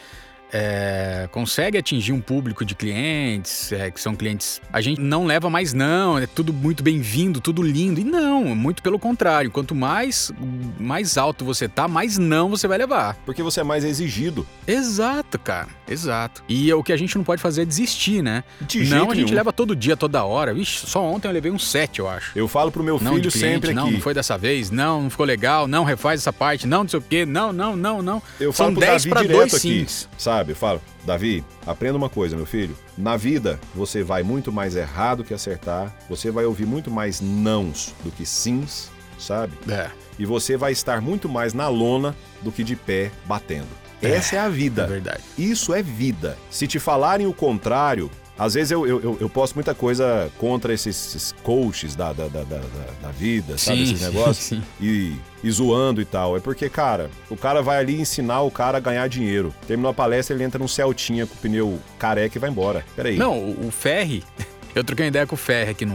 é, 0.53 1.29
consegue 1.33 1.79
atingir 1.79 2.13
um 2.13 2.21
público 2.21 2.65
de 2.65 2.75
clientes, 2.75 3.73
é, 3.73 3.91
que 3.91 4.01
são 4.01 4.15
clientes. 4.15 4.61
A 4.73 4.81
gente 4.81 5.01
não 5.01 5.25
leva 5.27 5.49
mais 5.51 5.73
não, 5.73 6.19
é 6.19 6.27
tudo 6.27 6.53
muito 6.53 6.83
bem-vindo, 6.83 7.41
tudo 7.41 7.63
lindo. 7.63 8.01
E 8.01 8.05
não, 8.05 8.45
muito 8.55 8.83
pelo 8.83 8.99
contrário. 8.99 9.51
Quanto 9.51 9.75
mais, 9.75 10.33
mais 10.79 11.17
alto 11.17 11.45
você 11.45 11.69
tá, 11.69 11.87
mais 11.89 12.19
não 12.19 12.49
você 12.49 12.67
vai 12.67 12.79
levar. 12.79 13.17
Porque 13.25 13.43
você 13.43 13.61
é 13.61 13.65
mais 13.65 13.85
exigido. 13.85 14.47
Exato, 14.67 15.39
cara. 15.39 15.69
Exato. 15.89 16.43
E 16.49 16.73
o 16.73 16.83
que 16.83 16.93
a 16.93 16.97
gente 16.97 17.17
não 17.17 17.25
pode 17.25 17.43
fazer 17.43 17.63
é 17.63 17.65
desistir, 17.65 18.23
né? 18.23 18.45
De 18.61 18.85
não, 18.85 19.11
a 19.11 19.15
gente 19.15 19.27
nenhum. 19.27 19.37
leva 19.37 19.53
todo 19.53 19.75
dia, 19.75 19.97
toda 19.97 20.25
hora. 20.25 20.55
Só 20.65 21.03
ontem 21.05 21.29
eu 21.29 21.33
levei 21.33 21.51
um 21.51 21.59
7, 21.59 22.01
eu 22.01 22.09
acho. 22.09 22.33
Eu 22.37 22.47
falo 22.49 22.71
pro 22.71 22.83
meu 22.83 22.95
Não, 23.01 23.15
filho 23.15 23.31
cliente, 23.31 23.39
sempre 23.39 23.73
não, 23.75 23.85
aqui. 23.85 23.95
não 23.95 24.01
foi 24.01 24.15
dessa 24.15 24.37
vez, 24.39 24.71
não, 24.71 25.03
não 25.03 25.11
ficou 25.11 25.27
legal, 25.27 25.67
não, 25.67 25.85
refaz 25.85 26.21
essa 26.21 26.33
parte, 26.33 26.67
não, 26.67 26.83
não 26.83 26.89
sei 26.89 26.99
o 26.99 27.03
quê, 27.03 27.27
não, 27.27 27.53
não, 27.53 27.77
não, 27.77 28.03
não. 28.03 28.23
Eu 28.39 28.53
São 28.53 28.67
falo 28.67 28.77
pro 28.77 28.81
10 28.87 28.93
Davi 29.05 29.11
para 29.11 29.21
direto 29.23 29.37
2 29.39 29.55
aqui, 29.55 29.61
sims. 29.61 30.09
sabe? 30.17 30.40
Eu 30.49 30.57
falo, 30.57 30.81
Davi, 31.05 31.45
aprenda 31.67 31.99
uma 31.99 32.09
coisa, 32.09 32.35
meu 32.37 32.47
filho. 32.47 32.75
Na 32.97 33.17
vida, 33.17 33.61
você 33.75 34.03
vai 34.03 34.23
muito 34.23 34.51
mais 34.51 34.75
errado 34.75 35.23
que 35.25 35.35
acertar. 35.35 35.95
Você 36.09 36.31
vai 36.31 36.45
ouvir 36.47 36.65
muito 36.67 36.91
mais 36.91 37.21
nãos 37.21 37.95
do 38.03 38.11
que 38.11 38.25
sims, 38.25 38.91
sabe? 39.19 39.53
É, 39.69 39.91
E 40.19 40.25
você 40.25 40.57
vai 40.57 40.73
estar 40.73 41.01
muito 41.01 41.29
mais 41.29 41.53
na 41.53 41.69
lona 41.69 42.17
do 42.43 42.51
que 42.51 42.65
de 42.65 42.75
pé 42.77 43.11
batendo. 43.27 43.69
Essa 44.03 44.37
é 44.37 44.39
a 44.39 44.47
é 44.47 44.51
vida. 44.51 44.87
verdade. 44.87 45.23
Isso 45.37 45.75
é 45.75 45.83
vida. 45.83 46.39
Se 46.51 46.67
te 46.67 46.79
falarem 46.79 47.27
o 47.27 47.35
contrário, 47.35 48.11
às 48.41 48.55
vezes 48.55 48.71
eu, 48.71 48.87
eu, 48.87 49.19
eu, 49.21 49.29
posto 49.29 49.55
muita 49.55 49.75
coisa 49.75 50.31
contra 50.39 50.73
esses, 50.73 51.35
coaches 51.43 51.95
da, 51.95 52.11
da, 52.11 52.27
da, 52.27 52.43
da, 52.43 52.57
da- 52.57 52.93
da 53.03 53.09
vida, 53.11 53.59
sabe? 53.59 53.83
Esses 53.83 54.01
negócios. 54.01 54.39
sim. 54.39 54.63
E, 54.81 55.15
e 55.45 55.51
zoando 55.51 56.01
e 56.01 56.07
tal. 56.07 56.39
É 56.39 56.41
porque, 56.41 56.71
cara, 56.71 57.11
o 57.29 57.37
cara 57.37 57.61
vai 57.61 57.77
ali 57.77 58.01
ensinar 58.01 58.41
o 58.41 58.51
cara 58.51 58.79
a 58.79 58.81
ganhar 58.81 59.07
dinheiro. 59.11 59.55
Terminou 59.67 59.91
a 59.91 59.95
palestra, 59.95 60.35
ele 60.35 60.43
entra 60.43 60.59
num 60.59 60.67
Celtinha 60.67 61.27
com 61.27 61.35
o 61.35 61.37
pneu 61.37 61.79
careca 61.99 62.39
e 62.39 62.41
vai 62.41 62.49
embora. 62.49 62.83
Peraí. 62.97 63.19
Não, 63.19 63.39
o, 63.39 63.67
o 63.67 63.71
Ferri, 63.71 64.25
eu 64.75 64.83
troquei 64.83 65.05
uma 65.05 65.09
ideia 65.09 65.27
com 65.27 65.35
o 65.35 65.39
Ferri 65.39 65.73
aqui 65.73 65.85
no. 65.85 65.95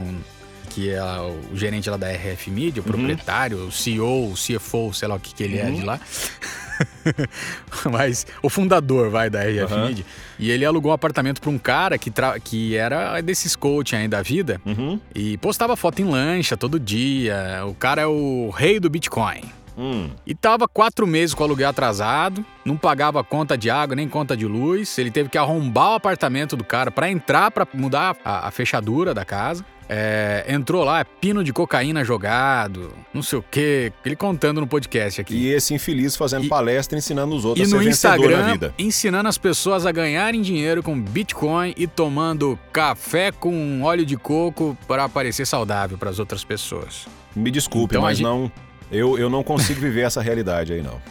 Que 0.76 0.90
é 0.92 1.02
o 1.02 1.56
gerente 1.56 1.90
lá 1.90 1.96
da 1.96 2.10
RF 2.12 2.52
Media, 2.52 2.82
o 2.82 2.86
Uhum. 2.86 2.92
proprietário, 2.92 3.58
o 3.68 3.72
CEO, 3.72 4.32
o 4.32 4.34
CFO, 4.36 4.94
sei 4.94 5.08
lá 5.08 5.16
o 5.16 5.20
que, 5.20 5.34
que 5.34 5.42
ele 5.42 5.58
é 5.58 5.64
Uhum. 5.66 5.74
de 5.76 5.82
lá. 5.86 5.98
Mas 7.90 8.26
o 8.42 8.50
fundador, 8.50 9.10
vai, 9.10 9.30
da 9.30 9.40
RF 9.44 9.74
Aham. 9.74 9.88
Media. 9.88 10.06
E 10.38 10.52
ele 10.52 10.66
alugou 10.66 10.92
um 10.92 10.96
apartamento 10.96 11.40
pra 11.40 11.50
um 11.50 11.58
cara 11.58 11.98
que, 11.98 12.12
que 12.44 12.76
era 12.76 13.22
desses 13.22 13.56
coaching 13.56 13.96
aí 13.96 14.08
da 14.08 14.22
vida. 14.22 14.60
Uhum. 14.66 15.00
E 15.14 15.38
postava 15.38 15.76
foto 15.76 16.02
em 16.02 16.06
lancha 16.06 16.58
todo 16.58 16.80
dia. 16.80 17.64
O 17.68 17.74
cara 17.74 18.02
é 18.02 18.08
o 18.08 18.50
rei 18.50 18.80
do 18.80 18.90
Bitcoin. 18.90 19.44
Hum. 19.78 20.10
E 20.26 20.34
tava 20.34 20.68
quatro 20.70 21.06
meses 21.06 21.34
com 21.36 21.44
o 21.44 21.46
aluguel 21.46 21.68
atrasado, 21.70 22.46
não 22.64 22.78
pagava 22.78 23.22
conta 23.26 23.58
de 23.58 23.70
água 23.70 23.94
nem 23.94 24.08
conta 24.08 24.36
de 24.36 24.46
luz. 24.46 24.98
Ele 24.98 25.12
teve 25.12 25.28
que 25.30 25.38
arrombar 25.38 25.92
o 25.92 25.96
apartamento 25.96 26.56
do 26.56 26.64
cara 26.64 26.90
pra 26.92 27.10
entrar, 27.12 27.52
pra 27.52 27.68
mudar 27.74 28.16
a, 28.24 28.48
a 28.48 28.52
fechadura 28.52 29.14
da 29.14 29.26
casa. 29.26 29.66
É, 29.88 30.46
entrou 30.50 30.84
lá, 30.84 31.06
pino 31.06 31.44
de 31.44 31.54
cocaína 31.54 32.04
jogado, 32.04 32.92
não 33.14 33.22
sei 33.22 33.40
o 33.40 33.46
quê. 33.50 33.94
Ele 34.04 34.16
contando 34.16 34.60
no 34.60 34.68
podcast 34.68 35.22
aqui. 35.22 35.36
E 35.36 35.48
esse 35.54 35.74
infeliz 35.74 36.16
fazendo 36.16 36.46
E- 36.46 36.50
palestra 36.50 36.98
ensinando 36.98 37.36
os 37.36 37.44
E 37.44 37.48
outros 37.48 37.70
no 37.72 37.78
a 37.78 37.80
ser 37.80 37.86
na 37.86 37.92
Instagram, 37.92 38.72
ensinando 38.80 39.30
as 39.30 39.38
pessoas 39.38 39.86
a 39.86 39.92
ganharem 39.92 40.42
dinheiro 40.42 40.82
com 40.82 41.00
Bitcoin 41.00 41.74
e 41.78 41.86
tomando 41.86 42.58
café 42.74 43.32
com 43.32 43.82
óleo 43.84 44.06
de 44.06 44.18
coco 44.18 44.76
para 44.88 45.08
parecer 45.08 45.46
saudável 45.46 45.98
para 45.98 46.10
as 46.10 46.18
outras 46.20 46.44
pessoas. 46.44 47.06
Me 47.36 47.52
desculpe, 47.52 47.94
Então 47.96 48.02
mas 48.02 48.18
gente- 48.18 48.26
não. 48.26 48.52
Eu, 48.92 49.18
eu 49.18 49.30
não 49.30 49.44
consigo 49.44 49.80
viver 49.82 50.02
essa 50.02 50.22
realidade 50.22 50.74
aí, 50.74 50.82
não. 50.82 51.02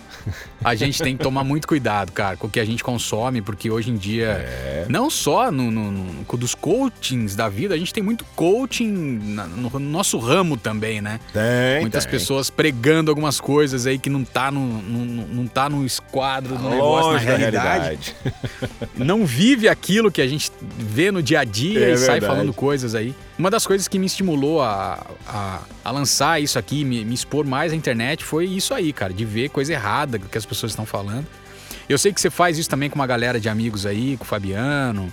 A 0.64 0.74
gente 0.74 1.02
tem 1.02 1.14
que 1.14 1.22
tomar 1.22 1.44
muito 1.44 1.68
cuidado, 1.68 2.10
cara, 2.10 2.34
com 2.34 2.46
o 2.46 2.50
que 2.50 2.58
a 2.58 2.64
gente 2.64 2.82
consome, 2.82 3.42
porque 3.42 3.70
hoje 3.70 3.90
em 3.90 3.96
dia, 3.96 4.28
É. 4.42 4.86
não 4.88 5.10
só 5.10 5.50
no, 5.52 5.70
no- 5.70 5.90
no- 5.92 6.24
dos 6.38 6.54
coachings 6.54 7.36
da 7.36 7.46
vida, 7.50 7.74
a 7.74 7.78
gente 7.78 7.92
tem 7.92 8.02
muito 8.02 8.24
coaching 8.34 8.90
na- 9.34 9.46
no, 9.46 9.68
no 9.68 9.78
nosso 9.80 10.16
ramo 10.18 10.56
também, 10.56 11.02
né? 11.02 11.20
Tem. 11.30 11.82
Muitas 11.82 12.04
tem. 12.06 12.12
pessoas 12.12 12.48
pregando 12.48 13.10
algumas 13.10 13.38
coisas 13.38 13.86
aí 13.86 13.98
que 13.98 14.08
não 14.08 14.24
tá 14.24 14.50
no, 14.50 14.60
no- 14.66 15.04
no- 15.04 15.26
não 15.28 15.46
tá 15.46 15.68
no 15.68 15.84
esquadro 15.84 16.56
do 16.56 16.70
negócio, 16.70 17.12
na 17.12 17.18
realidade. 17.18 17.84
realidade. 17.84 18.14
não 18.96 19.26
vive 19.26 19.68
aquilo 19.68 20.10
que 20.10 20.22
a 20.22 20.26
gente 20.26 20.50
vê 20.78 21.10
no 21.10 21.22
dia 21.22 21.40
a 21.40 21.44
dia 21.44 21.80
É 21.80 21.92
e 21.92 21.96
sai 21.98 22.12
verdade. 22.20 22.26
falando 22.34 22.54
coisas 22.54 22.94
aí. 22.94 23.14
Uma 23.36 23.50
das 23.50 23.66
coisas 23.66 23.88
que 23.88 23.98
me 23.98 24.06
estimulou 24.06 24.62
a, 24.62 25.04
a, 25.26 25.60
a 25.84 25.90
lançar 25.90 26.40
isso 26.40 26.56
aqui, 26.58 26.84
me, 26.84 27.04
me 27.04 27.14
expor 27.14 27.44
mais 27.44 27.72
à 27.72 27.76
internet, 27.76 28.22
foi 28.24 28.46
isso 28.46 28.72
aí, 28.72 28.92
cara, 28.92 29.12
de 29.12 29.24
ver 29.24 29.48
coisa 29.48 29.72
errada 29.72 30.18
que 30.18 30.38
as 30.38 30.46
pessoas 30.46 30.70
estão 30.72 30.86
falando. 30.86 31.26
Eu 31.88 31.98
sei 31.98 32.12
que 32.12 32.20
você 32.20 32.30
faz 32.30 32.58
isso 32.58 32.70
também 32.70 32.88
com 32.88 32.94
uma 32.94 33.06
galera 33.06 33.40
de 33.40 33.48
amigos 33.48 33.86
aí, 33.86 34.16
com 34.16 34.24
o 34.24 34.26
Fabiano, 34.26 35.12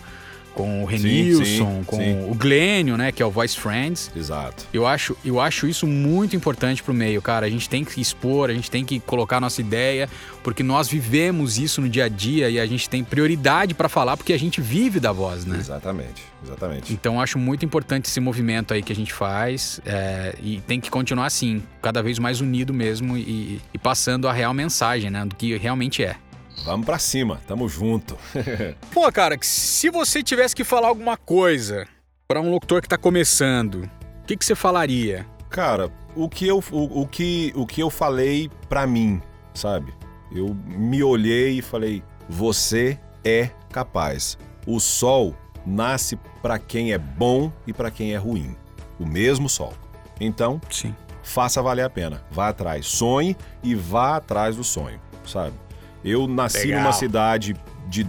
com 0.53 0.83
o 0.83 0.85
Renilson, 0.85 1.79
sim, 1.79 1.83
com 1.85 1.97
sim. 1.97 2.29
o 2.29 2.35
Glênio, 2.35 2.97
né, 2.97 3.11
que 3.11 3.21
é 3.21 3.25
o 3.25 3.31
Voice 3.31 3.57
Friends. 3.57 4.11
Exato. 4.15 4.65
Eu 4.73 4.85
acho, 4.85 5.15
eu 5.23 5.39
acho 5.39 5.67
isso 5.67 5.87
muito 5.87 6.35
importante 6.35 6.83
pro 6.83 6.93
meio, 6.93 7.21
cara. 7.21 7.45
A 7.45 7.49
gente 7.49 7.69
tem 7.69 7.83
que 7.83 7.99
expor, 7.99 8.49
a 8.49 8.53
gente 8.53 8.69
tem 8.69 8.83
que 8.83 8.99
colocar 8.99 9.37
a 9.37 9.41
nossa 9.41 9.61
ideia, 9.61 10.09
porque 10.43 10.63
nós 10.63 10.87
vivemos 10.87 11.57
isso 11.57 11.81
no 11.81 11.89
dia 11.89 12.05
a 12.05 12.09
dia 12.09 12.49
e 12.49 12.59
a 12.59 12.65
gente 12.65 12.89
tem 12.89 13.03
prioridade 13.03 13.73
pra 13.73 13.87
falar 13.89 14.17
porque 14.17 14.33
a 14.33 14.39
gente 14.39 14.61
vive 14.61 14.99
da 14.99 15.11
voz, 15.11 15.45
né? 15.45 15.57
Exatamente. 15.57 16.23
Exatamente. 16.43 16.93
Então 16.93 17.15
eu 17.15 17.19
acho 17.19 17.37
muito 17.37 17.63
importante 17.63 18.05
esse 18.05 18.19
movimento 18.19 18.73
aí 18.73 18.81
que 18.81 18.91
a 18.91 18.95
gente 18.95 19.13
faz 19.13 19.79
é, 19.85 20.35
e 20.41 20.59
tem 20.61 20.79
que 20.79 20.89
continuar 20.89 21.27
assim, 21.27 21.61
cada 21.81 22.01
vez 22.01 22.17
mais 22.17 22.41
unido 22.41 22.73
mesmo 22.73 23.15
e, 23.17 23.61
e 23.73 23.77
passando 23.77 24.27
a 24.27 24.33
real 24.33 24.53
mensagem, 24.53 25.09
né, 25.09 25.25
do 25.25 25.35
que 25.35 25.55
realmente 25.57 26.03
é. 26.03 26.15
Vamos 26.63 26.85
pra 26.85 26.99
cima, 26.99 27.41
tamo 27.47 27.67
junto. 27.67 28.17
Pô, 28.93 29.11
cara, 29.11 29.37
se 29.41 29.89
você 29.89 30.21
tivesse 30.21 30.55
que 30.55 30.63
falar 30.63 30.87
alguma 30.87 31.17
coisa 31.17 31.87
pra 32.27 32.39
um 32.41 32.51
locutor 32.51 32.81
que 32.81 32.87
tá 32.87 32.97
começando, 32.97 33.89
o 34.21 34.25
que, 34.25 34.37
que 34.37 34.45
você 34.45 34.55
falaria? 34.55 35.25
Cara, 35.49 35.91
o 36.15 36.29
que 36.29 36.47
eu, 36.47 36.63
o, 36.71 37.01
o 37.01 37.07
que, 37.07 37.51
o 37.55 37.65
que 37.65 37.81
eu 37.81 37.89
falei 37.89 38.49
pra 38.69 38.85
mim, 38.85 39.21
sabe? 39.53 39.93
Eu 40.31 40.55
me 40.65 41.03
olhei 41.03 41.57
e 41.57 41.61
falei: 41.61 42.03
você 42.29 42.97
é 43.23 43.49
capaz. 43.71 44.37
O 44.65 44.79
sol 44.79 45.35
nasce 45.65 46.17
pra 46.41 46.57
quem 46.59 46.93
é 46.93 46.97
bom 46.97 47.51
e 47.65 47.73
pra 47.73 47.91
quem 47.91 48.13
é 48.13 48.17
ruim. 48.17 48.55
O 48.99 49.05
mesmo 49.05 49.49
sol. 49.49 49.73
Então, 50.19 50.61
Sim. 50.69 50.95
faça 51.23 51.61
valer 51.61 51.83
a 51.83 51.89
pena. 51.89 52.23
Vá 52.31 52.49
atrás, 52.49 52.85
sonhe 52.85 53.35
e 53.63 53.73
vá 53.73 54.17
atrás 54.17 54.55
do 54.55 54.63
sonho, 54.63 55.01
sabe? 55.25 55.55
Eu 56.03 56.27
nasci 56.27 56.67
Legal. 56.67 56.81
numa 56.81 56.93
cidade 56.93 57.55
de, 57.87 58.07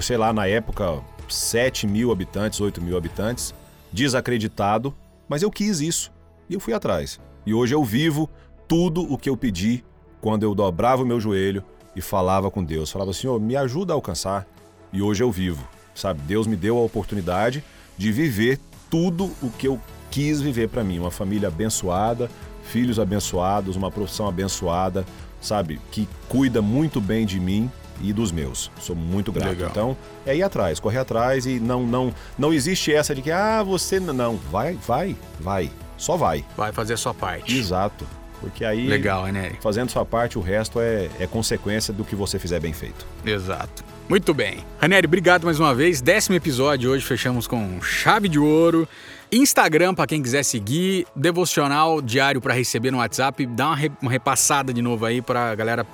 sei 0.00 0.16
lá, 0.16 0.32
na 0.32 0.46
época, 0.46 1.00
7 1.28 1.86
mil 1.86 2.12
habitantes, 2.12 2.60
8 2.60 2.80
mil 2.80 2.96
habitantes, 2.96 3.54
desacreditado, 3.92 4.94
mas 5.28 5.42
eu 5.42 5.50
quis 5.50 5.80
isso 5.80 6.12
e 6.48 6.54
eu 6.54 6.60
fui 6.60 6.72
atrás. 6.72 7.20
E 7.46 7.52
hoje 7.52 7.74
eu 7.74 7.84
vivo 7.84 8.28
tudo 8.68 9.02
o 9.12 9.18
que 9.18 9.28
eu 9.28 9.36
pedi 9.36 9.84
quando 10.20 10.42
eu 10.42 10.54
dobrava 10.54 11.02
o 11.02 11.06
meu 11.06 11.20
joelho 11.20 11.62
e 11.94 12.00
falava 12.00 12.50
com 12.50 12.64
Deus. 12.64 12.90
Falava, 12.90 13.12
Senhor, 13.12 13.40
me 13.40 13.56
ajuda 13.56 13.92
a 13.92 13.96
alcançar. 13.96 14.46
E 14.92 15.02
hoje 15.02 15.22
eu 15.22 15.30
vivo, 15.30 15.66
sabe? 15.94 16.20
Deus 16.22 16.46
me 16.46 16.56
deu 16.56 16.78
a 16.78 16.82
oportunidade 16.82 17.62
de 17.96 18.12
viver 18.12 18.58
tudo 18.90 19.30
o 19.42 19.50
que 19.50 19.68
eu 19.68 19.80
quis 20.10 20.40
viver 20.40 20.68
para 20.68 20.84
mim. 20.84 20.98
Uma 20.98 21.10
família 21.10 21.48
abençoada, 21.48 22.30
filhos 22.62 22.98
abençoados, 22.98 23.76
uma 23.76 23.90
profissão 23.90 24.28
abençoada, 24.28 25.04
sabe? 25.44 25.80
Que 25.90 26.08
cuida 26.28 26.60
muito 26.62 27.00
bem 27.00 27.26
de 27.26 27.38
mim 27.38 27.70
e 28.00 28.12
dos 28.12 28.32
meus. 28.32 28.70
Sou 28.80 28.96
muito 28.96 29.30
grato. 29.30 29.50
Legal. 29.50 29.70
Então, 29.70 29.96
é 30.26 30.36
ir 30.36 30.42
atrás, 30.42 30.80
correr 30.80 30.98
atrás 30.98 31.46
e 31.46 31.60
não 31.60 31.86
não 31.86 32.12
não 32.38 32.52
existe 32.52 32.92
essa 32.92 33.14
de 33.14 33.22
que 33.22 33.30
ah, 33.30 33.62
você 33.62 34.00
não, 34.00 34.36
vai, 34.50 34.74
vai, 34.74 35.16
vai. 35.38 35.70
Só 35.96 36.16
vai. 36.16 36.44
Vai 36.56 36.72
fazer 36.72 36.94
a 36.94 36.96
sua 36.96 37.14
parte. 37.14 37.56
Exato. 37.56 38.06
Porque 38.40 38.64
aí 38.64 38.86
Legal, 38.86 39.26
né? 39.28 39.52
fazendo 39.60 39.90
sua 39.90 40.04
parte, 40.04 40.36
o 40.38 40.42
resto 40.42 40.80
é, 40.80 41.08
é 41.18 41.26
consequência 41.26 41.94
do 41.94 42.04
que 42.04 42.14
você 42.14 42.38
fizer 42.38 42.60
bem 42.60 42.72
feito. 42.72 43.06
Exato. 43.24 43.84
Muito 44.08 44.34
bem. 44.34 44.58
Ranieri, 44.80 45.06
obrigado 45.06 45.44
mais 45.44 45.58
uma 45.58 45.74
vez. 45.74 46.00
Décimo 46.00 46.36
episódio 46.36 46.90
hoje, 46.90 47.04
fechamos 47.04 47.46
com 47.46 47.80
chave 47.80 48.28
de 48.28 48.38
ouro. 48.38 48.86
Instagram 49.32 49.94
para 49.94 50.06
quem 50.06 50.22
quiser 50.22 50.42
seguir, 50.44 51.06
devocional 51.16 52.00
diário 52.02 52.40
para 52.40 52.52
receber 52.54 52.90
no 52.90 52.98
WhatsApp. 52.98 53.46
Dá 53.46 53.68
uma, 53.68 53.76
re- 53.76 53.90
uma 54.02 54.10
repassada 54.10 54.72
de 54.72 54.82
novo 54.82 55.06
aí 55.06 55.22
pra 55.22 55.54
galera 55.54 55.86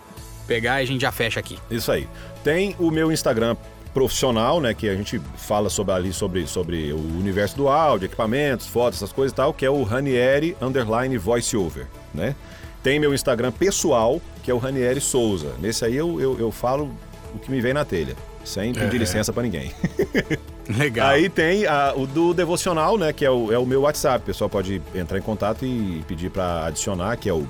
pegar 0.47 0.81
e 0.81 0.85
a 0.85 0.87
gente 0.87 1.01
já 1.03 1.13
fecha 1.13 1.39
aqui. 1.39 1.57
Isso 1.71 1.91
aí. 1.93 2.09
Tem 2.43 2.75
o 2.79 2.91
meu 2.91 3.13
Instagram 3.13 3.57
profissional, 3.95 4.61
né, 4.61 4.75
que 4.75 4.89
a 4.89 4.95
gente 4.95 5.21
fala 5.37 5.71
sobre 5.71 5.95
ali 5.95 6.13
sobre, 6.13 6.47
sobre 6.47 6.93
o 6.93 6.99
universo 6.99 7.57
do 7.57 7.69
áudio, 7.69 8.07
equipamentos, 8.07 8.67
fotos, 8.67 8.99
essas 8.99 9.13
coisas 9.13 9.33
e 9.33 9.37
tal, 9.37 9.55
que 9.55 9.65
é 9.65 9.71
o 9.71 9.83
Ranieri 9.83 10.57
underline 10.61 11.17
voiceover, 11.17 11.87
né? 12.15 12.35
Tem 12.83 12.99
meu 13.01 13.13
Instagram 13.15 13.53
pessoal, 13.53 14.21
que 14.43 14.51
é 14.51 14.55
o 14.55 14.59
Ranieri 14.59 15.01
Souza. 15.01 15.55
Nesse 15.61 15.85
aí 15.85 15.97
eu, 15.97 16.21
eu, 16.21 16.39
eu 16.39 16.51
falo 16.53 16.91
o 17.35 17.39
que 17.39 17.51
me 17.51 17.61
vem 17.61 17.73
na 17.75 17.85
telha, 17.85 18.15
sem 18.45 18.73
pedir 18.73 18.97
É. 18.97 18.99
licença 18.99 19.33
pra 19.33 19.43
ninguém. 19.43 19.73
Legal. 20.69 21.09
Aí 21.09 21.29
tem 21.29 21.67
a- 21.67 21.93
o 21.97 22.07
do 22.07 22.33
devocional, 22.33 22.97
né? 22.97 23.13
Que 23.13 23.25
é 23.25 23.31
o, 23.31 23.53
é 23.53 23.59
o 23.59 23.67
meu 23.67 23.81
WhatsApp. 23.83 24.19
O 24.23 24.27
pessoal 24.27 24.49
pode 24.49 24.81
entrar 24.95 25.19
em 25.19 25.23
contato 25.23 25.65
e 25.65 26.05
pedir 26.07 26.31
pra 26.31 26.67
adicionar, 26.67 27.17
que 27.17 27.29
é 27.29 27.33
o 27.33 27.45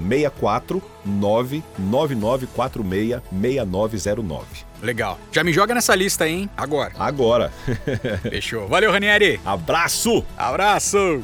64999466909. 2.91 4.43
Legal. 4.83 5.19
Já 5.31 5.45
me 5.45 5.53
joga 5.53 5.75
nessa 5.75 5.95
lista 5.95 6.27
hein? 6.27 6.49
Agora. 6.57 6.93
Agora. 6.99 7.53
Fechou. 8.23 8.67
Valeu, 8.69 8.91
Ranieri. 8.91 9.39
Abraço! 9.45 10.25
Abraço! 10.37 11.21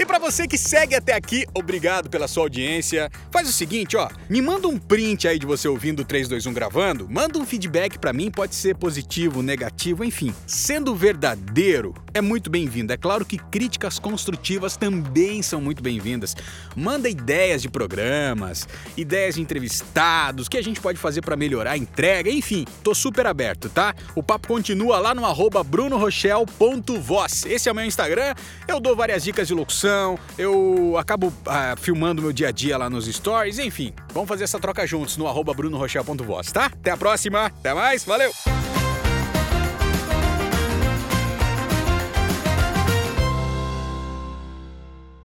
E 0.00 0.06
pra 0.06 0.18
você 0.18 0.48
que 0.48 0.56
segue 0.56 0.94
até 0.94 1.12
aqui, 1.12 1.44
obrigado 1.52 2.08
pela 2.08 2.26
sua 2.26 2.44
audiência. 2.44 3.10
Faz 3.30 3.46
o 3.46 3.52
seguinte, 3.52 3.98
ó, 3.98 4.08
me 4.30 4.40
manda 4.40 4.66
um 4.66 4.78
print 4.78 5.28
aí 5.28 5.38
de 5.38 5.44
você 5.44 5.68
ouvindo 5.68 6.00
o 6.00 6.04
321 6.06 6.54
gravando, 6.54 7.06
manda 7.06 7.38
um 7.38 7.44
feedback 7.44 7.98
pra 7.98 8.10
mim, 8.10 8.30
pode 8.30 8.54
ser 8.54 8.74
positivo, 8.76 9.42
negativo, 9.42 10.02
enfim. 10.02 10.34
Sendo 10.46 10.94
verdadeiro, 10.94 11.92
é 12.14 12.22
muito 12.22 12.48
bem-vindo. 12.48 12.94
É 12.94 12.96
claro 12.96 13.26
que 13.26 13.36
críticas 13.36 13.98
construtivas 13.98 14.74
também 14.74 15.42
são 15.42 15.60
muito 15.60 15.82
bem-vindas. 15.82 16.34
Manda 16.74 17.06
ideias 17.06 17.60
de 17.60 17.68
programas, 17.68 18.66
ideias 18.96 19.34
de 19.34 19.42
entrevistados, 19.42 20.46
o 20.46 20.50
que 20.50 20.56
a 20.56 20.64
gente 20.64 20.80
pode 20.80 20.98
fazer 20.98 21.20
pra 21.20 21.36
melhorar 21.36 21.72
a 21.72 21.76
entrega, 21.76 22.30
enfim, 22.30 22.64
tô 22.82 22.94
super 22.94 23.26
aberto, 23.26 23.68
tá? 23.68 23.94
O 24.14 24.22
papo 24.22 24.48
continua 24.48 24.98
lá 24.98 25.14
no 25.14 25.26
arroba 25.26 25.62
brunorochel.voz. 25.62 27.44
Esse 27.44 27.68
é 27.68 27.72
o 27.72 27.74
meu 27.74 27.84
Instagram, 27.84 28.34
eu 28.66 28.80
dou 28.80 28.96
várias 28.96 29.22
dicas 29.22 29.46
de 29.46 29.52
locução, 29.52 29.89
eu 30.38 30.96
acabo 30.98 31.32
ah, 31.46 31.74
filmando 31.78 32.22
meu 32.22 32.32
dia 32.32 32.48
a 32.48 32.52
dia 32.52 32.76
lá 32.76 32.90
nos 32.90 33.06
stories, 33.06 33.58
enfim. 33.58 33.92
Vamos 34.12 34.28
fazer 34.28 34.44
essa 34.44 34.58
troca 34.58 34.86
juntos 34.86 35.16
no 35.16 35.26
arroba 35.26 35.54
brunorochel.voz, 35.54 36.52
tá? 36.52 36.66
Até 36.66 36.90
a 36.90 36.96
próxima, 36.96 37.46
até 37.46 37.74
mais, 37.74 38.04
valeu! 38.04 38.30